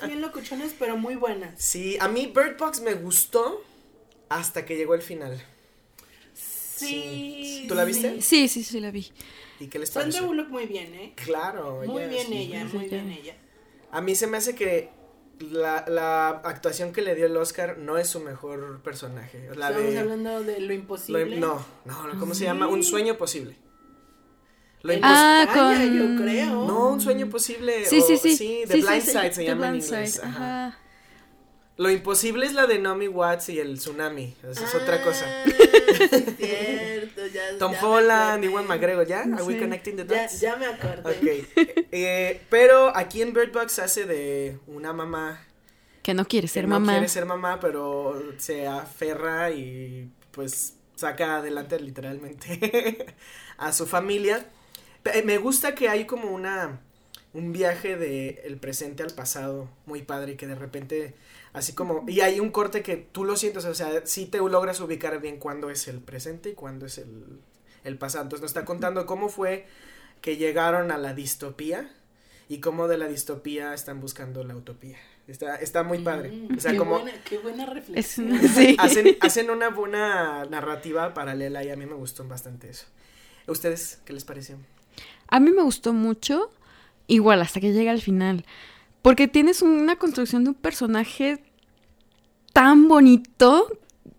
Bien 0.07 0.21
locuchones, 0.21 0.75
pero 0.79 0.97
muy 0.97 1.15
buenas. 1.15 1.61
Sí, 1.63 1.97
a 2.01 2.09
mí 2.09 2.27
Bird 2.35 2.57
Box 2.59 2.81
me 2.81 2.95
gustó 2.95 3.63
hasta 4.29 4.65
que 4.65 4.77
llegó 4.77 4.95
el 4.95 5.03
final. 5.03 5.43
Sí. 6.35 7.65
¿Tú 7.69 7.75
la 7.75 7.85
viste? 7.85 8.21
Sí, 8.21 8.49
sí, 8.49 8.63
sí, 8.63 8.81
la 8.81 8.91
vi. 8.91 9.11
¿Y 9.61 9.69
qué 9.69 9.79
les 9.79 9.89
Sandra 9.89 10.09
pareció? 10.11 10.27
Bullock 10.27 10.49
muy 10.49 10.67
bien, 10.67 10.95
¿eh? 10.95 11.13
Claro, 11.17 11.83
Muy 11.87 12.03
ella 12.03 12.09
bien 12.09 12.27
sí. 12.27 12.37
ella, 12.37 12.65
muy 12.73 12.89
bien 12.89 13.11
ella. 13.11 13.35
A 13.91 14.01
mí 14.03 14.15
se 14.15 14.27
me 14.27 14.37
hace 14.37 14.55
que 14.55 14.91
la, 15.39 15.85
la 15.89 16.29
actuación 16.29 16.93
que 16.93 17.01
le 17.01 17.15
dio 17.15 17.27
el 17.27 17.37
Oscar 17.37 17.79
no 17.79 17.97
es 17.97 18.09
su 18.09 18.21
mejor 18.21 18.83
personaje. 18.83 19.49
La 19.57 19.71
Estamos 19.71 19.93
de... 19.93 19.99
hablando 19.99 20.43
de 20.43 20.61
lo 20.61 20.67
lo- 20.69 20.75
imposible. 20.75 21.37
no, 21.39 21.65
no, 21.87 22.21
¿cómo 22.21 22.35
se 22.35 22.45
llama? 22.45 22.67
Un 22.69 22.83
sueño 22.83 23.17
posible. 23.17 23.57
Impos- 24.95 25.01
Ah, 25.05 25.45
España, 25.49 25.79
con- 25.85 26.17
yo 26.17 26.23
creo. 26.23 26.67
No, 26.67 26.89
un 26.91 27.01
sueño 27.01 27.29
posible. 27.29 27.85
Sí, 27.87 28.01
sí, 28.01 28.15
o- 28.15 28.19
sí. 28.19 28.37
Sí, 28.37 28.63
The 28.67 28.75
Sí, 28.75 28.81
sí, 28.83 28.87
Blind 28.87 29.03
sí, 29.03 29.11
Side 29.11 29.33
se 29.33 29.41
The 29.43 29.45
llama 29.47 29.69
en 29.69 29.75
inglés. 29.77 30.13
Side, 30.15 30.25
ajá. 30.27 30.67
ajá. 30.67 30.79
Lo 31.79 31.91
imposible 31.91 32.47
es 32.47 32.55
la 32.55 32.67
de 32.67 32.79
Naomi 32.79 33.07
Watts 33.07 33.51
y 33.51 33.59
el 33.61 33.77
tsunami. 33.79 34.35
Esa 34.51 34.65
es 34.65 34.75
otra 34.75 35.03
cosa. 35.05 35.27
Ah, 35.29 35.45
sí, 35.45 35.53
cierto, 36.39 37.27
ya, 37.27 37.59
Tom 37.59 37.73
ya 37.73 37.85
Holland. 37.87 38.45
Ewan 38.45 38.67
McGregor, 38.67 39.07
¿ya? 39.07 39.21
¿Are 39.23 39.43
we 39.43 39.55
Sí. 39.55 39.61
connecting 39.61 39.97
the 39.97 40.07
Ya, 40.07 40.23
dots? 40.23 40.41
ya 40.41 40.57
me 40.57 40.65
acordé. 40.67 41.03
Ok. 41.03 41.85
Eh, 41.93 42.41
pero 42.49 42.97
aquí 42.97 43.21
en 43.21 43.35
Bird 43.35 43.53
Box 43.53 43.79
hace 43.79 44.07
de 44.07 44.59
una 44.67 44.95
mamá 44.95 45.43
Que 46.03 46.15
no 46.15 46.27
quiere 46.27 46.47
que 46.47 46.53
ser 46.55 46.65
no 46.67 46.81
mamá. 46.81 46.93
quiere 46.93 47.09
ser 47.09 47.27
mamá, 47.27 47.61
pero 47.61 48.23
se 48.39 48.67
aferra 48.67 49.51
y 49.51 50.11
pues 50.31 50.75
saca 50.95 51.37
adelante 51.37 51.79
literalmente 51.79 53.07
a 53.59 53.73
su 53.73 53.87
familia. 53.87 54.47
Me 55.25 55.39
gusta 55.39 55.75
que 55.75 55.89
hay 55.89 56.05
como 56.07 56.31
una 56.31 56.81
un 57.33 57.53
viaje 57.53 57.97
de 57.97 58.41
el 58.45 58.57
presente 58.57 59.03
al 59.03 59.13
pasado 59.15 59.69
muy 59.85 60.01
padre 60.03 60.37
que 60.39 60.47
de 60.47 60.55
repente 60.55 61.15
así 61.53 61.75
como 61.75 62.05
y 62.09 62.21
hay 62.21 62.41
un 62.41 62.51
corte 62.51 62.83
que 62.83 62.97
tú 62.97 63.25
lo 63.25 63.37
sientes, 63.37 63.65
o 63.67 63.75
sea, 63.75 64.07
sí 64.07 64.25
te 64.27 64.39
logras 64.39 64.81
ubicar 64.81 65.21
bien 65.21 65.39
cuándo 65.39 65.69
es 65.71 65.87
el 65.89 66.01
presente 66.01 66.51
y 66.51 66.55
cuándo 66.55 66.87
es 66.87 66.97
el, 66.99 67.41
el 67.85 67.99
pasado. 67.99 68.23
Entonces 68.25 68.43
nos 68.43 68.51
está 68.51 68.65
contando 68.65 69.05
cómo 69.07 69.29
fue 69.29 69.67
que 70.23 70.37
llegaron 70.39 70.91
a 70.91 70.97
la 70.99 71.13
distopía 71.13 71.91
y 72.49 72.61
cómo 72.61 72.89
de 72.89 72.97
la 72.97 73.07
distopía 73.09 73.75
están 73.75 74.01
buscando 74.01 74.43
la 74.45 74.57
utopía. 74.57 74.97
Está, 75.29 75.57
está 75.57 75.83
muy 75.83 75.99
padre. 75.99 76.31
Mm, 76.31 76.57
O 76.57 76.61
sea, 76.61 76.71
qué 76.73 76.79
como 76.79 77.01
buena, 77.01 77.13
qué 77.25 77.39
buena 77.39 77.65
Es 77.65 77.71
reflexión. 77.75 78.31
una- 78.33 78.49
sí. 78.49 78.77
hacen, 78.79 79.17
hacen 79.21 79.51
una 79.51 79.69
buena 79.71 80.45
narrativa 80.47 81.13
paralela 81.13 81.63
y 81.65 81.71
a 81.71 81.77
mí 81.77 81.85
me 81.85 81.95
gustó 81.95 82.27
bastante 82.27 82.71
eso. 82.71 82.87
¿Ustedes 83.47 84.01
qué 84.05 84.13
les 84.13 84.25
pareció? 84.25 84.57
A 85.29 85.41
mí 85.41 85.51
me 85.51 85.63
gustó 85.63 85.93
mucho, 85.93 86.51
igual 87.07 87.43
hasta 87.43 87.61
que 87.61 87.73
llega 87.73 87.91
al 87.91 88.01
final, 88.01 88.45
porque 89.03 89.29
tienes 89.29 89.63
una 89.63 89.97
construcción 89.97 90.45
de 90.45 90.51
un 90.51 90.57
personaje 90.57 91.43
tan 92.53 92.89
bonito 92.89 93.69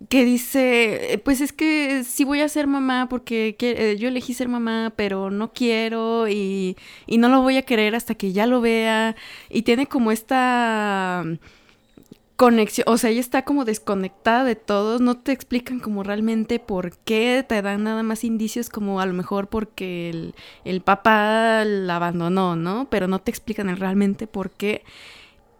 que 0.10 0.24
dice, 0.24 1.22
pues 1.26 1.42
es 1.42 1.52
que 1.52 2.04
sí 2.04 2.24
voy 2.24 2.42
a 2.42 2.50
ser 2.50 2.68
mamá 2.68 3.08
porque 3.10 3.56
eh, 3.60 3.98
yo 4.00 4.08
elegí 4.08 4.34
ser 4.34 4.48
mamá, 4.48 4.94
pero 4.96 5.32
no 5.32 5.52
quiero 5.54 6.28
y, 6.28 6.78
y 7.08 7.18
no 7.18 7.30
lo 7.30 7.42
voy 7.42 7.58
a 7.58 7.64
querer 7.64 7.96
hasta 7.96 8.16
que 8.16 8.32
ya 8.32 8.46
lo 8.46 8.62
vea. 8.62 9.16
Y 9.50 9.64
tiene 9.64 9.88
como 9.88 10.12
esta 10.12 11.26
conexión, 12.38 12.86
o 12.88 12.98
sea, 12.98 13.10
ella 13.10 13.20
está 13.20 13.44
como 13.44 13.66
desconectada 13.66 14.44
de 14.44 14.56
todos, 14.56 15.02
no 15.02 15.18
te 15.18 15.32
explican 15.32 15.80
como 15.80 16.04
realmente 16.04 16.60
por 16.60 16.96
qué, 17.00 17.44
te 17.48 17.62
dan 17.64 17.84
nada 17.84 18.04
más 18.04 18.24
indicios 18.24 18.70
como 18.70 19.02
a 19.02 19.06
lo 19.08 19.14
mejor 19.14 19.48
porque 19.48 20.12
el, 20.12 20.36
el 20.64 20.82
papá 20.82 21.66
la 21.66 21.96
abandonó, 21.98 22.56
¿no? 22.56 22.88
Pero 22.92 23.08
no 23.08 23.20
te 23.20 23.32
explican 23.32 23.76
realmente 23.76 24.28
por 24.28 24.52
qué. 24.52 24.84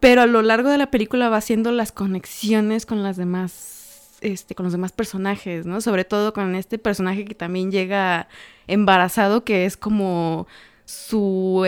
Pero 0.00 0.22
a 0.22 0.26
lo 0.26 0.40
largo 0.42 0.70
de 0.70 0.78
la 0.78 0.90
película 0.90 1.28
va 1.28 1.38
haciendo 1.38 1.72
las 1.72 1.90
conexiones 1.90 2.86
con 2.86 3.02
las 3.02 3.16
demás, 3.16 4.16
este, 4.20 4.54
con 4.54 4.62
los 4.64 4.72
demás 4.72 4.92
personajes, 4.92 5.66
¿no? 5.66 5.80
Sobre 5.80 6.04
todo 6.04 6.32
con 6.32 6.54
este 6.54 6.78
personaje 6.78 7.24
que 7.24 7.34
también 7.34 7.72
llega 7.72 8.28
embarazado, 8.68 9.44
que 9.44 9.64
es 9.64 9.76
como 9.76 10.46
su 10.84 11.64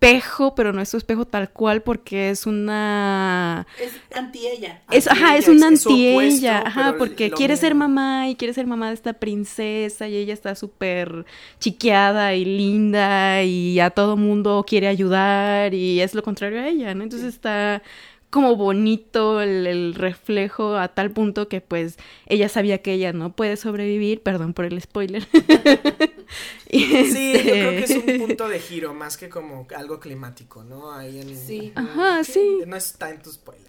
espejo, 0.00 0.54
pero 0.54 0.72
no 0.72 0.80
es 0.80 0.88
su 0.88 0.96
espejo 0.96 1.24
tal 1.26 1.50
cual, 1.50 1.82
porque 1.82 2.30
es 2.30 2.46
una 2.46 3.66
Es 3.76 3.92
anti 4.14 4.46
ella. 4.46 4.82
es, 4.90 5.08
ajá, 5.08 5.36
es 5.36 5.48
Anti-ella, 5.48 5.50
un 5.50 5.56
es- 5.56 5.70
es 5.72 5.82
su 5.82 5.90
anti 5.90 6.08
opuesto, 6.10 6.46
ella, 6.46 6.62
ajá, 6.66 6.96
porque 6.98 7.30
quiere 7.32 7.56
ser 7.56 7.74
mamá 7.74 8.28
y 8.28 8.36
quiere 8.36 8.54
ser 8.54 8.66
mamá 8.66 8.88
de 8.88 8.94
esta 8.94 9.12
princesa 9.14 10.06
y 10.08 10.16
ella 10.16 10.34
está 10.34 10.54
súper 10.54 11.24
chiqueada 11.58 12.34
y 12.34 12.44
linda 12.44 13.42
y 13.42 13.80
a 13.80 13.90
todo 13.90 14.16
mundo 14.16 14.64
quiere 14.66 14.86
ayudar 14.88 15.74
y 15.74 16.00
es 16.00 16.14
lo 16.14 16.22
contrario 16.22 16.60
a 16.60 16.68
ella, 16.68 16.94
¿no? 16.94 17.02
Entonces 17.04 17.28
está 17.34 17.82
como 18.30 18.56
bonito 18.56 19.40
el, 19.40 19.66
el 19.66 19.94
reflejo 19.94 20.76
a 20.76 20.88
tal 20.88 21.10
punto 21.10 21.48
que 21.48 21.60
pues 21.62 21.98
ella 22.26 22.48
sabía 22.48 22.78
que 22.82 22.92
ella 22.92 23.12
no 23.12 23.32
puede 23.34 23.56
sobrevivir, 23.56 24.22
perdón 24.22 24.52
por 24.54 24.64
el 24.66 24.80
spoiler. 24.80 25.26
Y, 26.70 26.80
Sí, 26.84 27.32
yo 27.32 27.40
creo 27.40 27.70
que 27.70 27.84
es 27.84 27.90
este, 27.90 28.14
un 28.14 28.26
punto 28.26 28.48
de 28.48 28.58
giro 28.60 28.92
más 28.94 29.16
que 29.16 29.28
como 29.28 29.66
algo 29.74 29.98
climático, 30.00 30.62
¿no? 30.64 30.92
Ahí 30.92 31.20
en, 31.20 31.36
Sí. 31.36 31.72
Ajá, 31.74 32.22
sí. 32.24 32.60
No 32.66 32.76
es 32.76 32.92
tanto 32.94 33.32
spoiler. 33.32 33.67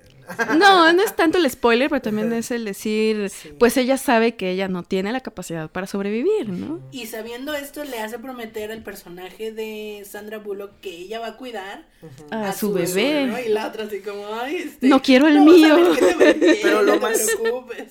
No, 0.58 0.92
no 0.94 1.02
es 1.04 1.16
tanto 1.16 1.38
el 1.38 1.50
spoiler, 1.50 1.90
pero 1.90 2.02
también 2.02 2.32
es 2.34 2.52
el 2.52 2.66
decir, 2.66 3.30
Sí. 3.30 3.54
pues 3.60 3.78
ella 3.78 3.98
sabe 3.98 4.36
que 4.36 4.52
ella 4.52 4.68
no 4.68 4.84
tiene 4.84 5.12
la 5.12 5.22
capacidad 5.22 5.70
para 5.70 5.88
sobrevivir, 5.88 6.50
¿no? 6.50 6.80
Y 6.92 7.08
sabiendo 7.08 7.54
esto, 7.54 7.84
le 7.84 8.00
hace 8.00 8.20
prometer 8.20 8.72
al 8.72 8.84
personaje 8.84 9.52
de 9.52 10.04
Sandra 10.10 10.38
Bullock 10.38 10.80
que 10.82 10.90
ella 10.90 11.20
va 11.20 11.28
a 11.28 11.38
cuidar 11.38 11.88
A, 12.32 12.54
su, 12.54 12.74
bebé. 12.74 13.26
¿no? 13.28 13.40
Y 13.40 13.50
la 13.50 13.68
otra 13.68 13.86
así 13.86 14.00
como, 14.02 14.26
ay, 14.34 14.56
este, 14.58 14.88
No 14.88 15.02
quiero 15.02 15.28
el 15.28 15.38
a 15.38 15.42
mío. 15.42 15.78
Pero 16.62 16.82
lo 16.84 16.96
no 16.96 17.02
más-. 17.02 17.28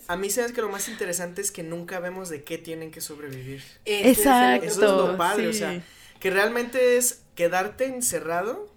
A 0.07 0.17
mí 0.17 0.31
sabes 0.31 0.53
que 0.53 0.61
lo 0.61 0.69
más 0.69 0.89
interesante 0.89 1.41
es 1.41 1.51
que 1.51 1.63
nunca 1.63 2.01
vemos 2.01 2.29
de 2.29 2.45
qué 2.45 2.59
tienen 2.59 2.91
que 2.91 3.01
sobrevivir. 3.01 3.63
Exacto. 3.85 4.67
Eso 4.67 4.81
es 4.83 5.11
lo 5.11 5.17
padre, 5.17 5.49
o 5.49 5.53
sí. 5.53 5.59
sea, 5.61 5.81
que 6.21 6.31
realmente 6.31 6.97
es 6.97 7.23
quedarte 7.35 7.87
encerrado 7.87 8.68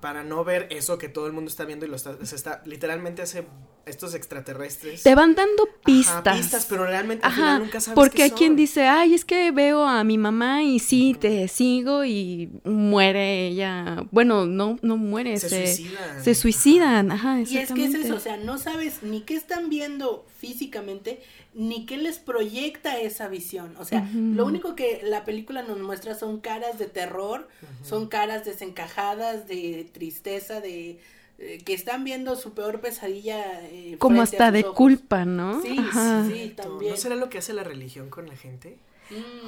para 0.00 0.24
no 0.24 0.44
ver 0.44 0.66
eso 0.70 0.98
que 0.98 1.08
todo 1.08 1.26
el 1.26 1.32
mundo 1.32 1.48
está 1.48 1.64
viendo 1.64 1.86
y 1.86 1.88
lo 1.88 1.96
está, 1.96 2.24
se 2.24 2.36
está 2.36 2.62
literalmente 2.64 3.22
hace 3.22 3.46
estos 3.86 4.14
extraterrestres. 4.14 5.04
Te 5.04 5.14
van 5.14 5.36
dando 5.36 5.62
Ajá, 5.62 5.80
pistas. 5.84 6.36
pistas, 6.38 6.66
pero 6.68 6.84
realmente 6.86 7.24
al 7.24 7.30
Ajá, 7.32 7.40
final 7.40 7.58
nunca 7.60 7.80
sabes 7.80 7.94
porque 7.94 8.16
qué 8.16 8.22
hay 8.24 8.30
quien 8.32 8.56
dice, 8.56 8.82
ay, 8.88 9.14
es 9.14 9.24
que 9.24 9.52
veo 9.52 9.86
a 9.86 10.02
mi 10.02 10.18
mamá 10.18 10.64
y 10.64 10.80
sí, 10.80 11.16
te 11.18 11.46
sigo 11.46 12.04
y 12.04 12.50
muere 12.64 13.46
ella. 13.46 14.04
Bueno, 14.10 14.44
no, 14.44 14.78
no 14.82 14.96
muere, 14.96 15.38
se, 15.38 15.48
se, 15.48 15.66
suicidan. 15.76 16.24
se 16.24 16.34
suicidan. 16.34 17.12
Ajá, 17.12 17.40
Y 17.40 17.58
es 17.58 17.72
que 17.72 17.84
es 17.84 17.94
eso, 17.94 18.16
o 18.16 18.20
sea, 18.20 18.36
no 18.36 18.58
sabes 18.58 19.04
ni 19.04 19.20
qué 19.20 19.36
están 19.36 19.70
viendo 19.70 20.26
físicamente, 20.38 21.22
ni 21.54 21.86
qué 21.86 21.96
les 21.96 22.18
proyecta 22.18 22.98
esa 22.98 23.28
visión. 23.28 23.76
O 23.78 23.84
sea, 23.84 24.10
lo 24.12 24.44
único 24.46 24.74
que 24.74 25.00
la 25.04 25.24
película 25.24 25.62
nos 25.62 25.78
muestra 25.78 26.16
son 26.16 26.40
caras 26.40 26.76
de 26.78 26.86
terror, 26.86 27.48
son 27.82 28.08
caras 28.08 28.44
desencajadas, 28.44 29.46
de 29.46 29.88
tristeza, 29.92 30.60
de 30.60 30.98
eh, 31.38 31.58
que 31.64 31.74
están 31.74 32.04
viendo 32.04 32.34
su 32.36 32.54
peor 32.54 32.80
pesadilla. 32.80 33.60
eh, 33.64 33.96
Como 33.98 34.22
hasta 34.22 34.50
de 34.50 34.60
ojos. 34.60 34.74
culpa, 34.76 35.24
¿no? 35.24 35.60
Sí, 35.62 35.76
Ajá. 35.78 36.24
sí, 36.26 36.32
sí, 36.34 36.48
también. 36.56 36.92
¿No 36.92 36.96
será 36.96 37.14
lo 37.16 37.28
que 37.28 37.38
hace 37.38 37.52
la 37.52 37.64
religión 37.64 38.08
con 38.10 38.26
la 38.26 38.36
gente? 38.36 38.76
Mm. 39.10 39.46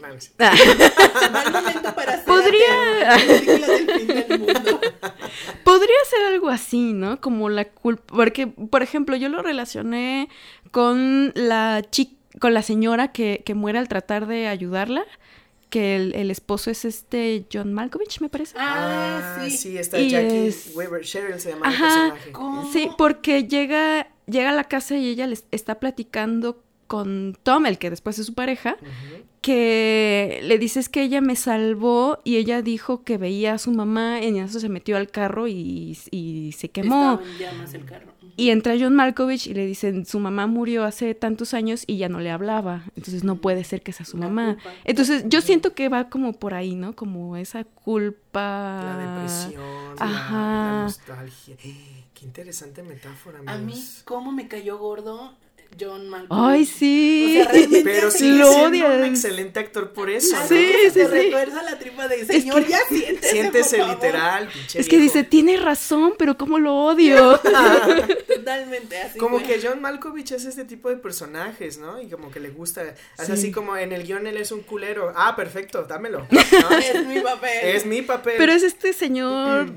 No, 0.00 0.08
no 0.14 0.20
sé. 0.20 0.30
Mal 0.38 1.52
momento 1.52 1.94
para 1.94 2.12
hacer 2.14 2.24
Podría- 2.24 3.16
del 4.28 4.38
mundo. 4.40 4.80
Podría 5.64 5.96
ser 6.08 6.22
algo 6.32 6.48
así, 6.48 6.92
¿no? 6.92 7.20
Como 7.20 7.48
la 7.50 7.66
culpa. 7.66 8.02
Porque, 8.14 8.46
por 8.46 8.82
ejemplo, 8.82 9.16
yo 9.16 9.28
lo 9.28 9.42
relacioné 9.42 10.28
con 10.70 11.32
la 11.34 11.82
chica, 11.90 12.14
con 12.40 12.54
la 12.54 12.62
señora 12.62 13.12
que, 13.12 13.42
que 13.44 13.54
muere 13.54 13.78
al 13.78 13.88
tratar 13.88 14.26
de 14.26 14.48
ayudarla. 14.48 15.04
Que 15.74 15.96
el, 15.96 16.14
el 16.14 16.30
esposo 16.30 16.70
es 16.70 16.84
este 16.84 17.46
John 17.52 17.72
Malkovich, 17.72 18.20
me 18.20 18.28
parece. 18.28 18.54
Ah, 18.56 19.44
sí. 19.50 19.76
está 19.76 19.98
Y 19.98 20.08
Jackie 20.10 20.46
es- 20.46 20.70
Weber, 20.76 21.02
Cheryl 21.02 21.40
se 21.40 21.50
llama 21.50 21.66
Ajá. 21.66 21.84
el 21.86 21.90
personaje. 22.12 22.32
¿Cómo? 22.32 22.72
Sí, 22.72 22.90
porque 22.96 23.48
llega, 23.48 24.06
llega 24.26 24.50
a 24.50 24.54
la 24.54 24.64
casa 24.64 24.96
y 24.96 25.08
ella 25.08 25.26
les 25.26 25.44
está 25.50 25.80
platicando 25.80 26.62
con 26.86 27.36
Tom, 27.42 27.66
el 27.66 27.78
que 27.78 27.90
después 27.90 28.18
es 28.20 28.26
su 28.26 28.34
pareja, 28.34 28.76
Ujú. 28.80 29.24
Que 29.44 30.40
le 30.42 30.58
dices 30.58 30.88
que 30.88 31.02
ella 31.02 31.20
me 31.20 31.36
salvó 31.36 32.18
y 32.24 32.36
ella 32.36 32.62
dijo 32.62 33.04
que 33.04 33.18
veía 33.18 33.52
a 33.54 33.58
su 33.58 33.70
mamá 33.72 34.20
y 34.22 34.28
en 34.28 34.36
eso 34.38 34.58
se 34.58 34.70
metió 34.70 34.96
al 34.96 35.10
carro 35.10 35.46
y, 35.48 35.98
y 36.10 36.52
se 36.52 36.70
quemó. 36.70 37.20
Estaba 37.20 37.30
en 37.30 37.38
llamas 37.38 37.74
el 37.74 37.84
carro. 37.84 38.14
Y 38.36 38.50
entra 38.50 38.74
John 38.80 38.96
Malkovich 38.96 39.46
y 39.46 39.54
le 39.54 39.64
dicen, 39.66 40.06
su 40.06 40.18
mamá 40.18 40.46
murió 40.48 40.82
hace 40.84 41.14
tantos 41.14 41.54
años 41.54 41.84
y 41.86 41.98
ya 41.98 42.08
no 42.08 42.18
le 42.18 42.30
hablaba, 42.32 42.82
entonces 42.96 43.22
no 43.22 43.36
puede 43.36 43.62
ser 43.62 43.82
que 43.82 43.92
sea 43.92 44.04
su 44.06 44.16
La 44.16 44.26
mamá. 44.26 44.54
culpa. 44.54 44.70
Entonces 44.84 45.24
yo 45.28 45.40
siento 45.40 45.74
que 45.74 45.88
va 45.88 46.08
como 46.08 46.32
por 46.32 46.54
ahí, 46.54 46.74
¿no? 46.74 46.96
Como 46.96 47.36
esa 47.36 47.62
culpa. 47.62 48.80
La 48.82 48.98
depresión, 48.98 49.62
la- 49.98 50.04
Ajá. 50.04 50.36
la, 50.38 50.82
nostalgia. 50.84 51.56
Qué 52.14 52.24
interesante 52.24 52.82
metáfora, 52.82 53.40
A 53.46 53.58
mí. 53.58 53.74
¿cómo 54.04 54.32
me 54.32 54.48
cayó 54.48 54.78
gordo 54.78 55.34
John 55.80 56.08
Malkovich? 56.08 56.44
Ay, 56.44 56.64
sí. 56.66 57.38
O 57.40 57.50
sea, 57.52 57.82
Pero 57.84 58.10
sí 58.10 58.30
lo 58.32 58.50
odias. 58.50 58.96
un 58.98 59.04
excelente 59.04 59.60
actor 59.60 59.92
por 59.92 60.10
eso. 60.10 60.36
¿no? 60.36 60.46
Sí, 60.48 60.54
que 60.82 60.90
se 60.90 61.06
sí, 61.06 61.22
sí. 61.24 61.30
la 61.30 61.78
tripa 61.78 62.08
de 62.08 62.24
señor, 62.24 62.64
que- 62.64 62.70
ya 62.70 62.78
siéntese, 62.88 63.30
Siéntese 63.32 63.76
por 63.78 63.86
favor". 63.86 64.02
literal, 64.04 64.48
pinche 64.48 64.80
Es 64.80 64.88
que 64.88 64.98
dice, 64.98 65.24
tiene 65.24 65.56
razón, 65.56 66.14
pero 66.18 66.36
¿cómo 66.36 66.58
lo 66.58 66.74
odio? 66.74 67.38
Totalmente, 68.26 68.98
así 68.98 69.18
Como 69.18 69.42
que 69.42 69.60
John 69.62 69.80
Malkovich 69.80 70.32
es 70.32 70.44
este 70.44 70.64
tipo 70.64 70.88
de 70.90 70.96
personajes, 70.96 71.78
¿no? 71.78 72.00
Y 72.00 72.08
como 72.08 72.30
que 72.30 72.40
le 72.40 72.50
gusta. 72.50 72.82
Es 72.84 73.26
Sí. 73.26 73.32
así 73.32 73.52
como 73.52 73.76
en 73.76 73.92
el 73.92 74.04
guion 74.04 74.26
él 74.26 74.36
es 74.36 74.52
un 74.52 74.60
culero. 74.60 75.12
Ah, 75.16 75.34
perfecto, 75.36 75.84
dámelo. 75.84 76.26
¿no? 76.30 76.78
Es 76.78 77.06
mi 77.06 77.20
papel. 77.20 77.50
es 77.64 77.86
mi 77.86 78.02
papel. 78.02 78.34
Pero 78.38 78.52
es 78.52 78.62
este 78.62 78.92
señor 78.92 79.70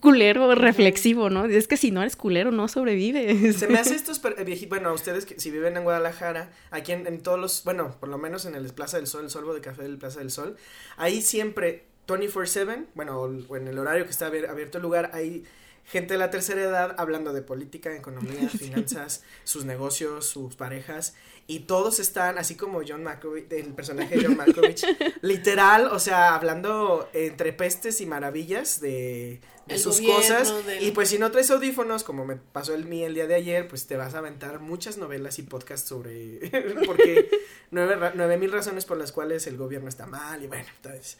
culero 0.00 0.54
reflexivo, 0.54 1.30
¿no? 1.30 1.44
Es 1.44 1.68
que 1.68 1.76
si 1.76 1.90
no 1.90 2.00
eres 2.00 2.16
culero, 2.16 2.50
no 2.50 2.68
sobrevives. 2.68 3.56
Se 3.56 3.68
me 3.68 3.78
hace 3.78 3.94
estos 3.96 4.18
per- 4.18 4.36
eh, 4.38 4.66
bueno, 4.68 4.88
a 4.88 4.92
ustedes 4.92 5.26
que 5.26 5.38
si 5.38 5.50
viven 5.50 5.76
en 5.76 5.84
Guadalajara, 5.84 6.50
aquí 6.70 6.92
en, 6.92 7.06
en 7.06 7.20
todos 7.22 7.38
los, 7.38 7.64
bueno, 7.64 7.96
por 8.00 8.08
lo 8.08 8.18
menos 8.18 8.44
en 8.46 8.54
el 8.54 8.66
Plaza 8.72 8.96
del 8.96 9.06
Sol, 9.06 9.24
el 9.24 9.30
Solvo 9.30 9.54
de 9.54 9.60
Café 9.60 9.82
del 9.82 9.98
Plaza 9.98 10.18
del 10.20 10.30
Sol, 10.30 10.56
ahí 10.96 11.20
siempre 11.22 11.84
24/7, 12.08 12.86
bueno, 12.94 13.20
o, 13.20 13.56
en 13.56 13.68
el 13.68 13.78
horario 13.78 14.04
que 14.04 14.10
está 14.10 14.28
abier- 14.30 14.48
abierto 14.48 14.78
el 14.78 14.82
lugar, 14.82 15.10
hay 15.14 15.44
gente 15.84 16.14
de 16.14 16.18
la 16.18 16.30
tercera 16.30 16.60
edad 16.62 16.94
hablando 16.98 17.32
de 17.32 17.42
política, 17.42 17.94
economía, 17.94 18.48
finanzas, 18.58 19.22
sus 19.44 19.64
negocios, 19.64 20.26
sus 20.26 20.56
parejas, 20.56 21.14
y 21.50 21.58
todos 21.60 21.98
están, 21.98 22.38
así 22.38 22.54
como 22.54 22.80
John 22.86 23.02
Malkovich, 23.02 23.50
el 23.50 23.74
personaje 23.74 24.16
de 24.16 24.24
John 24.24 24.36
Malkovich, 24.36 24.86
literal, 25.22 25.88
o 25.88 25.98
sea, 25.98 26.36
hablando 26.36 27.08
entre 27.12 27.52
pestes 27.52 28.00
y 28.00 28.06
maravillas 28.06 28.80
de, 28.80 29.40
sus 29.76 29.96
gobierno, 30.00 30.14
cosas, 30.14 30.66
del- 30.66 30.80
y 30.84 30.92
pues 30.92 31.08
si 31.08 31.18
no 31.18 31.32
traes 31.32 31.50
audífonos, 31.50 32.04
como 32.04 32.24
me 32.24 32.36
pasó 32.36 32.72
el 32.72 32.84
mí 32.84 33.02
el 33.02 33.14
día 33.14 33.26
de 33.26 33.34
ayer, 33.34 33.66
pues 33.66 33.88
te 33.88 33.96
vas 33.96 34.14
a 34.14 34.18
aventar 34.18 34.60
muchas 34.60 34.96
novelas 34.96 35.40
y 35.40 35.42
podcasts 35.42 35.88
sobre, 35.88 36.38
porque 36.86 37.28
nueve, 37.72 38.12
nueve 38.14 38.38
mil 38.38 38.52
razones 38.52 38.84
por 38.84 38.96
las 38.96 39.10
cuales 39.10 39.48
el 39.48 39.56
gobierno 39.56 39.88
está 39.88 40.06
mal, 40.06 40.40
y 40.44 40.46
bueno, 40.46 40.66
entonces... 40.76 41.18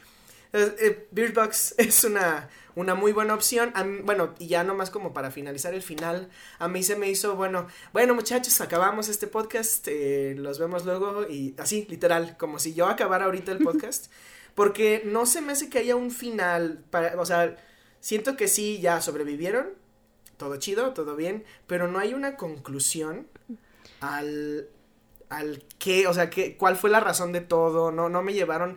Eh, 0.52 0.74
eh, 0.81 1.09
Bird 1.12 1.35
Box 1.35 1.74
es 1.78 2.05
una, 2.05 2.48
una 2.74 2.94
muy 2.94 3.12
buena 3.12 3.35
opción. 3.35 3.72
A 3.74 3.85
mí- 3.85 4.01
bueno, 4.02 4.35
y 4.39 4.48
ya 4.48 4.64
nomás 4.64 4.90
como 4.90 5.12
para 5.12 5.31
finalizar 5.31 5.74
el 5.74 5.82
final, 5.82 6.28
a 6.59 6.68
mí 6.68 6.82
se 6.82 6.97
me 6.97 7.09
hizo, 7.09 7.36
bueno, 7.36 7.66
bueno 7.93 8.14
muchachos, 8.14 8.60
acabamos 8.60 9.09
este 9.09 9.27
podcast, 9.27 9.86
eh, 9.89 10.35
los 10.36 10.59
vemos 10.59 10.85
luego 10.85 11.27
y 11.28 11.55
así, 11.59 11.86
literal, 11.89 12.36
como 12.36 12.59
si 12.59 12.74
yo 12.74 12.86
acabara 12.86 13.27
ahorita 13.27 13.52
el 13.52 13.59
podcast, 13.64 14.10
porque 14.55 15.02
no 15.05 15.27
se 15.27 15.40
me 15.40 15.52
hace 15.52 15.68
que 15.70 15.78
haya 15.78 15.97
un 15.97 16.10
final, 16.10 16.85
para, 16.90 17.20
o 17.20 17.24
sea, 17.27 17.56
siento 18.01 18.36
que 18.36 18.48
sí, 18.48 18.81
ya 18.81 19.01
sobrevivieron, 19.01 19.68
todo 20.36 20.56
chido, 20.56 20.94
todo 20.94 21.16
bien, 21.16 21.44
pero 21.66 21.86
no 21.86 21.98
hay 21.98 22.14
una 22.14 22.36
conclusión 22.36 23.28
al, 24.01 24.68
al 25.28 25.62
qué, 25.78 26.06
o 26.06 26.14
sea, 26.14 26.31
qué, 26.31 26.56
cuál 26.56 26.77
fue 26.77 26.90
la 26.90 27.01
razón 27.01 27.32
de 27.32 27.40
todo, 27.40 27.93
no, 27.93 28.09
no 28.09 28.22
me 28.22 28.32
llevaron 28.32 28.77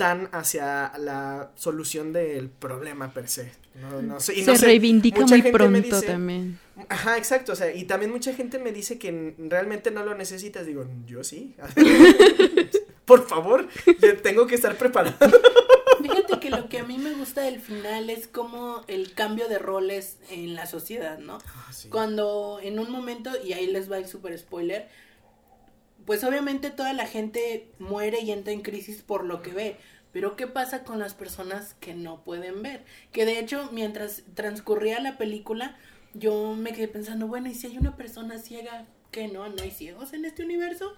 tan 0.00 0.28
hacia 0.32 0.92
la 0.98 1.50
solución 1.54 2.12
del 2.12 2.48
problema 2.48 3.12
per 3.12 3.28
se. 3.28 3.52
No, 3.74 4.02
no 4.02 4.18
sé, 4.20 4.34
y 4.34 4.42
Se 4.44 4.50
no 4.52 4.56
sé, 4.58 4.66
reivindica 4.66 5.20
mucha 5.20 5.34
muy 5.34 5.42
gente 5.42 5.58
me 5.58 5.80
pronto 5.80 5.96
dice- 5.96 6.06
también. 6.06 6.58
Ajá, 6.88 7.16
exacto, 7.18 7.52
o 7.52 7.56
sea, 7.56 7.72
y 7.74 7.84
también 7.84 8.10
mucha 8.10 8.32
gente 8.34 8.58
me 8.58 8.72
dice 8.72 8.98
que 8.98 9.34
realmente 9.38 9.90
no 9.90 10.04
lo 10.04 10.14
necesitas, 10.14 10.66
digo, 10.66 10.86
yo 11.06 11.22
sí. 11.22 11.54
Por 13.04 13.26
favor, 13.28 13.68
tengo 14.22 14.46
que 14.46 14.54
estar 14.54 14.76
preparado. 14.76 15.16
Fíjate 16.00 16.38
que 16.40 16.50
lo 16.50 16.68
que 16.68 16.78
a 16.78 16.84
mí 16.84 16.96
me 16.96 17.12
gusta 17.12 17.42
del 17.42 17.60
final 17.60 18.08
es 18.08 18.26
como 18.28 18.82
el 18.88 19.12
cambio 19.14 19.48
de 19.48 19.58
roles 19.58 20.16
en 20.30 20.54
la 20.54 20.66
sociedad, 20.66 21.18
¿no? 21.18 21.38
Cuando 21.90 22.58
en 22.62 22.78
un 22.78 22.90
momento, 22.90 23.30
y 23.44 23.52
ahí 23.52 23.66
les 23.66 23.90
va 23.90 23.98
el 23.98 24.06
super 24.06 24.36
spoiler, 24.38 24.88
pues 26.06 26.24
obviamente 26.24 26.70
toda 26.70 26.92
la 26.92 27.06
gente 27.06 27.70
muere 27.78 28.20
y 28.20 28.30
entra 28.32 28.52
en 28.52 28.62
crisis 28.62 29.02
por 29.02 29.24
lo 29.24 29.42
que 29.42 29.52
ve. 29.52 29.76
Pero 30.12 30.34
¿qué 30.34 30.46
pasa 30.46 30.82
con 30.82 30.98
las 30.98 31.14
personas 31.14 31.74
que 31.74 31.94
no 31.94 32.24
pueden 32.24 32.62
ver? 32.62 32.84
Que 33.12 33.24
de 33.24 33.38
hecho, 33.38 33.70
mientras 33.72 34.22
transcurría 34.34 35.00
la 35.00 35.18
película, 35.18 35.76
yo 36.14 36.54
me 36.56 36.72
quedé 36.72 36.88
pensando, 36.88 37.28
bueno, 37.28 37.48
¿y 37.48 37.54
si 37.54 37.68
hay 37.68 37.78
una 37.78 37.96
persona 37.96 38.38
ciega? 38.38 38.86
que 39.10 39.28
no? 39.28 39.48
¿No 39.48 39.62
hay 39.62 39.70
ciegos 39.70 40.12
en 40.12 40.24
este 40.24 40.44
universo? 40.44 40.94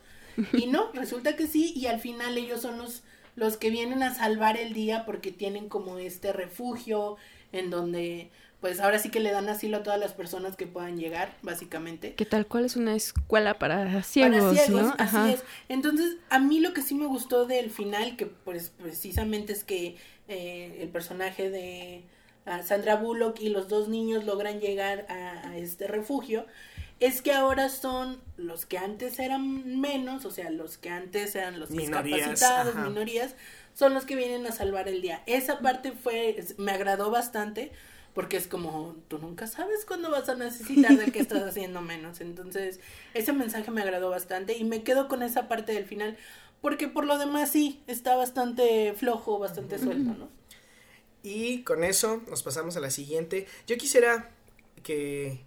Y 0.53 0.67
no, 0.67 0.91
resulta 0.95 1.37
que 1.37 1.47
sí, 1.47 1.73
y 1.75 1.87
al 1.87 2.01
final 2.01 2.37
ellos 2.39 2.61
son 2.61 2.79
los, 2.79 3.03
los 3.37 3.57
que 3.57 3.71
vienen 3.71 4.03
a 4.03 4.15
salvar 4.15 4.57
el 4.57 4.73
día 4.73 5.05
porque 5.05 5.33
tienen 5.33 5.69
como 5.69 5.99
este 5.99 6.33
refugio 6.33 7.17
en 7.53 7.71
donde 7.71 8.31
pues 8.63 8.79
ahora 8.79 9.01
sí 9.01 9.11
que 9.11 9.19
le 9.19 9.33
dan 9.33 9.49
asilo 9.49 9.79
a 9.79 9.83
todas 9.83 9.99
las 9.99 10.13
personas 10.13 10.55
que 10.55 10.69
puedan 10.69 10.97
llegar, 10.97 11.37
básicamente. 11.43 12.15
Que 12.15 12.25
tal 12.25 12.47
cual 12.47 12.65
es 12.65 12.77
una 12.77 12.95
escuela 12.95 13.59
para 13.59 14.05
ciegos, 14.05 14.39
Para 14.39 14.55
ciegos, 14.55 14.83
¿no? 14.83 14.95
así 14.99 15.33
es. 15.33 15.43
Entonces, 15.69 16.17
a 16.31 16.39
mí 16.39 16.61
lo 16.61 16.73
que 16.73 16.81
sí 16.81 16.95
me 16.95 17.07
gustó 17.07 17.45
del 17.45 17.71
final, 17.73 18.17
que 18.17 18.27
pues 18.27 18.71
precisamente 18.71 19.53
es 19.53 19.65
que 19.65 19.97
eh, 20.29 20.79
el 20.81 20.91
personaje 20.91 21.51
de 21.51 22.05
ah, 22.47 22.63
Sandra 22.63 22.95
Bullock 22.95 23.41
y 23.41 23.49
los 23.49 23.69
dos 23.69 23.89
niños 23.89 24.25
logran 24.27 24.61
llegar 24.61 25.07
a, 25.09 25.49
a 25.49 25.59
este 25.59 25.89
refugio, 25.89 26.47
es 27.01 27.21
que 27.21 27.33
ahora 27.33 27.69
son 27.69 28.23
los 28.37 28.65
que 28.65 28.79
antes 28.79 29.19
eran 29.19 29.81
menos, 29.81 30.25
o 30.25 30.31
sea, 30.31 30.51
los 30.51 30.79
que 30.79 30.89
antes 30.89 31.35
eran 31.35 31.59
los 31.59 31.71
Minorías, 31.71 32.31
discapacitados, 32.31 32.77
ajá. 32.77 32.89
minorías, 32.89 33.35
son 33.75 33.93
los 33.93 34.05
que 34.05 34.15
vienen 34.15 34.47
a 34.47 34.53
salvar 34.53 34.87
el 34.87 35.03
día. 35.03 35.25
Esa 35.27 35.59
parte 35.59 35.91
fue, 35.91 36.45
me 36.59 36.71
agradó 36.71 37.11
bastante 37.11 37.73
porque 38.15 38.37
es 38.37 38.47
como, 38.47 38.95
tú 39.09 39.19
nunca 39.19 39.47
sabes 39.47 39.85
cuándo 39.87 40.11
vas 40.11 40.29
a 40.29 40.35
necesitar 40.35 40.97
del 40.97 41.13
que 41.13 41.21
estás 41.21 41.43
haciendo 41.43 41.81
menos. 41.81 42.21
Entonces, 42.21 42.81
ese 43.15 43.33
mensaje 43.33 43.71
me 43.71 43.83
agradó 43.83 44.11
bastante 44.11 44.57
y 44.57 44.65
me 44.65 44.83
quedo 44.83 45.09
con 45.09 45.23
esa 45.23 45.49
parte 45.49 45.73
del 45.73 45.87
final, 45.87 46.19
porque 46.61 46.89
por 46.89 47.07
lo 47.07 47.19
demás 47.19 47.51
sí, 47.51 47.83
está 47.87 48.17
bastante 48.17 48.93
flojo, 48.95 49.39
bastante 49.39 49.79
suelto, 49.79 50.15
¿no? 50.15 50.29
Y 51.23 51.63
con 51.63 51.85
eso 51.85 52.23
nos 52.29 52.43
pasamos 52.43 52.77
a 52.77 52.81
la 52.81 52.91
siguiente. 52.91 53.47
Yo 53.67 53.77
quisiera 53.79 54.31
que 54.83 55.41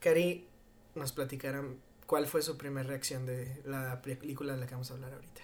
Cari 0.00 0.46
nos 0.94 1.12
platicara 1.12 1.62
cuál 2.06 2.26
fue 2.26 2.42
su 2.42 2.56
primera 2.56 2.88
reacción 2.88 3.26
de 3.26 3.60
la 3.64 4.02
película 4.02 4.54
de 4.54 4.60
la 4.60 4.66
que 4.66 4.72
vamos 4.72 4.90
a 4.90 4.94
hablar 4.94 5.12
ahorita. 5.12 5.42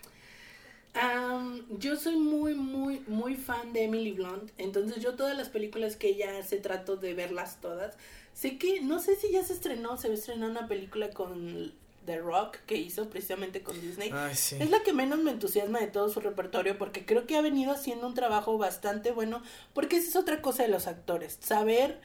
Yo 1.79 1.97
soy 1.97 2.17
muy, 2.17 2.55
muy, 2.55 3.03
muy 3.07 3.37
fan 3.37 3.73
de 3.73 3.85
Emily 3.85 4.13
Blunt. 4.13 4.51
Entonces 4.59 5.03
yo 5.03 5.15
todas 5.15 5.37
las 5.37 5.49
películas 5.49 5.97
que 5.97 6.09
ella 6.09 6.39
hace 6.39 6.59
trato 6.59 6.97
de 6.97 7.15
verlas 7.15 7.61
todas. 7.61 7.97
Sé 8.33 8.59
que, 8.59 8.81
no 8.81 8.99
sé 9.01 9.17
si 9.17 9.31
ya 9.33 9.43
se 9.43 9.55
estrenó, 9.55 9.97
se 9.97 10.13
estrenó 10.13 10.47
una 10.47 10.69
película 10.69 11.11
con 11.11 11.73
The 12.07 12.19
Rock 12.19 12.59
que 12.67 12.77
hizo 12.77 13.11
precisamente 13.11 13.63
con 13.63 13.79
Disney. 13.81 14.11
Es 14.31 14.71
la 14.71 14.83
que 14.83 14.93
menos 14.93 15.19
me 15.19 15.33
entusiasma 15.33 15.81
de 15.81 15.89
todo 15.89 16.09
su 16.09 16.21
repertorio 16.21 16.79
porque 16.79 17.05
creo 17.05 17.27
que 17.27 17.37
ha 17.37 17.43
venido 17.43 17.73
haciendo 17.73 18.07
un 18.07 18.15
trabajo 18.15 18.57
bastante 18.57 19.11
bueno 19.11 19.43
porque 19.75 19.97
esa 19.97 20.09
es 20.09 20.17
otra 20.17 20.41
cosa 20.41 20.63
de 20.63 20.69
los 20.71 20.87
actores, 20.87 21.39
saber 21.41 22.01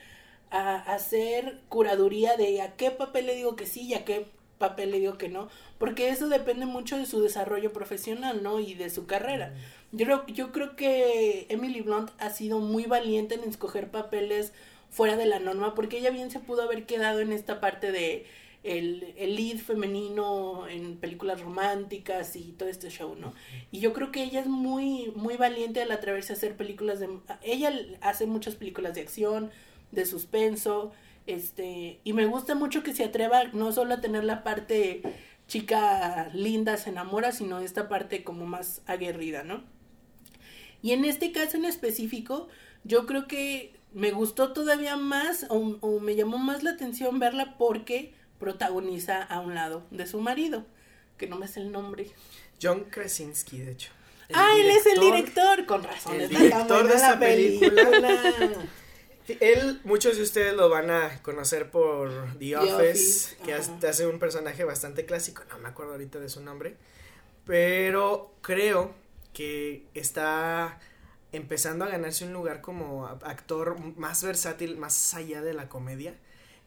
hacer 0.50 1.62
curaduría 1.70 2.36
de 2.36 2.62
a 2.62 2.76
qué 2.76 2.92
papel 2.92 3.28
le 3.28 3.36
digo 3.36 3.56
que 3.56 3.66
sí 3.66 3.84
y 3.84 3.94
a 3.94 4.04
qué 4.04 4.28
papel 4.62 4.92
le 4.92 5.00
digo 5.00 5.18
que 5.18 5.28
no, 5.28 5.50
porque 5.78 6.08
eso 6.08 6.30
depende 6.30 6.66
mucho 6.66 6.98
de 6.98 7.06
su 7.06 7.22
desarrollo 7.22 7.74
profesional, 7.74 8.42
¿no? 8.42 8.62
Y 8.62 8.76
de 8.76 8.90
su 8.90 9.06
carrera. 9.06 9.54
Mm. 9.92 9.98
Yo 9.98 10.06
creo, 10.06 10.26
yo 10.28 10.52
creo 10.54 10.76
que 10.78 11.48
Emily 11.50 11.82
Blunt 11.82 12.12
ha 12.18 12.30
sido 12.30 12.60
muy 12.60 12.86
valiente 12.86 13.36
en 13.36 13.44
escoger 13.44 13.92
papeles 13.92 14.54
fuera 14.90 15.18
de 15.18 15.26
la 15.26 15.40
norma, 15.40 15.76
porque 15.76 15.98
ella 15.98 16.12
bien 16.12 16.32
se 16.32 16.40
pudo 16.40 16.62
haber 16.62 16.86
quedado 16.86 17.20
en 17.20 17.34
esta 17.34 17.60
parte 17.60 17.92
de 17.92 18.26
el, 18.64 19.16
el 19.18 19.36
lead 19.36 19.58
femenino 19.58 20.68
en 20.68 20.98
películas 20.98 21.42
románticas 21.42 22.36
y 22.36 22.54
todo 22.54 22.70
este 22.70 22.90
show, 22.90 23.16
¿no? 23.16 23.34
Y 23.72 23.80
yo 23.80 23.92
creo 23.94 24.12
que 24.12 24.24
ella 24.24 24.40
es 24.40 24.48
muy, 24.48 25.12
muy 25.16 25.36
valiente 25.36 25.82
al 25.82 25.92
atreverse 25.92 26.34
a 26.34 26.36
hacer 26.36 26.56
películas 26.56 27.00
de... 27.00 27.10
Ella 27.42 27.74
hace 28.02 28.28
muchas 28.28 28.56
películas 28.56 28.94
de 28.94 29.02
acción, 29.02 29.50
de 29.92 30.06
suspenso, 30.06 30.92
este, 31.28 32.00
y 32.04 32.14
me 32.14 32.26
gusta 32.26 32.56
mucho 32.56 32.84
que 32.84 32.94
se 32.94 33.04
atreva 33.04 33.46
no 33.54 33.72
solo 33.72 33.94
a 33.94 34.02
tener 34.02 34.24
la 34.24 34.44
parte 34.44 35.02
chica 35.48 36.30
linda 36.34 36.78
se 36.78 36.92
enamora, 36.92 37.32
sino 37.32 37.60
esta 37.60 37.90
parte 37.90 38.24
como 38.24 38.46
más 38.46 38.82
aguerrida, 38.86 39.44
¿no? 39.44 39.64
Y 40.82 40.94
en 40.94 41.06
este 41.06 41.32
caso 41.32 41.58
en 41.58 41.66
específico, 41.66 42.48
yo 42.84 43.06
creo 43.06 43.28
que 43.28 43.74
me 43.94 44.12
gustó 44.12 44.54
todavía 44.54 44.96
más 44.96 45.46
o, 45.50 45.78
o 45.82 46.00
me 46.00 46.16
llamó 46.16 46.38
más 46.38 46.64
la 46.64 46.72
atención 46.72 47.20
verla 47.20 47.58
porque 47.58 48.14
protagoniza 48.40 49.22
a 49.22 49.40
un 49.42 49.54
lado 49.54 49.84
de 49.92 50.08
su 50.08 50.20
marido, 50.20 50.66
que 51.18 51.28
no 51.28 51.38
me 51.38 51.48
sé 51.48 51.60
el 51.60 51.72
nombre. 51.72 52.08
John 52.62 52.86
Krasinski, 52.90 53.60
de 53.60 53.72
hecho. 53.74 53.92
ah, 54.34 54.54
él 54.58 54.70
es 54.70 54.86
el 54.86 55.00
director, 55.00 55.66
con 55.66 55.84
razón. 55.84 56.20
El 56.20 56.30
director 56.30 56.88
de 56.88 56.96
esa 56.96 57.20
película. 57.20 57.94
Él, 59.28 59.82
muchos 59.84 60.18
de 60.18 60.24
ustedes 60.24 60.54
lo 60.54 60.70
van 60.70 60.90
a 60.90 61.22
conocer 61.22 61.70
por 61.70 62.38
The, 62.38 62.58
Office, 62.58 63.38
que 63.46 63.54
hace 63.54 64.08
un 64.08 64.20
personaje 64.20 64.64
bastante 64.64 65.06
clásico, 65.06 65.44
no 65.50 65.60
me 65.60 65.70
acuerdo 65.70 65.94
ahorita 65.94 66.20
de 66.20 66.30
su 66.30 66.42
nombre, 66.42 66.76
pero 67.46 68.34
creo 68.42 68.94
que 69.34 69.86
está 69.94 70.80
empezando 71.32 71.86
a 71.86 71.90
ganarse 71.90 72.26
un 72.26 72.34
lugar 72.34 72.62
como 72.62 73.08
actor 73.08 73.78
más 73.98 74.24
versátil, 74.24 74.78
más 74.78 75.14
allá 75.14 75.42
de 75.42 75.54
la 75.54 75.70
comedia 75.70 76.16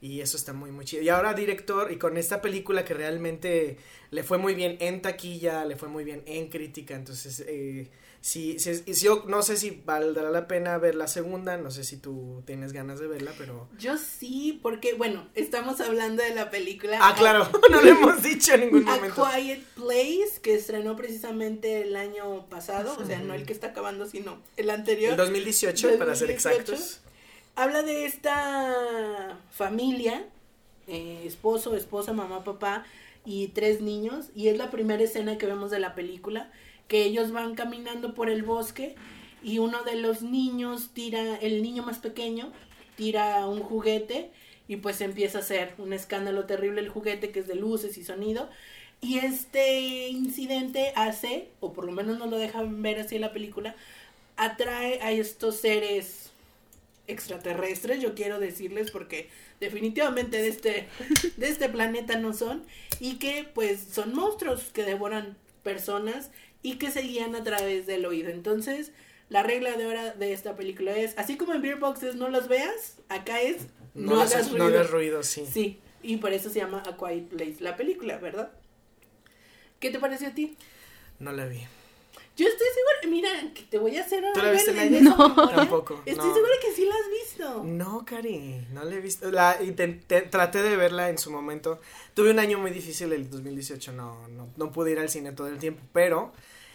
y 0.05 0.21
eso 0.21 0.37
está 0.37 0.53
muy, 0.53 0.71
muy 0.71 0.85
chido. 0.85 1.03
Y 1.03 1.09
ahora 1.09 1.33
director, 1.33 1.91
y 1.91 1.97
con 1.97 2.19
esta 2.19 2.43
película 2.43 2.85
que 2.85 2.93
realmente 2.93 3.79
le 4.11 4.23
fue 4.23 4.37
muy 4.37 4.55
bien 4.55 4.77
en 4.81 5.01
taquilla, 5.01 5.65
le 5.65 5.77
fue 5.77 5.89
muy 5.89 6.05
bien 6.05 6.23
en 6.27 6.51
crítica. 6.51 6.95
Entonces, 6.95 7.43
eh, 7.49 7.89
sí, 8.25 8.59
sí, 8.59 8.83
yo 9.03 9.25
no 9.27 9.43
sé 9.43 9.57
si 9.57 9.83
valdrá 9.85 10.31
la 10.31 10.49
pena 10.49 10.79
ver 10.79 10.95
la 10.95 11.09
segunda, 11.09 11.57
no 11.57 11.71
sé 11.71 11.85
si 11.85 11.97
tú 11.97 12.43
tienes 12.47 12.73
ganas 12.73 12.99
de 13.01 13.07
verla, 13.07 13.33
pero... 13.37 13.69
Yo 13.79 13.97
sí, 13.97 14.59
porque, 14.63 14.95
bueno, 14.95 15.27
estamos 15.35 15.81
hablando 15.81 16.23
de 16.23 16.35
la 16.35 16.51
película... 16.51 16.99
Ah, 17.01 17.15
claro, 17.17 17.49
no 17.71 17.83
lo 17.83 17.89
hemos 17.89 18.23
dicho 18.23 18.55
en 18.55 18.61
ningún 18.63 18.85
momento. 18.85 19.25
A 19.25 19.37
Quiet 19.37 19.63
Place, 19.75 20.41
que 20.43 20.55
estrenó 20.55 20.97
precisamente 20.97 21.83
el 21.83 21.97
año 21.97 22.47
pasado, 22.49 22.97
o 22.99 23.05
sea, 23.05 23.19
no 23.19 23.35
el 23.35 23.45
que 23.45 23.53
está 23.53 23.69
acabando, 23.69 24.07
sino 24.07 24.39
el 24.57 24.71
anterior. 24.71 25.13
El 25.13 25.17
2018, 25.19 25.99
para 25.99 26.15
ser 26.15 26.31
exactos 26.31 27.01
habla 27.57 27.83
de 27.83 28.05
esta 28.05 29.39
familia, 29.51 30.27
eh, 30.87 31.23
esposo, 31.25 31.77
esposa, 31.77 32.13
mamá, 32.13 32.45
papá 32.45 32.85
y 33.25 33.49
tres 33.49 33.81
niños, 33.81 34.27
y 34.35 34.49
es 34.49 34.59
la 34.59 34.71
primera 34.71 35.03
escena 35.03 35.39
que 35.39 35.47
vemos 35.47 35.71
de 35.71 35.79
la 35.79 35.95
película, 35.95 36.51
que 36.89 37.05
ellos 37.05 37.33
van 37.33 37.55
caminando 37.55 38.15
por 38.15 38.29
el 38.29 38.43
bosque 38.43 38.95
y 39.43 39.59
uno 39.59 39.83
de 39.83 39.97
los 39.97 40.23
niños 40.23 40.91
tira, 40.95 41.37
el 41.37 41.63
niño 41.63 41.83
más 41.83 41.99
pequeño, 41.99 42.53
tira 42.97 43.47
un 43.47 43.61
juguete 43.61 44.31
y 44.69 44.77
pues 44.77 45.01
empieza 45.01 45.39
a 45.39 45.41
hacer 45.43 45.75
un 45.79 45.93
escándalo 45.93 46.47
terrible 46.47 46.81
el 46.81 46.89
juguete 46.89 47.31
que 47.31 47.41
es 47.41 47.47
de 47.47 47.55
luces 47.55 47.99
y 47.99 48.05
sonido. 48.05 48.49
Y 49.01 49.19
este 49.19 50.09
incidente 50.09 50.93
hace, 50.97 51.49
o 51.61 51.75
por 51.75 51.85
lo 51.85 51.93
menos 51.93 52.19
nos 52.19 52.31
lo 52.31 52.39
dejan 52.39 52.81
ver 52.81 53.01
así 53.01 53.17
en 53.17 53.21
la 53.21 53.35
película, 53.35 53.77
atrae 54.37 55.01
a 55.03 55.13
estos 55.13 55.57
seres 55.57 56.31
extraterrestres, 57.07 58.01
yo 58.01 58.15
quiero 58.15 58.41
decirles, 58.41 58.91
porque 58.91 59.29
definitivamente 59.61 60.41
de 60.41 60.49
este, 60.49 60.89
de 61.37 61.49
este 61.49 61.69
planeta 61.69 62.17
no 62.19 62.33
son, 62.33 62.65
y 62.99 63.17
que 63.17 63.47
pues 63.55 63.81
son 63.93 64.15
monstruos 64.15 64.71
que 64.73 64.85
devoran 64.85 65.37
personas 65.63 66.31
y 66.65 66.77
que 66.79 66.91
se 66.91 67.03
guían 67.03 67.37
a 67.37 67.45
través 67.45 67.87
del 67.87 68.07
oído. 68.07 68.31
Entonces, 68.31 68.91
la 69.29 69.43
regla 69.43 69.77
de 69.77 69.85
ahora 69.85 70.15
de 70.15 70.33
esta 70.33 70.57
película 70.57 70.97
es, 70.97 71.17
así 71.19 71.37
como 71.37 71.53
en 71.53 71.61
Beer 71.61 71.77
Boxes 71.77 72.17
no 72.17 72.31
los 72.31 72.49
veas, 72.49 72.97
acá 73.11 73.43
es 73.43 73.67
no, 73.93 74.19
hagas 74.19 74.51
ruido. 74.51 74.59
No 74.59 74.65
hagas 74.65 74.91
ruido, 74.91 75.23
sí. 75.23 75.47
Sí, 75.47 75.79
y 76.03 76.17
por 76.17 76.33
eso 76.33 76.49
se 76.49 76.61
llama 76.61 76.83
A 76.87 76.97
Quiet 76.97 77.29
Place, 77.29 77.57
la 77.61 77.77
película, 77.77 78.17
¿verdad? 78.17 78.51
¿Qué 79.79 79.91
te 79.91 79.99
pareció 79.99 80.29
a 80.29 80.31
ti? 80.31 80.57
No 81.19 81.33
la 81.33 81.45
vi. 81.45 81.61
Yo 82.37 82.49
estoy 82.49 82.67
segura, 82.75 83.15
mira, 83.15 83.53
que 83.55 83.63
te 83.63 83.79
voy 83.79 83.97
a 83.99 84.01
hacer 84.01 84.25
¿Tú 84.33 84.41
la 84.41 84.51
viste 84.51 84.73
la 84.73 84.87
No, 84.87 85.51
tampoco. 85.51 86.03
Estoy 86.07 86.33
segura 86.33 86.53
que 86.63 86.73
sí 86.73 86.87
la 86.87 86.95
has 86.95 87.11
visto. 87.11 87.65
No, 87.65 88.05
Cari, 88.07 88.67
no 88.73 88.85
la 88.85 88.95
he 88.95 89.01
visto. 89.01 89.31
La 89.31 89.63
intenté, 89.63 90.23
traté 90.23 90.63
de 90.63 90.77
verla 90.77 91.11
en 91.11 91.19
su 91.19 91.31
momento. 91.31 91.79
Tuve 92.15 92.31
un 92.31 92.39
año 92.39 92.59
muy 92.59 92.71
difícil 92.71 93.13
el 93.13 93.29
2018, 93.29 93.93
no, 93.93 94.27
no, 94.29 94.49
no 94.57 94.73
pude 94.73 94.93
ir 94.93 94.99
al 94.99 95.11
cine 95.11 95.33
todo 95.33 95.49
el 95.49 95.59
tiempo, 95.59 95.83
pero 95.93 96.33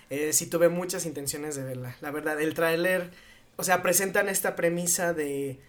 eh, 0.09 0.33
sí 0.33 0.47
tuve 0.47 0.69
muchas 0.69 1.05
intenciones 1.05 1.55
de 1.55 1.63
verla. 1.63 1.95
La 2.01 2.11
verdad, 2.11 2.39
el 2.41 2.53
tráiler, 2.53 3.11
o 3.57 3.63
sea, 3.63 3.81
presentan 3.81 4.29
esta 4.29 4.55
premisa 4.55 5.13
de, 5.13 5.59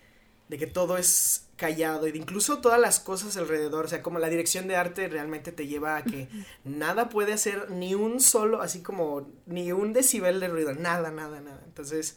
de 0.49 0.59
que 0.59 0.67
todo 0.67 0.99
es 0.99 1.47
callado 1.57 2.09
y 2.09 2.13
de 2.13 2.19
incluso 2.19 2.59
todas 2.59 2.81
las 2.81 2.99
cosas 3.01 3.37
alrededor, 3.37 3.85
o 3.85 3.89
sea, 3.89 4.03
como 4.03 4.19
la 4.19 4.29
dirección 4.29 4.67
de 4.67 4.77
arte 4.77 5.09
realmente 5.09 5.53
te 5.53 5.67
lleva 5.67 5.97
a 5.97 6.05
que 6.05 6.27
nada 6.65 7.11
puede 7.11 7.35
hacer 7.35 7.71
ni 7.71 7.95
un 7.95 8.19
solo, 8.19 8.63
así 8.63 8.83
como 8.83 9.31
ni 9.47 9.71
un 9.71 9.93
decibel 9.93 10.41
de 10.41 10.49
ruido, 10.49 10.75
nada, 10.75 11.11
nada, 11.11 11.41
nada. 11.41 11.63
Entonces, 11.67 12.17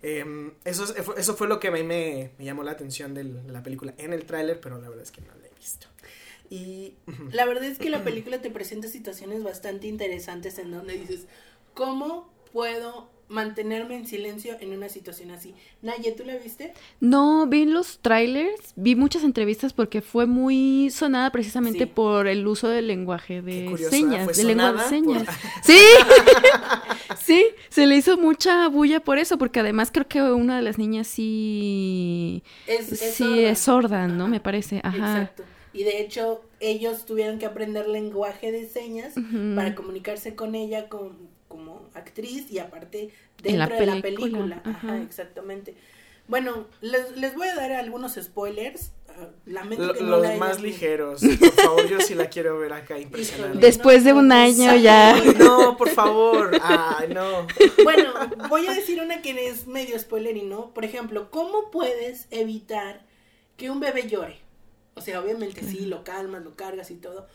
em, 0.00 0.52
eso, 0.64 0.94
eso 1.16 1.36
fue 1.36 1.48
lo 1.48 1.58
que 1.58 1.68
a 1.68 1.70
mí 1.72 1.82
me, 1.82 2.30
llamó 2.38 2.62
la 2.62 2.70
atención 2.70 3.14
de 3.14 3.24
la 3.24 3.62
película 3.62 3.94
en 3.98 4.12
el 4.12 4.24
tráiler, 4.24 4.60
pero 4.60 4.80
la 4.80 4.88
verdad 4.88 5.02
es 5.02 5.10
que 5.10 5.20
no 5.20 5.34
la 5.34 5.46
he 5.46 5.54
visto. 5.58 5.88
Y... 6.48 6.94
La 7.32 7.46
verdad 7.46 7.64
es 7.64 7.78
que 7.78 7.90
la 7.90 8.04
película 8.04 8.40
te 8.40 8.50
presenta 8.50 8.86
situaciones 8.86 9.42
bastante 9.42 9.88
interesantes 9.88 10.58
en 10.58 10.70
donde 10.70 10.96
dices, 10.96 11.26
¿cómo 11.74 12.32
puedo 12.52 13.14
mantenerme 13.28 13.96
en 13.96 14.06
silencio 14.06 14.56
en 14.60 14.72
una 14.72 14.88
situación 14.88 15.30
así. 15.30 15.54
Naye, 15.82 16.12
¿tú 16.12 16.24
la 16.24 16.36
viste? 16.36 16.72
No, 17.00 17.46
vi 17.46 17.64
los 17.64 17.98
trailers, 18.00 18.72
vi 18.76 18.94
muchas 18.94 19.24
entrevistas 19.24 19.72
porque 19.72 20.00
fue 20.02 20.26
muy 20.26 20.90
sonada 20.90 21.30
precisamente 21.30 21.86
por 21.86 22.26
el 22.26 22.46
uso 22.46 22.68
del 22.68 22.86
lenguaje 22.86 23.42
de 23.42 23.76
señas, 23.90 24.36
de 24.36 24.44
lengua 24.44 24.72
de 24.72 24.88
señas. 24.88 25.28
Sí, 25.62 25.78
sí, 27.18 27.46
se 27.70 27.86
le 27.86 27.96
hizo 27.96 28.16
mucha 28.18 28.68
bulla 28.68 29.00
por 29.00 29.18
eso, 29.18 29.38
porque 29.38 29.60
además 29.60 29.90
creo 29.92 30.06
que 30.06 30.22
una 30.22 30.56
de 30.56 30.62
las 30.62 30.78
niñas 30.78 31.06
sí 31.06 32.42
es, 32.66 32.86
sí 32.86 33.24
sorda. 33.24 33.50
es 33.50 33.58
sorda, 33.58 34.08
¿no? 34.08 34.28
Me 34.28 34.40
parece, 34.40 34.80
ajá. 34.84 35.22
Exacto. 35.22 35.42
Y 35.72 35.82
de 35.82 36.00
hecho, 36.00 36.44
ellos 36.60 37.04
tuvieron 37.04 37.38
que 37.38 37.46
aprender 37.46 37.88
lenguaje 37.88 38.52
de 38.52 38.68
señas 38.68 39.14
para 39.56 39.74
comunicarse 39.74 40.36
con 40.36 40.54
ella 40.54 40.88
con 40.88 41.33
como 41.54 41.88
actriz 41.94 42.50
y 42.50 42.58
aparte 42.58 43.10
dentro 43.40 43.76
de 43.76 43.86
la 43.86 44.02
película. 44.02 44.60
Ajá, 44.64 45.00
exactamente. 45.02 45.76
Bueno, 46.26 46.66
les, 46.80 47.16
les, 47.16 47.32
voy 47.36 47.46
a 47.46 47.54
dar 47.54 47.70
algunos 47.70 48.14
spoilers. 48.20 48.90
ah, 49.10 49.28
lamento 49.46 49.92
que 49.92 50.02
no 50.02 50.16
los 50.16 50.22
la 50.22 50.36
más 50.36 50.60
ligeros. 50.60 51.20
Por 51.20 51.52
favor, 51.52 51.88
yo 51.88 52.00
sí 52.00 52.16
la 52.16 52.28
quiero 52.28 52.58
ver 52.58 52.72
acá, 52.72 52.98
impresionante. 52.98 53.58
Después 53.58 54.02
de 54.02 54.14
un 54.14 54.32
año 54.32 54.74
ya. 54.74 55.22
No, 55.38 55.76
por 55.76 55.90
favor. 55.90 56.50
Ay, 56.60 57.10
no. 57.14 57.46
Bueno, 57.84 58.12
voy 58.48 58.66
a 58.66 58.72
decir 58.72 59.00
una 59.00 59.22
que 59.22 59.46
es 59.46 59.68
medio 59.68 59.96
spoiler 59.96 60.36
y 60.36 60.42
no. 60.42 60.74
Por 60.74 60.84
ejemplo, 60.84 61.30
¿cómo 61.30 61.70
puedes 61.70 62.26
evitar 62.32 63.06
que 63.56 63.70
un 63.70 63.78
bebé 63.78 64.08
llore? 64.08 64.38
O 64.94 65.00
sea, 65.00 65.20
obviamente 65.20 65.62
sí, 65.62 65.86
lo 65.86 66.02
calmas, 66.02 66.42
lo 66.42 66.56
cargas 66.56 66.90
y 66.90 66.96
todo. 66.96 67.28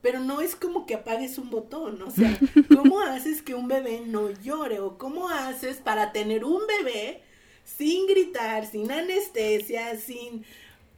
Pero 0.00 0.20
no 0.20 0.40
es 0.40 0.54
como 0.54 0.86
que 0.86 0.94
apagues 0.94 1.38
un 1.38 1.50
botón, 1.50 2.00
o 2.02 2.10
sea, 2.10 2.38
¿cómo 2.74 3.00
haces 3.00 3.42
que 3.42 3.54
un 3.54 3.68
bebé 3.68 4.02
no 4.06 4.30
llore? 4.30 4.80
¿O 4.80 4.96
cómo 4.96 5.28
haces 5.28 5.78
para 5.78 6.12
tener 6.12 6.44
un 6.44 6.62
bebé 6.66 7.22
sin 7.64 8.06
gritar, 8.06 8.66
sin 8.66 8.90
anestesia, 8.90 9.96
sin... 9.98 10.44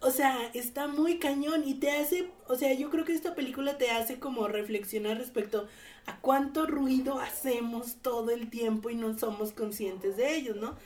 O 0.03 0.11
sea, 0.11 0.51
está 0.55 0.87
muy 0.87 1.19
cañón 1.19 1.63
y 1.67 1.75
te 1.75 1.91
hace, 1.91 2.31
o 2.49 2.55
sea, 2.55 2.73
yo 2.73 2.89
creo 2.89 3.05
que 3.05 3.13
esta 3.13 3.35
película 3.35 3.77
te 3.77 3.91
hace 3.91 4.19
como 4.19 4.49
reflexionar 4.49 5.19
respecto 5.19 5.69
a 6.07 6.17
cuánto 6.21 6.67
ruido 6.67 7.19
hacemos 7.19 7.97
todo 8.01 8.31
el 8.31 8.49
tiempo 8.49 8.89
y 8.89 8.95
no 8.95 9.19
somos 9.19 9.53
conscientes 9.53 10.17
de 10.17 10.37
ellos, 10.37 10.57
¿no? 10.57 10.77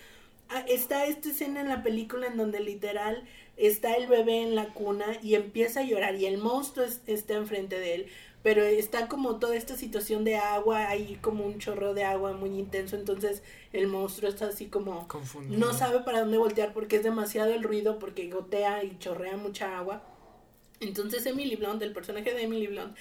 Ah, 0.48 0.64
Está 0.68 1.06
esta 1.06 1.30
escena 1.30 1.60
en 1.60 1.68
la 1.68 1.82
película 1.82 2.26
en 2.26 2.36
donde 2.36 2.60
literal 2.60 3.24
está 3.56 3.94
el 3.96 4.06
bebé 4.06 4.42
en 4.42 4.54
la 4.54 4.68
cuna 4.74 5.06
y 5.22 5.34
empieza 5.36 5.80
a 5.80 5.84
llorar 5.84 6.14
y 6.16 6.26
el 6.26 6.38
monstruo 6.38 6.84
es- 6.84 7.00
está 7.06 7.34
enfrente 7.34 7.78
de 7.78 7.94
él, 7.94 8.06
pero 8.42 8.62
está 8.62 9.08
como 9.08 9.36
toda 9.38 9.56
esta 9.56 9.76
situación 9.76 10.22
de 10.24 10.36
agua, 10.36 10.88
hay 10.88 11.16
como 11.22 11.44
un 11.46 11.58
chorro 11.58 11.94
de 11.94 12.04
agua 12.04 12.32
muy 12.32 12.50
intenso, 12.58 12.94
entonces 12.96 13.42
el 13.72 13.86
monstruo 13.86 14.28
está 14.28 14.46
así 14.48 14.66
como 14.66 15.08
Confundido. 15.08 15.58
no 15.58 15.72
sabe 15.72 16.00
para 16.00 16.20
dónde 16.20 16.36
voltear 16.38 16.72
porque 16.74 16.96
es 16.96 17.02
demasiado 17.04 17.52
el 17.54 17.62
ruido, 17.62 17.98
porque 17.98 18.28
gotea 18.28 18.84
y 18.84 18.98
chorrea 18.98 19.36
mucha 19.36 19.78
agua. 19.78 20.02
Entonces 20.80 21.24
Emily 21.26 21.56
Blunt, 21.56 21.80
el 21.82 21.92
personaje 21.92 22.34
de 22.34 22.42
Emily 22.42 22.66
Blunt, 22.66 22.94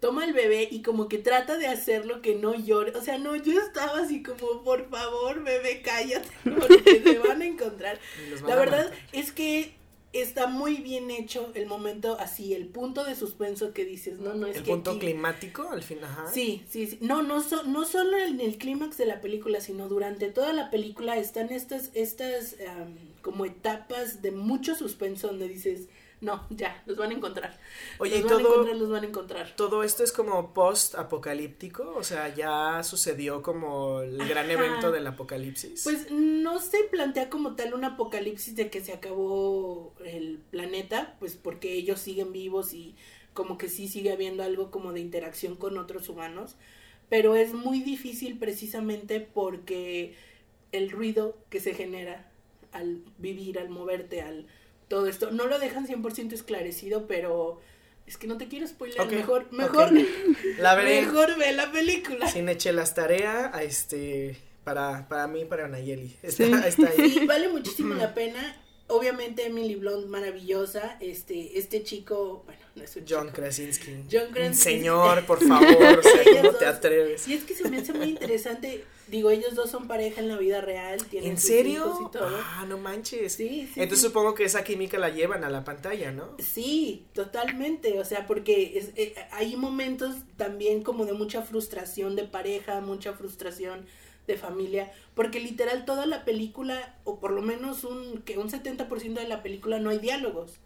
toma 0.00 0.24
al 0.24 0.32
bebé 0.32 0.68
y 0.70 0.82
como 0.82 1.08
que 1.08 1.18
trata 1.18 1.56
de 1.58 1.66
hacerlo 1.66 2.20
que 2.22 2.34
no 2.34 2.54
llore. 2.54 2.92
O 2.96 3.02
sea, 3.02 3.18
no, 3.18 3.34
yo 3.36 3.60
estaba 3.60 3.98
así 4.00 4.22
como, 4.22 4.62
por 4.62 4.88
favor, 4.90 5.42
bebé, 5.42 5.82
cállate, 5.82 6.28
porque 6.44 7.02
se 7.02 7.18
van 7.18 7.42
a 7.42 7.46
encontrar. 7.46 7.98
Van 8.42 8.50
La 8.50 8.56
verdad 8.56 8.92
es 9.12 9.32
que 9.32 9.74
está 10.12 10.46
muy 10.46 10.76
bien 10.76 11.10
hecho 11.10 11.50
el 11.54 11.66
momento 11.66 12.16
así, 12.18 12.54
el 12.54 12.66
punto 12.68 13.04
de 13.04 13.14
suspenso 13.14 13.74
que 13.74 13.84
dices, 13.84 14.18
no, 14.18 14.32
no 14.32 14.46
es 14.46 14.56
El 14.56 14.62
que 14.62 14.70
punto 14.70 14.92
aquí- 14.92 15.00
climático, 15.00 15.68
al 15.70 15.82
fin, 15.82 15.98
ajá. 16.02 16.30
Sí, 16.32 16.62
sí, 16.70 16.86
sí. 16.86 16.98
No, 17.02 17.22
no, 17.22 17.42
so- 17.42 17.64
no 17.64 17.84
solo 17.84 18.16
en 18.16 18.40
el 18.40 18.56
clímax 18.56 18.96
de 18.96 19.04
la 19.06 19.20
película, 19.20 19.60
sino 19.60 19.88
durante 19.88 20.30
toda 20.30 20.54
la 20.54 20.70
película 20.70 21.18
están 21.18 21.50
estas, 21.50 21.90
estas 21.92 22.56
am, 22.66 22.94
como 23.20 23.44
etapas 23.44 24.22
de 24.22 24.30
mucho 24.30 24.74
suspenso 24.74 25.26
donde 25.26 25.48
dices, 25.48 25.88
no, 26.20 26.46
ya, 26.50 26.82
los 26.86 26.96
van 26.96 27.10
a 27.10 27.14
encontrar. 27.14 27.58
Oye, 27.98 28.20
los 28.20 28.20
y 28.20 28.22
van 28.24 28.32
a 28.32 28.42
todo- 28.42 28.52
encontrar, 28.52 28.76
los 28.76 28.90
van 28.90 29.04
a 29.04 29.06
encontrar. 29.06 29.56
Todo 29.56 29.82
esto 29.82 30.02
es 30.02 30.12
como 30.12 30.54
post-apocalíptico, 30.54 31.94
o 31.96 32.02
sea, 32.02 32.34
ya 32.34 32.82
sucedió 32.82 33.42
como 33.42 34.00
el 34.00 34.16
gran 34.28 34.50
evento 34.50 34.90
del 34.90 35.06
apocalipsis. 35.06 35.82
Pues 35.84 36.10
no 36.10 36.58
se 36.60 36.84
plantea 36.84 37.28
como 37.30 37.54
tal 37.54 37.74
un 37.74 37.84
apocalipsis 37.84 38.56
de 38.56 38.70
que 38.70 38.80
se 38.80 38.92
acabó 38.92 39.94
el 40.04 40.38
planeta, 40.50 41.16
pues 41.18 41.36
porque 41.36 41.74
ellos 41.74 42.00
siguen 42.00 42.32
vivos 42.32 42.72
y 42.72 42.96
como 43.34 43.58
que 43.58 43.68
sí 43.68 43.86
sigue 43.88 44.12
habiendo 44.12 44.42
algo 44.42 44.70
como 44.70 44.92
de 44.92 45.00
interacción 45.00 45.56
con 45.56 45.76
otros 45.78 46.08
humanos, 46.08 46.56
pero 47.08 47.34
es 47.36 47.52
muy 47.52 47.80
difícil 47.80 48.38
precisamente 48.38 49.20
porque 49.20 50.14
el 50.72 50.90
ruido 50.90 51.36
que 51.50 51.60
se 51.60 51.74
genera 51.74 52.30
al 52.72 53.02
vivir, 53.18 53.58
al 53.58 53.68
moverte, 53.68 54.22
al 54.22 54.46
todo 54.88 55.06
esto, 55.06 55.30
no 55.30 55.46
lo 55.46 55.58
dejan 55.58 55.86
100% 55.86 56.32
esclarecido, 56.32 57.06
pero 57.06 57.60
es 58.06 58.16
que 58.16 58.26
no 58.26 58.36
te 58.38 58.46
quiero 58.48 58.66
spoiler, 58.66 59.04
mejor, 59.06 59.50
mejor. 59.52 59.90
La 60.58 60.74
veré. 60.76 61.02
mejor 61.02 61.36
ve 61.38 61.52
la 61.52 61.72
película. 61.72 62.28
Sin 62.28 62.48
echelas 62.48 62.94
tarea, 62.94 63.50
a 63.52 63.62
este, 63.64 64.36
para, 64.64 65.08
para 65.08 65.26
mí, 65.26 65.44
para 65.44 65.66
Nayeli. 65.68 66.16
Está, 66.22 66.44
Sí. 66.46 66.52
está 66.68 66.88
ahí. 66.96 67.10
Sí, 67.10 67.26
vale 67.26 67.48
muchísimo 67.48 67.94
la 67.94 68.14
pena. 68.14 68.62
Obviamente 68.88 69.46
Emily 69.46 69.74
Blunt 69.74 70.06
maravillosa, 70.06 70.96
este 71.00 71.58
este 71.58 71.82
chico, 71.82 72.44
bueno, 72.46 72.60
no 72.76 72.84
es 72.84 72.94
un 72.94 73.04
John 73.08 73.24
chico. 73.26 73.34
Krasinski. 73.34 74.04
John 74.08 74.28
Krasinski. 74.32 74.62
Señor, 74.62 75.26
por 75.26 75.40
favor, 75.48 75.98
o 75.98 76.02
sea, 76.02 76.22
Ellos 76.22 76.36
¿cómo 76.46 76.52
te 76.52 76.66
atreves? 76.66 77.26
Y 77.26 77.34
es 77.34 77.42
que 77.42 77.56
se 77.56 77.68
me 77.68 77.78
hace 77.78 77.92
muy 77.92 78.10
interesante. 78.10 78.84
Digo, 79.08 79.30
ellos 79.30 79.54
dos 79.54 79.70
son 79.70 79.86
pareja 79.86 80.20
en 80.20 80.28
la 80.28 80.36
vida 80.36 80.60
real, 80.60 81.04
tienen 81.06 81.32
¿En 81.32 81.38
sus 81.38 81.48
serio? 81.48 81.86
hijos 81.86 82.08
y 82.08 82.10
todo. 82.10 82.28
Ah, 82.42 82.64
no 82.68 82.76
manches. 82.78 83.34
Sí, 83.34 83.68
sí, 83.72 83.80
Entonces 83.80 84.00
sí. 84.00 84.06
supongo 84.08 84.34
que 84.34 84.44
esa 84.44 84.64
química 84.64 84.98
la 84.98 85.10
llevan 85.10 85.44
a 85.44 85.50
la 85.50 85.62
pantalla, 85.64 86.10
¿no? 86.10 86.34
Sí, 86.38 87.06
totalmente, 87.12 88.00
o 88.00 88.04
sea, 88.04 88.26
porque 88.26 88.76
es- 88.78 88.90
eh, 88.96 89.14
hay 89.30 89.56
momentos 89.56 90.16
también 90.36 90.82
como 90.82 91.04
de 91.06 91.12
mucha 91.12 91.42
frustración 91.42 92.16
de 92.16 92.24
pareja, 92.24 92.80
mucha 92.80 93.12
frustración 93.12 93.86
de 94.26 94.36
familia, 94.36 94.90
porque 95.14 95.38
literal 95.38 95.84
toda 95.84 96.04
la 96.04 96.24
película, 96.24 96.96
o 97.04 97.20
por 97.20 97.30
lo 97.30 97.42
menos 97.42 97.84
un, 97.84 98.22
que 98.22 98.38
un 98.38 98.50
70% 98.50 99.20
de 99.20 99.28
la 99.28 99.40
película 99.44 99.78
no 99.78 99.90
hay 99.90 99.98
diálogos, 99.98 100.58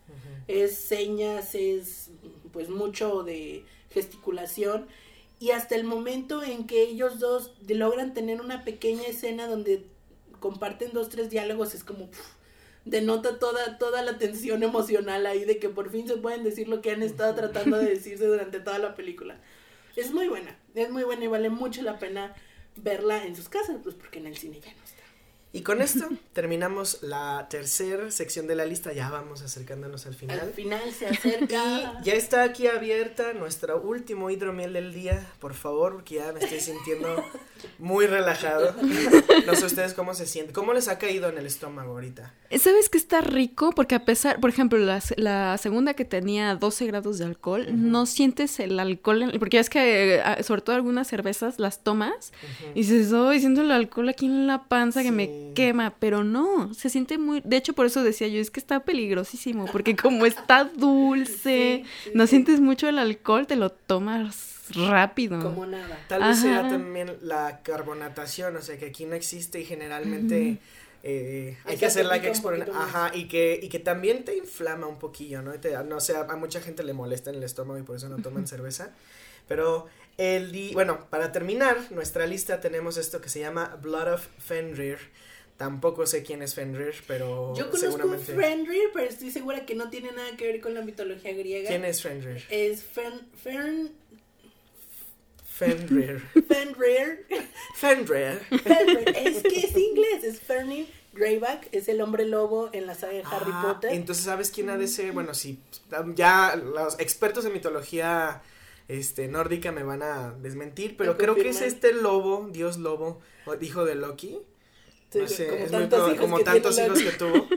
es 0.48 0.76
señas, 0.78 1.54
es 1.54 2.10
pues 2.52 2.70
mucho 2.70 3.22
de 3.22 3.64
gesticulación, 3.90 4.86
y 5.40 5.50
hasta 5.50 5.74
el 5.74 5.82
momento 5.82 6.44
en 6.44 6.66
que 6.66 6.82
ellos 6.82 7.18
dos 7.18 7.54
logran 7.66 8.14
tener 8.14 8.40
una 8.40 8.62
pequeña 8.62 9.08
escena 9.08 9.48
donde 9.48 9.86
comparten 10.38 10.92
dos, 10.92 11.08
tres 11.08 11.30
diálogos, 11.30 11.74
es 11.74 11.82
como... 11.82 12.08
denota 12.84 13.38
toda, 13.38 13.78
toda 13.78 14.02
la 14.02 14.18
tensión 14.18 14.62
emocional 14.62 15.26
ahí 15.26 15.44
de 15.44 15.58
que 15.58 15.68
por 15.68 15.90
fin 15.90 16.06
se 16.06 16.16
pueden 16.16 16.44
decir 16.44 16.68
lo 16.68 16.80
que 16.80 16.90
han 16.90 17.02
estado 17.02 17.34
tratando 17.34 17.78
de 17.78 17.90
decirse 17.90 18.26
durante 18.26 18.60
toda 18.60 18.78
la 18.78 18.94
película. 18.94 19.38
Es 19.96 20.12
muy 20.12 20.28
buena, 20.28 20.58
es 20.74 20.90
muy 20.90 21.04
buena 21.04 21.24
y 21.24 21.28
vale 21.28 21.50
mucho 21.50 21.82
la 21.82 21.98
pena 21.98 22.34
verla 22.76 23.24
en 23.24 23.34
sus 23.34 23.48
casas, 23.48 23.78
pues 23.82 23.94
porque 23.94 24.18
en 24.18 24.26
el 24.26 24.36
cine 24.36 24.60
ya 24.60 24.72
no. 24.72 24.80
Y 25.52 25.62
con 25.62 25.82
esto 25.82 26.06
terminamos 26.32 26.98
la 27.02 27.48
tercera 27.51 28.12
sección 28.12 28.47
de 28.47 28.55
la 28.55 28.64
lista. 28.64 28.93
Ya 28.93 29.10
vamos 29.10 29.43
acercándonos 29.43 30.06
al 30.06 30.12
Al 30.12 30.18
final. 30.18 30.52
final 30.55 30.93
se 30.97 31.09
acerca. 31.09 31.98
Y 32.01 32.05
ya 32.05 32.12
está 32.12 32.44
aquí 32.44 32.68
abierta 32.68 33.32
nuestro 33.32 33.81
último 33.82 34.31
hidromiel 34.31 34.72
del 34.74 34.94
día, 34.94 35.27
por 35.40 35.55
favor, 35.55 35.94
porque 35.94 36.16
ya 36.16 36.32
me 36.32 36.39
estoy 36.39 36.60
sintiendo 36.60 37.16
muy 37.81 38.06
relajado. 38.06 38.77
No 39.44 39.55
sé 39.56 39.66
ustedes 39.66 39.93
cómo 39.94 40.14
se 40.14 40.27
sienten. 40.27 40.55
¿Cómo 40.55 40.72
les 40.72 40.86
ha 40.86 40.98
caído 40.98 41.28
en 41.28 41.36
el 41.39 41.47
estómago 41.47 41.94
ahorita? 41.94 42.32
¿Sabes 42.56 42.89
que 42.89 42.98
está 42.98 43.20
rico? 43.20 43.72
Porque 43.72 43.97
a 43.97 44.05
pesar, 44.05 44.39
por 44.39 44.51
ejemplo, 44.51 44.78
la, 44.78 45.02
la 45.16 45.59
segunda 45.59 45.94
que 45.94 46.05
tenía 46.05 46.55
12 46.55 46.86
grados 46.86 47.18
de 47.18 47.24
alcohol, 47.24 47.66
no 47.72 48.06
sientes 48.06 48.60
el 48.60 48.78
alcohol, 48.78 49.22
en- 49.22 49.39
porque 49.40 49.59
es 49.59 49.68
que 49.68 50.16
eh, 50.16 50.43
sobre 50.44 50.62
todo 50.62 50.77
algunas 50.77 51.09
cervezas 51.09 51.59
las 51.59 51.82
tomas 51.82 52.32
y 52.77 52.82
dices, 52.82 53.12
oh, 53.12 53.32
siento 53.32 53.62
el 53.62 53.72
alcohol 53.72 54.09
aquí 54.09 54.27
en 54.27 54.47
la 54.47 54.68
panza 54.68 55.02
que 55.02 55.09
Sí. 55.09 55.14
me 55.14 55.39
quema, 55.54 55.94
pero 55.98 56.24
no, 56.24 56.72
se 56.74 56.90
siente 56.90 57.18
muy, 57.18 57.40
de 57.44 57.56
hecho 57.56 57.72
por 57.72 57.86
eso 57.86 58.02
decía 58.02 58.28
yo, 58.28 58.40
es 58.40 58.50
que 58.50 58.60
está 58.60 58.84
peligrosísimo, 58.84 59.66
porque 59.72 59.96
como 59.96 60.26
está 60.26 60.64
dulce, 60.64 61.82
Sí, 61.84 61.90
sí, 62.04 62.10
no 62.14 62.26
sí. 62.26 62.30
sientes 62.30 62.60
mucho 62.60 62.88
el 62.88 62.98
alcohol, 62.98 63.46
te 63.46 63.56
lo 63.56 63.70
tomas 63.70 64.64
rápido. 64.74 65.40
Como 65.42 65.66
nada. 65.66 65.98
Tal 66.08 66.22
vez 66.22 66.38
sea 66.38 66.60
Ajá. 66.60 66.68
también 66.68 67.16
la 67.22 67.60
carbonatación, 67.62 68.56
o 68.56 68.62
sea, 68.62 68.78
que 68.78 68.86
aquí 68.86 69.04
no 69.06 69.14
existe 69.16 69.60
y 69.60 69.64
generalmente 69.64 70.58
eh, 71.02 71.56
hay 71.64 71.76
que 71.76 71.86
hacerla 71.86 72.20
que 72.20 72.28
más. 72.30 72.42
Ajá, 72.74 73.10
y 73.14 73.26
que, 73.26 73.58
y 73.62 73.68
que 73.68 73.78
también 73.78 74.24
te 74.24 74.36
inflama 74.36 74.86
un 74.86 74.98
poquillo, 74.98 75.42
¿no? 75.42 75.54
Y 75.54 75.58
te- 75.58 75.72
no 75.84 75.98
sé, 76.00 76.14
a 76.16 76.24
mucha 76.36 76.60
gente 76.60 76.82
le 76.84 76.92
molesta 76.92 77.30
en 77.30 77.36
el 77.36 77.42
estómago 77.42 77.78
y 77.78 77.82
por 77.82 77.96
eso 77.96 78.08
no 78.08 78.18
toman 78.18 78.46
cerveza. 78.46 78.90
Pero 79.48 79.86
el 80.16 80.52
di 80.52 80.72
bueno, 80.74 81.06
para 81.10 81.32
terminar 81.32 81.76
nuestra 81.90 82.26
lista 82.26 82.60
tenemos 82.60 82.96
esto 82.96 83.20
que 83.20 83.28
se 83.28 83.40
llama 83.40 83.76
Blood 83.82 84.12
of 84.14 84.26
Fenrir. 84.38 84.98
Tampoco 85.60 86.06
sé 86.06 86.22
quién 86.22 86.40
es 86.40 86.54
Fenrir, 86.54 86.94
pero 87.06 87.54
Yo 87.54 87.66
conozco 87.66 87.76
seguramente. 87.76 88.34
Fenrir, 88.34 88.88
pero 88.94 89.06
estoy 89.06 89.30
segura 89.30 89.66
que 89.66 89.74
no 89.74 89.90
tiene 89.90 90.10
nada 90.10 90.34
que 90.34 90.46
ver 90.46 90.62
con 90.62 90.72
la 90.72 90.80
mitología 90.80 91.34
griega. 91.34 91.68
¿Quién 91.68 91.84
es 91.84 92.00
Fenrir? 92.00 92.42
Es 92.48 92.82
Fen, 92.82 93.28
Fern, 93.42 93.90
Fenrir. 95.44 96.22
Fenrir. 96.48 97.26
Fenrir. 97.74 98.40
Fenrir. 98.48 99.14
Es 99.14 99.42
que 99.42 99.58
es 99.58 99.76
inglés, 99.76 100.24
es 100.24 100.40
Fenrir 100.40 100.88
Greyback, 101.12 101.68
es 101.72 101.88
el 101.88 102.00
hombre 102.00 102.24
lobo 102.24 102.70
en 102.72 102.86
la 102.86 102.94
saga 102.94 103.12
de 103.12 103.24
Harry 103.24 103.50
Ah, 103.52 103.74
Potter. 103.74 103.92
Entonces, 103.92 104.24
¿sabes 104.24 104.50
quién 104.50 104.70
ha 104.70 104.78
de 104.78 104.88
ser? 104.88 105.12
Bueno, 105.12 105.34
sí, 105.34 105.58
ya 106.14 106.56
los 106.56 106.98
expertos 106.98 107.44
en 107.44 107.52
mitología 107.52 108.40
este, 108.88 109.28
nórdica 109.28 109.72
me 109.72 109.82
van 109.82 110.02
a 110.02 110.32
desmentir, 110.40 110.96
pero 110.96 111.18
creo 111.18 111.34
que 111.34 111.50
es 111.50 111.60
este 111.60 111.92
lobo, 111.92 112.48
dios 112.50 112.78
lobo, 112.78 113.20
hijo 113.60 113.84
de 113.84 113.96
Loki. 113.96 114.38
Sí, 115.10 115.18
no 115.18 115.28
sé, 115.28 115.46
como 115.48 115.64
es 115.64 115.70
tantos 115.70 116.08
hijos 116.08 116.20
como 116.20 116.36
que 116.38 116.44
tantos 116.44 116.74
tiene 116.76 116.88
hijos 116.88 117.02
Loki. 117.04 117.10
que 117.10 117.18
tuvo. 117.24 117.48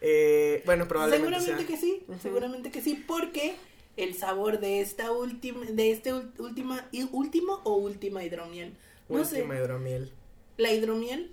Eh, 0.00 0.62
bueno, 0.64 0.86
probablemente 0.88 1.38
Seguramente 1.40 1.66
sea. 1.66 1.66
que 1.66 1.80
sí, 1.80 2.02
seguramente 2.22 2.70
que 2.70 2.82
sí, 2.82 3.02
porque 3.06 3.56
el 3.96 4.14
sabor 4.14 4.60
de 4.60 4.80
esta 4.80 5.10
última, 5.10 5.64
de 5.66 5.90
este 5.90 6.12
última, 6.38 6.88
último 7.12 7.60
o 7.64 7.74
última 7.76 8.22
hidromiel. 8.24 8.74
No 9.08 9.20
Última 9.20 9.54
sé, 9.54 9.60
hidromiel. 9.60 10.12
la 10.56 10.72
hidromiel 10.72 11.30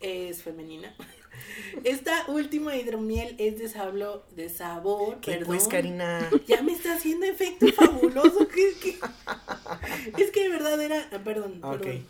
es 0.00 0.42
femenina. 0.42 0.94
Esta 1.84 2.24
última 2.28 2.74
hidromiel 2.76 3.34
es 3.38 3.58
de 3.58 3.68
sablo, 3.68 4.24
de 4.34 4.48
sabor, 4.48 5.18
¿Qué 5.20 5.32
perdón. 5.32 5.46
pues, 5.46 5.68
Karina? 5.68 6.28
Ya 6.46 6.62
me 6.62 6.72
está 6.72 6.94
haciendo 6.94 7.26
efecto 7.26 7.66
fabuloso. 7.72 8.46
que- 8.48 8.74
que- 8.80 8.98
Es 10.22 10.30
que 10.32 10.42
de 10.44 10.48
verdad 10.48 10.80
era. 10.80 11.08
ah, 11.12 11.18
Perdón, 11.24 11.60
Ok. 11.62 11.80
perdón. 11.82 12.06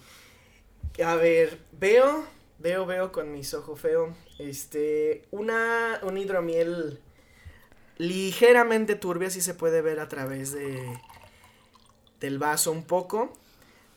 A 1.05 1.15
ver, 1.17 1.59
veo, 1.79 2.25
veo, 2.59 2.87
veo 2.87 3.13
con 3.13 3.33
mis 3.33 3.55
ojos 3.55 3.81
feo. 3.81 4.15
Este, 4.39 5.27
una, 5.31 6.01
un 6.03 6.17
hidromiel 6.19 7.01
ligeramente 7.97 8.95
turbia, 8.95 9.31
si 9.31 9.41
se 9.41 9.55
puede 9.55 9.83
ver 9.83 10.01
a 10.01 10.09
través 10.09 10.53
de 10.53 10.99
del 12.21 12.39
vaso 12.39 12.73
un 12.73 12.85
poco. 12.85 13.33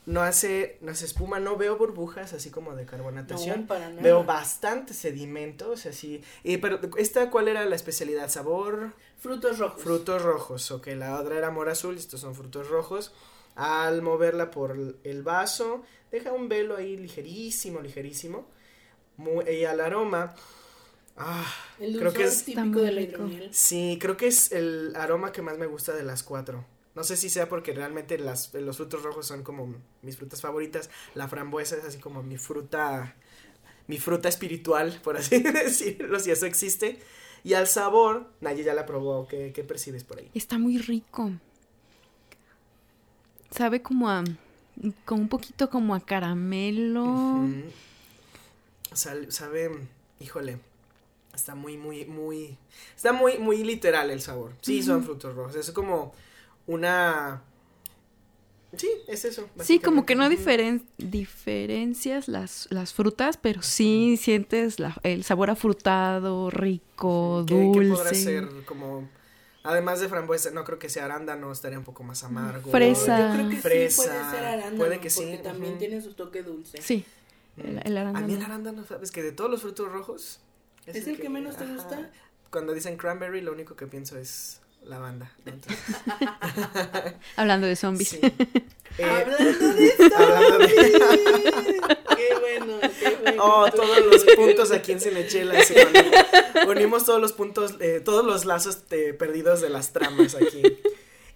No 0.04 0.22
hace, 0.22 0.78
no 0.80 0.90
hace 0.90 1.04
espuma, 1.04 1.38
no 1.38 1.56
veo 1.56 1.76
burbujas 1.76 2.32
así 2.32 2.50
como 2.50 2.74
de 2.74 2.86
carbonatación. 2.86 3.62
No, 3.62 3.66
para 3.68 3.88
nada. 3.88 4.02
Veo 4.02 4.24
bastante 4.24 4.94
sedimentos, 4.94 5.86
así. 5.86 6.24
Y, 6.42 6.56
pero, 6.56 6.80
¿esta 6.96 7.30
cuál 7.30 7.46
era 7.46 7.64
la 7.64 7.76
especialidad? 7.76 8.28
¿Sabor? 8.28 8.94
Frutos 9.18 9.58
rojos. 9.60 9.80
Frutos 9.80 10.22
rojos, 10.22 10.72
ok, 10.72 10.88
la 10.96 11.20
otra 11.20 11.38
era 11.38 11.52
mora 11.52 11.72
azul, 11.72 11.96
estos 11.96 12.20
son 12.20 12.34
frutos 12.34 12.68
rojos. 12.68 13.12
Al 13.54 14.02
moverla 14.02 14.50
por 14.50 14.76
el 15.04 15.22
vaso, 15.22 15.84
deja 16.12 16.32
un 16.32 16.48
velo 16.48 16.76
ahí 16.76 16.96
ligerísimo, 16.96 17.80
ligerísimo. 17.80 18.46
Muy, 19.16 19.48
y 19.50 19.64
al 19.64 19.80
aroma, 19.80 20.34
ah, 21.16 21.52
El 21.78 21.98
creo 21.98 22.12
que 22.14 22.24
es, 22.24 22.44
Está 22.46 22.62
típico 22.62 22.64
muy 22.64 22.82
de 22.82 22.92
la 22.92 23.00
rico. 23.00 23.28
hidromiel. 23.28 23.48
sí, 23.50 23.98
creo 24.00 24.16
que 24.16 24.28
es 24.28 24.52
el 24.52 24.94
aroma 24.96 25.32
que 25.32 25.42
más 25.42 25.58
me 25.58 25.66
gusta 25.66 25.92
de 25.94 26.04
las 26.04 26.22
cuatro. 26.22 26.64
No 26.94 27.04
sé 27.04 27.16
si 27.16 27.30
sea 27.30 27.48
porque 27.48 27.72
realmente 27.72 28.18
las, 28.18 28.52
los 28.54 28.76
frutos 28.76 29.02
rojos 29.02 29.26
son 29.26 29.42
como 29.42 29.74
mis 30.02 30.16
frutas 30.18 30.42
favoritas. 30.42 30.90
La 31.14 31.28
frambuesa 31.28 31.76
es 31.76 31.84
así 31.84 31.98
como 31.98 32.22
mi 32.22 32.36
fruta, 32.38 33.16
mi 33.86 33.98
fruta 33.98 34.28
espiritual, 34.28 35.00
por 35.02 35.16
así 35.16 35.38
decirlo, 35.42 36.20
si 36.20 36.30
eso 36.30 36.46
existe. 36.46 36.98
Y 37.44 37.54
al 37.54 37.66
sabor, 37.66 38.30
Naye 38.40 38.62
ya 38.62 38.74
la 38.74 38.86
probó, 38.86 39.26
¿qué, 39.26 39.52
qué 39.54 39.64
percibes 39.64 40.04
por 40.04 40.18
ahí? 40.18 40.30
Está 40.34 40.58
muy 40.58 40.78
rico. 40.78 41.32
Sabe 43.50 43.82
como 43.82 44.08
a. 44.10 44.24
como 45.04 45.22
un 45.22 45.28
poquito 45.28 45.70
como 45.70 45.94
a 45.94 46.00
caramelo. 46.00 47.04
Sal- 48.92 49.32
sabe, 49.32 49.70
híjole, 50.20 50.58
está 51.34 51.54
muy, 51.54 51.76
muy, 51.78 52.04
muy, 52.04 52.58
está 52.94 53.12
muy, 53.12 53.38
muy 53.38 53.64
literal 53.64 54.10
el 54.10 54.20
sabor. 54.20 54.52
Sí, 54.60 54.82
son 54.82 55.02
frutos 55.04 55.34
rojos. 55.34 55.56
Es 55.56 55.70
como 55.70 56.12
una, 56.66 57.42
sí, 58.76 58.90
es 59.08 59.24
eso. 59.24 59.48
Sí, 59.60 59.78
como 59.78 60.04
que 60.04 60.14
no 60.14 60.28
diferen- 60.28 60.84
diferencias 60.98 62.28
las, 62.28 62.68
las 62.70 62.92
frutas, 62.92 63.38
pero 63.38 63.62
sí 63.62 64.18
sientes 64.20 64.78
la- 64.78 64.98
el 65.04 65.24
sabor 65.24 65.48
afrutado, 65.48 66.50
rico, 66.50 67.44
¿Qué, 67.48 67.54
qué 67.54 67.60
dulce. 67.62 67.94
podrá 67.94 68.14
ser 68.14 68.48
como, 68.66 69.08
además 69.64 70.00
de 70.00 70.08
frambuesa, 70.08 70.50
no 70.50 70.64
creo 70.64 70.78
que 70.78 70.88
sea 70.88 71.04
arándano, 71.06 71.50
estaría 71.52 71.78
un 71.78 71.84
poco 71.84 72.02
más 72.02 72.22
amargo. 72.24 72.70
Fresa. 72.70 73.18
Yo 73.28 73.34
creo 73.34 73.48
que 73.48 73.56
sí 73.56 73.62
Fresa, 73.62 74.02
puede 74.02 74.30
ser 74.30 74.44
arándano. 74.44 74.76
puede 74.76 75.00
que 75.00 75.10
sí, 75.10 75.20
Porque 75.22 75.38
también 75.38 75.72
ujú. 75.72 75.78
tiene 75.78 76.00
su 76.00 76.14
toque 76.14 76.42
dulce. 76.42 76.80
Sí, 76.82 77.04
Mm. 77.56 77.60
el, 77.60 77.68
el 77.68 77.76
A 77.76 77.80
mí 77.82 77.88
el 77.92 77.96
arándano. 77.98 78.44
arándano, 78.46 78.84
¿sabes? 78.86 79.10
Que 79.10 79.22
de 79.22 79.32
todos 79.32 79.50
los 79.50 79.60
frutos 79.60 79.90
rojos. 79.92 80.40
¿Es 80.86 81.06
el 81.06 81.20
que 81.20 81.28
menos 81.28 81.56
te 81.58 81.66
gusta? 81.66 82.10
Cuando 82.50 82.72
dicen 82.72 82.96
cranberry, 82.96 83.40
lo 83.42 83.52
único 83.52 83.76
que 83.76 83.86
pienso 83.86 84.16
es 84.18 84.60
lavanda. 84.84 85.30
¿no? 85.44 85.52
Hablando 87.36 87.66
de 87.66 87.76
zombies. 87.76 88.08
sí. 88.08 88.20
Eh, 88.98 89.04
Hablando 89.08 89.72
de 89.72 89.86
esto. 89.88 90.04
Qué 92.28 92.38
bueno, 92.38 92.80
qué 93.00 93.16
bueno. 93.22 93.42
Oh, 93.44 93.70
todos 93.70 94.04
los 94.06 94.24
puntos 94.36 94.70
aquí 94.72 94.92
en 94.92 95.00
Cinechela. 95.00 95.58
Unimos 96.68 97.04
todos 97.04 97.20
los 97.20 97.32
puntos, 97.32 97.74
eh, 97.80 98.00
todos 98.04 98.24
los 98.24 98.44
lazos 98.44 98.78
eh, 98.90 99.12
perdidos 99.14 99.60
de 99.60 99.68
las 99.70 99.92
tramas 99.92 100.34
aquí. 100.34 100.62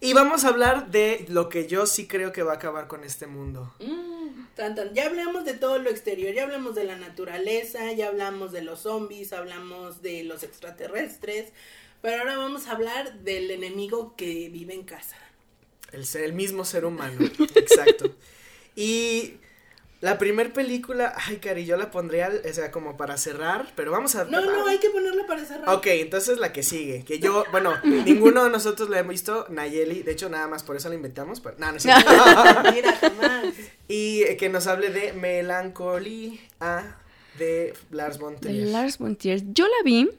Y 0.01 0.13
vamos 0.13 0.45
a 0.45 0.49
hablar 0.49 0.91
de 0.91 1.25
lo 1.29 1.49
que 1.49 1.67
yo 1.67 1.87
sí 1.87 2.07
creo 2.07 2.33
que 2.33 2.43
va 2.43 2.53
a 2.53 2.57
acabar 2.57 2.87
con 2.87 3.03
este 3.03 3.27
mundo. 3.27 3.75
Mm, 3.81 4.47
tan, 4.55 4.75
tan. 4.75 4.95
Ya 4.95 5.07
hablamos 5.07 5.45
de 5.45 5.55
todo 5.55 5.79
lo 5.79 5.89
exterior, 5.91 6.35
ya 6.35 6.43
hablamos 6.43 6.75
de 6.75 6.85
la 6.85 6.97
naturaleza, 6.97 7.91
ya 7.93 8.09
hablamos 8.09 8.53
de 8.53 8.63
los 8.63 8.81
zombies, 8.81 9.33
hablamos 9.33 10.03
de 10.03 10.23
los 10.25 10.43
extraterrestres, 10.43 11.53
pero 12.03 12.19
ahora 12.19 12.37
vamos 12.37 12.67
a 12.67 12.73
hablar 12.73 13.21
del 13.21 13.51
enemigo 13.51 14.15
que 14.17 14.51
vive 14.51 14.75
en 14.75 14.85
casa. 14.85 15.17
El, 15.93 16.05
ser- 16.05 16.25
el 16.25 16.35
mismo 16.35 16.65
ser 16.67 16.85
humano. 16.85 17.19
Exacto. 17.55 18.15
Y 18.77 19.37
la 20.01 20.19
primer 20.19 20.53
película, 20.53 21.15
ay, 21.27 21.39
Cari, 21.39 21.65
yo 21.65 21.77
la 21.77 21.91
pondría, 21.91 22.31
o 22.49 22.53
sea, 22.53 22.71
como 22.71 22.97
para 22.97 23.17
cerrar, 23.17 23.73
pero 23.75 23.93
vamos 23.93 24.15
a... 24.15 24.25
No, 24.25 24.45
no, 24.45 24.67
hay 24.67 24.79
que 24.79 24.91
ponerla 24.91 25.27
para 25.27 25.45
cerrar. 25.45 25.75
Ok, 25.75 25.87
entonces 25.87 26.39
la 26.39 26.53
que 26.53 26.63
sigue, 26.63 27.03
que 27.05 27.19
yo, 27.19 27.45
bueno, 27.51 27.75
ninguno 27.83 28.45
de 28.45 28.51
nosotros 28.51 28.91
la 28.91 28.99
hemos 28.99 29.13
visto, 29.13 29.47
Nayeli, 29.49 30.03
de 30.03 30.13
hecho 30.13 30.29
nada 30.29 30.49
más 30.49 30.63
por 30.65 30.77
eso 30.77 30.91
la 30.91 30.97
inventamos, 30.97 31.41
pero, 31.41 31.57
no, 31.59 31.73
no. 31.73 31.79
Mira, 32.73 32.93
jamás. 32.93 33.55
y 33.89 34.23
eh, 34.25 34.37
que 34.37 34.51
nos 34.51 34.67
hable 34.67 34.91
de 34.91 35.15
Melancolía 35.15 36.39
de 37.39 37.75
Lars 37.91 38.19
von 38.19 38.37
Trier. 38.37 38.69
Lars 38.69 38.99
von 38.99 39.17
Trier. 39.17 39.43
Yo 39.53 39.67
la 39.67 39.83
vi 39.85 40.11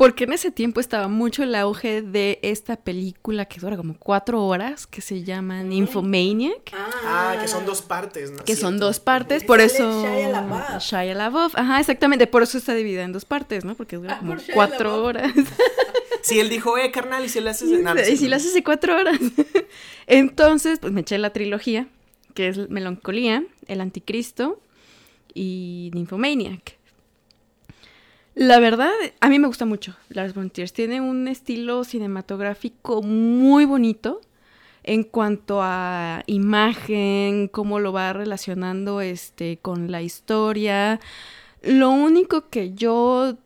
porque 0.00 0.24
en 0.24 0.32
ese 0.32 0.50
tiempo 0.50 0.80
estaba 0.80 1.08
mucho 1.08 1.42
el 1.42 1.54
auge 1.54 2.00
de 2.00 2.38
esta 2.40 2.76
película 2.76 3.44
que 3.44 3.60
dura 3.60 3.76
como 3.76 3.98
cuatro 3.98 4.46
horas, 4.46 4.86
que 4.86 5.02
se 5.02 5.24
llama. 5.24 5.60
Infomaniac. 5.62 6.72
Ah, 6.72 7.36
que 7.38 7.46
son 7.46 7.66
dos 7.66 7.82
partes, 7.82 8.30
¿no? 8.30 8.42
que 8.42 8.56
son 8.56 8.78
dos 8.78 8.98
partes, 8.98 9.44
por 9.44 9.60
eso 9.60 10.02
Shia 10.02 10.30
LaBeouf. 10.30 10.78
Shia 10.82 11.14
LaBeouf, 11.14 11.54
ajá, 11.54 11.80
exactamente, 11.80 12.26
por 12.26 12.42
eso 12.42 12.56
está 12.56 12.72
dividida 12.72 13.02
en 13.02 13.12
dos 13.12 13.26
partes, 13.26 13.66
¿no? 13.66 13.74
Porque 13.74 13.96
dura 13.96 14.14
Ah, 14.14 14.18
como 14.20 14.36
por 14.36 14.42
cuatro 14.54 14.88
LaBeouf. 14.88 15.06
horas. 15.06 15.32
Sí, 16.22 16.38
él 16.40 16.48
dijo, 16.48 16.78
eh, 16.78 16.90
carnal, 16.90 17.22
y 17.24 17.28
si 17.28 17.40
le 17.40 17.50
haces... 17.50 17.68
no, 17.68 17.94
no 17.94 18.00
es 18.00 18.08
y 18.08 18.16
si 18.16 18.28
lo 18.28 18.36
haces 18.36 18.54
de 18.54 18.62
cuatro 18.62 18.96
horas. 18.96 19.18
Entonces, 20.06 20.78
pues 20.78 20.94
me 20.94 21.02
eché 21.02 21.18
la 21.18 21.30
trilogía, 21.34 21.88
que 22.32 22.48
es 22.48 22.70
Melancolía, 22.70 23.44
El 23.68 23.82
Anticristo 23.82 24.60
y 25.34 25.90
Nymphomaniac. 25.92 26.79
La 28.34 28.60
verdad, 28.60 28.92
a 29.20 29.28
mí 29.28 29.38
me 29.38 29.48
gusta 29.48 29.66
mucho 29.66 29.96
Lars 30.08 30.34
von 30.34 30.50
Trier. 30.50 30.70
Tiene 30.70 31.00
un 31.00 31.28
estilo 31.28 31.84
cinematográfico 31.84 33.02
muy 33.02 33.64
bonito 33.64 34.20
en 34.82 35.02
cuanto 35.02 35.60
a 35.62 36.22
imagen, 36.26 37.48
cómo 37.48 37.80
lo 37.80 37.92
va 37.92 38.12
relacionando 38.12 39.00
este 39.00 39.58
con 39.58 39.90
la 39.90 40.02
historia. 40.02 41.00
Lo 41.62 41.90
único 41.90 42.48
que 42.48 42.72
yo 42.72 43.36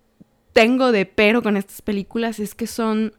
tengo 0.52 0.92
de 0.92 1.06
pero 1.06 1.42
con 1.42 1.56
estas 1.56 1.82
películas 1.82 2.38
es 2.38 2.54
que 2.54 2.66
son 2.66 3.14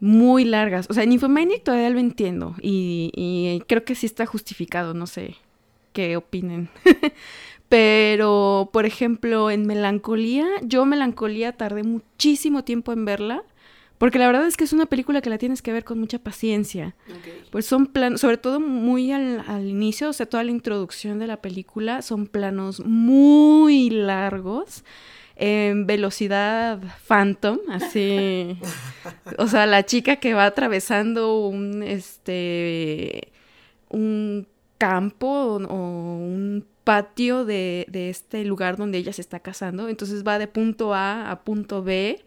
muy 0.00 0.44
largas. 0.44 0.86
O 0.90 0.94
sea, 0.94 1.04
en 1.04 1.12
Infomaniac 1.12 1.62
todavía 1.62 1.90
lo 1.90 2.00
entiendo 2.00 2.56
y, 2.60 3.12
y 3.14 3.62
creo 3.68 3.84
que 3.84 3.94
sí 3.94 4.06
está 4.06 4.26
justificado, 4.26 4.94
no 4.94 5.06
sé 5.06 5.36
qué 5.92 6.16
opinen. 6.16 6.68
Pero, 7.68 8.68
por 8.72 8.84
ejemplo, 8.84 9.50
en 9.50 9.66
Melancolía, 9.66 10.46
yo 10.62 10.84
Melancolía 10.84 11.52
tardé 11.52 11.82
muchísimo 11.82 12.64
tiempo 12.64 12.92
en 12.92 13.06
verla, 13.06 13.44
porque 13.96 14.18
la 14.18 14.26
verdad 14.26 14.46
es 14.46 14.58
que 14.58 14.64
es 14.64 14.74
una 14.74 14.84
película 14.84 15.22
que 15.22 15.30
la 15.30 15.38
tienes 15.38 15.62
que 15.62 15.72
ver 15.72 15.84
con 15.84 15.98
mucha 15.98 16.18
paciencia. 16.18 16.94
Pues 17.50 17.64
son 17.64 17.86
planos, 17.86 18.20
sobre 18.20 18.36
todo 18.36 18.60
muy 18.60 19.10
al, 19.12 19.42
al 19.46 19.66
inicio, 19.66 20.10
o 20.10 20.12
sea, 20.12 20.26
toda 20.26 20.44
la 20.44 20.50
introducción 20.50 21.18
de 21.18 21.28
la 21.28 21.40
película, 21.40 22.02
son 22.02 22.26
planos 22.26 22.84
muy 22.84 23.88
largos, 23.88 24.84
en 25.36 25.86
velocidad 25.86 26.78
phantom, 27.04 27.58
así. 27.70 28.58
o 29.38 29.46
sea, 29.46 29.66
la 29.66 29.84
chica 29.84 30.16
que 30.16 30.34
va 30.34 30.44
atravesando 30.44 31.46
un, 31.46 31.82
este, 31.82 33.32
un 33.88 34.46
campo 34.86 35.26
o, 35.28 35.56
o 35.64 35.76
un 36.18 36.64
patio 36.84 37.44
de, 37.44 37.86
de 37.88 38.10
este 38.10 38.44
lugar 38.44 38.76
donde 38.76 38.98
ella 38.98 39.12
se 39.12 39.20
está 39.20 39.38
casando, 39.40 39.88
entonces 39.88 40.24
va 40.26 40.38
de 40.38 40.48
punto 40.48 40.94
A 40.94 41.30
a 41.30 41.44
punto 41.44 41.82
B 41.84 42.18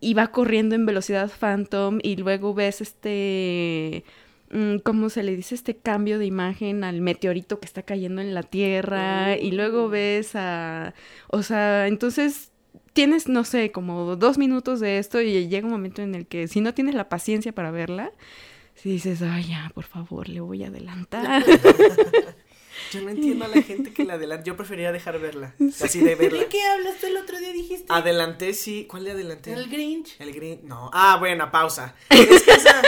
y 0.00 0.14
va 0.14 0.28
corriendo 0.28 0.74
en 0.74 0.86
velocidad 0.86 1.30
phantom 1.30 1.98
y 2.02 2.16
luego 2.16 2.54
ves 2.54 2.80
este 2.80 4.04
mm, 4.50 4.76
¿cómo 4.82 5.10
se 5.10 5.22
le 5.22 5.36
dice? 5.36 5.54
Este 5.54 5.76
cambio 5.76 6.18
de 6.18 6.24
imagen 6.26 6.84
al 6.84 7.00
meteorito 7.02 7.60
que 7.60 7.66
está 7.66 7.82
cayendo 7.82 8.22
en 8.22 8.32
la 8.34 8.42
Tierra 8.42 9.36
y 9.36 9.50
luego 9.52 9.88
Mm. 9.88 9.90
ves 9.90 10.30
a 10.36 10.94
o 11.28 11.42
sea, 11.42 11.86
entonces 11.86 12.50
tienes 12.94 13.28
no 13.28 13.44
sé, 13.44 13.70
como 13.72 14.16
dos 14.16 14.38
minutos 14.38 14.80
de 14.80 14.98
esto 14.98 15.20
y 15.20 15.48
llega 15.48 15.66
un 15.66 15.72
momento 15.72 16.00
en 16.02 16.14
el 16.14 16.24
que 16.26 16.48
si 16.48 16.60
no 16.62 16.72
tienes 16.72 16.94
la 16.94 17.08
paciencia 17.10 17.52
para 17.52 17.70
verla 17.70 18.10
si 18.82 18.90
dices, 18.90 19.20
ay, 19.22 19.48
ya, 19.48 19.70
por 19.74 19.84
favor, 19.84 20.28
le 20.28 20.40
voy 20.40 20.64
a 20.64 20.68
adelantar. 20.68 21.44
Yo 22.90 23.00
no 23.02 23.10
entiendo 23.10 23.44
a 23.44 23.48
la 23.48 23.62
gente 23.62 23.92
que 23.92 24.04
la 24.04 24.14
adelanta. 24.14 24.44
Yo 24.44 24.56
preferiría 24.56 24.92
dejar 24.92 25.18
verla. 25.18 25.54
Así 25.82 26.00
de 26.00 26.14
verla. 26.14 26.40
¿De 26.40 26.46
qué 26.46 26.62
hablaste 26.62 27.08
el 27.08 27.16
otro 27.16 27.38
día? 27.38 27.52
Dijiste. 27.52 27.86
Adelanté, 27.88 28.54
sí. 28.54 28.86
¿Cuál 28.88 29.04
de 29.04 29.10
adelanté? 29.12 29.52
El 29.52 29.68
Grinch. 29.68 30.16
El 30.18 30.32
green. 30.32 30.60
No. 30.64 30.90
Ah, 30.92 31.16
bueno, 31.18 31.50
pausa. 31.50 31.94
Es 32.08 32.42
que 32.42 32.52
esa. 32.52 32.82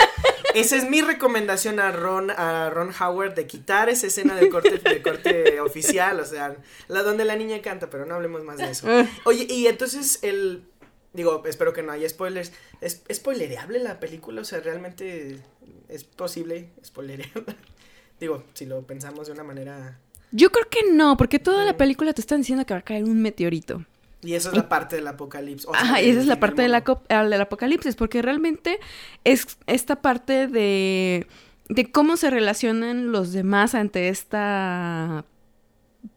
esa 0.55 0.77
es 0.77 0.89
mi 0.89 1.03
recomendación 1.03 1.79
a 1.79 1.93
Ron, 1.93 2.31
a 2.31 2.71
Ron 2.71 2.91
Howard 2.99 3.35
de 3.35 3.47
quitar 3.47 3.89
esa 3.89 4.07
escena 4.07 4.35
de 4.35 4.49
corte, 4.49 4.79
de 4.79 5.03
corte 5.03 5.61
oficial, 5.61 6.21
o 6.21 6.25
sea, 6.25 6.57
la 6.89 7.03
donde 7.03 7.25
la 7.25 7.37
niña 7.37 7.61
canta, 7.63 7.91
pero 7.91 8.07
no 8.07 8.15
hablemos 8.15 8.45
más 8.45 8.59
de 8.59 8.71
eso. 8.71 8.89
Oye, 9.25 9.47
y 9.49 9.67
entonces 9.67 10.19
el, 10.23 10.65
digo, 11.13 11.43
espero 11.47 11.73
que 11.73 11.83
no 11.83 11.93
haya 11.93 12.09
spoilers, 12.09 12.53
¿es 12.81 13.03
spoilereable 13.13 13.79
la 13.79 14.01
película? 14.01 14.41
O 14.41 14.45
sea, 14.45 14.61
realmente 14.61 15.41
es 15.89 16.05
posible 16.05 16.71
spoilerearla. 16.85 17.57
digo, 18.21 18.45
si 18.55 18.67
lo 18.67 18.83
pensamos 18.83 19.27
de 19.27 19.33
una 19.33 19.45
manera... 19.45 19.99
Yo 20.31 20.51
creo 20.51 20.69
que 20.71 20.91
no, 20.91 21.17
porque 21.17 21.39
toda 21.39 21.65
la 21.65 21.77
película 21.77 22.13
te 22.15 22.23
están 22.23 22.41
diciendo 22.41 22.65
que 22.65 22.73
va 22.73 22.81
a 22.81 22.85
caer 22.85 23.05
un 23.05 23.21
meteorito. 23.21 23.85
Y 24.23 24.35
esa 24.35 24.51
es 24.51 24.57
la 24.57 24.69
parte 24.69 24.97
del 24.97 25.07
apocalipsis. 25.09 25.69
Ajá, 25.75 26.01
y 26.01 26.09
esa 26.09 26.21
es 26.21 26.27
la 26.27 26.39
parte 26.39 26.63
del, 26.63 26.73
del 26.73 27.41
apocalipsis, 27.41 27.97
porque 27.97 28.23
realmente 28.23 28.79
es 29.25 29.59
esta 29.67 29.97
parte 29.97 30.47
de, 30.47 31.27
de 31.69 31.91
cómo 31.91 32.17
se 32.17 32.31
relacionan 32.31 33.11
los 33.11 33.33
demás 33.33 33.75
ante 33.75 34.09
esta 34.09 35.25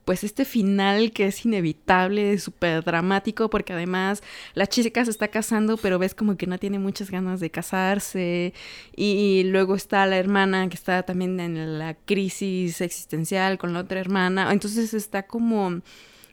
pues 0.06 0.24
este 0.24 0.46
final 0.46 1.12
que 1.12 1.28
es 1.28 1.46
inevitable, 1.46 2.38
súper 2.38 2.84
dramático, 2.84 3.50
porque 3.50 3.74
además 3.74 4.22
la 4.54 4.68
chica 4.68 5.04
se 5.04 5.12
está 5.12 5.28
casando, 5.30 5.78
pero 5.78 6.00
ves 6.00 6.16
como 6.16 6.38
que 6.38 6.48
no 6.48 6.58
tiene 6.58 6.80
muchas 6.80 7.12
ganas 7.12 7.40
de 7.40 7.50
casarse, 7.50 8.54
y 8.96 9.44
luego 9.46 9.76
está 9.76 10.06
la 10.06 10.18
hermana 10.18 10.70
que 10.70 10.76
está 10.76 11.04
también 11.04 11.40
en 11.40 11.80
la 11.80 11.96
crisis 11.96 12.82
existencial 12.82 13.58
con 13.58 13.74
la 13.74 13.82
otra 13.82 14.00
hermana, 14.00 14.52
entonces 14.52 14.94
está 14.94 15.24
como 15.24 15.82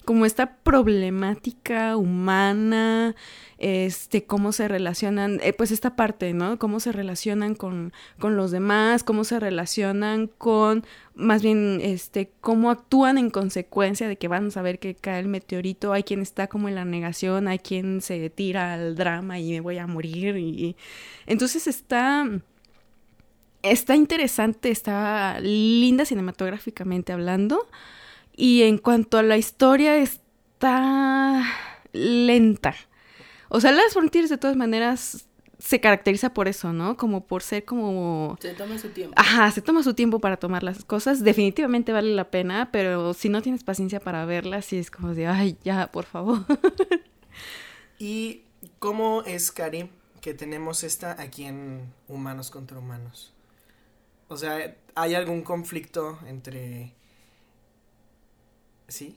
como 0.05 0.27
esta 0.27 0.57
problemática 0.57 1.97
humana, 1.97 3.15
este, 3.59 4.25
cómo 4.25 4.53
se 4.53 4.67
relacionan, 4.67 5.39
eh, 5.43 5.53
pues 5.53 5.71
esta 5.71 5.95
parte, 5.95 6.35
¿no? 6.35 6.59
Cómo 6.59 6.81
se 6.81 6.91
relacionan 6.91 7.55
con, 7.55 7.93
con, 8.19 8.37
los 8.37 8.51
demás, 8.51 9.05
cómo 9.05 9.23
se 9.25 9.39
relacionan 9.39 10.27
con, 10.27 10.85
más 11.15 11.43
bien, 11.43 11.81
este, 11.83 12.33
cómo 12.41 12.71
actúan 12.71 13.19
en 13.19 13.31
consecuencia 13.31 14.09
de 14.09 14.17
que 14.17 14.29
van 14.29 14.49
a 14.49 14.51
saber 14.51 14.79
que 14.81 14.95
cae 14.95 15.21
el 15.21 15.29
meteorito, 15.29 15.93
hay 15.93 16.03
quien 16.03 16.21
está 16.21 16.49
como 16.49 16.69
en 16.69 16.75
la 16.75 16.85
negación, 16.85 17.47
hay 17.47 17.61
quien 17.61 18.01
se 18.01 18.31
tira 18.31 18.75
al 18.75 18.97
drama 18.97 19.39
y 19.39 19.53
me 19.53 19.61
voy 19.61 19.79
a 19.79 19.87
morir, 19.87 20.37
y 20.37 20.77
entonces 21.27 21.67
está... 21.67 22.29
Está 23.63 23.95
interesante, 23.95 24.73
está 24.73 25.39
linda 25.39 26.05
cinematográficamente 26.05 27.13
hablando. 27.13 27.69
Y 28.35 28.63
en 28.63 28.79
cuanto 28.79 29.19
a 29.19 29.23
la 29.23 29.37
historia, 29.37 29.97
está 29.97 31.45
lenta. 31.93 32.75
O 33.49 33.61
sea, 33.61 33.73
Las 33.73 33.93
Frontiers 33.93 34.31
de 34.31 34.39
todas 34.39 34.57
maneras 34.57 35.27
se 35.59 35.81
caracteriza 35.81 36.35
por 36.35 36.49
eso, 36.49 36.73
¿no? 36.73 36.97
Como 36.97 37.27
por 37.27 37.43
ser 37.43 37.65
como... 37.65 38.37
Se 38.41 38.53
toma 38.55 38.79
su 38.79 38.89
tiempo. 38.89 39.15
Ajá, 39.17 39.51
se 39.53 39.63
toma 39.63 39.83
su 39.85 39.95
tiempo 39.95 40.19
para 40.19 40.37
tomar 40.37 40.65
las 40.65 40.85
cosas. 40.85 41.23
Definitivamente 41.23 41.93
vale 41.93 42.15
la 42.15 42.31
pena, 42.31 42.71
pero 42.73 43.15
si 43.15 43.29
no 43.29 43.43
tienes 43.43 43.63
paciencia 43.63 44.01
para 44.01 44.25
verlas, 44.25 44.65
sí 44.65 44.79
es 44.79 44.91
como 44.91 45.15
de, 45.15 45.29
ay, 45.29 45.57
ya, 45.63 45.93
por 45.93 46.05
favor. 46.05 46.45
¿Y 47.99 48.43
cómo 48.81 49.23
es, 49.23 49.53
Cari, 49.53 49.89
que 50.21 50.35
tenemos 50.35 50.83
esta 50.83 51.21
aquí 51.21 51.45
en 51.45 51.93
Humanos 52.09 52.51
contra 52.51 52.79
Humanos? 52.79 53.33
O 54.27 54.37
sea, 54.37 54.77
¿hay 54.97 55.15
algún 55.15 55.43
conflicto 55.43 56.19
entre 56.27 56.93
¿Sí? 58.93 59.15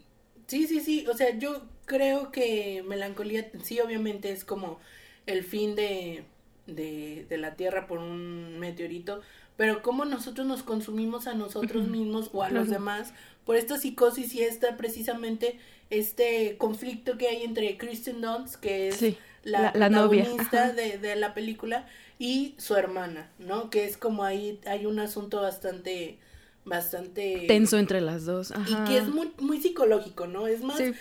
Sí, 0.47 0.68
sí, 0.68 0.80
sí. 0.80 1.06
O 1.07 1.18
sea, 1.18 1.38
yo 1.38 1.61
creo 1.85 2.31
que 2.31 2.81
melancolía, 2.88 3.52
sí, 3.61 3.80
obviamente 3.81 4.31
es 4.31 4.45
como 4.45 4.80
el 5.26 5.43
fin 5.43 5.76
de, 5.76 6.23
de, 6.65 7.26
de 7.27 7.38
la 7.38 7.56
Tierra 7.56 7.85
por 7.85 7.99
un 7.99 8.57
meteorito, 8.57 9.22
pero 9.57 9.81
cómo 9.81 10.06
nosotros 10.06 10.47
nos 10.47 10.64
consumimos 10.64 11.27
a 11.27 11.34
nosotros 11.34 11.88
mismos 11.88 12.30
o 12.31 12.43
a 12.43 12.49
los 12.49 12.69
demás 12.69 13.14
por 13.45 13.57
esta 13.57 13.77
psicosis 13.77 14.34
y 14.35 14.43
esta 14.43 14.77
precisamente 14.77 15.60
este 15.89 16.56
conflicto 16.57 17.18
que 17.18 17.27
hay 17.27 17.43
entre 17.43 17.77
Kristen 17.77 18.22
Dunst, 18.22 18.56
que 18.56 18.88
es 18.88 19.02
la, 19.43 19.73
la, 19.76 19.89
protagonista 19.89 20.72
de, 20.72 20.97
de, 20.97 21.15
la 21.15 21.34
película, 21.34 21.85
y 22.18 22.56
su 22.57 22.76
hermana, 22.76 23.30
¿no? 23.39 23.69
Que 23.69 23.85
es 23.85 23.97
como 23.97 24.23
ahí 24.23 24.60
hay 24.65 24.85
un 24.85 24.99
asunto 24.99 25.41
bastante 25.41 26.18
bastante 26.65 27.45
tenso 27.47 27.77
entre 27.77 28.01
las 28.01 28.25
dos 28.25 28.51
y 28.67 28.75
que 28.87 28.97
es 28.97 29.07
muy 29.07 29.31
muy 29.39 29.61
psicológico 29.61 30.25
no 30.25 30.47
es 30.47 30.61
más 30.61 30.79
eh, 30.79 30.93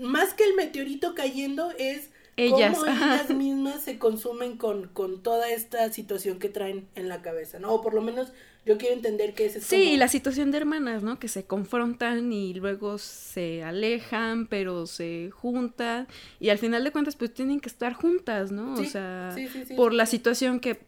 más 0.00 0.34
que 0.34 0.44
el 0.44 0.54
meteorito 0.54 1.14
cayendo 1.14 1.70
es 1.78 2.10
ellas 2.36 2.78
cómo 2.78 2.86
ellas 2.86 3.30
mismas 3.30 3.82
se 3.82 3.98
consumen 3.98 4.56
con 4.56 4.86
con 4.88 5.22
toda 5.22 5.50
esta 5.50 5.92
situación 5.92 6.38
que 6.38 6.48
traen 6.48 6.86
en 6.94 7.08
la 7.08 7.22
cabeza 7.22 7.58
no 7.58 7.72
o 7.72 7.82
por 7.82 7.92
lo 7.92 8.02
menos 8.02 8.32
yo 8.64 8.78
quiero 8.78 8.94
entender 8.94 9.34
que 9.34 9.46
es 9.46 9.64
sí 9.64 9.96
la 9.96 10.06
situación 10.06 10.52
de 10.52 10.58
hermanas 10.58 11.02
no 11.02 11.18
que 11.18 11.26
se 11.26 11.44
confrontan 11.44 12.32
y 12.32 12.54
luego 12.54 12.98
se 12.98 13.64
alejan 13.64 14.46
pero 14.46 14.86
se 14.86 15.30
juntan 15.32 16.06
y 16.38 16.50
al 16.50 16.58
final 16.58 16.84
de 16.84 16.92
cuentas 16.92 17.16
pues 17.16 17.34
tienen 17.34 17.58
que 17.58 17.68
estar 17.68 17.94
juntas 17.94 18.52
no 18.52 18.74
o 18.74 18.84
sea 18.84 19.34
por 19.76 19.92
la 19.92 20.06
situación 20.06 20.60
que 20.60 20.78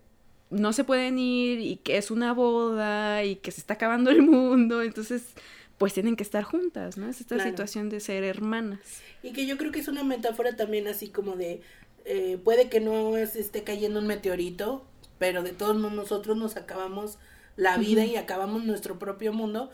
no 0.52 0.72
se 0.72 0.84
pueden 0.84 1.18
ir 1.18 1.60
y 1.60 1.76
que 1.76 1.96
es 1.96 2.10
una 2.10 2.32
boda 2.32 3.24
y 3.24 3.36
que 3.36 3.50
se 3.50 3.60
está 3.60 3.74
acabando 3.74 4.10
el 4.10 4.22
mundo, 4.22 4.82
entonces 4.82 5.34
pues 5.78 5.94
tienen 5.94 6.14
que 6.14 6.22
estar 6.22 6.44
juntas, 6.44 6.96
¿no? 6.96 7.08
Es 7.08 7.20
esta 7.20 7.42
situación 7.42 7.88
de 7.88 7.98
ser 7.98 8.22
hermanas. 8.22 8.78
Y 9.22 9.32
que 9.32 9.46
yo 9.46 9.58
creo 9.58 9.72
que 9.72 9.80
es 9.80 9.88
una 9.88 10.04
metáfora 10.04 10.54
también 10.54 10.86
así 10.86 11.08
como 11.08 11.34
de, 11.34 11.60
eh, 12.04 12.38
puede 12.44 12.68
que 12.68 12.78
no 12.78 13.16
esté 13.16 13.64
cayendo 13.64 13.98
un 13.98 14.06
meteorito, 14.06 14.86
pero 15.18 15.42
de 15.42 15.50
todos 15.50 15.76
modos 15.76 15.94
nosotros 15.94 16.36
nos 16.36 16.56
acabamos 16.56 17.18
la 17.56 17.78
vida 17.78 18.04
y 18.04 18.16
acabamos 18.16 18.64
nuestro 18.64 18.98
propio 18.98 19.32
mundo 19.32 19.70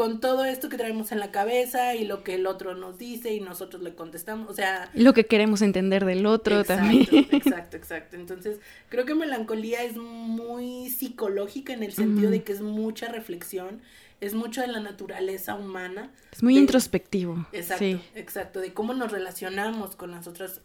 con 0.00 0.18
todo 0.18 0.46
esto 0.46 0.70
que 0.70 0.78
traemos 0.78 1.12
en 1.12 1.20
la 1.20 1.30
cabeza 1.30 1.94
y 1.94 2.06
lo 2.06 2.24
que 2.24 2.36
el 2.36 2.46
otro 2.46 2.74
nos 2.74 2.96
dice 2.96 3.34
y 3.34 3.40
nosotros 3.40 3.82
le 3.82 3.94
contestamos, 3.94 4.48
o 4.48 4.54
sea... 4.54 4.90
Lo 4.94 5.12
que 5.12 5.26
queremos 5.26 5.60
entender 5.60 6.06
del 6.06 6.24
otro 6.24 6.64
también. 6.64 7.06
Exacto, 7.32 7.76
exacto. 7.76 8.16
Entonces, 8.16 8.60
creo 8.88 9.04
que 9.04 9.14
melancolía 9.14 9.82
es 9.82 9.98
muy 9.98 10.88
psicológica 10.88 11.74
en 11.74 11.82
el 11.82 11.92
sentido 11.92 12.30
de 12.30 12.42
que 12.42 12.52
es 12.52 12.62
mucha 12.62 13.08
reflexión, 13.08 13.82
es 14.22 14.32
mucho 14.32 14.62
de 14.62 14.68
la 14.68 14.80
naturaleza 14.80 15.54
humana. 15.54 16.10
Es 16.32 16.42
muy 16.42 16.56
introspectivo. 16.56 17.46
Exacto, 17.52 18.00
exacto, 18.14 18.60
de 18.60 18.72
cómo 18.72 18.94
nos 18.94 19.12
relacionamos 19.12 19.96
con 19.96 20.12
las 20.12 20.26
otras, 20.26 20.62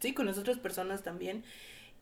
sí, 0.00 0.12
con 0.12 0.26
las 0.26 0.36
otras 0.36 0.58
personas 0.58 1.02
también 1.02 1.42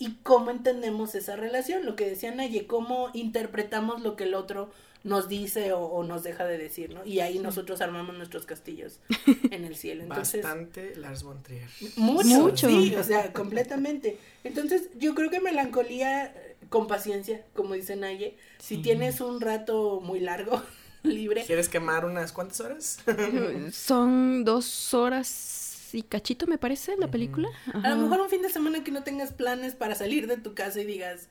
y 0.00 0.16
cómo 0.24 0.50
entendemos 0.50 1.14
esa 1.14 1.36
relación, 1.36 1.86
lo 1.86 1.94
que 1.94 2.09
decía 2.09 2.34
Naye, 2.34 2.66
cómo 2.66 3.10
interpretamos 3.12 4.02
lo 4.02 4.16
que 4.16 4.24
el 4.24 4.34
otro 4.34 4.72
nos 5.05 5.29
dice 5.29 5.73
o, 5.73 6.03
nos 6.05 6.23
deja 6.23 6.45
de 6.45 6.59
decir, 6.59 6.95
¿no? 6.95 7.05
Y 7.05 7.20
ahí 7.20 7.39
nosotros 7.39 7.81
armamos 7.81 8.16
nuestros 8.16 8.47
castillos 8.47 9.01
en 9.51 9.65
el 9.65 9.77
cielo. 9.77 10.03
Entonces, 10.03 10.43
Bastante 10.43 10.95
Lars 10.97 11.23
von 11.23 11.43
Trier. 11.43 11.69
Mucho, 11.97 12.69
sí, 12.69 12.95
o 12.95 13.03
sea, 13.03 13.33
completamente. 13.33 14.19
Entonces, 14.45 14.89
yo 14.99 15.15
creo 15.15 15.31
que 15.31 15.41
melancolía 15.41 16.35
con 16.69 16.87
paciencia, 16.87 17.45
como 17.55 17.74
dice 17.74 17.97
Naye, 17.97 18.37
si 18.59 18.79
tienes 18.79 19.20
un 19.20 19.41
rato 19.41 20.01
muy 20.01 20.20
largo, 20.20 20.62
libre. 21.03 21.45
¿Quieres 21.45 21.69
quemar 21.69 22.05
unas 22.05 22.33
cuantas 22.33 22.61
horas? 22.61 22.99
Son 23.73 24.45
dos 24.45 24.95
horas 24.95 25.91
y 25.93 26.03
cachito, 26.03 26.47
me 26.47 26.59
parece, 26.59 26.97
la 26.97 27.11
película. 27.11 27.49
A 27.83 27.91
lo 27.91 27.97
mejor 27.97 28.20
un 28.20 28.31
fin 28.31 28.43
de 28.43 28.49
semana 28.49 28.83
que 28.83 28.91
no 28.91 29.03
tengas 29.03 29.33
planes 29.33 29.74
para 29.74 29.95
salir 29.95 30.27
de 30.27 30.39
tu 30.39 30.55
casa 30.55 30.81
y 30.81 30.85
digas, 30.85 31.29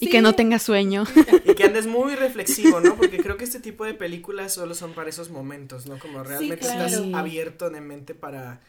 y 0.00 0.08
que 0.10 0.22
no 0.22 0.34
tenga 0.34 0.58
sueño. 0.58 1.04
Y 1.44 1.54
que 1.54 1.64
andes 1.64 1.86
muy 1.86 2.14
reflexivo, 2.14 2.80
¿no? 2.80 2.96
Porque 2.96 3.18
creo 3.18 3.36
que 3.36 3.44
este 3.44 3.60
tipo 3.60 3.84
de 3.84 3.94
películas 3.94 4.52
solo 4.52 4.74
son 4.74 4.92
para 4.92 5.10
esos 5.10 5.30
momentos, 5.30 5.86
¿no? 5.86 5.98
Como 5.98 6.22
realmente 6.22 6.66
estás 6.66 7.00
abierto 7.14 7.70
de 7.70 7.80
mente 7.80 8.14
para, 8.14 8.60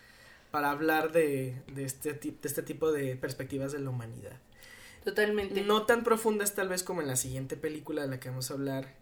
para 0.51 0.71
hablar 0.71 1.11
de, 1.11 1.55
de, 1.73 1.85
este, 1.85 2.13
de 2.13 2.35
este 2.43 2.63
tipo 2.63 2.91
de 2.91 3.15
perspectivas 3.15 3.71
de 3.71 3.79
la 3.79 3.89
humanidad. 3.89 4.37
Totalmente. 5.03 5.61
No 5.61 5.85
tan 5.85 6.03
profundas 6.03 6.53
tal 6.53 6.69
vez 6.69 6.83
como 6.83 7.01
en 7.01 7.07
la 7.07 7.15
siguiente 7.15 7.57
película 7.57 8.03
de 8.03 8.07
la 8.07 8.19
que 8.19 8.29
vamos 8.29 8.51
a 8.51 8.53
hablar. 8.53 8.93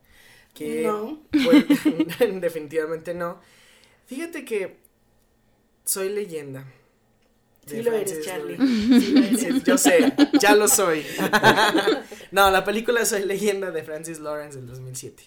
Que, 0.53 0.83
no. 0.83 1.21
definitivamente 2.39 3.13
no. 3.13 3.39
Fíjate 4.07 4.45
que 4.45 4.77
soy 5.85 6.09
leyenda. 6.09 6.65
Sí 7.69 7.83
lo 7.83 7.93
eres, 7.93 8.25
Charlie. 8.25 8.57
yo 9.65 9.77
sé, 9.77 10.13
ya 10.39 10.55
lo 10.55 10.67
soy. 10.67 11.05
no, 12.31 12.49
la 12.49 12.63
película 12.63 13.05
Soy 13.05 13.25
leyenda 13.25 13.71
de 13.71 13.83
Francis 13.83 14.19
Lawrence 14.19 14.57
del 14.57 14.67
2007. 14.67 15.23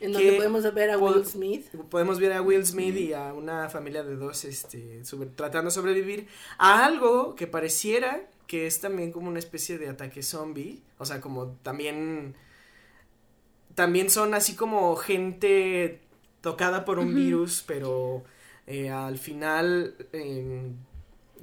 En 0.00 0.12
donde 0.12 0.32
podemos 0.32 0.74
ver 0.74 0.90
a 0.90 0.98
Will 0.98 1.24
Smith. 1.24 1.66
Podemos 1.90 2.20
ver 2.20 2.32
a 2.32 2.42
Will 2.42 2.64
Smith 2.64 2.96
y 2.96 3.12
a 3.12 3.32
una 3.32 3.68
familia 3.68 4.04
de 4.04 4.16
dos 4.16 4.44
este, 4.44 5.02
tratando 5.34 5.70
de 5.70 5.74
sobrevivir 5.74 6.28
a 6.58 6.84
algo 6.84 7.34
que 7.34 7.46
pareciera 7.46 8.28
que 8.48 8.66
es 8.66 8.80
también 8.80 9.12
como 9.12 9.28
una 9.28 9.38
especie 9.38 9.78
de 9.78 9.88
ataque 9.88 10.22
zombie. 10.22 10.82
O 10.98 11.04
sea, 11.04 11.20
como 11.20 11.52
también. 11.62 12.34
También 13.74 14.10
son 14.10 14.34
así 14.34 14.56
como 14.56 14.96
gente 14.96 16.00
tocada 16.40 16.84
por 16.84 16.98
un 16.98 17.14
virus, 17.14 17.62
pero 17.64 18.24
eh, 18.66 18.90
al 18.90 19.18
final 19.18 19.94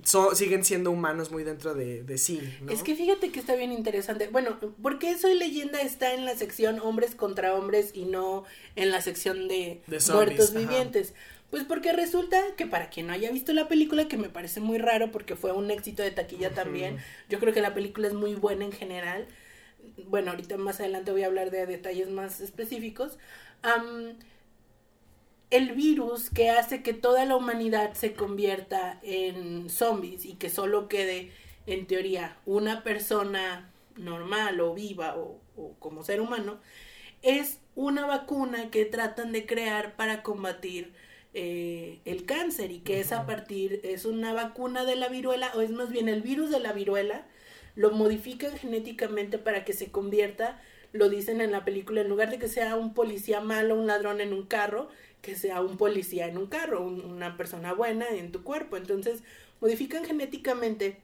so- 0.06 0.34
siguen 0.36 0.64
siendo 0.64 0.92
humanos 0.92 1.32
muy 1.32 1.44
dentro 1.44 1.74
de, 1.74 2.04
de 2.04 2.18
sí, 2.18 2.42
¿no? 2.62 2.72
Es 2.72 2.84
que 2.84 2.96
fíjate 2.96 3.32
que 3.32 3.40
está 3.42 3.56
bien 3.56 3.74
interesante. 3.74 4.28
Bueno, 4.30 4.58
¿por 4.82 5.00
qué 5.00 5.18
Soy 5.18 5.38
Leyenda 5.38 5.82
está 5.82 6.14
en 6.14 6.26
la 6.26 6.36
sección 6.38 6.80
hombres 6.80 7.16
contra 7.16 7.54
hombres 7.56 7.92
y 7.94 8.06
no 8.06 8.46
en 8.78 8.92
la 8.92 9.02
sección 9.02 9.48
de, 9.50 9.82
De 9.88 10.00
zombies, 10.00 10.28
muertos 10.28 10.50
ajá. 10.52 10.60
vivientes? 10.60 11.14
Pues 11.52 11.64
porque 11.64 11.94
resulta 11.94 12.42
que 12.58 12.66
para 12.66 12.90
quien 12.90 13.08
no 13.08 13.14
haya 13.14 13.32
visto 13.32 13.54
la 13.54 13.68
película, 13.68 14.08
que 14.08 14.18
me 14.18 14.30
parece 14.30 14.60
muy 14.62 14.78
raro 14.78 15.12
porque 15.12 15.36
fue 15.36 15.52
un 15.52 15.70
éxito 15.72 16.04
de 16.04 16.12
taquilla 16.12 16.52
también, 16.54 16.98
yo 17.30 17.40
creo 17.40 17.54
que 17.54 17.62
la 17.62 17.74
película 17.74 18.08
es 18.08 18.14
muy 18.14 18.36
buena 18.36 18.66
en 18.66 18.72
general. 18.72 19.28
Bueno, 20.08 20.32
ahorita 20.32 20.58
más 20.58 20.80
adelante 20.80 21.12
voy 21.12 21.24
a 21.24 21.28
hablar 21.28 21.52
de 21.52 21.66
detalles 21.66 22.10
más 22.10 22.42
específicos. 22.42 23.18
El 25.50 25.74
virus 25.74 26.30
que 26.30 26.50
hace 26.50 26.84
que 26.84 26.94
toda 26.94 27.26
la 27.26 27.36
humanidad 27.36 27.94
se 27.94 28.14
convierta 28.14 29.00
en 29.04 29.70
zombies 29.70 30.26
y 30.26 30.34
que 30.34 30.50
solo 30.50 30.88
quede, 30.88 31.32
en 31.68 31.88
teoría, 31.88 32.38
una 32.46 32.84
persona 32.84 33.72
normal 33.96 34.60
o 34.60 34.74
viva 34.74 35.16
o, 35.16 35.40
o 35.56 35.74
como 35.80 36.04
ser 36.04 36.22
humano, 36.22 36.60
es 37.22 37.60
una 37.76 38.06
vacuna 38.06 38.70
que 38.72 38.86
tratan 38.86 39.32
de 39.32 39.46
crear 39.46 39.96
para 39.96 40.24
combatir 40.24 40.94
eh, 41.38 42.00
el 42.06 42.26
cáncer 42.26 42.72
y 42.72 42.80
que 42.80 43.02
es 43.02 43.12
a 43.12 43.26
partir, 43.26 43.82
es 43.84 44.06
una 44.06 44.32
vacuna 44.32 44.86
de 44.86 44.96
la 44.96 45.10
viruela 45.10 45.52
o 45.56 45.60
es 45.60 45.70
más 45.70 45.92
bien 45.92 46.08
el 46.08 46.22
virus 46.22 46.50
de 46.50 46.62
la 46.62 46.72
viruela, 46.72 47.28
lo 47.76 47.92
modifican 47.92 48.56
genéticamente 48.58 49.38
para 49.38 49.66
que 49.66 49.74
se 49.74 49.92
convierta, 49.92 50.62
lo 50.94 51.10
dicen 51.10 51.42
en 51.42 51.52
la 51.52 51.66
película, 51.66 52.00
en 52.00 52.08
lugar 52.08 52.30
de 52.30 52.40
que 52.40 52.48
sea 52.48 52.78
un 52.78 52.94
policía 52.94 53.42
malo, 53.42 53.76
un 53.76 53.88
ladrón 53.88 54.22
en 54.22 54.32
un 54.32 54.46
carro, 54.46 54.88
que 55.26 55.36
sea 55.36 55.62
un 55.62 55.78
policía 55.78 56.28
en 56.28 56.38
un 56.38 56.48
carro, 56.48 56.82
un- 56.86 57.02
una 57.06 57.38
persona 57.38 57.74
buena 57.74 58.08
en 58.10 58.32
tu 58.32 58.44
cuerpo. 58.44 58.78
Entonces, 58.78 59.24
modifican 59.62 60.06
genéticamente 60.06 61.00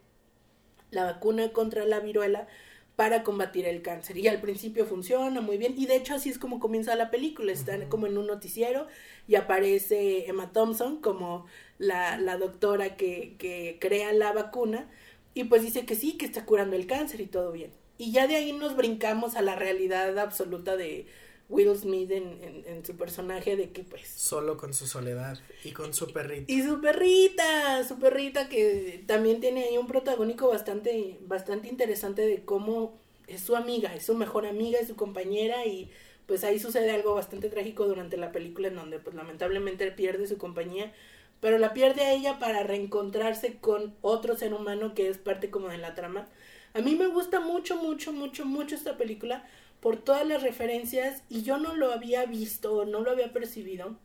la 0.91 1.03
vacuna 1.05 1.51
contra 1.53 1.85
la 1.85 1.99
viruela 1.99 2.47
para 2.95 3.23
combatir 3.23 3.65
el 3.65 3.81
cáncer. 3.81 4.17
Y 4.17 4.27
al 4.27 4.41
principio 4.41 4.85
funciona 4.85 5.41
muy 5.41 5.57
bien. 5.57 5.73
Y 5.77 5.85
de 5.87 5.95
hecho 5.95 6.13
así 6.15 6.29
es 6.29 6.37
como 6.39 6.59
comienza 6.59 6.95
la 6.95 7.09
película. 7.11 7.51
Están 7.51 7.87
como 7.89 8.07
en 8.07 8.17
un 8.17 8.27
noticiero 8.27 8.87
y 9.27 9.35
aparece 9.35 10.27
Emma 10.29 10.51
Thompson 10.51 11.01
como 11.01 11.45
la, 11.79 12.17
la 12.17 12.37
doctora 12.37 12.95
que, 12.97 13.35
que 13.39 13.77
crea 13.79 14.13
la 14.13 14.33
vacuna. 14.33 14.89
Y 15.33 15.45
pues 15.45 15.61
dice 15.63 15.85
que 15.85 15.95
sí, 15.95 16.17
que 16.17 16.25
está 16.25 16.45
curando 16.45 16.75
el 16.75 16.87
cáncer 16.87 17.21
y 17.21 17.27
todo 17.27 17.51
bien. 17.51 17.71
Y 17.97 18.11
ya 18.11 18.27
de 18.27 18.35
ahí 18.35 18.51
nos 18.53 18.75
brincamos 18.75 19.35
a 19.35 19.41
la 19.41 19.55
realidad 19.55 20.17
absoluta 20.19 20.75
de 20.75 21.07
Will 21.51 21.75
Smith 21.75 22.09
en, 22.11 22.41
en, 22.41 22.63
en 22.65 22.85
su 22.85 22.95
personaje 22.95 23.55
de 23.57 23.71
que 23.71 23.83
pues 23.83 24.07
Solo 24.07 24.55
con 24.57 24.73
su 24.73 24.87
soledad 24.87 25.37
y 25.63 25.71
con 25.71 25.93
su 25.93 26.11
perrito. 26.11 26.51
y 26.51 26.63
su 26.63 26.79
perrita, 26.81 27.83
su 27.87 27.99
perrita 27.99 28.47
que 28.49 29.03
también 29.05 29.41
tiene 29.41 29.65
ahí 29.65 29.77
un 29.77 29.85
protagónico 29.87 30.47
bastante, 30.47 31.17
bastante 31.27 31.67
interesante 31.67 32.21
de 32.25 32.43
cómo 32.45 32.97
es 33.27 33.41
su 33.41 33.55
amiga, 33.55 33.93
es 33.93 34.05
su 34.05 34.15
mejor 34.15 34.45
amiga, 34.45 34.79
es 34.79 34.87
su 34.87 34.95
compañera 34.95 35.65
y 35.65 35.91
pues 36.25 36.43
ahí 36.45 36.59
sucede 36.59 36.91
algo 36.91 37.13
bastante 37.15 37.49
trágico 37.49 37.85
durante 37.85 38.15
la 38.15 38.31
película 38.31 38.69
en 38.69 38.75
donde 38.75 38.99
pues 38.99 39.15
lamentablemente 39.15 39.91
pierde 39.91 40.27
su 40.27 40.37
compañía, 40.37 40.93
pero 41.41 41.57
la 41.57 41.73
pierde 41.73 42.01
a 42.03 42.13
ella 42.13 42.39
para 42.39 42.63
reencontrarse 42.63 43.57
con 43.59 43.93
otro 44.01 44.37
ser 44.37 44.53
humano 44.53 44.93
que 44.93 45.09
es 45.09 45.17
parte 45.17 45.49
como 45.49 45.67
de 45.67 45.77
la 45.77 45.95
trama. 45.95 46.27
A 46.73 46.79
mí 46.79 46.95
me 46.95 47.07
gusta 47.07 47.41
mucho, 47.41 47.75
mucho, 47.75 48.13
mucho, 48.13 48.45
mucho 48.45 48.75
esta 48.75 48.95
película 48.97 49.45
por 49.81 49.97
todas 49.97 50.25
las 50.25 50.41
referencias 50.43 51.23
y 51.29 51.41
yo 51.43 51.57
no 51.57 51.75
lo 51.75 51.91
había 51.91 52.25
visto, 52.25 52.85
no 52.85 53.01
lo 53.01 53.11
había 53.11 53.33
percibido 53.33 53.97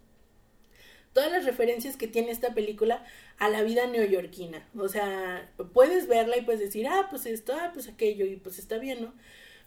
todas 1.16 1.32
las 1.32 1.46
referencias 1.46 1.96
que 1.96 2.08
tiene 2.08 2.30
esta 2.30 2.52
película 2.52 3.02
a 3.38 3.48
la 3.48 3.62
vida 3.62 3.86
neoyorquina. 3.86 4.68
O 4.78 4.86
sea, 4.86 5.50
puedes 5.72 6.08
verla 6.08 6.36
y 6.36 6.42
puedes 6.42 6.60
decir, 6.60 6.86
ah, 6.88 7.06
pues 7.08 7.24
esto, 7.24 7.54
ah, 7.54 7.70
pues 7.72 7.88
aquello, 7.88 8.26
y 8.26 8.36
pues 8.36 8.58
está 8.58 8.76
bien, 8.76 9.00
¿no? 9.00 9.14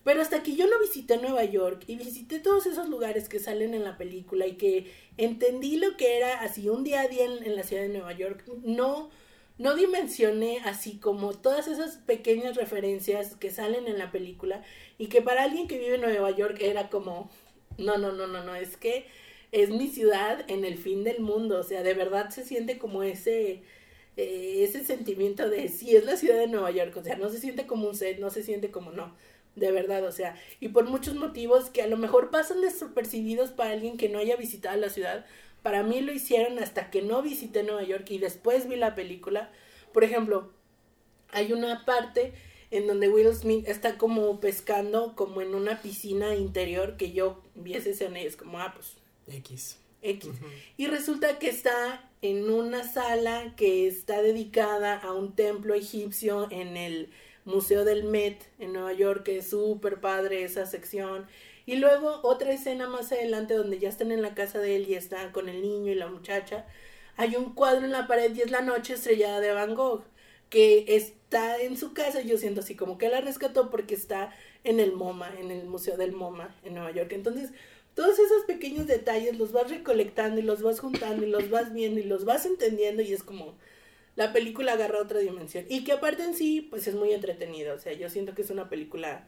Pero 0.03 0.21
hasta 0.21 0.43
que 0.43 0.55
yo 0.55 0.67
no 0.67 0.79
visité 0.79 1.17
Nueva 1.17 1.43
York 1.45 1.85
y 1.87 1.95
visité 1.95 2.37
todos 2.37 2.67
esos 2.67 2.87
lugares 2.87 3.27
que 3.29 3.39
salen 3.39 3.73
en 3.73 3.83
la 3.83 3.97
película 3.97 4.45
y 4.45 4.57
que 4.57 4.93
entendí 5.17 5.77
lo 5.77 5.97
que 5.97 6.17
era 6.17 6.39
así 6.41 6.69
un 6.69 6.83
día 6.83 7.01
a 7.01 7.07
día 7.07 7.25
en, 7.25 7.43
en 7.43 7.55
la 7.55 7.63
ciudad 7.63 7.81
de 7.81 7.89
Nueva 7.89 8.13
York, 8.13 8.43
no, 8.63 9.09
no 9.59 9.75
dimensioné 9.75 10.61
así 10.65 10.97
como 10.97 11.33
todas 11.33 11.67
esas 11.67 11.97
pequeñas 11.97 12.55
referencias 12.55 13.35
que 13.35 13.51
salen 13.51 13.87
en 13.87 13.99
la 13.99 14.11
película 14.11 14.63
y 14.97 15.07
que 15.07 15.21
para 15.21 15.43
alguien 15.43 15.67
que 15.67 15.77
vive 15.77 15.95
en 15.95 16.01
Nueva 16.01 16.31
York 16.31 16.57
era 16.61 16.89
como, 16.89 17.29
no, 17.77 17.97
no, 17.97 18.13
no, 18.13 18.25
no, 18.25 18.43
no, 18.43 18.55
es 18.55 18.77
que 18.77 19.05
es 19.51 19.69
mi 19.69 19.89
ciudad 19.89 20.45
en 20.49 20.63
el 20.63 20.77
fin 20.77 21.03
del 21.03 21.19
mundo, 21.19 21.59
o 21.59 21.63
sea, 21.63 21.83
de 21.83 21.93
verdad 21.93 22.29
se 22.29 22.45
siente 22.45 22.77
como 22.77 23.03
ese 23.03 23.61
eh, 24.15 24.63
ese 24.63 24.83
sentimiento 24.83 25.49
de 25.49 25.67
sí 25.67 25.95
es 25.95 26.05
la 26.05 26.17
ciudad 26.17 26.37
de 26.37 26.47
Nueva 26.47 26.71
York, 26.71 26.95
o 26.97 27.03
sea, 27.03 27.17
no 27.17 27.29
se 27.29 27.39
siente 27.39 27.67
como 27.67 27.87
un 27.87 27.95
set, 27.95 28.19
no 28.19 28.29
se 28.29 28.43
siente 28.43 28.71
como 28.71 28.91
no, 28.91 29.13
de 29.55 29.71
verdad, 29.71 30.05
o 30.05 30.11
sea, 30.11 30.35
y 30.61 30.69
por 30.69 30.85
muchos 30.85 31.15
motivos 31.15 31.69
que 31.69 31.81
a 31.81 31.87
lo 31.87 31.97
mejor 31.97 32.29
pasan 32.29 32.61
desapercibidos 32.61 33.51
para 33.51 33.71
alguien 33.71 33.97
que 33.97 34.09
no 34.09 34.19
haya 34.19 34.37
visitado 34.37 34.77
la 34.77 34.89
ciudad, 34.89 35.25
para 35.61 35.83
mí 35.83 36.01
lo 36.01 36.11
hicieron 36.11 36.59
hasta 36.59 36.89
que 36.89 37.01
no 37.01 37.21
visité 37.21 37.63
Nueva 37.63 37.83
York 37.83 38.09
y 38.11 38.17
después 38.17 38.67
vi 38.67 38.75
la 38.75 38.95
película. 38.95 39.51
Por 39.93 40.03
ejemplo, 40.03 40.51
hay 41.31 41.53
una 41.53 41.85
parte 41.85 42.33
en 42.71 42.87
donde 42.87 43.09
Will 43.09 43.33
Smith 43.33 43.67
está 43.67 43.97
como 43.97 44.39
pescando 44.39 45.15
como 45.15 45.41
en 45.41 45.55
una 45.55 45.81
piscina 45.81 46.35
interior 46.35 46.97
que 46.97 47.11
yo 47.11 47.41
vi 47.55 47.73
esa 47.73 47.89
escena 47.89 48.21
y 48.21 48.25
es 48.25 48.35
como, 48.35 48.59
ah, 48.59 48.73
pues 48.75 48.97
X. 49.27 49.77
X. 50.01 50.31
Y 50.77 50.87
resulta 50.87 51.39
que 51.39 51.49
está 51.49 52.09
en 52.21 52.49
una 52.49 52.87
sala 52.87 53.53
que 53.57 53.87
está 53.87 54.21
dedicada 54.21 54.97
a 54.97 55.11
un 55.13 55.35
templo 55.35 55.73
egipcio 55.73 56.47
en 56.51 56.77
el 56.77 57.09
Museo 57.45 57.83
del 57.83 58.03
Met 58.03 58.43
en 58.59 58.73
Nueva 58.73 58.93
York, 58.93 59.23
que 59.23 59.37
es 59.39 59.49
súper 59.49 59.99
padre 59.99 60.43
esa 60.43 60.65
sección. 60.65 61.27
Y 61.69 61.75
luego 61.75 62.21
otra 62.23 62.51
escena 62.51 62.87
más 62.87 63.11
adelante 63.11 63.53
donde 63.53 63.77
ya 63.77 63.89
están 63.89 64.11
en 64.11 64.23
la 64.23 64.33
casa 64.33 64.57
de 64.57 64.75
él 64.75 64.89
y 64.89 64.95
está 64.95 65.31
con 65.31 65.49
el 65.49 65.61
niño 65.61 65.91
y 65.91 65.93
la 65.93 66.07
muchacha. 66.07 66.65
Hay 67.15 67.35
un 67.35 67.53
cuadro 67.53 67.85
en 67.85 67.91
la 67.91 68.07
pared 68.07 68.33
y 68.33 68.41
es 68.41 68.49
la 68.49 68.61
noche 68.61 68.95
estrellada 68.95 69.39
de 69.39 69.51
Van 69.51 69.75
Gogh, 69.75 70.01
que 70.49 70.95
está 70.95 71.61
en 71.61 71.77
su 71.77 71.93
casa. 71.93 72.21
Yo 72.21 72.39
siento 72.39 72.61
así 72.61 72.73
como 72.73 72.97
que 72.97 73.09
la 73.09 73.21
rescató 73.21 73.69
porque 73.69 73.93
está 73.93 74.33
en 74.63 74.79
el 74.79 74.93
MoMA, 74.93 75.31
en 75.39 75.51
el 75.51 75.67
Museo 75.67 75.95
del 75.95 76.11
MoMA 76.11 76.55
en 76.63 76.73
Nueva 76.73 76.89
York. 76.89 77.11
Entonces, 77.11 77.51
todos 77.93 78.17
esos 78.17 78.45
pequeños 78.47 78.87
detalles 78.87 79.37
los 79.37 79.51
vas 79.51 79.69
recolectando 79.69 80.41
y 80.41 80.43
los 80.43 80.63
vas 80.63 80.79
juntando 80.79 81.23
y 81.23 81.29
los 81.29 81.51
vas 81.51 81.71
viendo 81.71 81.99
y 81.99 82.03
los 82.03 82.25
vas 82.25 82.47
entendiendo 82.47 83.03
y 83.03 83.13
es 83.13 83.21
como 83.21 83.53
la 84.15 84.33
película 84.33 84.73
agarra 84.73 84.99
otra 84.99 85.19
dimensión 85.19 85.65
y 85.69 85.83
que 85.83 85.91
aparte 85.91 86.23
en 86.23 86.33
sí 86.33 86.61
pues 86.61 86.87
es 86.87 86.95
muy 86.95 87.13
entretenida, 87.13 87.75
o 87.75 87.77
sea, 87.77 87.93
yo 87.93 88.09
siento 88.09 88.33
que 88.33 88.41
es 88.41 88.49
una 88.49 88.69
película 88.69 89.27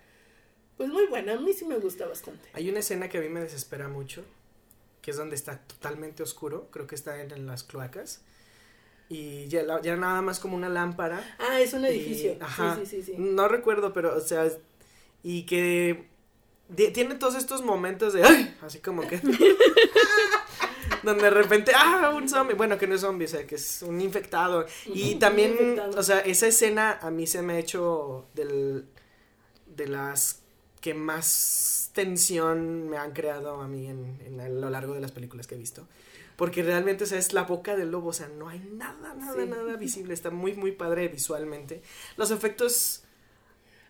pues 0.81 0.93
muy 0.93 1.05
buena, 1.07 1.33
a 1.33 1.37
mí 1.37 1.53
sí 1.53 1.63
me 1.65 1.77
gusta 1.77 2.07
bastante. 2.07 2.49
Hay 2.53 2.67
una 2.69 2.79
escena 2.79 3.07
que 3.07 3.19
a 3.19 3.21
mí 3.21 3.29
me 3.29 3.39
desespera 3.39 3.87
mucho, 3.87 4.23
que 5.03 5.11
es 5.11 5.17
donde 5.17 5.35
está 5.35 5.59
totalmente 5.59 6.23
oscuro, 6.23 6.69
creo 6.71 6.87
que 6.87 6.95
está 6.95 7.21
en, 7.21 7.29
en 7.31 7.45
las 7.45 7.63
cloacas, 7.63 8.21
y 9.09 9.47
ya, 9.47 9.63
ya 9.83 9.95
nada 9.95 10.23
más 10.23 10.39
como 10.39 10.55
una 10.55 10.69
lámpara. 10.69 11.35
Ah, 11.37 11.59
es 11.61 11.73
un 11.73 11.83
y- 11.83 11.87
edificio. 11.89 12.35
ajá, 12.39 12.77
Sí, 12.79 12.85
sí, 12.87 13.03
sí, 13.03 13.13
sí. 13.15 13.15
No 13.19 13.47
recuerdo, 13.47 13.93
pero, 13.93 14.15
o 14.15 14.21
sea, 14.21 14.49
y 15.21 15.43
que 15.45 16.07
de- 16.69 16.89
tiene 16.89 17.13
todos 17.15 17.35
estos 17.35 17.61
momentos 17.61 18.13
de, 18.13 18.23
¡ay! 18.23 18.57
Así 18.63 18.79
como 18.79 19.07
que... 19.07 19.21
donde 21.03 21.23
de 21.23 21.29
repente, 21.29 21.71
¡ah! 21.75 22.11
Un 22.15 22.27
zombie. 22.29 22.55
Bueno, 22.55 22.77
que 22.77 22.87
no 22.87 22.95
es 22.95 23.01
zombie, 23.01 23.25
o 23.25 23.27
sea, 23.27 23.45
que 23.45 23.55
es 23.55 23.81
un 23.81 23.99
infectado. 24.01 24.65
Y 24.85 25.15
también, 25.15 25.51
infectado. 25.51 25.99
o 25.99 26.03
sea, 26.03 26.19
esa 26.19 26.47
escena 26.47 26.99
a 27.01 27.09
mí 27.11 27.27
se 27.27 27.41
me 27.41 27.53
ha 27.53 27.59
hecho 27.59 28.27
del, 28.33 28.85
de 29.65 29.87
las 29.87 30.40
que 30.81 30.93
más 30.93 31.91
tensión 31.93 32.89
me 32.89 32.97
han 32.97 33.11
creado 33.11 33.61
a 33.61 33.67
mí 33.67 33.87
en, 33.87 34.19
en 34.25 34.39
a 34.41 34.49
lo 34.49 34.69
largo 34.69 34.93
de 34.93 35.01
las 35.01 35.11
películas 35.11 35.47
que 35.47 35.55
he 35.55 35.57
visto. 35.57 35.87
Porque 36.35 36.63
realmente, 36.63 37.03
o 37.03 37.07
sea, 37.07 37.19
es 37.19 37.33
la 37.33 37.43
boca 37.43 37.75
del 37.75 37.91
lobo, 37.91 38.09
o 38.09 38.13
sea, 38.13 38.27
no 38.27 38.49
hay 38.49 38.59
nada, 38.59 39.13
nada, 39.13 39.33
Sí. 39.33 39.47
nada 39.47 39.75
visible. 39.77 40.13
Está 40.13 40.31
muy, 40.31 40.53
muy 40.55 40.71
padre 40.71 41.07
visualmente. 41.07 41.81
Los 42.17 42.31
efectos... 42.31 43.03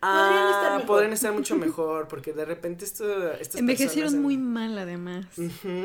Podrían 0.10 0.48
ah, 0.48 0.52
estar 0.52 0.72
mejor. 0.72 0.88
podrían 0.88 1.14
estar 1.14 1.32
mucho 1.34 1.56
mejor, 1.57 2.07
porque 2.07 2.34
de 2.34 2.44
repente 2.45 2.86
esto, 2.86 3.32
estas 3.34 3.60
Envejecieron 3.60 4.11
personas 4.11 4.23
muy 4.23 4.38
mal, 4.38 4.78
además. 4.78 5.26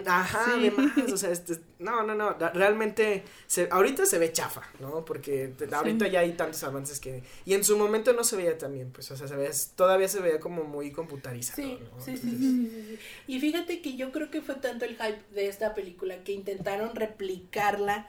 Ajá, 0.06 0.44
Sí. 0.44 0.50
además, 0.58 1.12
o 1.12 1.16
sea, 1.16 1.30
este, 1.30 1.60
no, 1.78 2.02
no, 2.02 2.14
no, 2.14 2.34
realmente, 2.54 3.24
se, 3.46 3.68
ahorita 3.70 4.06
se 4.06 4.18
ve 4.18 4.32
chafa, 4.32 4.62
¿no? 4.80 5.04
Porque 5.04 5.48
te- 5.56 5.72
ahorita 5.72 6.08
ya 6.08 6.20
hay 6.20 6.32
tantos 6.32 6.62
avances 6.64 6.98
que, 6.98 7.22
y 7.44 7.54
en 7.54 7.62
su 7.62 7.76
momento 7.76 8.12
no 8.14 8.24
se 8.24 8.36
veía 8.36 8.56
tan 8.58 8.72
bien, 8.72 8.90
pues, 8.90 9.10
o 9.10 9.16
sea, 9.16 9.28
se 9.28 9.36
veía, 9.36 9.50
todavía 9.76 10.08
se 10.08 10.20
veía 10.20 10.40
como 10.40 10.64
muy 10.64 10.92
computarizado, 10.92 11.62
Sí, 11.62 11.78
¿no? 11.78 12.00
sí, 12.00 12.16
sí, 12.16 12.30
Entonces, 12.30 12.50
sí, 12.50 12.70
sí, 12.70 12.70
sí. 12.96 12.98
Y 13.26 13.40
fíjate 13.40 13.82
que 13.82 13.96
yo 13.96 14.12
creo 14.12 14.30
que 14.30 14.40
fue 14.42 14.54
tanto 14.56 14.84
el 14.86 14.92
hype 14.96 15.22
de 15.34 15.48
esta 15.48 15.74
película 15.74 16.24
que 16.24 16.32
intentaron 16.32 16.94
replicarla 16.96 18.08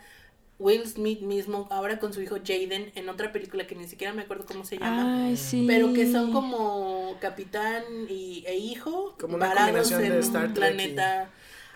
Will 0.59 0.87
Smith 0.87 1.21
mismo, 1.21 1.67
ahora 1.69 1.99
con 1.99 2.13
su 2.13 2.21
hijo 2.21 2.37
Jaden, 2.43 2.91
en 2.95 3.09
otra 3.09 3.31
película 3.31 3.67
que 3.67 3.75
ni 3.75 3.87
siquiera 3.87 4.11
me 4.13 4.23
acuerdo 4.23 4.45
cómo 4.45 4.65
se 4.65 4.77
llama. 4.79 5.25
Ay, 5.27 5.37
sí. 5.37 5.65
Pero 5.67 5.93
que 5.93 6.11
son 6.11 6.31
como 6.33 7.15
capitán 7.21 7.83
y, 8.09 8.43
e 8.47 8.57
hijo 8.57 9.15
Como 9.19 9.35
una 9.35 9.47
varados 9.49 9.89
combinación 9.91 10.03
en 10.05 10.11
de 10.11 10.17
un 10.17 10.23
Star 10.23 10.53
Trek 10.53 10.71
y- 10.73 10.75
planeta 10.75 11.29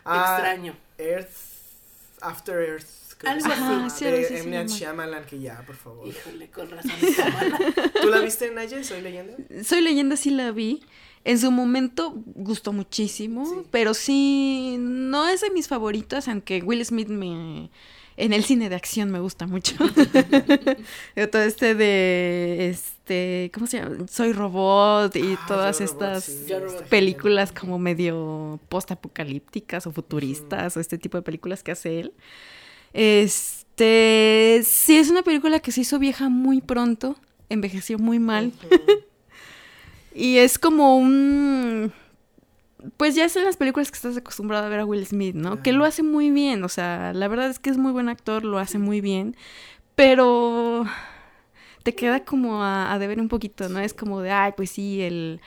Ah, 0.03 0.35
extraño. 0.39 0.75
Earth, 0.97 1.29
After 2.21 2.55
Earth. 2.59 2.87
creo 3.19 3.33
Algo 3.33 3.45
así. 3.85 3.99
sí, 3.99 4.05
de 4.05 4.39
M. 4.39 4.49
Night 4.49 4.67
llama. 4.67 4.79
Shyamalan, 4.79 5.25
que 5.25 5.39
ya, 5.39 5.61
por 5.65 5.75
favor. 5.75 6.07
Híjole, 6.07 6.49
con 6.49 6.69
razón. 6.71 6.91
¿Tú 8.01 8.09
la 8.09 8.19
viste, 8.19 8.49
Naye? 8.51 8.83
¿Soy 8.83 9.01
leyenda? 9.01 9.33
Soy 9.63 9.81
leyenda, 9.81 10.15
sí 10.15 10.31
la 10.31 10.51
vi. 10.51 10.81
En 11.23 11.37
su 11.37 11.51
momento 11.51 12.13
gustó 12.33 12.73
muchísimo, 12.73 13.45
Sí. 13.45 13.67
pero 13.69 13.93
sí, 13.93 14.77
no 14.79 15.27
es 15.27 15.41
de 15.41 15.51
mis 15.51 15.67
favoritas, 15.67 16.27
aunque 16.27 16.63
Will 16.63 16.83
Smith 16.83 17.09
me... 17.09 17.69
En 18.17 18.33
el 18.33 18.43
cine 18.43 18.69
de 18.69 18.75
acción 18.75 19.09
me 19.09 19.19
gusta 19.19 19.47
mucho. 19.47 19.75
Todo 21.31 21.41
este 21.41 21.75
de, 21.75 22.69
este, 22.69 23.51
¿cómo 23.53 23.67
se 23.67 23.79
llama? 23.79 24.07
Soy 24.07 24.33
robot 24.33 25.15
y 25.15 25.33
Ah, 25.33 25.45
todas 25.47 25.79
Yo, 25.79 25.85
Robot, 25.85 26.01
estas 26.01 26.23
sí, 26.25 26.53
películas 26.89 27.51
como 27.51 27.79
medio 27.79 28.59
post-apocalípticas 28.69 29.87
o 29.87 29.91
futuristas 29.91 30.77
o 30.77 30.79
este 30.79 30.97
tipo 30.97 31.17
de 31.17 31.23
películas 31.23 31.63
que 31.63 31.71
hace 31.71 32.01
él. 32.01 32.13
Este, 32.93 34.61
sí, 34.65 34.97
es 34.97 35.09
una 35.09 35.23
película 35.23 35.59
que 35.59 35.71
se 35.71 35.81
hizo 35.81 35.97
vieja 35.97 36.29
muy 36.29 36.61
pronto, 36.61 37.15
envejeció 37.49 37.97
muy 37.97 38.19
mal. 38.19 38.51
Y 40.13 40.37
es 40.37 40.59
como 40.59 40.97
un... 40.97 41.93
Pues 42.97 43.15
ya 43.15 43.25
es 43.25 43.35
en 43.35 43.45
las 43.45 43.57
películas 43.57 43.91
que 43.91 43.95
estás 43.95 44.17
acostumbrado 44.17 44.65
a 44.65 44.69
ver 44.69 44.79
a 44.79 44.85
Will 44.85 45.05
Smith, 45.05 45.35
¿no? 45.35 45.61
Que 45.61 45.71
lo 45.71 45.85
hace 45.85 46.03
muy 46.03 46.31
bien, 46.31 46.63
o 46.63 46.69
sea, 46.69 47.13
la 47.13 47.27
verdad 47.27 47.49
es 47.49 47.59
que 47.59 47.69
es 47.69 47.77
muy 47.77 47.91
buen 47.91 48.09
actor, 48.09 48.43
lo 48.43 48.57
hace 48.57 48.79
muy 48.79 49.01
bien, 49.01 49.35
pero 49.95 50.85
te 51.83 51.93
queda 51.93 52.23
como 52.25 52.63
a, 52.63 52.93
a 52.93 52.99
deber 52.99 53.19
un 53.19 53.27
poquito, 53.27 53.69
¿no? 53.69 53.79
Es 53.79 53.93
como 53.93 54.21
de, 54.21 54.31
ay, 54.31 54.53
pues 54.55 54.71
sí, 54.71 55.01
el, 55.01 55.41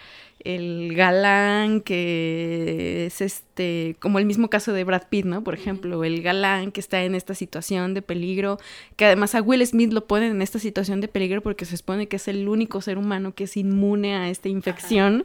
el 0.44 0.94
galán 0.94 1.80
que 1.80 3.06
es 3.06 3.20
este, 3.20 3.96
como 3.98 4.18
el 4.18 4.26
mismo 4.26 4.48
caso 4.48 4.72
de 4.72 4.84
Brad 4.84 5.04
Pitt, 5.08 5.24
¿no? 5.24 5.42
Por 5.42 5.54
ejemplo, 5.54 6.04
el 6.04 6.22
galán 6.22 6.70
que 6.70 6.80
está 6.80 7.02
en 7.02 7.14
esta 7.14 7.34
situación 7.34 7.94
de 7.94 8.02
peligro, 8.02 8.58
que 8.96 9.06
además 9.06 9.34
a 9.34 9.42
Will 9.42 9.66
Smith 9.66 9.92
lo 9.92 10.06
ponen 10.06 10.32
en 10.32 10.42
esta 10.42 10.58
situación 10.58 11.00
de 11.00 11.08
peligro 11.08 11.40
porque 11.40 11.64
se 11.64 11.76
supone 11.76 12.08
que 12.08 12.16
es 12.16 12.28
el 12.28 12.48
único 12.48 12.80
ser 12.82 12.98
humano 12.98 13.34
que 13.34 13.44
es 13.44 13.56
inmune 13.56 14.16
a 14.16 14.28
esta 14.28 14.48
infección. 14.48 15.24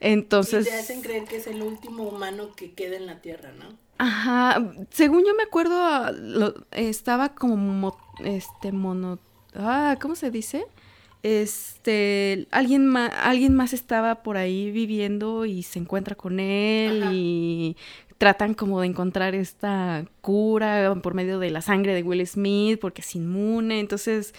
Entonces, 0.00 0.66
y 0.66 0.70
te 0.70 0.76
hacen 0.76 1.00
creer 1.02 1.24
que 1.24 1.36
es 1.36 1.46
el 1.46 1.62
último 1.62 2.04
humano 2.04 2.52
que 2.54 2.72
queda 2.72 2.96
en 2.96 3.06
la 3.06 3.20
Tierra, 3.20 3.52
¿no? 3.52 3.74
ajá, 3.98 4.62
según 4.90 5.24
yo 5.24 5.34
me 5.34 5.42
acuerdo, 5.44 6.12
lo- 6.12 6.54
estaba 6.72 7.30
como 7.30 7.56
mo- 7.56 7.98
este 8.22 8.70
mono, 8.72 9.18
ah, 9.54 9.96
¿cómo 10.00 10.14
se 10.16 10.30
dice? 10.30 10.66
Este, 11.22 12.46
alguien 12.50 12.86
más, 12.86 13.10
alguien 13.22 13.54
más 13.54 13.72
estaba 13.72 14.22
por 14.22 14.36
ahí 14.36 14.70
viviendo 14.70 15.44
y 15.46 15.62
se 15.62 15.78
encuentra 15.78 16.14
con 16.14 16.40
él 16.40 17.02
Ajá. 17.02 17.12
y 17.14 17.76
tratan 18.18 18.54
como 18.54 18.80
de 18.80 18.86
encontrar 18.86 19.34
esta 19.34 20.04
cura 20.20 20.94
por 21.02 21.14
medio 21.14 21.38
de 21.38 21.50
la 21.50 21.60
sangre 21.62 21.94
de 21.94 22.02
Will 22.02 22.26
Smith 22.26 22.78
porque 22.80 23.00
es 23.02 23.14
inmune, 23.16 23.80
entonces, 23.80 24.34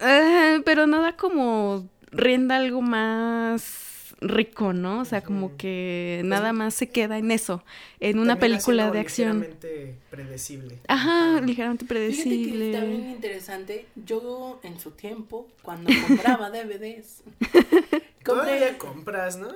ah, 0.00 0.58
pero 0.64 0.86
no 0.86 1.00
da 1.02 1.16
como 1.16 1.88
rienda 2.10 2.56
algo 2.56 2.80
más 2.82 3.93
rico, 4.20 4.72
¿no? 4.72 5.00
O 5.00 5.04
sea, 5.04 5.22
como 5.22 5.56
que 5.56 6.22
Pues, 6.28 6.28
nada 6.28 6.52
más 6.52 6.74
se 6.74 6.90
queda 6.90 7.18
en 7.18 7.30
eso, 7.30 7.64
en 8.00 8.18
una 8.18 8.38
película 8.38 8.90
de 8.90 8.98
acción. 9.00 9.40
ligeramente 9.40 9.98
predecible. 10.10 10.78
Ajá, 10.88 11.36
Ajá. 11.36 11.40
ligeramente 11.40 11.84
Fíjate 11.84 12.40
que 12.42 12.50
predecible. 12.54 12.72
interesante. 13.10 13.86
Yo, 13.96 14.60
en 14.62 14.78
su 14.80 14.92
tiempo, 14.92 15.48
cuando 15.62 15.90
compraba 16.00 16.50
DVDs, 16.50 17.22
Todavía 18.24 18.58
compré... 18.58 18.78
compras, 18.78 19.36
¿no? 19.36 19.48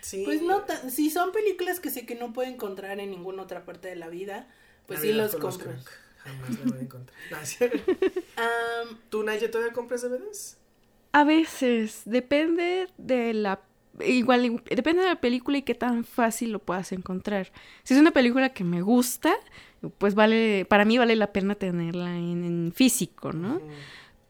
Sí. 0.00 0.22
Pues 0.24 0.42
no, 0.42 0.62
tan- 0.62 0.90
si 0.90 1.10
son 1.10 1.32
películas 1.32 1.80
que 1.80 1.90
sé 1.90 2.06
que 2.06 2.14
no 2.14 2.32
puedo 2.32 2.50
encontrar 2.50 2.98
en 3.00 3.10
ninguna 3.10 3.42
otra 3.42 3.64
parte 3.64 3.88
de 3.88 3.96
la 3.96 4.08
vida, 4.08 4.48
pues 4.86 5.00
sí 5.00 5.12
los 5.12 5.36
compro. 5.36 5.70
Jamás 6.18 6.58
la 6.58 6.66
voy 6.66 6.78
a 6.78 6.82
encontrar. 6.82 7.18
¿Tú, 9.10 9.22
Naye, 9.22 9.48
todavía 9.48 9.72
compras 9.72 10.02
DVDs? 10.02 10.56
A 11.12 11.24
veces, 11.24 12.02
depende 12.04 12.88
de 12.98 13.34
la... 13.34 13.60
Igual, 14.06 14.62
depende 14.70 15.02
de 15.02 15.08
la 15.08 15.20
película 15.20 15.58
y 15.58 15.62
qué 15.62 15.74
tan 15.74 16.04
fácil 16.04 16.52
lo 16.52 16.58
puedas 16.60 16.92
encontrar. 16.92 17.52
Si 17.82 17.94
es 17.94 18.00
una 18.00 18.12
película 18.12 18.50
que 18.54 18.64
me 18.64 18.82
gusta, 18.82 19.34
pues 19.98 20.14
vale, 20.14 20.64
para 20.66 20.84
mí 20.84 20.96
vale 20.96 21.16
la 21.16 21.32
pena 21.32 21.54
tenerla 21.54 22.16
en, 22.16 22.44
en 22.44 22.72
físico, 22.74 23.32
¿no? 23.32 23.60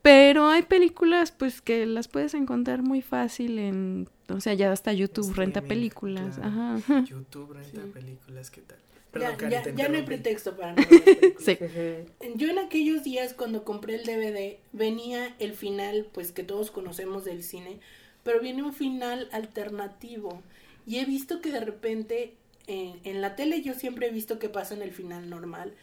Pero 0.02 0.48
hay 0.48 0.62
películas, 0.62 1.30
pues, 1.30 1.60
que 1.60 1.84
las 1.84 2.08
puedes 2.08 2.32
encontrar 2.34 2.82
muy 2.82 3.02
fácil 3.02 3.58
en... 3.58 4.08
O 4.30 4.40
sea, 4.40 4.54
ya 4.54 4.72
hasta 4.72 4.92
YouTube 4.94 5.34
renta 5.34 5.60
películas. 5.60 6.36
claro. 6.36 6.48
Ajá. 6.78 7.04
YouTube 7.04 7.52
renta 7.52 7.82
Sí. 7.82 7.90
películas, 7.92 8.50
¿qué 8.50 8.62
tal? 8.62 8.78
ya, 8.78 9.36
Perdón, 9.36 9.50
ya- 9.50 9.74
ya 9.74 9.88
no 9.88 9.96
hay 9.96 10.02
pretexto 10.04 10.56
para 10.56 10.70
no 10.72 10.76
ver 10.76 10.90
las 10.90 11.00
películas. 11.00 11.42
Sí. 12.20 12.32
Yo 12.36 12.48
en 12.48 12.58
aquellos 12.60 13.02
días 13.04 13.34
cuando 13.34 13.64
compré 13.64 13.96
el 13.96 14.04
DVD 14.04 14.58
venía 14.72 15.34
el 15.38 15.52
final, 15.52 16.06
pues 16.12 16.32
que 16.32 16.44
todos 16.44 16.70
conocemos 16.70 17.24
del 17.24 17.42
cine, 17.42 17.80
pero 18.24 18.40
viene 18.40 18.62
un 18.62 18.72
final 18.72 19.28
alternativo. 19.32 20.42
Y 20.86 20.98
he 20.98 21.04
visto 21.04 21.40
que 21.40 21.50
de 21.52 21.60
repente 21.60 22.34
en, 22.66 23.00
en 23.04 23.20
la 23.20 23.36
tele 23.36 23.62
yo 23.62 23.74
siempre 23.74 24.06
he 24.08 24.10
visto 24.10 24.38
que 24.38 24.48
pasa 24.48 24.74
en 24.74 24.82
el 24.82 24.92
final 24.92 25.28
normal, 25.30 25.74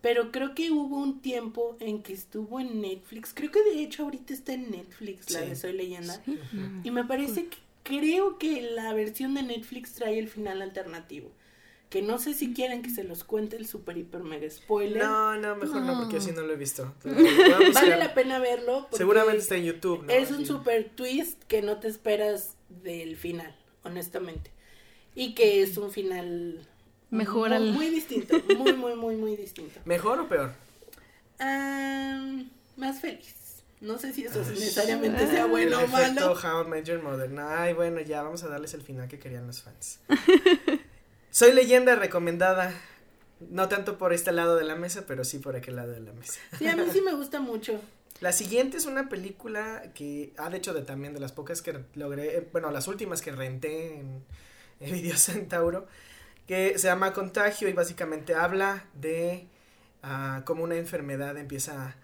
pero 0.00 0.30
creo 0.30 0.54
que 0.54 0.70
hubo 0.70 0.98
un 0.98 1.20
tiempo 1.20 1.76
en 1.80 2.02
que 2.02 2.12
estuvo 2.12 2.60
en 2.60 2.80
Netflix, 2.82 3.32
creo 3.34 3.50
que 3.50 3.62
de 3.62 3.82
hecho 3.82 4.02
ahorita 4.04 4.34
está 4.34 4.52
en 4.52 4.70
Netflix 4.70 5.30
la 5.30 5.40
Sí. 5.40 5.48
de 5.48 5.56
Soy 5.56 5.72
leyenda, 5.72 6.20
Sí. 6.24 6.38
y 6.84 6.90
me 6.90 7.04
parece 7.04 7.46
que 7.46 7.56
creo 7.82 8.38
que 8.38 8.60
la 8.62 8.92
versión 8.92 9.34
de 9.34 9.42
Netflix 9.42 9.92
trae 9.92 10.18
el 10.18 10.28
final 10.28 10.60
alternativo. 10.62 11.30
Que 11.94 12.02
no 12.02 12.18
sé 12.18 12.34
si 12.34 12.52
quieren 12.52 12.82
que 12.82 12.90
se 12.90 13.04
los 13.04 13.22
cuente 13.22 13.54
el 13.56 13.68
super 13.68 13.96
hiper 13.96 14.24
mega 14.24 14.50
spoiler. 14.50 15.00
No, 15.00 15.36
no, 15.36 15.54
mejor 15.54 15.82
no, 15.82 15.94
No. 15.94 16.00
porque 16.00 16.16
así 16.16 16.32
no 16.32 16.40
lo 16.42 16.52
he 16.52 16.56
visto. 16.56 16.92
Vale 17.04 17.96
la 17.96 18.12
pena 18.14 18.40
verlo. 18.40 18.88
Seguramente 18.90 19.38
está 19.42 19.54
en 19.54 19.62
YouTube, 19.66 20.02
¿no? 20.02 20.12
Es 20.12 20.32
un 20.32 20.44
super 20.44 20.90
twist 20.96 21.40
que 21.44 21.62
no 21.62 21.78
te 21.78 21.86
esperas 21.86 22.54
del 22.68 23.16
final, 23.16 23.54
honestamente. 23.84 24.50
Y 25.14 25.36
que 25.36 25.62
es 25.62 25.76
un 25.76 25.92
final 25.92 26.66
Mejor 27.10 27.50
muy, 27.50 27.56
al- 27.58 27.72
muy 27.72 27.88
distinto. 27.90 28.42
Muy, 28.58 28.72
muy, 28.72 28.96
muy, 28.96 29.14
muy 29.14 29.36
distinto. 29.36 29.78
¿Mejor 29.84 30.18
o 30.18 30.28
peor? 30.28 30.50
Ah, 31.38 32.42
más 32.76 33.00
feliz. 33.00 33.36
No 33.80 33.98
sé 33.98 34.12
si 34.14 34.24
eso 34.24 34.40
Ay. 34.44 34.50
necesariamente 34.54 35.26
sea 35.28 35.46
bueno 35.46 35.78
el 35.78 35.84
o 35.84 35.88
malo. 35.88 36.06
efecto 36.06 36.32
How 36.32 36.64
I 36.64 36.68
Met 36.68 36.86
Your 36.86 37.02
Mother. 37.02 37.30
No, 37.30 37.46
Ay, 37.48 37.72
bueno, 37.74 38.00
ya 38.00 38.22
vamos 38.22 38.42
a 38.42 38.48
darles 38.48 38.72
el 38.74 38.82
final 38.82 39.06
que 39.08 39.18
querían 39.18 39.46
los 39.46 39.62
fans. 39.62 40.00
Soy 41.34 41.50
leyenda 41.50 41.96
recomendada. 41.96 42.72
No 43.40 43.68
tanto 43.68 43.98
por 43.98 44.12
este 44.12 44.30
lado 44.30 44.54
de 44.54 44.62
la 44.62 44.76
mesa, 44.76 45.02
pero 45.04 45.24
sí 45.24 45.40
por 45.40 45.56
aquel 45.56 45.74
lado 45.74 45.90
de 45.90 45.98
la 45.98 46.12
mesa. 46.12 46.38
Sí, 46.56 46.68
a 46.68 46.76
mí 46.76 46.84
sí 46.92 47.00
me 47.00 47.12
gusta 47.12 47.40
mucho. 47.40 47.80
La 48.20 48.30
siguiente 48.30 48.76
es 48.76 48.86
una 48.86 49.08
película 49.08 49.82
que, 49.96 50.32
ah, 50.36 50.48
de 50.48 50.58
hecho, 50.58 50.72
de 50.72 50.82
también 50.82 51.12
de 51.12 51.18
las 51.18 51.32
pocas 51.32 51.60
que 51.60 51.80
logré, 51.96 52.36
eh, 52.36 52.48
bueno, 52.52 52.70
las 52.70 52.86
últimas 52.86 53.20
que 53.20 53.32
renté 53.32 53.98
en, 53.98 54.24
en 54.78 54.92
Video 54.94 55.16
Centauro, 55.16 55.88
que 56.46 56.78
se 56.78 56.86
llama 56.86 57.12
Contagio 57.12 57.68
y 57.68 57.72
básicamente 57.72 58.36
habla 58.36 58.84
de 58.94 59.48
ah, 60.04 60.42
cómo 60.44 60.62
una 60.62 60.76
enfermedad 60.76 61.36
empieza 61.36 61.96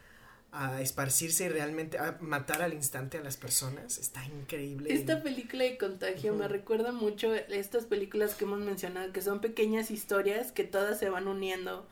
a, 0.53 0.81
esparcirse 0.81 1.45
y 1.45 1.49
realmente 1.49 1.99
a 1.99 2.17
matar 2.21 2.63
al 2.63 2.75
instante 2.75 3.19
a 3.19 3.23
las 3.23 3.37
personas. 3.37 3.99
Está 3.99 4.25
increíble. 4.27 4.93
Esta 4.93 5.23
película 5.23 5.65
de 5.65 5.79
contagio 5.79 6.35
me 6.35 6.49
recuerda 6.49 6.93
mucho 6.93 7.33
a 7.33 7.39
estas 7.39 7.85
películas 7.85 8.35
que 8.35 8.45
hemos 8.45 8.61
mencionado, 8.61 9.13
que 9.13 9.23
son 9.23 9.41
pequeñas 9.41 9.91
historias 9.91 10.53
que 10.53 10.65
todas 10.65 10.99
se 10.99 11.09
van 11.09 11.29
uniendo 11.29 11.87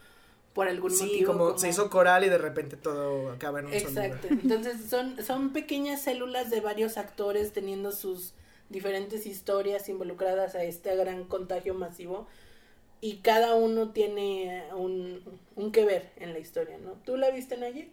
por 0.55 0.69
algún 0.69 0.91
Sí, 0.91 1.05
motivo. 1.05 1.33
como, 1.33 1.59
se 1.59 1.69
hizo 1.69 1.89
coral 1.89 2.25
y 2.25 2.29
de 2.29 2.39
repente 2.39 2.77
todo 2.77 3.31
acaba 3.31 3.61
en 3.61 3.67
un 3.67 3.75
Exacto. 3.75 4.29
lugar. 4.29 4.41
Entonces 4.43 4.91
son, 4.91 5.23
son 5.23 5.53
pequeñas 5.53 6.03
células 6.03 6.51
de 6.51 6.61
varios 6.61 6.97
actores 6.99 7.53
teniendo 7.53 7.93
sus 7.93 8.35
diferentes 8.69 9.25
historias 9.27 9.89
involucradas 9.89 10.55
a 10.55 10.65
este 10.65 10.95
gran 10.97 11.25
contagio 11.25 11.75
masivo 11.75 12.27
y 13.01 13.19
cada 13.19 13.55
uno 13.55 13.91
tiene 13.91 14.65
un, 14.77 15.23
un 15.55 15.71
que 15.71 15.85
ver 15.85 16.11
en 16.17 16.33
la 16.33 16.41
historia, 16.41 16.77
¿no? 16.79 16.95
¿Tú 17.05 17.17
la 17.17 17.31
viste, 17.31 17.57
Naye? 17.57 17.91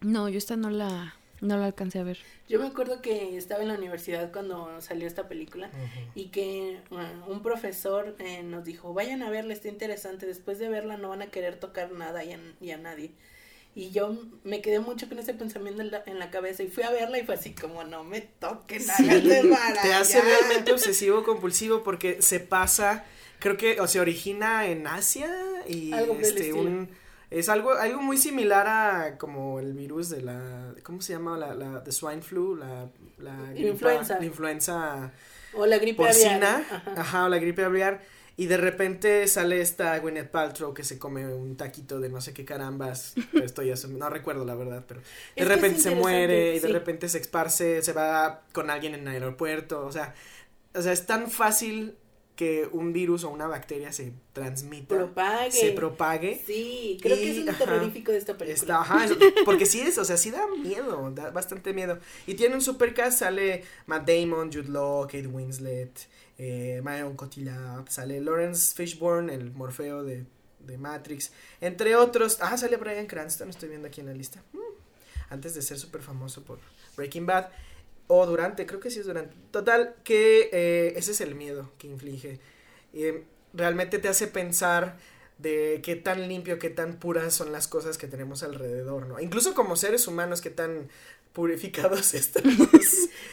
No, 0.00 0.28
yo 0.28 0.38
esta 0.38 0.56
no 0.56 0.70
la, 0.70 1.14
no 1.40 1.56
la 1.58 1.66
alcancé 1.66 1.98
a 1.98 2.02
ver. 2.04 2.18
Yo 2.48 2.58
me 2.58 2.66
acuerdo 2.66 3.00
que 3.00 3.36
estaba 3.36 3.62
en 3.62 3.68
la 3.68 3.74
universidad 3.74 4.32
cuando 4.32 4.80
salió 4.80 5.06
esta 5.06 5.28
película 5.28 5.70
y 6.14 6.26
que 6.26 6.80
uh, 6.90 7.30
un 7.30 7.42
profesor 7.42 8.16
eh, 8.18 8.42
nos 8.42 8.64
dijo, 8.64 8.92
vayan 8.94 9.22
a 9.22 9.30
verla, 9.30 9.52
está 9.52 9.68
interesante, 9.68 10.26
después 10.26 10.58
de 10.58 10.68
verla 10.68 10.96
no 10.96 11.10
van 11.10 11.22
a 11.22 11.26
querer 11.26 11.56
tocar 11.56 11.92
nada 11.92 12.24
y 12.24 12.32
a, 12.32 12.40
y 12.60 12.70
a 12.72 12.78
nadie. 12.78 13.12
Y 13.72 13.90
yo 13.90 14.16
me 14.42 14.62
quedé 14.62 14.80
mucho 14.80 15.08
con 15.08 15.20
ese 15.20 15.32
pensamiento 15.32 15.80
en 15.80 15.92
la, 15.92 16.02
en 16.06 16.18
la 16.18 16.30
cabeza 16.30 16.64
y 16.64 16.68
fui 16.68 16.82
a 16.82 16.90
verla 16.90 17.18
y 17.20 17.24
fue 17.24 17.36
así 17.36 17.52
como, 17.54 17.84
no 17.84 18.02
me 18.02 18.20
toquen, 18.20 18.82
háganse 18.90 19.44
para 19.48 19.82
Te 19.82 19.94
hace 19.94 20.18
allá". 20.18 20.26
realmente 20.26 20.72
obsesivo 20.72 21.22
compulsivo 21.22 21.84
porque 21.84 22.20
se 22.20 22.40
pasa, 22.40 23.04
creo 23.38 23.56
que 23.56 23.80
o 23.80 23.86
se 23.86 24.00
origina 24.00 24.66
en 24.66 24.88
Asia 24.88 25.30
y 25.68 25.92
Algo 25.92 26.14
este 26.20 26.48
estilo. 26.48 26.62
un 26.62 26.88
es 27.30 27.48
algo 27.48 27.72
algo 27.74 28.02
muy 28.02 28.16
similar 28.16 28.66
a 28.66 29.18
como 29.18 29.60
el 29.60 29.72
virus 29.74 30.08
de 30.10 30.22
la 30.22 30.74
¿cómo 30.82 31.00
se 31.00 31.12
llama? 31.12 31.36
la 31.38 31.54
la 31.54 31.80
de 31.80 31.92
swine 31.92 32.22
flu, 32.22 32.56
la 32.56 32.88
la 33.18 33.36
gripa- 33.52 33.68
Influenza. 33.68 34.18
la 34.18 34.24
influenza 34.24 35.12
O 35.54 35.66
la 35.66 35.78
gripe 35.78 36.02
porcina, 36.02 36.56
aviar. 36.56 36.82
ajá. 36.86 36.92
Ajá. 36.96 37.24
o 37.26 37.28
la 37.28 37.38
gripe 37.38 37.64
aviar 37.64 38.00
Y 38.36 38.46
de 38.46 38.56
repente 38.56 39.26
sale 39.28 39.60
esta 39.60 39.98
Gwyneth 39.98 40.30
Paltrow 40.30 40.72
que 40.72 40.82
se 40.82 40.98
come 40.98 41.26
un 41.26 41.56
taquito 41.56 42.00
de 42.00 42.08
no 42.08 42.20
sé 42.22 42.32
qué 42.32 42.44
carambas. 42.46 43.12
Esto 43.34 43.62
ya 43.62 43.74
no 43.88 44.08
recuerdo 44.08 44.44
la 44.46 44.54
verdad, 44.54 44.84
pero 44.88 45.02
de 45.36 45.44
repente 45.44 45.78
se 45.80 45.94
muere 45.94 46.54
y 46.56 46.58
de 46.58 46.68
repente 46.68 47.08
se 47.10 47.18
esparce, 47.18 47.82
se 47.82 47.92
va 47.92 48.42
con 48.52 48.70
alguien 48.70 48.94
en 48.94 49.02
el 49.02 49.08
aeropuerto. 49.08 49.84
O 49.84 49.92
sea, 49.92 50.14
o 50.74 50.80
sea, 50.80 50.92
es 50.92 51.04
tan 51.04 51.30
fácil 51.30 51.96
que 52.40 52.66
un 52.72 52.94
virus 52.94 53.24
o 53.24 53.28
una 53.28 53.46
bacteria 53.46 53.92
se 53.92 54.14
transmita, 54.32 54.96
propague. 54.96 55.50
se 55.50 55.72
propague. 55.72 56.42
Sí, 56.46 56.98
creo 57.02 57.14
que 57.18 57.32
es 57.32 57.36
un 57.46 57.54
terrorífico 57.54 58.12
de 58.12 58.16
esta 58.16 58.38
película. 58.38 58.80
ajá, 58.80 59.06
porque 59.44 59.66
sí 59.66 59.82
es, 59.82 59.98
o 59.98 60.06
sea, 60.06 60.16
sí 60.16 60.30
da 60.30 60.46
miedo, 60.46 61.10
da 61.10 61.28
bastante 61.32 61.74
miedo. 61.74 61.98
Y 62.26 62.36
tiene 62.36 62.54
un 62.54 62.62
supercast, 62.62 63.18
sale 63.18 63.64
Matt 63.84 64.08
Damon, 64.08 64.50
Jude 64.50 64.70
Law, 64.70 65.02
Kate 65.02 65.26
Winslet, 65.26 66.08
eh, 66.38 66.80
Marion 66.82 67.14
Cotillard, 67.14 67.90
sale 67.90 68.22
Lawrence 68.22 68.74
Fishburne, 68.74 69.34
el 69.34 69.50
Morfeo 69.50 70.02
de, 70.02 70.24
de, 70.60 70.78
Matrix, 70.78 71.32
entre 71.60 71.94
otros. 71.94 72.38
Ah, 72.40 72.56
sale 72.56 72.78
Brian 72.78 73.06
Cranston, 73.06 73.50
estoy 73.50 73.68
viendo 73.68 73.88
aquí 73.88 74.00
en 74.00 74.06
la 74.06 74.14
lista. 74.14 74.42
Mm, 74.54 74.60
antes 75.28 75.54
de 75.54 75.60
ser 75.60 75.78
súper 75.78 76.00
famoso 76.00 76.42
por 76.42 76.58
Breaking 76.96 77.26
Bad. 77.26 77.50
O 78.12 78.26
durante, 78.26 78.66
creo 78.66 78.80
que 78.80 78.90
sí 78.90 78.98
es 78.98 79.06
durante. 79.06 79.36
Total, 79.52 79.94
que 80.02 80.50
eh, 80.52 80.94
ese 80.96 81.12
es 81.12 81.20
el 81.20 81.36
miedo 81.36 81.70
que 81.78 81.86
inflige. 81.86 82.40
Eh, 82.92 83.22
realmente 83.54 84.00
te 84.00 84.08
hace 84.08 84.26
pensar 84.26 84.96
de 85.38 85.80
qué 85.84 85.94
tan 85.94 86.26
limpio, 86.26 86.58
qué 86.58 86.70
tan 86.70 86.98
puras 86.98 87.32
son 87.32 87.52
las 87.52 87.68
cosas 87.68 87.98
que 87.98 88.08
tenemos 88.08 88.42
alrededor, 88.42 89.06
¿no? 89.06 89.20
Incluso 89.20 89.54
como 89.54 89.76
seres 89.76 90.08
humanos, 90.08 90.40
qué 90.40 90.50
tan 90.50 90.88
purificados 91.32 92.12
estamos. 92.14 92.68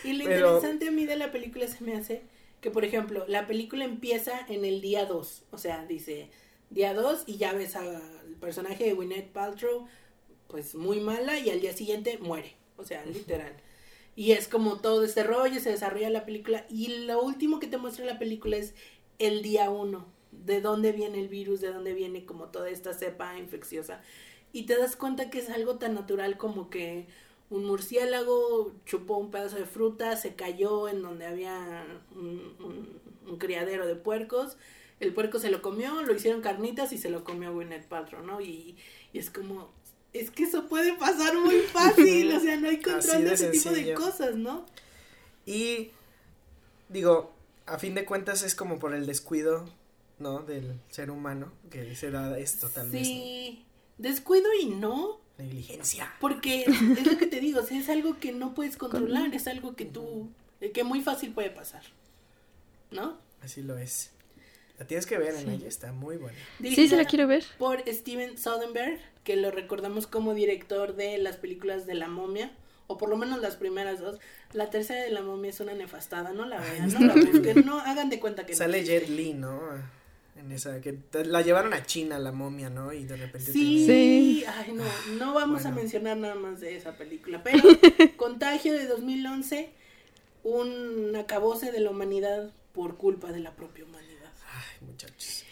y 0.03 0.13
lo 0.13 0.25
interesante 0.25 0.89
a 0.89 0.91
mí 0.91 1.07
de 1.07 1.15
la 1.15 1.31
película 1.31 1.67
se 1.67 1.83
me 1.83 1.95
hace 1.95 2.21
que, 2.61 2.69
por 2.69 2.85
ejemplo, 2.85 3.25
la 3.27 3.47
película 3.47 3.83
empieza 3.83 4.45
en 4.47 4.63
el 4.63 4.81
día 4.81 5.07
2, 5.07 5.45
o 5.49 5.57
sea, 5.57 5.87
dice 5.87 6.29
día 6.69 6.93
2 6.93 7.23
y 7.25 7.37
ya 7.37 7.53
ves 7.53 7.75
al 7.75 7.99
personaje 8.39 8.83
de 8.83 8.93
Gwyneth 8.93 9.31
Paltrow, 9.31 9.87
pues 10.47 10.75
muy 10.75 10.99
mala 10.99 11.39
y 11.39 11.49
al 11.49 11.61
día 11.61 11.73
siguiente 11.73 12.19
muere, 12.19 12.53
o 12.77 12.83
sea, 12.83 13.03
literal. 13.07 13.53
Y 14.17 14.31
es 14.31 14.47
como 14.47 14.77
todo 14.77 15.03
este 15.03 15.21
rollo, 15.21 15.59
se 15.59 15.69
desarrolla 15.69 16.09
la 16.09 16.25
película. 16.25 16.65
Y 16.71 17.05
lo 17.05 17.21
último 17.21 17.59
que 17.59 17.67
te 17.67 17.77
muestra 17.77 18.03
la 18.03 18.17
película 18.17 18.57
es 18.57 18.73
el 19.19 19.43
día 19.43 19.69
uno. 19.69 20.07
De 20.31 20.59
dónde 20.59 20.91
viene 20.91 21.19
el 21.19 21.27
virus, 21.27 21.61
de 21.61 21.71
dónde 21.71 21.93
viene 21.93 22.25
como 22.25 22.45
toda 22.45 22.67
esta 22.71 22.95
cepa 22.95 23.37
infecciosa. 23.37 24.01
Y 24.51 24.63
te 24.63 24.75
das 24.75 24.95
cuenta 24.95 25.29
que 25.29 25.37
es 25.37 25.51
algo 25.51 25.77
tan 25.77 25.93
natural 25.93 26.35
como 26.35 26.71
que 26.71 27.05
un 27.51 27.65
murciélago 27.65 28.71
chupó 28.87 29.17
un 29.17 29.29
pedazo 29.29 29.57
de 29.57 29.65
fruta, 29.65 30.15
se 30.15 30.33
cayó 30.33 30.89
en 30.89 31.03
donde 31.03 31.27
había 31.27 31.85
un, 32.15 33.37
criadero 33.37 33.85
de 33.85 33.95
puercos. 33.95 34.57
El 34.99 35.13
puerco 35.13 35.37
se 35.37 35.51
lo 35.51 35.61
comió, 35.61 36.01
lo 36.01 36.15
hicieron 36.15 36.41
carnitas 36.41 36.91
y 36.91 36.97
se 36.97 37.11
lo 37.11 37.23
comió 37.23 37.53
Gwyneth 37.53 37.85
Paltrow, 37.85 38.25
¿no? 38.25 38.41
Y, 38.41 38.77
y 39.13 39.19
es 39.19 39.29
como, 39.29 39.69
es 40.13 40.31
que 40.31 40.43
eso 40.43 40.67
puede 40.67 40.93
pasar 40.93 41.37
muy 41.37 41.59
fácil, 41.59 42.31
o 42.33 42.39
sea, 42.39 42.55
no 42.57 42.69
hay 42.69 42.77
control 42.81 43.25
de, 43.25 43.33
ese 43.33 43.49
tipo 43.49 43.69
de 43.71 43.93
cosas, 43.93 44.35
¿no? 44.35 44.65
Y 45.45 45.91
digo, 46.89 47.33
a 47.65 47.77
fin 47.77 47.95
de 47.95 48.05
cuentas 48.05 48.43
es 48.43 48.55
como 48.55 48.79
por 48.79 48.93
el 48.93 49.05
descuido, 49.05 49.65
¿no? 50.19 50.39
Del 50.39 50.79
ser 50.89 51.11
humano 51.11 51.51
que 51.69 51.95
se 51.95 52.11
da 52.11 52.37
esto 52.37 52.69
tal 52.69 52.89
vez. 52.89 53.07
Sí, 53.07 53.65
descuido 53.97 54.47
y 54.59 54.67
no. 54.67 55.19
Negligencia. 55.37 56.11
Porque 56.19 56.63
es 56.97 57.05
lo 57.05 57.17
que 57.17 57.27
te 57.27 57.39
digo, 57.39 57.59
es 57.59 57.89
algo 57.89 58.19
que 58.19 58.31
no 58.31 58.53
puedes 58.53 58.77
controlar, 58.77 59.33
es 59.33 59.47
algo 59.47 59.75
que 59.75 59.85
tú, 59.85 60.29
que 60.73 60.83
muy 60.83 61.01
fácil 61.01 61.33
puede 61.33 61.51
pasar, 61.51 61.83
¿no? 62.91 63.17
Así 63.41 63.61
lo 63.61 63.77
es. 63.77 64.11
La 64.79 64.85
tienes 64.85 65.07
que 65.07 65.17
ver, 65.17 65.33
en 65.33 65.49
ella 65.49 65.67
está 65.67 65.91
muy 65.91 66.17
buena. 66.17 66.37
sí, 66.61 66.87
se 66.87 66.95
la 66.95 67.05
quiero 67.05 67.27
ver. 67.27 67.43
Por 67.57 67.83
Steven 67.87 68.37
Soderbergh, 68.37 68.99
que 69.23 69.35
lo 69.35 69.49
recordamos 69.49 70.05
como 70.05 70.35
director 70.35 70.95
de 70.95 71.17
las 71.17 71.37
películas 71.37 71.87
de 71.87 71.95
La 71.95 72.07
Momia, 72.07 72.51
o 72.85 72.97
por 72.97 73.09
lo 73.09 73.17
menos 73.17 73.41
las 73.41 73.55
primeras 73.55 73.99
dos. 73.99 74.19
La 74.53 74.69
tercera 74.69 75.01
de 75.01 75.09
La 75.09 75.23
Momia 75.23 75.49
es 75.49 75.59
una 75.59 75.73
nefastada, 75.73 76.31
no 76.31 76.45
la 76.45 76.59
vean, 76.59 76.93
no 76.93 76.99
la 76.99 77.15
busquen, 77.15 77.65
no 77.65 77.79
hagan 77.79 78.09
de 78.09 78.19
cuenta 78.19 78.45
que 78.45 78.53
Sale 78.53 78.83
Jet 78.83 79.09
Li, 79.09 79.33
¿no? 79.33 79.59
En 80.35 80.51
esa, 80.51 80.79
que 80.79 80.95
la 81.25 81.41
llevaron 81.41 81.73
a 81.73 81.83
China 81.83 82.19
la 82.19 82.31
momia, 82.31 82.69
¿no? 82.69 82.93
Y 82.93 83.05
de 83.05 83.17
repente... 83.17 83.51
Sí, 83.51 83.85
sí. 83.87 84.45
ay 84.47 84.71
no, 84.71 84.83
no 85.17 85.33
vamos 85.33 85.65
a 85.65 85.71
mencionar 85.71 86.15
nada 86.17 86.35
más 86.35 86.59
de 86.59 86.77
esa 86.77 86.95
película, 86.95 87.41
pero 87.43 87.63
Contagio 88.17 88.73
de 88.73 88.85
2011, 88.85 89.71
un 90.43 91.15
acabose 91.15 91.71
de 91.71 91.79
la 91.79 91.89
humanidad 91.89 92.51
por 92.71 92.97
culpa 92.97 93.31
de 93.31 93.39
la 93.39 93.55
propia 93.55 93.83
humanidad 93.83 94.16
muchachos. 94.97 95.43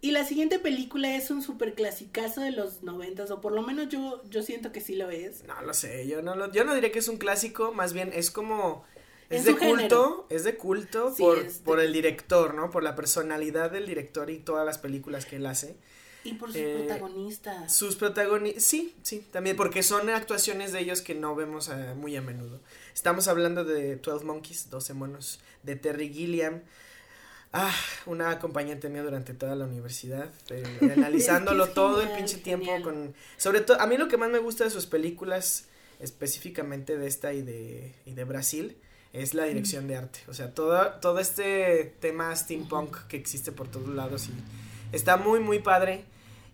Y 0.00 0.12
la 0.12 0.24
siguiente 0.24 0.58
película 0.58 1.16
es 1.16 1.30
un 1.30 1.42
super 1.42 1.74
clasicazo 1.74 2.40
de 2.40 2.52
los 2.52 2.82
noventas, 2.82 3.30
o 3.30 3.40
por 3.40 3.52
lo 3.52 3.62
menos 3.62 3.88
yo, 3.88 4.22
yo 4.30 4.42
siento 4.42 4.70
que 4.70 4.80
sí 4.80 4.94
lo 4.94 5.10
es. 5.10 5.42
No 5.44 5.60
lo 5.62 5.74
sé, 5.74 6.06
yo 6.06 6.22
no 6.22 6.36
lo, 6.36 6.52
yo 6.52 6.64
no 6.64 6.74
diría 6.74 6.92
que 6.92 7.00
es 7.00 7.08
un 7.08 7.16
clásico, 7.16 7.72
más 7.72 7.92
bien 7.92 8.12
es 8.14 8.30
como 8.30 8.84
es 9.30 9.44
de 9.44 9.56
culto, 9.56 10.26
es 10.30 10.44
de 10.44 10.56
culto 10.56 11.12
por, 11.18 11.50
por 11.64 11.80
el 11.80 11.92
director, 11.92 12.54
¿no? 12.54 12.70
Por 12.70 12.84
la 12.84 12.94
personalidad 12.94 13.70
del 13.70 13.86
director 13.86 14.30
y 14.30 14.38
todas 14.38 14.64
las 14.64 14.78
películas 14.78 15.26
que 15.26 15.36
él 15.36 15.46
hace. 15.46 15.76
Y 16.22 16.34
por 16.34 16.50
sus 16.50 16.58
eh, 16.58 16.84
protagonistas. 16.86 17.74
Sus 17.74 17.96
protagonistas, 17.96 18.64
sí, 18.64 18.94
sí, 19.02 19.26
también, 19.32 19.56
porque 19.56 19.82
son 19.82 20.08
actuaciones 20.10 20.72
de 20.72 20.80
ellos 20.80 21.00
que 21.00 21.14
no 21.14 21.34
vemos 21.34 21.68
eh, 21.68 21.94
muy 21.96 22.16
a 22.16 22.20
menudo. 22.20 22.60
Estamos 22.94 23.26
hablando 23.28 23.64
de 23.64 23.96
12 23.96 24.24
Monkeys, 24.24 24.70
12 24.70 24.94
monos, 24.94 25.40
de 25.62 25.74
Terry 25.76 26.12
Gilliam, 26.12 26.62
Ah, 27.58 27.74
una 28.04 28.32
acompañante 28.32 28.90
mía 28.90 29.02
durante 29.02 29.32
toda 29.32 29.56
la 29.56 29.64
universidad, 29.64 30.28
eh, 30.50 30.92
analizándolo 30.94 31.68
todo 31.68 32.02
el 32.02 32.10
pinche 32.10 32.36
tiempo 32.36 32.70
con... 32.82 33.14
Sobre 33.38 33.62
todo, 33.62 33.80
a 33.80 33.86
mí 33.86 33.96
lo 33.96 34.08
que 34.08 34.18
más 34.18 34.28
me 34.28 34.38
gusta 34.38 34.64
de 34.64 34.70
sus 34.70 34.84
películas, 34.84 35.64
específicamente 35.98 36.98
de 36.98 37.06
esta 37.06 37.32
y 37.32 37.40
de, 37.40 37.94
y 38.04 38.12
de 38.12 38.24
Brasil, 38.24 38.76
es 39.14 39.32
la 39.32 39.44
dirección 39.44 39.88
de 39.88 39.96
arte. 39.96 40.18
O 40.28 40.34
sea, 40.34 40.52
todo, 40.52 40.86
todo 41.00 41.18
este 41.18 41.94
tema 41.98 42.36
steampunk 42.36 43.06
que 43.06 43.16
existe 43.16 43.52
por 43.52 43.68
todos 43.68 43.88
lados 43.88 44.28
y 44.28 44.94
está 44.94 45.16
muy, 45.16 45.40
muy 45.40 45.60
padre. 45.60 46.04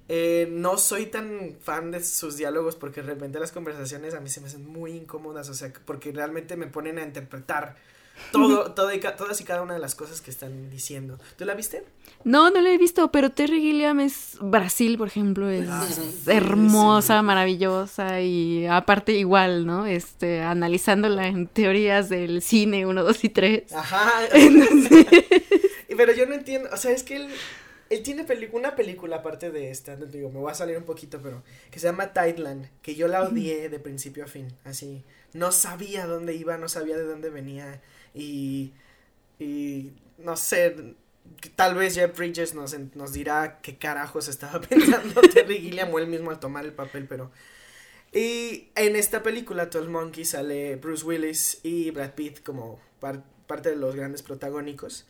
Eh, 0.08 0.46
no 0.52 0.78
soy 0.78 1.06
tan 1.06 1.56
fan 1.60 1.90
de 1.90 2.04
sus 2.04 2.36
diálogos 2.36 2.76
porque 2.76 3.02
de 3.02 3.08
repente 3.08 3.40
las 3.40 3.50
conversaciones 3.50 4.14
a 4.14 4.20
mí 4.20 4.28
se 4.28 4.40
me 4.40 4.46
hacen 4.46 4.68
muy 4.68 4.92
incómodas, 4.92 5.48
o 5.48 5.54
sea, 5.54 5.72
porque 5.84 6.12
realmente 6.12 6.56
me 6.56 6.68
ponen 6.68 6.98
a 6.98 7.02
interpretar 7.02 7.74
todo, 8.30 8.72
todo 8.72 8.92
y 8.92 9.00
todas 9.00 9.40
y 9.40 9.44
cada 9.44 9.62
una 9.62 9.74
de 9.74 9.80
las 9.80 9.94
cosas 9.94 10.20
que 10.20 10.30
están 10.30 10.70
diciendo. 10.70 11.18
¿Tú 11.36 11.44
la 11.44 11.54
viste? 11.54 11.84
No, 12.24 12.50
no 12.50 12.60
la 12.60 12.70
he 12.70 12.78
visto, 12.78 13.10
pero 13.10 13.30
Terry 13.30 13.60
Gilliam 13.60 14.00
es 14.00 14.36
Brasil, 14.40 14.96
por 14.96 15.08
ejemplo, 15.08 15.50
es 15.50 15.68
ah, 15.68 15.86
hermosa, 16.26 17.20
maravillosa 17.22 18.20
y 18.20 18.66
aparte 18.66 19.12
igual, 19.12 19.66
¿no? 19.66 19.86
Este, 19.86 20.40
analizándola 20.40 21.26
en 21.26 21.48
teorías 21.48 22.08
del 22.08 22.42
cine 22.42 22.86
1, 22.86 23.02
2 23.02 23.24
y 23.24 23.28
3. 23.28 23.72
Ajá. 23.72 24.12
pero 25.96 26.12
yo 26.12 26.26
no 26.26 26.34
entiendo, 26.34 26.68
o 26.72 26.76
sea, 26.76 26.90
es 26.90 27.04
que 27.04 27.16
él, 27.16 27.28
él 27.90 28.02
tiene 28.02 28.26
una 28.52 28.74
película 28.74 29.16
aparte 29.16 29.50
de 29.50 29.70
esta, 29.70 29.94
digo, 29.96 30.30
me 30.30 30.40
voy 30.40 30.50
a 30.50 30.54
salir 30.54 30.76
un 30.76 30.84
poquito, 30.84 31.20
pero 31.22 31.42
que 31.70 31.78
se 31.78 31.86
llama 31.86 32.12
Tideland, 32.12 32.68
que 32.82 32.94
yo 32.94 33.06
la 33.06 33.22
odié 33.22 33.68
de 33.68 33.78
principio 33.78 34.24
a 34.24 34.26
fin, 34.26 34.48
así. 34.64 35.04
No 35.32 35.52
sabía 35.52 36.06
dónde 36.06 36.34
iba, 36.34 36.58
no 36.58 36.68
sabía 36.68 36.96
de 36.96 37.04
dónde 37.04 37.30
venía 37.30 37.80
y, 38.14 38.72
y 39.38 39.92
no 40.18 40.36
sé, 40.36 40.94
tal 41.56 41.74
vez 41.74 41.94
Jeff 41.94 42.16
Bridges 42.16 42.54
nos, 42.54 42.76
nos 42.94 43.12
dirá 43.12 43.60
qué 43.60 43.76
carajos 43.76 44.28
estaba 44.28 44.60
pensando 44.68 45.20
Terry 45.22 45.58
Gilliam 45.58 45.92
o 45.92 45.98
él 45.98 46.06
mismo 46.06 46.30
al 46.30 46.40
tomar 46.40 46.64
el 46.64 46.72
papel, 46.72 47.06
pero... 47.06 47.30
Y 48.14 48.68
en 48.74 48.94
esta 48.94 49.22
película, 49.22 49.66
12 49.66 49.88
Monkey, 49.88 50.26
sale 50.26 50.76
Bruce 50.76 51.02
Willis 51.04 51.60
y 51.62 51.90
Brad 51.92 52.10
Pitt 52.10 52.42
como 52.42 52.78
parte 53.46 53.70
de 53.70 53.76
los 53.76 53.96
grandes 53.96 54.22
protagónicos. 54.22 55.06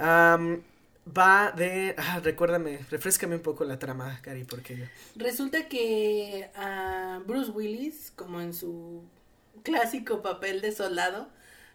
va 0.00 1.52
de... 1.56 1.94
Ah, 1.96 2.20
recuérdame, 2.22 2.80
refrescame 2.90 3.36
un 3.36 3.42
poco 3.42 3.64
la 3.64 3.78
trama, 3.78 4.20
Cari, 4.20 4.42
porque... 4.42 4.88
Resulta 5.14 5.68
que 5.68 6.50
a 6.56 7.22
Bruce 7.24 7.52
Willis, 7.52 8.12
como 8.16 8.40
en 8.40 8.52
su 8.52 9.04
clásico 9.62 10.22
papel 10.22 10.60
de 10.60 10.72
soldado, 10.72 11.28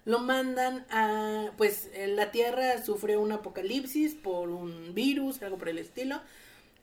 lo 0.05 0.19
mandan 0.19 0.85
a, 0.89 1.51
pues 1.57 1.89
la 2.07 2.31
Tierra 2.31 2.84
sufre 2.84 3.18
un 3.18 3.31
apocalipsis 3.31 4.15
por 4.15 4.49
un 4.49 4.93
virus, 4.93 5.41
algo 5.41 5.57
por 5.57 5.69
el 5.69 5.77
estilo. 5.77 6.22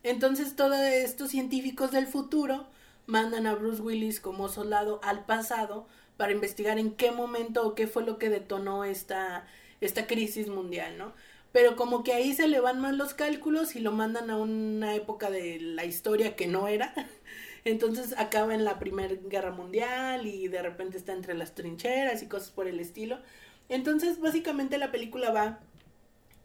Entonces 0.03 0.55
todos 0.55 0.79
estos 0.79 1.29
científicos 1.29 1.91
del 1.91 2.07
futuro 2.07 2.65
mandan 3.05 3.45
a 3.45 3.55
Bruce 3.55 3.81
Willis 3.81 4.19
como 4.19 4.49
soldado 4.49 4.99
al 5.03 5.25
pasado 5.25 5.87
para 6.17 6.31
investigar 6.31 6.79
en 6.79 6.91
qué 6.95 7.11
momento 7.11 7.67
o 7.67 7.75
qué 7.75 7.87
fue 7.87 8.03
lo 8.03 8.17
que 8.17 8.29
detonó 8.29 8.83
esta, 8.85 9.45
esta 9.81 10.07
crisis 10.07 10.47
mundial, 10.47 10.97
¿no? 10.97 11.13
Pero 11.51 11.75
como 11.75 12.03
que 12.03 12.13
ahí 12.13 12.33
se 12.33 12.47
le 12.47 12.59
van 12.61 12.79
más 12.79 12.95
los 12.95 13.13
cálculos 13.13 13.75
y 13.75 13.79
lo 13.79 13.91
mandan 13.91 14.29
a 14.29 14.37
una 14.37 14.95
época 14.95 15.29
de 15.29 15.59
la 15.59 15.85
historia 15.85 16.35
que 16.35 16.47
no 16.47 16.67
era. 16.67 16.93
Entonces 17.63 18.15
acaba 18.17 18.55
en 18.55 18.63
la 18.63 18.79
Primera 18.79 19.13
Guerra 19.13 19.51
Mundial 19.51 20.25
y 20.25 20.47
de 20.47 20.61
repente 20.61 20.97
está 20.97 21.13
entre 21.13 21.33
las 21.33 21.53
trincheras 21.53 22.23
y 22.23 22.27
cosas 22.27 22.49
por 22.49 22.67
el 22.67 22.79
estilo. 22.79 23.19
Entonces 23.69 24.19
básicamente 24.19 24.77
la 24.77 24.91
película 24.91 25.31
va 25.31 25.59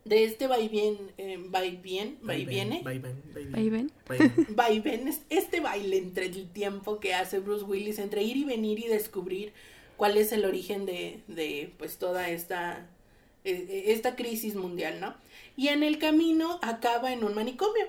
de 0.05 0.25
este 0.25 0.47
vaivén, 0.47 0.97
eh, 1.19 1.37
vaivén, 1.39 2.19
Vaivén, 2.23 2.81
vaiviene, 2.81 2.83
vaivén, 2.85 3.23
vaivén, 3.35 3.91
vaivén. 4.07 4.47
vaivén, 4.51 5.09
es 5.09 5.23
este 5.31 5.61
baile 5.61 5.99
entre 5.99 6.27
el 6.27 6.49
tiempo 6.49 7.01
que 7.01 7.13
hace 7.13 7.41
Bruce 7.41 7.65
Willis, 7.65 7.99
entre 7.99 8.23
ir 8.23 8.37
y 8.37 8.45
venir 8.45 8.79
y 8.79 8.87
descubrir 8.87 9.53
cuál 9.97 10.17
es 10.17 10.31
el 10.31 10.45
origen 10.45 10.87
de, 10.87 11.23
de 11.27 11.73
pues 11.79 11.99
toda 11.99 12.29
esta, 12.31 12.87
eh, 13.45 13.67
eh, 13.69 13.85
esta 13.89 14.15
crisis 14.15 14.55
mundial, 14.55 15.01
¿no? 15.01 15.15
Y 15.57 15.69
en 15.69 15.83
el 15.83 15.99
camino 15.99 16.61
acaba 16.63 17.13
en 17.13 17.25
un 17.25 17.35
manicomio, 17.35 17.87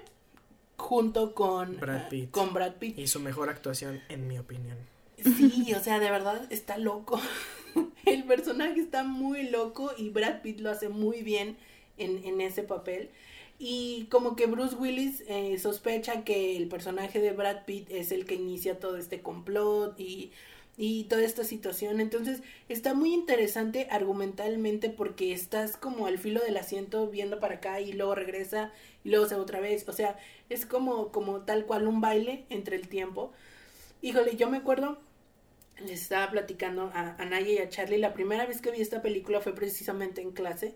junto 0.78 1.34
con 1.34 1.80
Brad 1.80 2.04
ah, 2.06 2.10
Pitt. 2.10 2.32
con 2.32 2.54
Brad 2.54 2.76
Pitt. 2.76 2.98
Y 2.98 3.08
su 3.08 3.20
mejor 3.20 3.50
actuación, 3.50 4.02
en 4.10 4.28
mi 4.28 4.38
opinión. 4.38 4.78
Sí, 5.24 5.74
o 5.78 5.80
sea, 5.80 6.00
de 6.00 6.10
verdad 6.10 6.48
está 6.52 6.78
loco. 6.78 7.20
El 8.06 8.24
personaje 8.24 8.80
está 8.80 9.04
muy 9.04 9.50
loco 9.50 9.92
y 9.98 10.10
Brad 10.10 10.42
Pitt 10.42 10.60
lo 10.60 10.70
hace 10.70 10.90
muy 10.90 11.24
bien 11.24 11.58
en, 11.98 12.24
en 12.24 12.42
ese 12.42 12.64
papel. 12.64 13.10
Y 13.60 14.08
como 14.12 14.36
que 14.36 14.46
Bruce 14.46 14.76
Willis 14.76 15.24
eh, 15.28 15.58
sospecha 15.58 16.24
que 16.24 16.56
el 16.58 16.68
personaje 16.68 17.20
de 17.20 17.32
Brad 17.32 17.66
Pitt 17.66 17.90
es 17.90 18.12
el 18.12 18.26
que 18.26 18.36
inicia 18.36 18.80
todo 18.80 18.98
este 18.98 19.22
complot 19.22 20.00
y, 20.00 20.32
y 20.78 21.06
toda 21.06 21.24
esta 21.24 21.44
situación. 21.44 22.00
Entonces 22.00 22.44
está 22.70 22.94
muy 22.94 23.14
interesante 23.14 23.88
argumentalmente 23.90 24.92
porque 24.92 25.34
estás 25.34 25.76
como 25.76 26.06
al 26.06 26.20
filo 26.20 26.40
del 26.42 26.58
asiento 26.58 27.08
viendo 27.08 27.40
para 27.40 27.56
acá 27.56 27.82
y 27.82 27.94
luego 27.94 28.14
regresa 28.14 28.72
y 29.04 29.10
luego 29.10 29.26
se 29.26 29.36
va 29.36 29.42
otra 29.42 29.60
vez. 29.60 29.90
O 29.90 29.94
sea, 29.94 30.18
es 30.50 30.66
como, 30.66 31.12
como 31.12 31.42
tal 31.42 31.66
cual 31.66 31.88
un 31.88 32.02
baile 32.02 32.46
entre 32.50 32.76
el 32.76 32.88
tiempo. 32.88 33.32
Híjole, 34.02 34.36
yo 34.36 34.50
me 34.50 34.58
acuerdo, 34.58 35.00
les 35.80 36.02
estaba 36.02 36.32
platicando 36.32 36.92
a, 36.94 37.16
a 37.18 37.26
Naya 37.26 37.52
y 37.52 37.58
a 37.58 37.70
Charlie, 37.70 37.98
la 37.98 38.14
primera 38.14 38.46
vez 38.46 38.62
que 38.62 38.72
vi 38.72 38.82
esta 38.82 39.02
película 39.02 39.42
fue 39.42 39.54
precisamente 39.54 40.22
en 40.22 40.32
clase. 40.32 40.76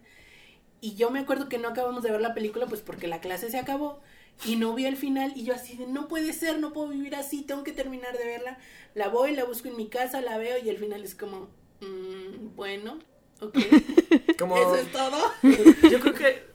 Y 0.81 0.95
yo 0.95 1.11
me 1.11 1.19
acuerdo 1.19 1.47
que 1.47 1.59
no 1.59 1.69
acabamos 1.69 2.03
de 2.03 2.11
ver 2.11 2.21
la 2.21 2.33
película 2.33 2.65
pues 2.65 2.81
porque 2.81 3.07
la 3.07 3.21
clase 3.21 3.51
se 3.51 3.59
acabó 3.59 3.99
y 4.45 4.55
no 4.55 4.73
vi 4.73 4.85
el 4.85 4.97
final 4.97 5.33
y 5.35 5.43
yo 5.43 5.53
así 5.53 5.77
de 5.77 5.85
no 5.85 6.07
puede 6.07 6.33
ser, 6.33 6.59
no 6.59 6.73
puedo 6.73 6.87
vivir 6.87 7.15
así, 7.15 7.43
tengo 7.43 7.63
que 7.63 7.71
terminar 7.71 8.17
de 8.17 8.25
verla. 8.25 8.57
La 8.95 9.07
voy, 9.07 9.35
la 9.35 9.43
busco 9.43 9.67
en 9.67 9.77
mi 9.77 9.87
casa, 9.87 10.21
la 10.21 10.37
veo 10.37 10.57
y 10.57 10.69
el 10.69 10.77
final 10.77 11.03
es 11.03 11.13
como, 11.13 11.49
mm, 11.81 12.55
bueno, 12.55 12.97
ok, 13.39 13.57
Como, 14.39 14.57
eso 14.57 14.75
es 14.75 14.91
todo. 14.91 15.17
yo 15.91 15.99
creo 15.99 16.13
que 16.15 16.50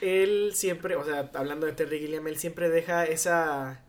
él 0.00 0.52
siempre, 0.54 0.96
o 0.96 1.04
sea, 1.04 1.30
hablando 1.34 1.66
de 1.66 1.72
Terry 1.72 1.98
Gilliam, 2.00 2.26
él 2.28 2.36
siempre 2.38 2.68
deja 2.68 3.04
esa, 3.04 3.82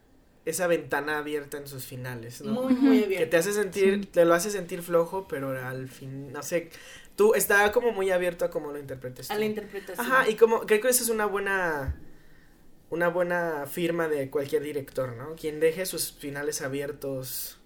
esa 0.45 0.67
ventana 0.67 1.19
abierta 1.19 1.57
en 1.57 1.67
sus 1.67 1.85
finales, 1.85 2.41
¿no? 2.41 2.63
Muy, 2.63 2.73
muy 2.73 3.01
que 3.01 3.07
bien. 3.07 3.29
te 3.29 3.37
hace 3.37 3.53
sentir, 3.53 4.01
Sí. 4.01 4.05
te 4.11 4.25
lo 4.25 4.33
hace 4.33 4.49
sentir 4.51 4.81
flojo, 4.81 5.27
pero 5.27 5.49
al 5.65 5.87
fin, 5.89 6.31
no 6.31 6.41
sé, 6.43 6.69
tú 7.15 7.33
está 7.35 7.71
como 7.71 7.91
muy 7.91 8.09
abierto 8.11 8.45
a 8.45 8.49
cómo 8.49 8.71
lo 8.71 8.79
interpretes. 8.79 9.27
tú. 9.27 9.33
A 9.33 9.37
la 9.37 9.45
interpretación. 9.45 10.05
Ajá, 10.05 10.29
y 10.29 10.35
como 10.35 10.61
creo 10.61 10.81
que 10.81 10.89
esa 10.89 11.03
es 11.03 11.09
una 11.09 11.25
buena 11.25 11.95
una 12.91 13.07
buena 13.07 13.67
firma 13.67 14.07
de 14.07 14.31
cualquier 14.31 14.63
director, 14.63 15.15
¿no? 15.15 15.35
Quien 15.35 15.59
deje 15.59 15.85
sus 15.85 16.11
finales 16.11 16.63
abiertos 16.63 17.58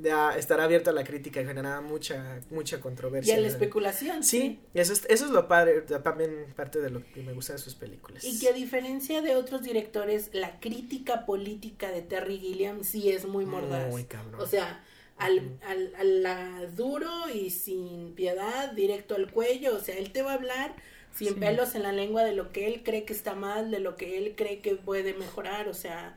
ya 0.00 0.34
estará 0.36 0.64
abierto 0.64 0.90
a 0.90 0.92
la 0.92 1.04
crítica 1.04 1.40
y 1.40 1.44
generará 1.44 1.80
mucha 1.80 2.40
mucha 2.50 2.76
y 2.76 2.80
controversia. 2.80 3.34
a 3.36 3.40
la 3.40 3.48
especulación. 3.48 4.22
Sí, 4.24 4.58
eso 4.74 4.92
es, 4.92 5.04
eso 5.08 5.26
es 5.26 5.30
lo 5.30 5.48
padre, 5.48 5.82
también 5.82 6.46
parte 6.56 6.80
de 6.80 6.90
lo 6.90 7.04
que 7.12 7.22
me 7.22 7.32
gusta 7.32 7.52
de 7.52 7.58
sus 7.58 7.74
películas. 7.74 8.24
Y 8.24 8.38
que 8.40 8.48
a 8.48 8.52
diferencia 8.52 9.20
de 9.20 9.36
otros 9.36 9.62
directores, 9.62 10.30
la 10.32 10.60
crítica 10.60 11.26
política 11.26 11.90
de 11.90 12.02
Terry 12.02 12.38
Gilliam 12.38 12.84
sí 12.84 13.10
es 13.10 13.26
muy 13.26 13.44
mordaz. 13.44 13.90
Muy 13.90 14.04
cabrón. 14.04 14.40
O 14.40 14.46
sea, 14.46 14.82
al, 15.18 15.58
al, 15.66 15.94
a 15.94 16.04
la 16.04 16.66
duro 16.74 17.10
y 17.32 17.50
sin 17.50 18.14
piedad, 18.14 18.72
directo 18.72 19.14
al 19.14 19.30
cuello. 19.30 19.76
O 19.76 19.80
sea, 19.80 19.96
él 19.98 20.10
te 20.12 20.22
va 20.22 20.32
a 20.32 20.34
hablar 20.34 20.74
sin 21.14 21.28
Sí. 21.28 21.34
pelos 21.34 21.74
en 21.74 21.82
la 21.82 21.92
lengua 21.92 22.24
de 22.24 22.32
lo 22.32 22.50
que 22.52 22.66
él 22.66 22.82
cree 22.82 23.04
que 23.04 23.12
está 23.12 23.34
mal, 23.34 23.70
de 23.70 23.78
lo 23.80 23.96
que 23.96 24.16
él 24.16 24.32
cree 24.36 24.60
que 24.60 24.76
puede 24.76 25.12
mejorar. 25.12 25.68
O 25.68 25.74
sea, 25.74 26.16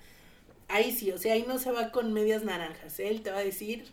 ahí 0.68 0.92
sí, 0.92 1.12
o 1.12 1.18
sea, 1.18 1.34
ahí 1.34 1.46
no 1.48 1.60
se 1.60 1.72
va 1.72 1.92
con 1.92 2.14
medias 2.14 2.44
naranjas. 2.44 3.00
Él 3.00 3.22
te 3.22 3.32
va 3.32 3.38
a 3.38 3.44
decir, 3.44 3.86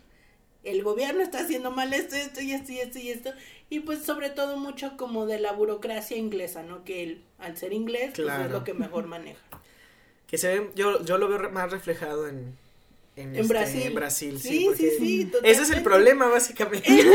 el 0.63 0.83
gobierno 0.83 1.21
está 1.21 1.39
haciendo 1.39 1.71
mal 1.71 1.93
esto, 1.93 2.15
esto 2.15 2.41
y 2.41 2.51
esto 2.53 2.71
y 2.71 2.79
esto 2.79 2.99
y 2.99 3.09
esto. 3.09 3.31
Y 3.69 3.79
pues 3.81 4.03
sobre 4.03 4.29
todo 4.29 4.57
mucho 4.57 4.95
como 4.97 5.25
de 5.25 5.39
la 5.39 5.51
burocracia 5.51 6.17
inglesa, 6.17 6.63
¿no? 6.63 6.83
Que 6.83 7.03
él, 7.03 7.21
al 7.39 7.57
ser 7.57 7.73
inglés, 7.73 8.11
pues 8.15 8.19
es 8.19 8.25
Claro. 8.25 8.49
lo 8.49 8.63
que 8.63 8.73
mejor 8.73 9.05
maneja. 9.07 9.41
Que 10.27 10.37
se 10.39 10.47
ve, 10.59 10.69
yo, 10.73 11.03
yo 11.05 11.19
lo 11.19 11.27
veo 11.27 11.51
más 11.51 11.69
reflejado 11.69 12.27
en, 12.27 12.57
en, 13.15 13.29
En 13.29 13.35
este, 13.35 13.47
Brasil. 13.53 13.81
en 13.83 13.93
Brasil, 13.93 14.39
sí. 14.39 14.67
Sí, 14.75 14.89
sí, 14.97 15.31
Ese 15.43 15.61
es 15.61 15.69
el 15.69 15.83
problema, 15.83 16.27
básicamente. 16.27 16.87
Es 16.89 17.05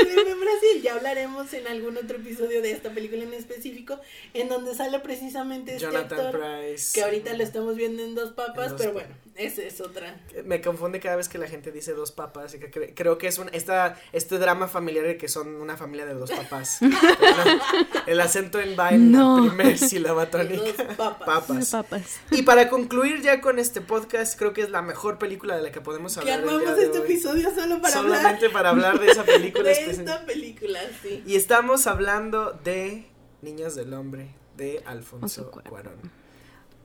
el 0.00 0.06
problema 0.06 0.30
en 0.30 0.40
Brasil. 0.40 0.82
Ya 0.82 0.94
hablaremos 0.94 1.52
en 1.52 1.66
algún 1.66 1.96
otro 1.96 2.16
episodio 2.16 2.62
de 2.62 2.72
esta 2.72 2.90
película 2.90 3.22
en 3.24 3.34
específico, 3.34 3.98
en 4.34 4.48
donde 4.48 4.74
sale 4.74 4.98
precisamente 5.00 5.72
este 5.76 5.84
Jonathan 5.86 6.20
actor 6.26 6.40
Price. 6.40 6.92
que 6.94 7.02
ahorita 7.04 7.34
lo 7.34 7.42
estamos 7.42 7.76
viendo 7.76 8.02
en 8.02 8.14
dos 8.14 8.32
papas, 8.32 8.66
En 8.66 8.72
Dos 8.72 8.80
pero 8.80 8.92
Papas. 8.94 9.08
bueno, 9.08 9.20
esa 9.36 9.62
es 9.62 9.80
otra. 9.80 10.20
Me 10.44 10.60
confunde 10.60 11.00
cada 11.00 11.16
vez 11.16 11.28
que 11.28 11.38
la 11.38 11.46
gente 11.48 11.72
dice 11.72 11.92
dos 11.92 12.12
papás. 12.12 12.54
y 12.54 12.58
que 12.58 12.70
cre- 12.70 12.92
creo 12.94 13.18
que 13.18 13.26
es 13.28 13.38
un 13.38 13.48
esta, 13.52 13.98
este 14.12 14.38
drama 14.38 14.68
familiar 14.68 15.04
de 15.06 15.16
que 15.16 15.28
son 15.28 15.56
una 15.56 15.76
familia 15.76 16.06
de 16.06 16.14
dos 16.14 16.30
papás. 16.30 16.78
el 18.06 18.20
acento 18.20 18.60
en 18.60 18.76
va 18.78 18.90
en 18.90 19.10
No. 19.12 19.44
la 19.44 19.54
primer 19.54 19.78
sílaba 19.78 20.26
Dos 20.26 20.30
tónica. 20.30 20.86
papas. 20.96 21.26
Papas. 21.46 21.70
Papas. 21.70 22.20
Y 22.30 22.42
para 22.42 22.68
concluir 22.68 23.22
ya 23.22 23.40
con 23.40 23.58
este 23.58 23.80
podcast, 23.80 24.38
creo 24.38 24.52
que 24.52 24.62
es 24.62 24.70
la 24.70 24.82
mejor 24.82 25.18
película 25.18 25.56
de 25.56 25.62
la 25.62 25.70
que 25.72 25.80
podemos 25.80 26.14
Que 26.14 26.20
hablar. 26.20 26.40
el 26.40 26.44
día 26.44 26.52
armamos 26.58 26.76
de 26.76 26.84
este 26.84 26.98
hoy. 26.98 27.04
episodio 27.04 27.50
solo 27.54 27.80
para 27.80 27.98
hablar 27.98 28.18
Solamente 28.18 28.50
para 28.50 28.70
hablar 28.70 28.98
de 29.00 29.06
esa 29.10 29.24
película 29.24 29.64
de 29.64 29.72
específica. 29.72 29.89
Esta 29.90 30.24
película, 30.26 30.80
sí. 31.02 31.22
Y 31.26 31.36
estamos 31.36 31.86
hablando 31.86 32.52
de 32.64 33.06
Niños 33.42 33.74
del 33.74 33.92
Hombre 33.94 34.28
de 34.56 34.82
Alfonso 34.86 35.50
Cuarón. 35.50 35.94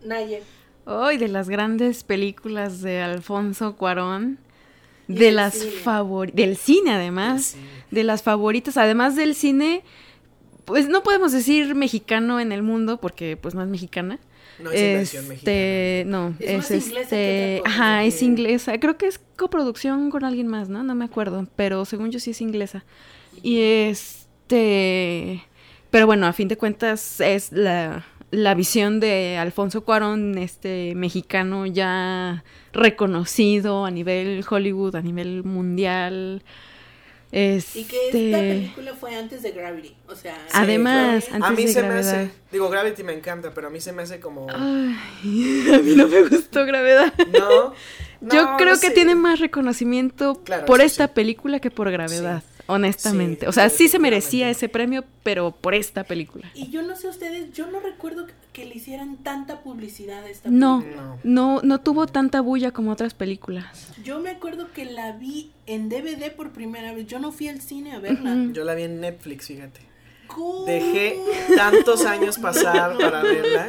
Naye. 0.04 0.44
Hoy 0.86 1.18
de 1.18 1.28
las 1.28 1.50
grandes 1.50 2.04
películas 2.04 2.82
de 2.82 3.02
Alfonso 3.02 3.76
Cuarón. 3.76 4.40
De 5.08 5.26
del 5.26 5.36
las 5.36 5.54
cine. 5.56 5.72
favoritas. 5.72 6.36
Del 6.36 6.58
cine, 6.58 6.92
además. 6.94 7.56
De 7.92 8.04
las 8.04 8.24
favoritas. 8.24 8.78
Además 8.78 9.16
del 9.16 9.36
cine. 9.36 9.84
Pues 10.66 10.88
no 10.88 11.04
podemos 11.04 11.32
decir 11.32 11.76
mexicano 11.76 12.40
en 12.40 12.52
el 12.52 12.64
mundo 12.64 13.00
porque 13.00 13.38
pues 13.38 13.54
no 13.54 13.62
es 13.62 13.68
mexicana. 13.70 14.20
No 14.60 14.72
es 14.72 14.82
inversión 14.82 15.28
mexicana. 15.28 15.58
Este, 15.58 16.04
no, 16.08 16.36
Es 16.40 16.50
es, 16.50 16.58
más 16.58 16.88
inglesa 16.88 17.10
que 17.10 17.58
este, 17.58 17.70
ajá, 17.70 18.04
es 18.04 18.22
inglesa. 18.22 18.80
Creo 18.80 18.98
que 18.98 19.08
es 19.08 19.20
coproducción 19.36 20.10
con 20.10 20.24
alguien 20.24 20.48
más, 20.48 20.70
¿no? 20.70 20.84
No 20.84 20.96
me 20.96 21.06
acuerdo, 21.06 21.48
pero 21.56 21.86
según 21.86 22.12
yo 22.12 22.20
sí 22.20 22.32
es 22.32 22.42
inglesa. 22.42 22.86
Y 23.44 23.60
este, 23.60 25.44
pero 25.90 26.06
bueno, 26.06 26.26
a 26.28 26.34
fin 26.34 26.48
de 26.48 26.58
cuentas 26.58 27.20
es 27.20 27.52
la, 27.52 28.06
la 28.32 28.54
visión 28.54 29.00
de 29.00 29.38
Alfonso 29.38 29.84
Cuarón, 29.84 30.38
este 30.38 30.94
mexicano 30.96 31.66
ya 31.66 32.44
reconocido 32.74 33.86
a 33.86 33.92
nivel 33.92 34.44
Hollywood, 34.50 34.96
a 34.96 35.02
nivel 35.02 35.44
mundial. 35.44 36.44
Este, 37.32 37.80
Y 37.80 37.84
que 37.86 38.08
esta 38.10 38.38
película 38.40 38.94
fue 38.94 39.16
antes 39.16 39.42
de 39.44 39.52
Gravity, 39.52 39.96
o 40.08 40.16
sea... 40.16 40.38
Además, 40.54 41.26
antes 41.32 41.50
a 41.50 41.52
mí 41.52 41.66
de 41.66 41.74
se 41.74 41.82
me 41.84 41.94
hace, 41.96 42.30
digo, 42.52 42.70
Gravity 42.70 43.04
me 43.04 43.14
encanta, 43.14 43.54
pero 43.54 43.68
a 43.68 43.70
mí 43.70 43.82
se 43.82 43.92
me 43.92 44.04
hace 44.04 44.20
como, 44.20 44.48
Ay, 44.50 44.96
a 45.74 45.80
mí 45.80 45.96
no 45.96 46.08
me 46.08 46.24
gustó 46.24 46.66
Gravedad. 46.66 47.14
no, 47.34 47.74
Yo 48.22 48.56
creo 48.58 48.76
no 48.76 48.80
que 48.80 48.88
sé. 48.88 48.92
tiene 48.92 49.16
más 49.16 49.40
reconocimiento 49.40 50.42
Claro, 50.44 50.66
por 50.66 50.82
esta 50.82 51.08
sí. 51.08 51.12
película 51.16 51.60
que 51.60 51.72
por 51.72 51.92
gravedad, 51.92 52.42
Sí. 52.42 52.64
honestamente. 52.68 53.42
Sí, 53.42 53.50
o 53.50 53.52
sea, 53.52 53.70
sí 53.70 53.88
se 53.90 54.00
merecía 54.00 54.50
ese 54.50 54.70
premio, 54.70 55.04
pero 55.24 55.52
por 55.52 55.74
esta 55.76 56.04
película. 56.06 56.50
Y 56.54 56.70
yo 56.72 56.82
no 56.84 56.96
sé 56.96 57.08
ustedes, 57.10 57.52
yo 57.54 57.68
no 57.68 57.80
recuerdo 57.82 58.26
que- 58.56 58.66
le 58.66 58.76
hicieran 58.76 59.18
tanta 59.18 59.62
publicidad 59.62 60.24
a 60.24 60.30
esta 60.30 60.50
No. 60.50 60.80
película. 60.82 61.04
No. 61.06 61.20
No, 61.24 61.62
no 61.62 61.82
tuvo 61.82 62.08
tanta 62.08 62.42
bulla 62.42 62.72
como 62.72 62.92
otras 62.92 63.14
películas. 63.14 63.94
Yo 64.04 64.20
me 64.20 64.30
acuerdo 64.32 64.72
que 64.74 64.86
la 64.86 65.12
vi 65.12 65.52
en 65.68 65.90
DVD 65.90 66.32
por 66.32 66.52
primera 66.52 66.94
vez. 66.94 67.06
Yo 67.08 67.20
no 67.20 67.32
fui 67.32 67.48
al 67.48 67.62
cine 67.62 67.94
a 67.94 68.00
verla. 68.00 68.36
Yo 68.54 68.64
la 68.64 68.74
vi 68.76 68.84
en 68.84 69.00
Netflix, 69.02 69.48
fíjate. 69.48 69.82
¿Cómo? 70.28 70.66
Dejé 70.66 71.20
tantos 71.56 72.04
años 72.06 72.40
pasar 72.40 72.98
para 72.98 73.22
verla. 73.22 73.68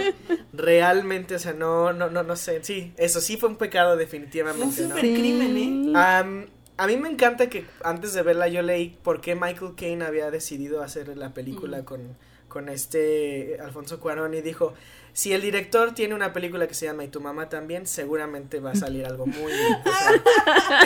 Realmente, 0.54 1.34
o 1.34 1.38
sea, 1.38 1.52
no, 1.52 1.92
no, 1.92 2.08
no, 2.08 2.22
no 2.22 2.34
sé. 2.36 2.64
Sí, 2.64 2.92
eso 2.96 3.20
sí 3.20 3.36
fue 3.36 3.48
un 3.50 3.56
pecado 3.56 3.88
Fue 3.90 3.94
un 3.96 3.98
definitivamente, 4.00 4.82
¿no? 4.82 4.88
super 4.88 5.00
crimen, 5.00 5.56
¿eh? 5.94 6.46
A 6.78 6.86
mí 6.86 6.96
me 6.98 7.08
encanta 7.08 7.48
que 7.48 7.64
antes 7.82 8.12
de 8.12 8.22
verla 8.22 8.48
yo 8.48 8.60
leí 8.60 8.96
por 9.02 9.22
qué 9.22 9.34
Michael 9.34 9.72
Caine 9.76 10.04
había 10.04 10.30
decidido 10.30 10.82
hacer 10.82 11.16
la 11.16 11.32
película 11.32 11.78
Mm. 11.80 11.84
con, 11.84 12.00
con 12.48 12.68
este 12.68 13.58
Alfonso 13.62 14.00
Cuarón 14.00 14.34
y 14.34 14.40
dijo, 14.40 14.74
si 15.12 15.32
el 15.32 15.40
director 15.42 15.94
tiene 15.94 16.14
una 16.14 16.32
película 16.32 16.66
que 16.68 16.74
se 16.74 16.84
llama 16.86 17.04
Y 17.04 17.08
tu 17.08 17.20
mamá 17.20 17.48
también, 17.48 17.86
seguramente 17.86 18.60
va 18.60 18.72
a 18.72 18.74
salir 18.76 19.06
algo 19.06 19.26
muy 19.26 19.52
bien. 19.52 19.76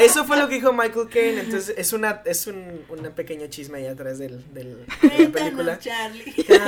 Eso 0.00 0.24
fue 0.24 0.38
lo 0.38 0.48
que 0.48 0.54
dijo 0.56 0.72
Michael 0.72 1.08
Caine, 1.08 1.40
entonces 1.40 1.74
es 1.76 1.92
una 1.92 2.22
es 2.24 2.46
un 2.46 2.84
una 2.88 3.10
pequeña 3.10 3.48
chisme 3.48 3.78
ahí 3.78 3.86
atrás 3.86 4.18
del, 4.18 4.42
del- 4.54 4.86
de 5.02 5.18
la 5.24 5.30
película. 5.30 5.78
Charlie. 5.78 6.32
Can, 6.46 6.60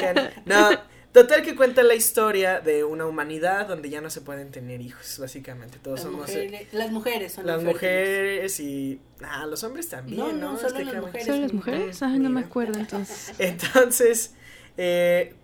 can, 0.00 0.14
can. 0.14 0.30
No, 0.46 0.70
total 1.12 1.42
que 1.42 1.56
cuenta 1.56 1.82
la 1.82 1.94
historia 1.94 2.60
de 2.60 2.84
una 2.84 3.06
humanidad 3.06 3.66
donde 3.66 3.90
ya 3.90 4.00
no 4.00 4.10
se 4.10 4.20
pueden 4.20 4.50
tener 4.50 4.80
hijos, 4.80 5.18
básicamente. 5.18 5.78
Todos 5.78 6.00
Las 6.00 6.04
somos 6.04 6.30
eh, 6.30 6.44
mujeres, 6.44 6.72
las 6.72 6.90
mujeres 6.90 7.32
son 7.32 7.46
las 7.46 7.62
mujeres 7.62 8.60
y 8.60 9.00
ah, 9.22 9.46
los 9.46 9.62
hombres 9.64 9.88
también, 9.88 10.18
No, 10.18 10.32
¿no? 10.32 10.52
no, 10.52 10.58
solo 10.58 10.78
las 10.80 10.94
mujeres. 10.94 11.26
¿Son 11.26 11.40
las 11.42 11.52
mujeres? 11.52 12.02
Ay, 12.02 12.18
no 12.18 12.30
me 12.30 12.40
acuerdo 12.40 12.78
entonces. 12.78 13.32
Entonces, 13.38 14.34
Eh, 14.76 15.34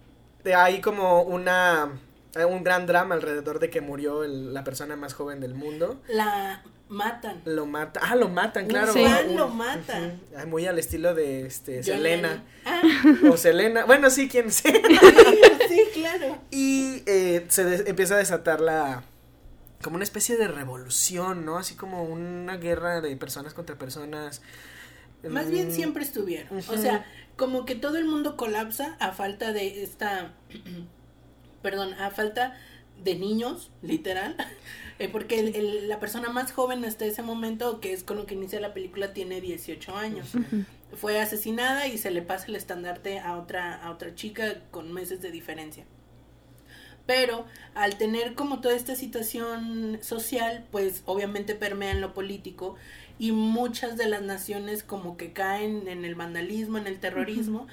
hay 0.54 0.80
como 0.80 1.22
una 1.22 1.90
un 2.44 2.62
gran 2.62 2.86
drama 2.86 3.14
alrededor 3.14 3.58
de 3.58 3.70
que 3.70 3.80
murió 3.80 4.24
la 4.24 4.62
persona 4.62 4.94
más 4.96 5.14
joven 5.14 5.40
del 5.40 5.54
mundo. 5.54 6.00
La 6.08 6.62
matan. 6.88 7.40
Lo 7.44 7.66
matan. 7.66 8.02
Ah, 8.06 8.14
lo 8.14 8.28
matan, 8.28 8.66
claro. 8.66 8.92
Sí. 8.92 9.04
lo 9.34 9.48
matan. 9.48 10.20
Muy 10.46 10.66
al 10.66 10.78
estilo 10.78 11.14
de 11.14 11.46
este 11.46 11.82
Selena. 11.82 12.44
Ah. 12.64 12.82
O 13.30 13.36
Selena. 13.36 13.84
Bueno, 13.86 14.10
sí, 14.10 14.28
quién 14.28 14.50
sea. 14.50 14.72
sí, 15.76 15.90
claro. 16.00 16.38
Y 16.50 17.02
eh, 17.06 17.44
se 17.48 17.88
empieza 17.88 18.14
a 18.14 18.18
desatar 18.18 18.60
la 18.60 19.04
como 19.82 19.96
una 19.96 20.04
especie 20.04 20.36
de 20.36 20.48
revolución, 20.48 21.44
¿no? 21.44 21.58
Así 21.58 21.74
como 21.74 22.02
una 22.04 22.56
guerra 22.56 23.00
de 23.00 23.16
personas 23.16 23.54
contra 23.54 23.76
personas. 23.76 24.42
Más 25.28 25.50
bien 25.50 25.68
mm. 25.68 25.72
siempre 25.72 26.02
estuvieron. 26.02 26.58
O 26.58 26.76
sea, 26.76 27.06
como 27.36 27.64
que 27.64 27.74
todo 27.74 27.96
el 27.96 28.04
mundo 28.04 28.36
colapsa 28.36 28.96
a 29.00 29.12
falta 29.12 29.52
de 29.52 29.82
esta, 29.82 30.32
perdón, 31.62 31.94
a 31.94 32.10
falta 32.10 32.56
de 33.02 33.14
niños, 33.16 33.70
literal. 33.82 34.36
Eh, 34.98 35.10
porque 35.10 35.40
el, 35.40 35.90
la 35.90 36.00
persona 36.00 36.30
más 36.30 36.52
joven 36.52 36.82
hasta 36.86 37.04
ese 37.04 37.20
momento, 37.20 37.80
que 37.80 37.92
es 37.92 38.02
con 38.02 38.16
lo 38.16 38.24
que 38.24 38.32
inicia 38.32 38.60
la 38.60 38.72
película, 38.72 39.12
tiene 39.12 39.42
18 39.42 39.94
años. 39.94 40.28
Fue 40.96 41.20
asesinada 41.20 41.86
y 41.86 41.98
se 41.98 42.10
le 42.10 42.22
pasa 42.22 42.46
el 42.48 42.56
estandarte 42.56 43.18
a 43.18 43.36
otra, 43.36 43.74
a 43.76 43.90
otra 43.90 44.14
chica 44.14 44.62
con 44.70 44.92
meses 44.92 45.22
de 45.22 45.30
diferencia. 45.30 45.84
Pero 47.06 47.46
al 47.74 47.98
tener 47.98 48.34
como 48.34 48.60
toda 48.60 48.74
esta 48.74 48.96
situación 48.96 49.98
social, 50.02 50.66
pues 50.72 51.02
obviamente 51.06 51.54
permea 51.54 51.92
en 51.92 52.00
lo 52.00 52.14
político 52.14 52.74
y 53.18 53.30
muchas 53.32 53.96
de 53.96 54.08
las 54.08 54.22
naciones 54.22 54.82
como 54.82 55.16
que 55.16 55.32
caen 55.32 55.86
en 55.88 56.04
el 56.04 56.16
vandalismo, 56.16 56.78
en 56.78 56.86
el 56.86 56.98
terrorismo. 56.98 57.68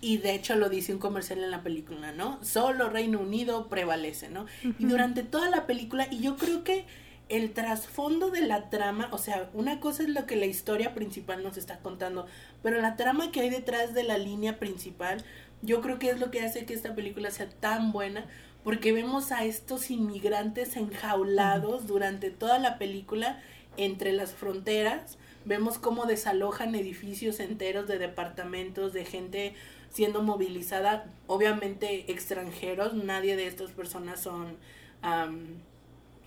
Y 0.00 0.18
de 0.18 0.34
hecho 0.34 0.54
lo 0.54 0.68
dice 0.68 0.92
un 0.92 1.00
comercial 1.00 1.42
en 1.42 1.50
la 1.50 1.62
película, 1.62 2.12
¿no? 2.12 2.38
Solo 2.44 2.88
Reino 2.88 3.18
Unido 3.18 3.68
prevalece, 3.68 4.28
¿no? 4.28 4.46
Y 4.78 4.84
durante 4.84 5.22
toda 5.22 5.50
la 5.50 5.66
película, 5.66 6.06
y 6.10 6.20
yo 6.20 6.36
creo 6.36 6.62
que 6.62 6.84
el 7.28 7.52
trasfondo 7.52 8.30
de 8.30 8.42
la 8.42 8.70
trama, 8.70 9.08
o 9.10 9.18
sea, 9.18 9.50
una 9.52 9.80
cosa 9.80 10.04
es 10.04 10.08
lo 10.10 10.26
que 10.26 10.36
la 10.36 10.46
historia 10.46 10.94
principal 10.94 11.42
nos 11.42 11.56
está 11.56 11.78
contando, 11.78 12.26
pero 12.62 12.80
la 12.80 12.96
trama 12.96 13.32
que 13.32 13.40
hay 13.40 13.50
detrás 13.50 13.94
de 13.94 14.04
la 14.04 14.16
línea 14.16 14.58
principal, 14.58 15.24
yo 15.62 15.80
creo 15.80 15.98
que 15.98 16.10
es 16.10 16.20
lo 16.20 16.30
que 16.30 16.42
hace 16.42 16.66
que 16.66 16.74
esta 16.74 16.94
película 16.94 17.30
sea 17.30 17.48
tan 17.48 17.90
buena, 17.90 18.26
porque 18.62 18.92
vemos 18.92 19.32
a 19.32 19.44
estos 19.44 19.90
inmigrantes 19.90 20.76
enjaulados 20.76 21.86
durante 21.86 22.30
toda 22.30 22.58
la 22.58 22.78
película 22.78 23.40
entre 23.76 24.12
las 24.12 24.32
fronteras, 24.32 25.18
vemos 25.44 25.78
cómo 25.78 26.06
desalojan 26.06 26.74
edificios 26.74 27.40
enteros 27.40 27.86
de 27.88 27.98
departamentos, 27.98 28.92
de 28.92 29.04
gente 29.04 29.54
siendo 29.90 30.22
movilizada, 30.22 31.06
obviamente 31.26 32.10
extranjeros, 32.10 32.94
nadie 32.94 33.36
de 33.36 33.46
estas 33.46 33.70
personas 33.72 34.20
son 34.20 34.56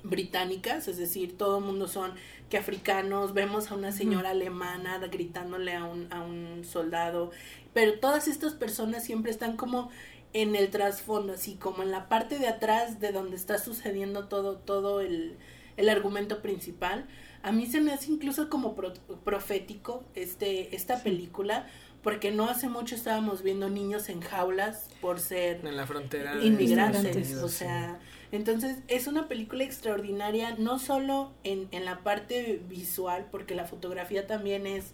británicas, 0.04 0.88
es 0.88 0.98
decir, 0.98 1.38
todo 1.38 1.60
el 1.60 1.66
mundo 1.66 1.88
son 1.88 2.14
que 2.50 2.58
africanos, 2.58 3.34
vemos 3.34 3.72
a 3.72 3.76
una 3.76 3.92
señora 3.92 4.32
alemana 4.32 4.98
gritándole 5.08 5.76
a 5.76 5.86
un, 5.86 6.12
a 6.12 6.22
un 6.22 6.64
soldado, 6.66 7.32
pero 7.74 8.00
todas 8.00 8.28
estas 8.28 8.54
personas 8.54 9.04
siempre 9.04 9.32
están 9.32 9.56
como 9.56 9.90
en 10.34 10.56
el 10.56 10.70
trasfondo, 10.70 11.34
así 11.34 11.56
como 11.56 11.84
en 11.84 11.92
la 11.92 12.08
parte 12.10 12.40
de 12.40 12.48
atrás 12.48 13.00
de 13.00 13.12
donde 13.12 13.36
está 13.36 13.58
sucediendo 13.58 14.28
todo, 14.28 14.58
todo 14.58 15.02
el, 15.02 15.38
el 15.80 15.90
argumento 15.90 16.42
principal. 16.42 17.08
A 17.42 17.52
mí 17.52 17.66
se 17.68 17.80
me 17.80 17.94
hace 17.94 18.12
incluso 18.12 18.50
como 18.50 18.76
profético 18.76 20.04
este, 20.14 20.76
esta 20.76 21.02
película, 21.04 21.68
porque 22.04 22.32
no 22.32 22.50
hace 22.50 22.68
mucho 22.68 22.96
estábamos 22.96 23.44
viendo 23.44 23.70
niños 23.70 24.10
en 24.10 24.22
jaulas 24.22 24.90
por 25.02 25.20
ser 25.20 25.66
en 25.66 25.78
la 25.78 25.88
frontera 25.88 26.44
inmigrantes, 26.44 27.34
o 27.36 27.50
sea, 27.50 28.00
entonces 28.32 28.78
es 28.88 29.08
una 29.08 29.28
película 29.28 29.64
extraordinaria, 29.64 30.56
no 30.58 30.80
solo 30.80 31.32
en, 31.44 31.68
en 31.72 31.86
la 31.86 32.00
parte 32.00 32.62
visual, 32.70 33.28
porque 33.32 33.56
la 33.56 33.66
fotografía 33.66 34.28
también 34.28 34.68
es 34.68 34.94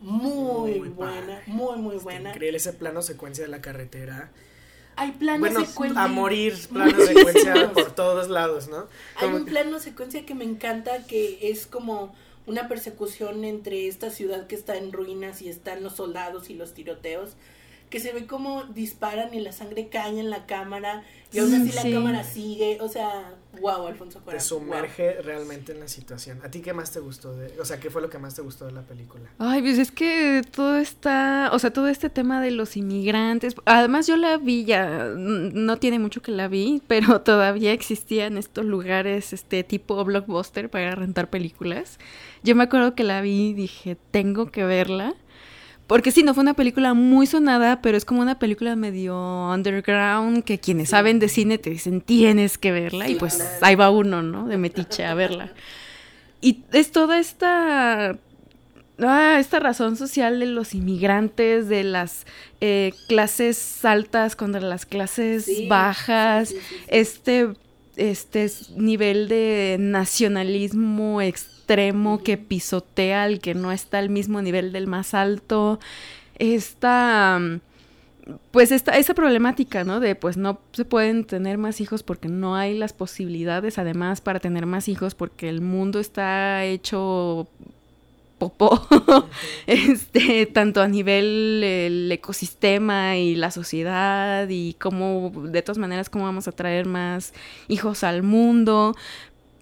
muy, 0.00 0.78
buena, 0.88 1.42
muy, 1.46 1.76
muy 1.78 1.96
buena. 1.96 2.30
Increíble 2.30 2.56
ese 2.56 2.72
plano 2.72 3.02
secuencia 3.02 3.44
de 3.44 3.50
la 3.50 3.60
carretera 3.60 4.30
hay 5.00 5.12
planos 5.12 5.40
bueno, 5.40 5.64
secuencia. 5.64 6.02
A 6.02 6.08
morir, 6.08 6.54
plano 6.72 7.00
secuencia 7.06 7.72
por 7.72 7.92
todos 7.92 8.28
lados, 8.28 8.68
¿no? 8.68 8.86
Hay 9.16 9.30
un 9.30 9.46
plano 9.46 9.78
secuencia 9.78 10.26
que 10.26 10.34
me 10.34 10.44
encanta 10.44 11.06
que 11.06 11.50
es 11.50 11.66
como 11.66 12.14
una 12.46 12.68
persecución 12.68 13.44
entre 13.44 13.88
esta 13.88 14.10
ciudad 14.10 14.46
que 14.46 14.54
está 14.54 14.76
en 14.76 14.92
ruinas 14.92 15.40
y 15.40 15.48
están 15.48 15.82
los 15.82 15.96
soldados 15.96 16.50
y 16.50 16.54
los 16.54 16.74
tiroteos 16.74 17.30
que 17.90 18.00
se 18.00 18.12
ve 18.12 18.26
como 18.26 18.64
disparan 18.64 19.34
y 19.34 19.40
la 19.40 19.52
sangre 19.52 19.88
cae 19.88 20.18
en 20.18 20.30
la 20.30 20.46
cámara 20.46 21.02
y 21.32 21.38
aún 21.38 21.54
así 21.54 21.72
la 21.72 21.82
cámara 21.82 22.24
sigue, 22.24 22.78
o 22.80 22.88
sea, 22.88 23.34
wow, 23.60 23.86
Alfonso 23.86 24.20
Cuarón. 24.20 24.40
Te 24.40 24.44
sumerge 24.44 25.22
realmente 25.22 25.72
en 25.72 25.80
la 25.80 25.86
situación. 25.86 26.40
¿A 26.42 26.50
ti 26.50 26.60
qué 26.60 26.72
más 26.72 26.90
te 26.90 26.98
gustó 26.98 27.36
de, 27.36 27.58
o 27.60 27.64
sea, 27.64 27.78
qué 27.78 27.88
fue 27.88 28.02
lo 28.02 28.10
que 28.10 28.18
más 28.18 28.34
te 28.34 28.42
gustó 28.42 28.66
de 28.66 28.72
la 28.72 28.82
película? 28.82 29.24
Ay, 29.38 29.60
pues 29.62 29.78
es 29.78 29.92
que 29.92 30.42
todo 30.50 30.76
está, 30.76 31.50
o 31.52 31.58
sea, 31.58 31.72
todo 31.72 31.86
este 31.86 32.10
tema 32.10 32.40
de 32.40 32.50
los 32.50 32.76
inmigrantes, 32.76 33.54
además 33.64 34.08
yo 34.08 34.16
la 34.16 34.38
vi 34.38 34.64
ya, 34.64 35.04
no 35.16 35.76
tiene 35.78 36.00
mucho 36.00 36.20
que 36.20 36.32
la 36.32 36.48
vi, 36.48 36.82
pero 36.88 37.20
todavía 37.22 37.72
existían 37.72 38.36
estos 38.36 38.64
lugares, 38.64 39.32
este 39.32 39.62
tipo 39.62 40.04
blockbuster 40.04 40.68
para 40.68 40.94
rentar 40.96 41.30
películas. 41.30 41.98
Yo 42.42 42.56
me 42.56 42.64
acuerdo 42.64 42.94
que 42.94 43.04
la 43.04 43.20
vi 43.20 43.50
y 43.50 43.52
dije, 43.52 43.96
tengo 44.10 44.50
que 44.50 44.64
verla. 44.64 45.14
Porque 45.90 46.12
sí, 46.12 46.22
no 46.22 46.34
fue 46.34 46.42
una 46.42 46.54
película 46.54 46.94
muy 46.94 47.26
sonada, 47.26 47.82
pero 47.82 47.96
es 47.96 48.04
como 48.04 48.20
una 48.22 48.38
película 48.38 48.76
medio 48.76 49.52
underground 49.52 50.44
que 50.44 50.60
quienes 50.60 50.90
saben 50.90 51.18
de 51.18 51.28
cine 51.28 51.58
te 51.58 51.68
dicen 51.68 52.00
tienes 52.00 52.58
que 52.58 52.70
verla 52.70 53.08
y 53.08 53.16
pues 53.16 53.58
ahí 53.60 53.74
va 53.74 53.90
uno, 53.90 54.22
¿no? 54.22 54.46
De 54.46 54.56
metiche 54.56 55.04
a 55.04 55.14
verla. 55.14 55.52
Y 56.40 56.62
es 56.70 56.92
toda 56.92 57.18
esta 57.18 58.16
ah, 59.00 59.36
esta 59.40 59.58
razón 59.58 59.96
social 59.96 60.38
de 60.38 60.46
los 60.46 60.76
inmigrantes, 60.76 61.68
de 61.68 61.82
las 61.82 62.24
eh, 62.60 62.92
clases 63.08 63.84
altas 63.84 64.36
contra 64.36 64.60
las 64.60 64.86
clases 64.86 65.50
bajas, 65.66 66.54
este, 66.86 67.48
este 68.00 68.50
nivel 68.76 69.28
de 69.28 69.76
nacionalismo 69.78 71.20
extremo 71.20 72.22
que 72.22 72.38
pisotea 72.38 73.24
al 73.24 73.40
que 73.40 73.54
no 73.54 73.72
está 73.72 73.98
al 73.98 74.10
mismo 74.10 74.40
nivel 74.42 74.72
del 74.72 74.86
más 74.86 75.14
alto. 75.14 75.78
Esta 76.38 77.40
pues 78.50 78.70
esta, 78.72 78.96
esa 78.96 79.14
problemática, 79.14 79.84
¿no? 79.84 80.00
De 80.00 80.14
pues 80.14 80.36
no 80.36 80.60
se 80.72 80.84
pueden 80.84 81.24
tener 81.24 81.58
más 81.58 81.80
hijos 81.80 82.02
porque 82.02 82.28
no 82.28 82.56
hay 82.56 82.76
las 82.76 82.92
posibilidades, 82.92 83.78
además, 83.78 84.20
para 84.20 84.40
tener 84.40 84.66
más 84.66 84.88
hijos 84.88 85.14
porque 85.14 85.48
el 85.48 85.60
mundo 85.60 86.00
está 86.00 86.64
hecho 86.64 87.48
popó, 88.40 88.88
este, 89.68 90.46
tanto 90.46 90.80
a 90.80 90.88
nivel 90.88 91.62
el 91.62 92.10
ecosistema 92.10 93.16
y 93.18 93.36
la 93.36 93.52
sociedad 93.52 94.48
y 94.48 94.74
cómo, 94.80 95.30
de 95.44 95.62
todas 95.62 95.78
maneras, 95.78 96.10
cómo 96.10 96.24
vamos 96.24 96.48
a 96.48 96.52
traer 96.52 96.86
más 96.86 97.34
hijos 97.68 98.02
al 98.02 98.24
mundo, 98.24 98.96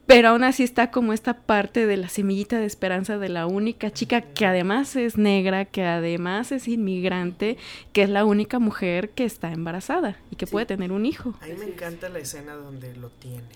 pero 0.09 0.31
aún 0.31 0.43
así 0.43 0.63
está 0.63 0.91
como 0.91 1.13
esta 1.13 1.35
parte 1.35 1.87
de 1.87 1.99
la 1.99 2.09
semillita 2.09 2.59
de 2.59 2.65
esperanza 2.65 3.19
de 3.19 3.29
la 3.29 3.47
única 3.47 3.91
chica 3.91 4.23
que 4.23 4.47
además 4.47 4.97
es 4.97 5.19
negra, 5.19 5.67
que 5.67 5.85
además 5.85 6.51
es 6.51 6.67
inmigrante, 6.67 7.59
que 7.93 8.05
es 8.05 8.09
la 8.09 8.25
única 8.25 8.59
mujer 8.59 9.11
que 9.11 9.27
está 9.27 9.53
embarazada 9.53 10.17
y 10.31 10.37
que 10.37 10.47
puede 10.47 10.65
tener 10.65 10.93
un 10.93 11.05
hijo. 11.05 11.35
A 11.43 11.47
mí 11.47 11.53
me 11.59 11.67
encanta 11.67 12.09
la 12.09 12.21
escena 12.21 12.55
donde 12.55 12.97
lo 12.97 13.11
tiene. 13.11 13.51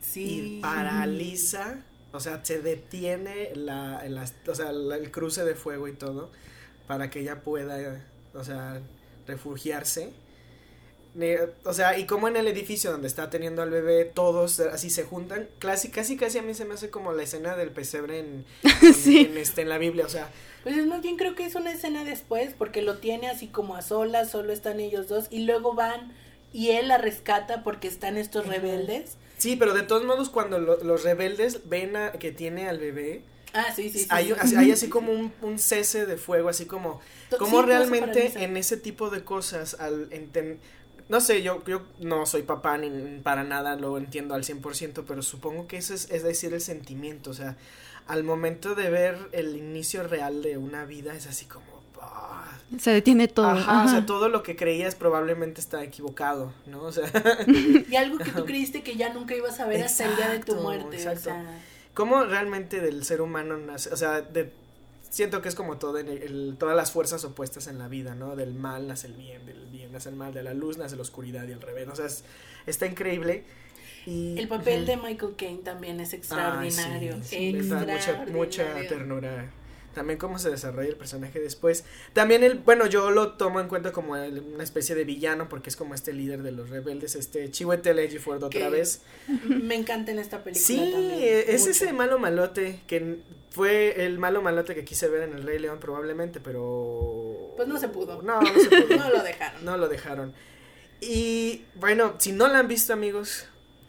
Sí. 0.00 0.56
Y 0.56 0.60
paraliza, 0.60 1.84
o 2.16 2.20
sea, 2.20 2.44
se 2.44 2.60
detiene 2.60 3.52
la, 3.54 4.02
o 4.48 4.54
sea, 4.54 4.70
el 4.70 5.10
cruce 5.10 5.44
de 5.44 5.54
fuego 5.54 5.88
y 5.88 5.92
todo 5.92 6.30
para 6.86 7.10
que 7.10 7.20
ella 7.20 7.42
pueda, 7.42 8.02
o 8.34 8.44
sea, 8.44 8.80
refugiarse 9.26 10.12
o 11.64 11.72
sea, 11.72 11.98
y 11.98 12.04
como 12.04 12.28
en 12.28 12.36
el 12.36 12.46
edificio 12.46 12.92
donde 12.92 13.08
está 13.08 13.30
teniendo 13.30 13.62
al 13.62 13.70
bebé, 13.70 14.04
todos 14.04 14.60
así 14.60 14.90
se 14.90 15.04
juntan. 15.04 15.48
Casi, 15.58 15.88
casi, 15.88 16.16
casi 16.16 16.38
a 16.38 16.42
mí 16.42 16.52
se 16.52 16.66
me 16.66 16.74
hace 16.74 16.90
como 16.90 17.12
la 17.12 17.22
escena 17.22 17.56
del 17.56 17.70
pesebre 17.70 18.18
en, 18.18 18.44
en, 19.06 19.38
este, 19.38 19.62
en 19.62 19.68
la 19.70 19.78
Biblia, 19.78 20.04
o 20.04 20.10
sea. 20.10 20.28
Pues 20.62 20.84
más 20.86 21.00
bien 21.00 21.16
creo 21.16 21.34
que 21.34 21.46
es 21.46 21.54
una 21.54 21.72
escena 21.72 22.04
después, 22.04 22.52
porque 22.56 22.82
lo 22.82 22.98
tiene 22.98 23.28
así 23.28 23.46
como 23.46 23.76
a 23.76 23.82
solas, 23.82 24.30
solo 24.30 24.52
están 24.52 24.78
ellos 24.78 25.08
dos, 25.08 25.28
y 25.30 25.46
luego 25.46 25.74
van 25.74 26.12
y 26.52 26.70
él 26.70 26.88
la 26.88 26.98
rescata 26.98 27.62
porque 27.62 27.88
están 27.88 28.18
estos 28.18 28.46
rebeldes. 28.46 29.16
Sí, 29.38 29.56
pero 29.56 29.74
de 29.74 29.82
todos 29.82 30.04
modos 30.04 30.30
cuando 30.30 30.58
los 30.58 31.02
rebeldes 31.02 31.68
ven 31.68 31.96
a, 31.96 32.12
que 32.12 32.32
tiene 32.32 32.68
al 32.68 32.78
bebé, 32.78 33.22
Ah, 33.52 33.72
sí, 33.74 33.88
sí. 33.88 34.06
hay, 34.10 34.34
hay, 34.56 34.70
así 34.70 34.88
como 34.90 35.12
un, 35.12 35.32
un, 35.40 35.58
cese 35.58 36.04
de 36.04 36.18
fuego, 36.18 36.50
así 36.50 36.66
como, 36.66 37.00
como 37.38 37.62
realmente 37.62 38.44
en 38.44 38.56
ese 38.56 38.76
tipo 38.76 39.08
de 39.08 39.24
cosas, 39.24 39.76
al 39.80 40.10
no 41.08 41.20
sé, 41.20 41.42
yo, 41.42 41.62
yo 41.64 41.82
no 42.00 42.26
soy 42.26 42.42
papá 42.42 42.78
ni 42.78 43.20
para 43.20 43.44
nada 43.44 43.76
lo 43.76 43.96
entiendo 43.96 44.34
al 44.34 44.42
100%, 44.42 45.04
pero 45.06 45.22
supongo 45.22 45.68
que 45.68 45.76
eso 45.76 45.94
es, 45.94 46.10
es 46.10 46.22
decir 46.22 46.52
el 46.52 46.60
sentimiento, 46.60 47.30
o 47.30 47.34
sea, 47.34 47.56
al 48.08 48.24
momento 48.24 48.74
de 48.74 48.90
ver 48.90 49.16
el 49.32 49.56
inicio 49.56 50.02
real 50.02 50.42
de 50.42 50.58
una 50.58 50.84
vida 50.84 51.14
es 51.14 51.26
así 51.26 51.46
como, 51.46 51.82
ah, 52.00 52.35
Se 52.80 52.90
detiene 52.90 53.28
todo. 53.28 53.46
Ajá, 53.50 53.84
o 53.84 53.88
sea, 53.88 54.04
todo 54.06 54.28
lo 54.28 54.42
que 54.42 54.56
creías 54.56 54.94
probablemente 54.96 55.60
está 55.60 55.84
equivocado, 55.84 56.52
¿no? 56.66 56.82
O 56.82 56.92
sea, 56.92 57.04
Y 57.88 57.94
algo 57.96 58.18
que 58.18 58.32
tú 58.32 58.44
creíste 58.44 58.82
que 58.82 58.96
ya 58.96 59.12
nunca 59.12 59.36
ibas 59.36 59.60
a 59.60 59.66
ver 59.66 59.84
hasta 59.84 60.04
el 60.04 60.16
día 60.16 60.28
de 60.30 60.38
tu 60.40 60.52
Exacto, 60.52 60.62
muerte. 60.62 60.96
exacto. 60.96 61.20
O 61.20 61.22
sea, 61.22 61.60
cómo 61.94 62.24
realmente 62.24 62.80
del 62.80 63.04
ser 63.04 63.20
humano 63.20 63.56
nace, 63.56 63.90
o 63.92 63.96
sea, 63.96 64.20
de, 64.20 64.52
siento 65.08 65.40
que 65.42 65.48
es 65.48 65.54
como 65.54 65.78
todo 65.78 65.98
en 65.98 66.08
el- 66.08 66.22
el- 66.22 66.56
todas 66.58 66.74
las 66.76 66.90
fuerzas 66.90 67.24
opuestas 67.24 67.68
en 67.68 67.78
la 67.78 67.86
vida, 67.88 68.14
¿no? 68.16 68.34
Del 68.34 68.52
mal 68.54 68.88
nace 68.88 69.06
el 69.06 69.12
bien, 69.14 69.46
del 69.46 69.66
bien 69.66 69.92
nace 69.92 70.08
el 70.08 70.16
mal, 70.16 70.34
de 70.34 70.42
la 70.42 70.52
luz 70.52 70.76
nace 70.76 70.96
la 70.96 71.02
oscuridad 71.02 71.46
y 71.46 71.52
al 71.52 71.62
revés, 71.62 71.86
o 71.88 71.94
sea, 71.94 72.06
es- 72.06 72.24
está 72.66 72.86
increíble. 72.86 73.44
Y, 74.06 74.38
el 74.38 74.48
papel 74.48 74.86
de 74.86 74.96
Michael 74.96 75.34
Caine 75.36 75.62
también 75.62 76.00
es 76.00 76.12
extraordinario. 76.12 77.16
sí, 77.22 77.52
sí, 77.52 77.52
mucha, 77.62 78.24
mucha 78.26 78.74
ternura. 78.88 79.50
También 79.96 80.18
cómo 80.18 80.38
se 80.38 80.50
desarrolla 80.50 80.90
el 80.90 80.96
personaje 80.96 81.40
después. 81.40 81.84
También 82.12 82.44
el, 82.44 82.58
bueno, 82.58 82.86
yo 82.86 83.10
lo 83.10 83.32
tomo 83.32 83.60
en 83.60 83.66
cuenta 83.68 83.92
como 83.92 84.14
el- 84.16 84.40
una 84.40 84.62
especie 84.62 84.94
de 84.94 85.04
villano 85.04 85.48
porque 85.48 85.70
es 85.70 85.76
como 85.76 85.94
este 85.94 86.12
líder 86.12 86.42
de 86.42 86.52
los 86.52 86.68
rebeldes, 86.70 87.16
este 87.16 87.50
Chiwetel 87.50 87.98
Ejiofor 87.98 88.44
otra 88.44 88.68
vez. 88.68 89.00
Me 89.48 89.74
encanta 89.74 90.12
en 90.12 90.18
esta 90.18 90.44
película 90.44 90.66
Sí, 90.66 90.76
también. 90.92 91.12
eh, 91.14 91.44
es 91.48 91.60
mucho. 91.62 91.70
ese 91.70 91.92
malo 91.94 92.18
malote 92.18 92.80
que 92.86 93.20
fue 93.50 94.04
el 94.04 94.18
malo 94.18 94.42
malote 94.42 94.74
que 94.74 94.84
quise 94.84 95.08
ver 95.08 95.22
en 95.22 95.32
el 95.34 95.42
Rey 95.42 95.58
León 95.58 95.78
probablemente, 95.80 96.40
pero 96.40 97.54
Pues 97.56 97.66
no 97.66 97.78
se 97.78 97.88
pudo. 97.88 98.20
No, 98.20 98.40
no 98.42 98.60
se 98.60 98.68
pudo. 98.68 98.96
No 98.98 99.10
lo 99.10 99.22
dejaron. 99.22 99.64
No 99.64 99.76
lo 99.78 99.88
dejaron. 99.88 100.34
Y 101.00 101.64
bueno, 101.74 102.14
si 102.18 102.32
no 102.32 102.48
la 102.48 102.58
han 102.58 102.68
visto, 102.68 102.92
amigos, 102.92 103.46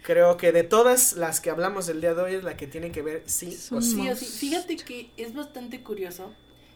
creo 0.07 0.37
que 0.37 0.53
de 0.53 0.63
todas 0.63 1.17
las 1.17 1.41
que 1.41 1.49
hablamos 1.49 1.89
el 1.89 1.99
día 1.99 2.13
de 2.13 2.21
hoy 2.21 2.35
es 2.35 2.43
la 2.45 2.55
que 2.55 2.65
tienen 2.65 2.93
que 2.93 3.01
ver 3.01 3.23
sí 3.25 3.47
o 3.71 3.81
sí. 3.81 3.91
Sí 3.91 4.09
o 4.09 4.15
sí. 4.15 4.25
Fíjate 4.25 4.77
que 4.77 5.09
es 5.17 5.33
bastante 5.33 5.83
curioso. 5.83 6.31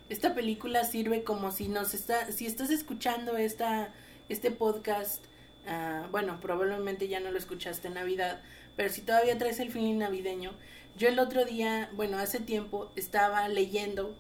Esta 0.10 0.36
película 0.36 0.84
sirve 0.84 1.24
como 1.24 1.54
si 1.54 1.70
nos 1.70 1.94
está, 1.94 2.30
si 2.34 2.46
estás 2.46 2.70
escuchando 2.72 3.38
esta, 3.38 3.94
este 4.28 4.52
podcast, 4.52 5.24
ah, 5.66 6.10
bueno, 6.12 6.42
probablemente 6.42 7.08
ya 7.08 7.22
no 7.22 7.32
lo 7.32 7.38
escuchaste 7.38 7.88
en 7.88 7.94
Navidad, 7.94 8.42
pero 8.76 8.90
si 8.90 9.00
todavía 9.00 9.38
traes 9.38 9.62
el 9.62 9.72
feeling 9.72 10.00
navideño, 10.00 10.52
yo 10.98 11.08
el 11.08 11.18
otro 11.18 11.46
día, 11.46 11.90
bueno, 11.94 12.18
hace 12.18 12.42
tiempo 12.42 12.92
estaba 12.98 13.48
leyendo 13.48 14.14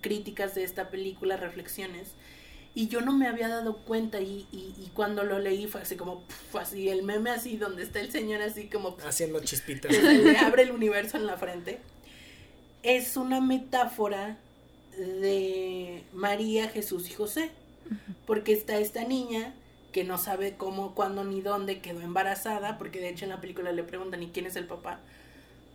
críticas 0.00 0.56
de 0.56 0.64
esta 0.64 0.90
película, 0.90 1.36
reflexiones, 1.36 2.14
y 2.76 2.88
yo 2.88 3.00
no 3.00 3.12
me 3.12 3.26
había 3.26 3.48
dado 3.48 3.78
cuenta 3.78 4.20
y, 4.20 4.46
y, 4.52 4.74
y 4.76 4.90
cuando 4.92 5.24
lo 5.24 5.38
leí 5.38 5.66
fue 5.66 5.80
así 5.80 5.96
como, 5.96 6.22
así 6.52 6.90
el 6.90 7.04
meme 7.04 7.30
así 7.30 7.56
donde 7.56 7.82
está 7.82 8.00
el 8.00 8.12
señor 8.12 8.42
así 8.42 8.68
como 8.68 8.98
Haciendo 9.02 9.40
chispitas. 9.40 9.90
le 10.02 10.36
abre 10.36 10.64
el 10.64 10.72
universo 10.72 11.16
en 11.16 11.24
la 11.24 11.38
frente, 11.38 11.80
es 12.82 13.16
una 13.16 13.40
metáfora 13.40 14.36
de 14.98 16.04
María, 16.12 16.68
Jesús 16.68 17.08
y 17.10 17.14
José. 17.14 17.50
Porque 18.26 18.52
está 18.52 18.78
esta 18.78 19.04
niña 19.04 19.54
que 19.90 20.04
no 20.04 20.18
sabe 20.18 20.56
cómo, 20.58 20.94
cuándo 20.94 21.24
ni 21.24 21.40
dónde 21.40 21.80
quedó 21.80 22.02
embarazada, 22.02 22.76
porque 22.76 23.00
de 23.00 23.08
hecho 23.08 23.24
en 23.24 23.30
la 23.30 23.40
película 23.40 23.72
le 23.72 23.84
preguntan, 23.84 24.22
¿y 24.22 24.28
quién 24.28 24.44
es 24.44 24.56
el 24.56 24.66
papá? 24.66 25.00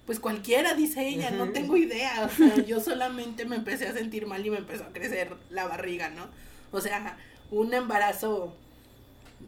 Pues 0.05 0.19
cualquiera, 0.19 0.75
dice 0.75 1.07
ella, 1.07 1.31
no 1.31 1.49
tengo 1.49 1.77
idea. 1.77 2.25
O 2.25 2.29
sea, 2.29 2.63
yo 2.63 2.79
solamente 2.79 3.45
me 3.45 3.55
empecé 3.55 3.87
a 3.87 3.93
sentir 3.93 4.27
mal 4.27 4.45
y 4.45 4.51
me 4.51 4.57
empezó 4.57 4.83
a 4.83 4.93
crecer 4.93 5.35
la 5.49 5.65
barriga, 5.65 6.09
¿no? 6.09 6.29
O 6.71 6.81
sea, 6.81 7.17
un 7.51 7.73
embarazo. 7.73 8.55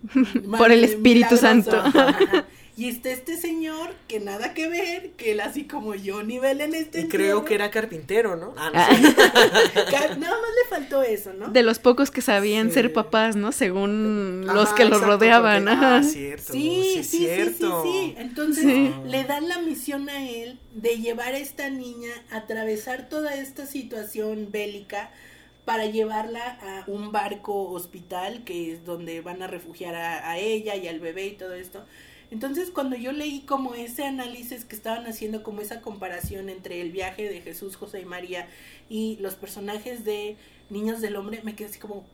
Por 0.58 0.72
el 0.72 0.84
Espíritu. 0.84 1.38
Santo. 1.38 1.76
Ajá. 1.78 2.46
Y 2.76 2.90
está 2.90 3.12
este 3.12 3.38
señor 3.38 3.94
que 4.08 4.20
nada 4.20 4.56
que 4.56 4.68
ver, 4.68 5.12
que 5.12 5.34
él 5.34 5.42
así 5.42 5.66
como 5.66 5.94
yo 5.94 6.24
nivel 6.24 6.60
en 6.60 6.74
este 6.74 7.02
Y 7.02 7.08
creo 7.08 7.26
entierro. 7.38 7.46
que 7.46 7.54
era 7.54 7.70
carpintero, 7.70 8.36
¿no? 8.36 8.56
Ah, 8.58 8.72
no 8.74 8.80
Ah. 8.80 8.88
sé. 8.96 9.02
Nada 10.18 10.18
más 10.18 10.50
le 10.64 10.70
faltó 10.70 11.04
eso, 11.04 11.34
¿no? 11.34 11.50
De 11.50 11.62
los 11.62 11.78
pocos 11.78 12.10
que 12.10 12.22
sabían 12.22 12.70
Sí. 12.70 12.74
ser 12.74 12.92
papás, 12.92 13.36
¿no? 13.36 13.52
Según 13.52 14.48
los 14.48 14.70
que 14.74 14.86
los 14.86 14.94
exacto, 14.94 15.06
rodeaban. 15.06 15.66
porque- 15.66 15.72
ajá. 15.78 15.96
Ah, 15.98 16.04
cierto. 16.04 16.52
Sí, 16.52 16.82
sí, 16.84 17.04
sí, 17.04 17.04
sí, 17.04 17.18
cierto. 17.20 17.84
sí. 17.84 18.16
Entonces 18.18 18.64
Sí. 18.64 18.92
le 19.06 19.24
dan 19.24 19.48
la 19.48 19.60
misión 19.60 20.10
a 20.10 20.28
él 20.28 20.58
de 20.74 20.98
llevar 20.98 21.36
a 21.36 21.38
esta 21.38 21.70
niña 21.70 22.10
a 22.32 22.38
atravesar 22.38 23.08
toda 23.08 23.36
esta 23.36 23.68
situación 23.68 24.48
bélica 24.52 25.12
para 25.66 25.86
llevarla 25.86 26.60
a 26.62 26.84
un 26.88 27.12
barco 27.12 27.70
hospital 27.72 28.44
que 28.44 28.72
es 28.72 28.86
donde 28.86 29.22
van 29.22 29.42
a 29.42 29.48
refugiar 29.48 29.96
a, 29.96 30.30
a 30.30 30.38
ella 30.38 30.76
y 30.76 30.88
al 30.88 31.00
bebé 31.00 31.28
y 31.28 31.32
todo 31.32 31.54
esto. 31.54 31.86
Entonces 32.32 32.72
cuando 32.72 32.96
yo 32.96 33.12
leí 33.12 33.42
como 33.42 33.76
ese 33.76 34.06
análisis 34.06 34.66
que 34.66 34.76
estaban 34.76 35.06
haciendo 35.06 35.44
como 35.44 35.62
esa 35.62 35.82
comparación 35.82 36.50
entre 36.50 36.82
el 36.82 36.92
viaje 36.92 37.30
de 37.30 37.42
Jesús, 37.42 37.76
José 37.76 38.02
y 38.02 38.06
María 38.06 38.48
y 38.90 39.18
los 39.22 39.36
personajes 39.36 40.04
de 40.04 40.36
Niños 40.70 41.00
del 41.00 41.16
Hombre, 41.16 41.42
me 41.44 41.56
quedé 41.56 41.70
así 41.70 41.80
como, 41.80 42.06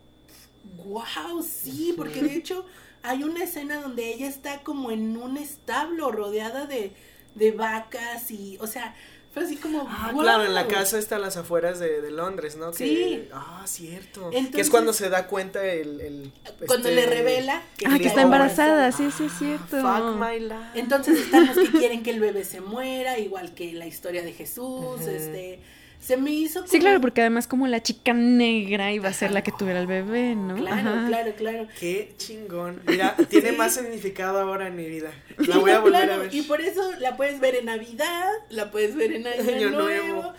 wow, 0.86 1.42
sí, 1.42 1.94
porque 1.96 2.22
de 2.22 2.36
hecho 2.36 2.66
hay 3.02 3.24
una 3.24 3.44
escena 3.44 3.82
donde 3.82 4.14
ella 4.14 4.28
está 4.28 4.62
como 4.62 4.92
en 4.92 5.16
un 5.16 5.38
establo 5.38 6.12
rodeada 6.12 6.66
de, 6.66 6.92
de 7.36 7.52
vacas 7.52 8.30
y, 8.32 8.58
o 8.60 8.68
sea, 8.68 8.96
fue 9.31 9.43
así 9.43 9.57
como, 9.57 9.88
Ah, 9.89 10.11
claro, 10.18 10.43
en 10.45 10.53
la 10.56 10.68
casa 10.68 10.97
está 10.97 11.18
a 11.18 11.19
las 11.19 11.38
afueras 11.38 11.80
de, 11.80 12.01
de 12.01 12.11
Londres, 12.11 12.57
¿no? 12.57 12.73
Sí. 12.73 12.85
Que, 12.85 13.30
ah, 13.34 13.64
cierto. 13.68 14.30
que 14.31 14.61
es 14.61 14.69
cuando 14.69 14.91
se 14.93 15.10
da 15.10 15.27
cuenta 15.27 15.64
el... 15.65 16.01
el 16.01 16.31
Cuando 16.65 16.89
este, 16.89 17.01
le 17.01 17.06
revela 17.07 17.61
Ah, 17.85 17.97
que 17.99 18.07
está 18.07 18.22
embarazada, 18.23 18.91
sí, 18.91 19.10
sí, 19.15 19.26
es 19.26 19.34
cierto. 19.38 19.81
Fuck 19.81 20.15
my 20.19 20.39
life. 20.39 20.56
Entonces 20.76 21.19
están 21.19 21.45
los 21.47 21.57
que 21.57 21.77
quieren 21.77 22.03
que 22.03 22.11
el 22.11 22.19
bebé 22.19 22.43
se 22.43 22.61
muera, 22.61 23.19
igual 23.19 23.53
que 23.53 23.73
la 23.73 23.85
historia 23.85 24.23
de 24.23 24.34
Jesús, 24.34 25.01
este, 25.01 25.60
se 26.00 26.18
me 26.18 26.32
hizo 26.32 26.62
Sí, 26.66 26.72
como- 26.72 26.82
claro, 26.82 27.02
porque 27.02 27.22
además 27.22 27.46
como 27.48 27.68
la 27.68 27.84
chica 27.84 28.14
negra 28.14 28.92
iba 28.92 29.10
a 29.10 29.14
ser 29.14 29.32
la 29.32 29.44
que 29.44 29.52
tuviera 29.52 29.80
el 29.80 29.88
bebé, 29.88 30.34
¿no? 30.36 30.56
Claro, 30.56 30.90
Ajá. 30.90 31.06
claro, 31.08 31.34
claro. 31.38 31.68
Qué 31.80 32.14
chingón. 32.18 32.82
Mira, 32.88 33.16
tiene 33.30 33.52
Sí. 33.52 33.56
más 33.58 33.74
significado 33.76 34.40
ahora 34.40 34.68
en 34.68 34.76
mi 34.76 34.86
vida. 34.88 35.12
Sí, 35.40 35.48
La 35.48 35.58
voy 35.58 35.72
a 35.72 35.80
volver 35.80 36.04
claro, 36.06 36.14
a 36.14 36.18
ver. 36.24 36.34
Y 36.34 36.42
por 36.44 36.62
eso 36.62 36.92
la 37.00 37.18
puedes 37.18 37.40
ver 37.40 37.56
en 37.56 37.66
Navidad, 37.66 38.28
la 38.50 38.72
puedes 38.72 38.96
ver 38.96 39.12
en 39.14 39.28
Año, 39.28 39.42
Año 39.42 39.70
Nuevo. 39.72 40.08
Nuevo. 40.14 40.34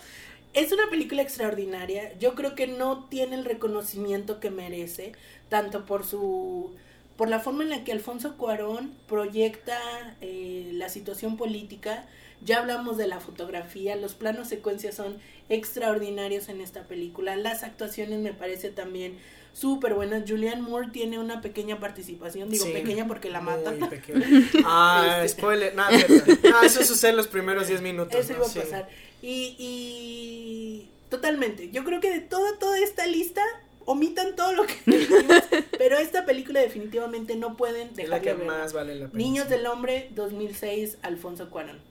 Es 0.53 0.71
una 0.73 0.89
película 0.89 1.21
extraordinaria. 1.21 2.17
Yo 2.19 2.35
creo 2.35 2.55
que 2.55 2.67
no 2.67 3.05
tiene 3.05 3.35
el 3.35 3.45
reconocimiento 3.45 4.39
que 4.41 4.49
merece, 4.51 5.13
tanto 5.47 5.85
por 5.85 6.05
su 6.05 6.75
por 7.15 7.29
la 7.29 7.39
forma 7.39 7.61
en 7.63 7.69
la 7.69 7.83
que 7.83 7.91
Alfonso 7.91 8.35
Cuarón 8.35 8.93
proyecta 9.07 9.77
eh, 10.21 10.71
la 10.73 10.89
situación 10.89 11.37
política. 11.37 12.05
Ya 12.43 12.59
hablamos 12.59 12.97
de 12.97 13.07
la 13.07 13.19
fotografía, 13.19 13.95
los 13.95 14.13
planos 14.15 14.47
secuencias 14.47 14.95
son 14.95 15.17
extraordinarios 15.49 16.49
en 16.49 16.59
esta 16.61 16.83
película. 16.83 17.35
Las 17.35 17.63
actuaciones 17.63 18.19
me 18.19 18.33
parece 18.33 18.69
también 18.69 19.17
súper 19.53 19.93
buenas. 19.93 20.23
Julianne 20.27 20.61
Moore 20.61 20.89
tiene 20.91 21.19
una 21.19 21.41
pequeña 21.41 21.79
participación, 21.79 22.49
digo 22.49 22.65
Sí, 22.65 22.71
pequeña 22.71 23.07
porque 23.07 23.29
la 23.29 23.41
pequeña. 23.89 24.25
Ah, 24.65 25.21
Este. 25.23 25.39
spoiler. 25.39 25.75
No, 25.75 25.83
cierto. 25.89 26.31
No, 26.49 26.63
eso 26.63 26.83
sucede 26.83 27.11
en 27.11 27.17
los 27.17 27.27
primeros 27.27 27.67
10 27.67 27.81
minutos. 27.81 28.15
Eso 28.19 28.33
¿no? 28.33 28.37
iba 28.39 28.45
a 28.47 28.49
Sí. 28.49 28.59
pasar. 28.59 28.89
Y, 29.21 29.55
y 29.59 30.89
totalmente. 31.09 31.69
Yo 31.71 31.83
creo 31.83 31.99
que 32.01 32.09
de 32.11 32.21
toda, 32.21 32.57
toda 32.57 32.79
esta 32.79 33.05
lista, 33.05 33.41
omitan 33.85 34.35
todo 34.35 34.53
lo 34.53 34.65
que 34.65 34.73
dijimos, 34.85 35.43
pero 35.77 35.97
esta 35.97 36.25
película 36.25 36.59
definitivamente 36.59 37.35
no 37.35 37.55
pueden 37.57 37.89
Es 37.97 38.09
la 38.09 38.19
dejar 38.19 38.21
que 38.21 38.29
de 38.29 38.35
ver. 38.35 38.47
más 38.47 38.73
vale 38.73 38.95
la 38.95 39.07
pena. 39.07 39.17
Niños 39.17 39.49
del 39.49 39.67
Hombre, 39.67 40.09
2006, 40.15 40.97
Alfonso 41.03 41.49
Cuarón. 41.49 41.90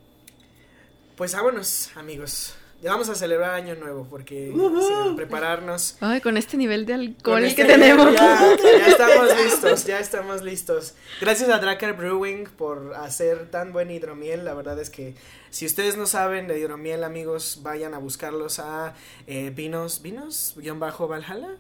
Pues 1.20 1.34
vámonos, 1.34 1.90
amigos. 1.96 2.54
Ya 2.80 2.92
vamos 2.92 3.10
a 3.10 3.14
celebrar 3.14 3.50
Año 3.50 3.74
Nuevo 3.74 4.06
porque 4.08 4.54
sí, 4.54 4.92
a 5.12 5.14
prepararnos. 5.14 5.98
Ay, 6.00 6.22
con 6.22 6.38
este 6.38 6.56
nivel 6.56 6.86
de 6.86 6.94
alcohol 6.94 7.42
que 7.42 7.48
este- 7.48 7.64
tenemos. 7.66 8.14
Ya, 8.14 8.56
ya 8.56 8.86
estamos 8.86 9.36
listos, 9.44 9.84
ya 9.84 9.98
estamos 10.00 10.42
listos. 10.42 10.94
Gracias 11.20 11.50
a 11.50 11.58
Dracar 11.58 11.94
Brewing 11.94 12.44
por 12.56 12.94
hacer 12.94 13.50
tan 13.50 13.74
buen 13.74 13.90
hidromiel. 13.90 14.46
La 14.46 14.54
verdad 14.54 14.80
es 14.80 14.88
que 14.88 15.14
si 15.50 15.66
ustedes 15.66 15.98
no 15.98 16.06
saben 16.06 16.48
de 16.48 16.58
hidromiel, 16.58 17.04
amigos, 17.04 17.58
vayan 17.62 17.92
a 17.92 17.98
buscarlos 17.98 18.58
a 18.58 18.94
eh, 19.26 19.52
vinos, 19.54 20.00
vinos, 20.00 20.54
guion 20.56 20.80
bajo 20.80 21.06
Valhalla. 21.06 21.50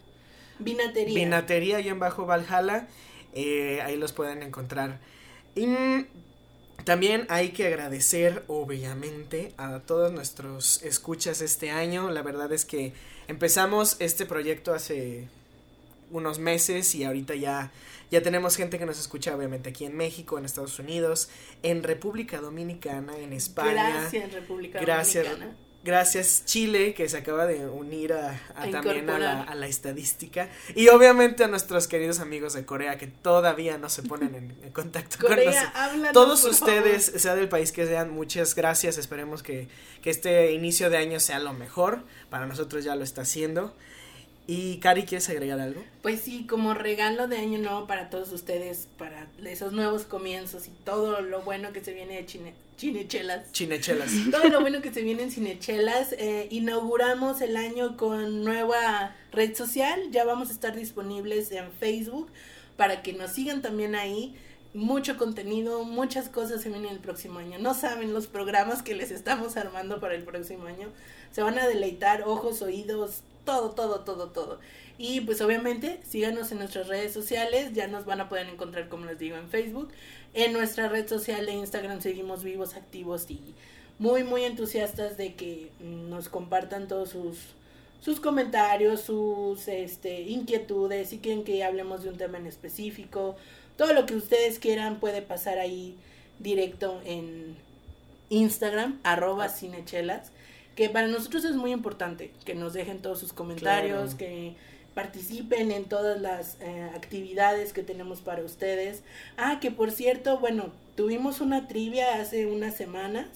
Vinatería. 0.58 1.14
Vinatería 1.14 1.78
guion 1.80 1.98
bajo 1.98 2.24
Valhalla. 2.24 2.88
eh, 3.34 3.82
ahí 3.82 3.98
los 3.98 4.12
pueden 4.14 4.42
encontrar. 4.42 5.00
Y 5.54 5.66
también 6.84 7.26
hay 7.28 7.50
que 7.50 7.66
agradecer, 7.66 8.44
obviamente, 8.46 9.52
a 9.56 9.80
todos 9.80 10.12
nuestros 10.12 10.82
escuchas 10.82 11.40
este 11.40 11.70
año. 11.70 12.10
La 12.10 12.22
verdad 12.22 12.52
es 12.52 12.64
que 12.64 12.92
empezamos 13.28 13.96
este 14.00 14.26
proyecto 14.26 14.74
hace 14.74 15.28
unos 16.10 16.38
meses 16.38 16.94
y 16.94 17.04
ahorita 17.04 17.34
ya, 17.34 17.70
ya 18.10 18.22
tenemos 18.22 18.56
gente 18.56 18.78
que 18.78 18.86
nos 18.86 18.98
escucha, 18.98 19.34
obviamente, 19.34 19.70
aquí 19.70 19.84
en 19.84 19.96
México, 19.96 20.38
en 20.38 20.44
Estados 20.44 20.78
Unidos, 20.78 21.28
en 21.62 21.82
República 21.82 22.40
Dominicana, 22.40 23.16
en 23.18 23.32
España. 23.32 23.90
Gracias, 23.90 24.32
República 24.32 24.80
Gracias. 24.80 25.24
Dominicana. 25.24 25.69
Gracias 25.82 26.42
Chile, 26.44 26.92
que 26.92 27.08
se 27.08 27.16
acaba 27.16 27.46
de 27.46 27.66
unir 27.66 28.12
a, 28.12 28.38
a 28.54 28.64
A 28.64 28.70
también 28.70 29.08
a 29.08 29.18
la, 29.18 29.26
incorporar. 29.30 29.48
a 29.48 29.54
la 29.54 29.66
estadística. 29.66 30.50
Y 30.74 30.88
obviamente 30.88 31.42
a 31.44 31.48
nuestros 31.48 31.88
queridos 31.88 32.20
amigos 32.20 32.52
de 32.52 32.66
Corea, 32.66 32.98
que 32.98 33.06
todavía 33.06 33.78
no 33.78 33.88
se 33.88 34.02
ponen 34.02 34.34
en, 34.34 34.54
en 34.62 34.72
contacto 34.72 35.16
con 35.18 35.30
nosotros. 35.36 36.12
Todos 36.12 36.44
ustedes, 36.44 37.06
favor. 37.06 37.20
sea 37.20 37.34
del 37.34 37.48
país 37.48 37.72
que 37.72 37.86
sean, 37.86 38.10
muchas 38.10 38.54
gracias. 38.54 38.98
Esperemos 38.98 39.42
que, 39.42 39.68
que 40.02 40.10
este 40.10 40.52
inicio 40.52 40.90
de 40.90 40.98
año 40.98 41.18
sea 41.18 41.38
lo 41.38 41.54
mejor. 41.54 42.02
Para 42.28 42.44
nosotros 42.46 42.84
ya 42.84 42.94
lo 42.94 43.02
está 43.02 43.22
haciendo. 43.22 43.74
Y 44.52 44.78
Cari, 44.78 45.04
¿quieres 45.04 45.28
agregar 45.28 45.60
algo? 45.60 45.80
Pues 46.02 46.22
sí, 46.22 46.44
como 46.44 46.74
regalo 46.74 47.28
de 47.28 47.36
año 47.36 47.60
nuevo 47.60 47.86
para 47.86 48.10
todos 48.10 48.32
ustedes, 48.32 48.88
para 48.98 49.28
esos 49.44 49.72
nuevos 49.72 50.02
comienzos 50.02 50.66
y 50.66 50.72
todo 50.84 51.20
lo 51.20 51.42
bueno 51.42 51.72
que 51.72 51.84
se 51.84 51.92
viene 51.92 52.16
de 52.16 52.26
Chine, 52.26 52.54
Chinechelas. 52.76 53.52
Chinechelas. 53.52 54.10
Todo 54.32 54.48
lo 54.48 54.60
bueno 54.60 54.82
que 54.82 54.92
se 54.92 55.02
viene 55.02 55.22
en 55.22 55.30
Cinechelas. 55.30 56.14
Eh, 56.14 56.48
inauguramos 56.50 57.40
el 57.42 57.56
año 57.56 57.96
con 57.96 58.42
nueva 58.42 59.14
red 59.30 59.54
social. 59.54 60.10
Ya 60.10 60.24
vamos 60.24 60.48
a 60.48 60.52
estar 60.52 60.74
disponibles 60.74 61.52
en 61.52 61.70
Facebook 61.70 62.28
para 62.76 63.02
que 63.02 63.12
nos 63.12 63.30
sigan 63.30 63.62
también 63.62 63.94
ahí. 63.94 64.34
Mucho 64.74 65.16
contenido, 65.16 65.84
muchas 65.84 66.28
cosas 66.28 66.60
se 66.60 66.70
vienen 66.70 66.90
el 66.90 66.98
próximo 66.98 67.38
año. 67.38 67.60
No 67.60 67.74
saben 67.74 68.12
los 68.12 68.26
programas 68.26 68.82
que 68.82 68.96
les 68.96 69.12
estamos 69.12 69.56
armando 69.56 70.00
para 70.00 70.16
el 70.16 70.24
próximo 70.24 70.64
año. 70.64 70.88
Se 71.30 71.40
van 71.40 71.56
a 71.56 71.68
deleitar 71.68 72.22
ojos, 72.22 72.62
oídos, 72.62 73.22
todo, 73.44 73.70
todo, 73.70 74.00
todo, 74.00 74.28
todo. 74.28 74.60
Y 74.98 75.22
pues 75.22 75.40
obviamente 75.40 76.00
síganos 76.06 76.52
en 76.52 76.58
nuestras 76.58 76.88
redes 76.88 77.12
sociales, 77.12 77.72
ya 77.72 77.88
nos 77.88 78.04
van 78.04 78.20
a 78.20 78.28
poder 78.28 78.48
encontrar 78.48 78.88
como 78.88 79.06
les 79.06 79.18
digo 79.18 79.36
en 79.36 79.48
Facebook. 79.48 79.90
En 80.34 80.52
nuestra 80.52 80.88
red 80.88 81.08
social 81.08 81.46
de 81.46 81.52
Instagram 81.52 82.00
seguimos 82.00 82.44
vivos, 82.44 82.74
activos 82.74 83.30
y 83.30 83.40
muy, 83.98 84.24
muy 84.24 84.44
entusiastas 84.44 85.16
de 85.16 85.34
que 85.34 85.70
nos 85.80 86.28
compartan 86.28 86.86
todos 86.86 87.10
sus, 87.10 87.38
sus 88.00 88.20
comentarios, 88.20 89.00
sus 89.00 89.68
este, 89.68 90.20
inquietudes, 90.22 91.08
si 91.08 91.18
quieren 91.18 91.44
que 91.44 91.64
hablemos 91.64 92.02
de 92.02 92.10
un 92.10 92.16
tema 92.16 92.38
en 92.38 92.46
específico. 92.46 93.36
Todo 93.76 93.94
lo 93.94 94.06
que 94.06 94.14
ustedes 94.14 94.58
quieran 94.58 95.00
puede 95.00 95.22
pasar 95.22 95.58
ahí 95.58 95.96
directo 96.38 97.00
en 97.04 97.56
Instagram, 98.28 99.00
arroba 99.02 99.48
cinechelas 99.48 100.30
que 100.80 100.88
para 100.88 101.08
nosotros 101.08 101.44
es 101.44 101.56
muy 101.56 101.72
importante 101.72 102.32
que 102.46 102.54
nos 102.54 102.72
dejen 102.72 103.02
todos 103.02 103.18
sus 103.18 103.34
comentarios, 103.34 104.14
Claro. 104.14 104.16
que 104.16 104.54
participen 104.94 105.72
en 105.72 105.84
todas 105.84 106.18
las 106.18 106.56
eh, 106.62 106.90
actividades 106.96 107.74
que 107.74 107.82
tenemos 107.82 108.22
para 108.22 108.42
ustedes. 108.42 109.02
Ah, 109.36 109.58
que 109.60 109.70
por 109.70 109.90
cierto, 109.90 110.38
bueno, 110.38 110.72
tuvimos 110.96 111.42
una 111.42 111.68
trivia 111.68 112.18
hace 112.18 112.46
unas 112.46 112.76
semanas, 112.76 113.26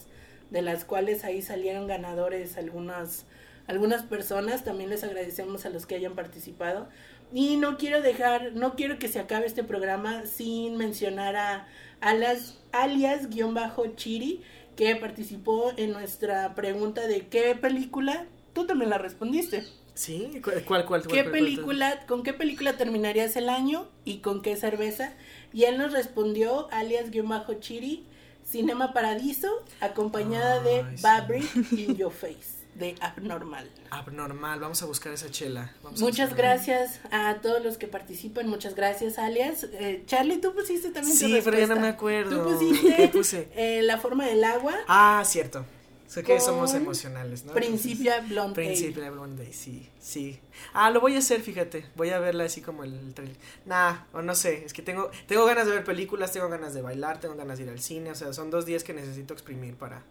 de 0.49 0.63
las 0.63 0.87
cuales 0.87 1.23
ahí 1.23 1.43
salieron 1.43 1.87
ganadores 1.87 2.57
algunas, 2.57 3.27
algunas 3.67 4.05
personas, 4.05 4.65
también 4.65 4.89
les 4.89 5.05
agradecemos 5.05 5.67
a 5.67 5.69
los 5.69 5.85
que 5.85 5.97
hayan 5.97 6.15
participado. 6.15 6.89
Y 7.31 7.59
no 7.59 7.77
quiero 7.77 8.01
dejar, 8.01 8.53
no 8.55 8.75
quiero 8.75 8.99
que 8.99 9.09
se 9.09 9.19
acabe 9.19 9.45
este 9.45 9.65
programa 9.65 10.25
sin 10.25 10.79
mencionar 10.79 11.37
a 11.37 11.69
alias, 12.01 12.59
alias 12.73 13.29
guion 13.29 13.53
bajo 13.53 13.87
Chiri, 13.97 14.43
que 14.77 14.97
participó 14.97 15.73
en 15.77 15.93
nuestra 15.93 16.55
pregunta 16.55 17.07
de 17.07 17.27
qué 17.29 17.55
película, 17.55 18.27
tú 18.53 18.67
también 18.67 18.91
la 18.91 18.99
respondiste. 18.99 19.65
¿Sí? 19.95 20.41
¿Cu- 20.43 20.51
¿Cuál, 20.67 20.85
cuál? 20.87 20.87
cuál, 20.87 21.03
¿Qué 21.03 21.09
cuál, 21.09 21.23
cuál? 21.23 21.33
película, 21.33 22.07
con 22.07 22.23
qué 22.25 22.33
película 22.33 22.77
terminarías 22.77 23.37
el 23.37 23.49
año 23.49 23.89
y 24.05 24.19
con 24.19 24.43
qué 24.43 24.57
cerveza? 24.57 25.13
Y 25.53 25.65
él 25.65 25.79
nos 25.79 25.93
respondió, 25.93 26.69
alias 26.73 27.11
guion 27.11 27.29
bajo 27.29 27.55
Chiri, 27.55 28.05
Cinema 28.45 28.93
Paradiso, 28.93 29.49
acompañada 29.81 30.61
de 30.61 30.85
sí. 30.97 31.49
In 31.77 31.97
Your 31.97 32.13
Face, 32.21 32.54
de 32.75 32.95
Abnormal. 33.01 33.71
Abnormal, 33.91 34.61
vamos 34.61 34.83
a 34.83 34.87
buscar 34.87 35.13
esa 35.13 35.31
chela. 35.31 35.73
Vamos 35.83 36.01
Muchas 36.01 36.35
gracias 36.35 37.01
a 37.11 37.37
todos 37.43 37.63
los 37.63 37.79
que 37.79 37.87
participan, 37.87 38.49
muchas 38.49 38.75
gracias, 38.75 39.19
alias. 39.19 39.65
Eh, 39.73 40.03
Charlie, 40.07 40.39
tú 40.41 40.55
pusiste 40.55 40.91
también 40.91 41.17
tu 41.19 41.25
Sí, 41.27 41.41
pero 41.45 41.59
ya 41.59 41.67
no 41.67 41.77
me 41.81 41.89
acuerdo. 41.89 42.45
Tú 42.45 42.51
pusiste 42.59 42.97
¿Qué 42.97 43.09
puse? 43.09 43.49
eh, 43.55 43.83
La 43.83 43.99
Forma 43.99 44.27
del 44.27 44.43
Agua, 44.45 44.75
Ah, 44.89 45.23
cierto. 45.25 45.65
Sé 46.07 46.23
que 46.23 46.39
somos 46.39 46.73
emocionales, 46.75 47.45
¿no? 47.45 47.55
Principia 47.55 48.21
Blonde. 48.21 48.55
Principia 48.55 49.11
Blonde, 49.11 49.53
sí, 49.53 49.89
sí. 49.99 50.39
Ah, 50.73 50.91
lo 50.91 51.01
voy 51.01 51.17
a 51.17 51.19
hacer, 51.19 51.41
fíjate. 51.41 51.87
Voy 51.97 52.11
a 52.11 52.21
verla 52.21 52.45
así 52.45 52.61
como 52.61 52.85
el 52.85 53.15
trailer. 53.15 53.37
Nah, 53.65 53.97
o 54.13 54.23
no 54.23 54.37
sé, 54.37 54.65
es 54.65 54.73
que 54.73 54.83
tengo 54.83 55.11
tengo 55.27 55.45
ganas 55.45 55.67
de 55.67 55.73
ver 55.73 55.83
películas, 55.83 56.31
tengo 56.31 56.49
ganas 56.49 56.73
de 56.73 56.83
bailar, 56.83 57.19
tengo 57.19 57.35
ganas 57.35 57.59
de 57.59 57.65
ir 57.65 57.71
al 57.71 57.81
cine, 57.81 58.13
o 58.13 58.15
sea, 58.15 58.33
son 58.33 58.51
dos 58.51 58.65
días 58.65 58.85
que 58.85 58.93
necesito 58.93 59.33
exprimir 59.35 59.75
para 59.75 60.03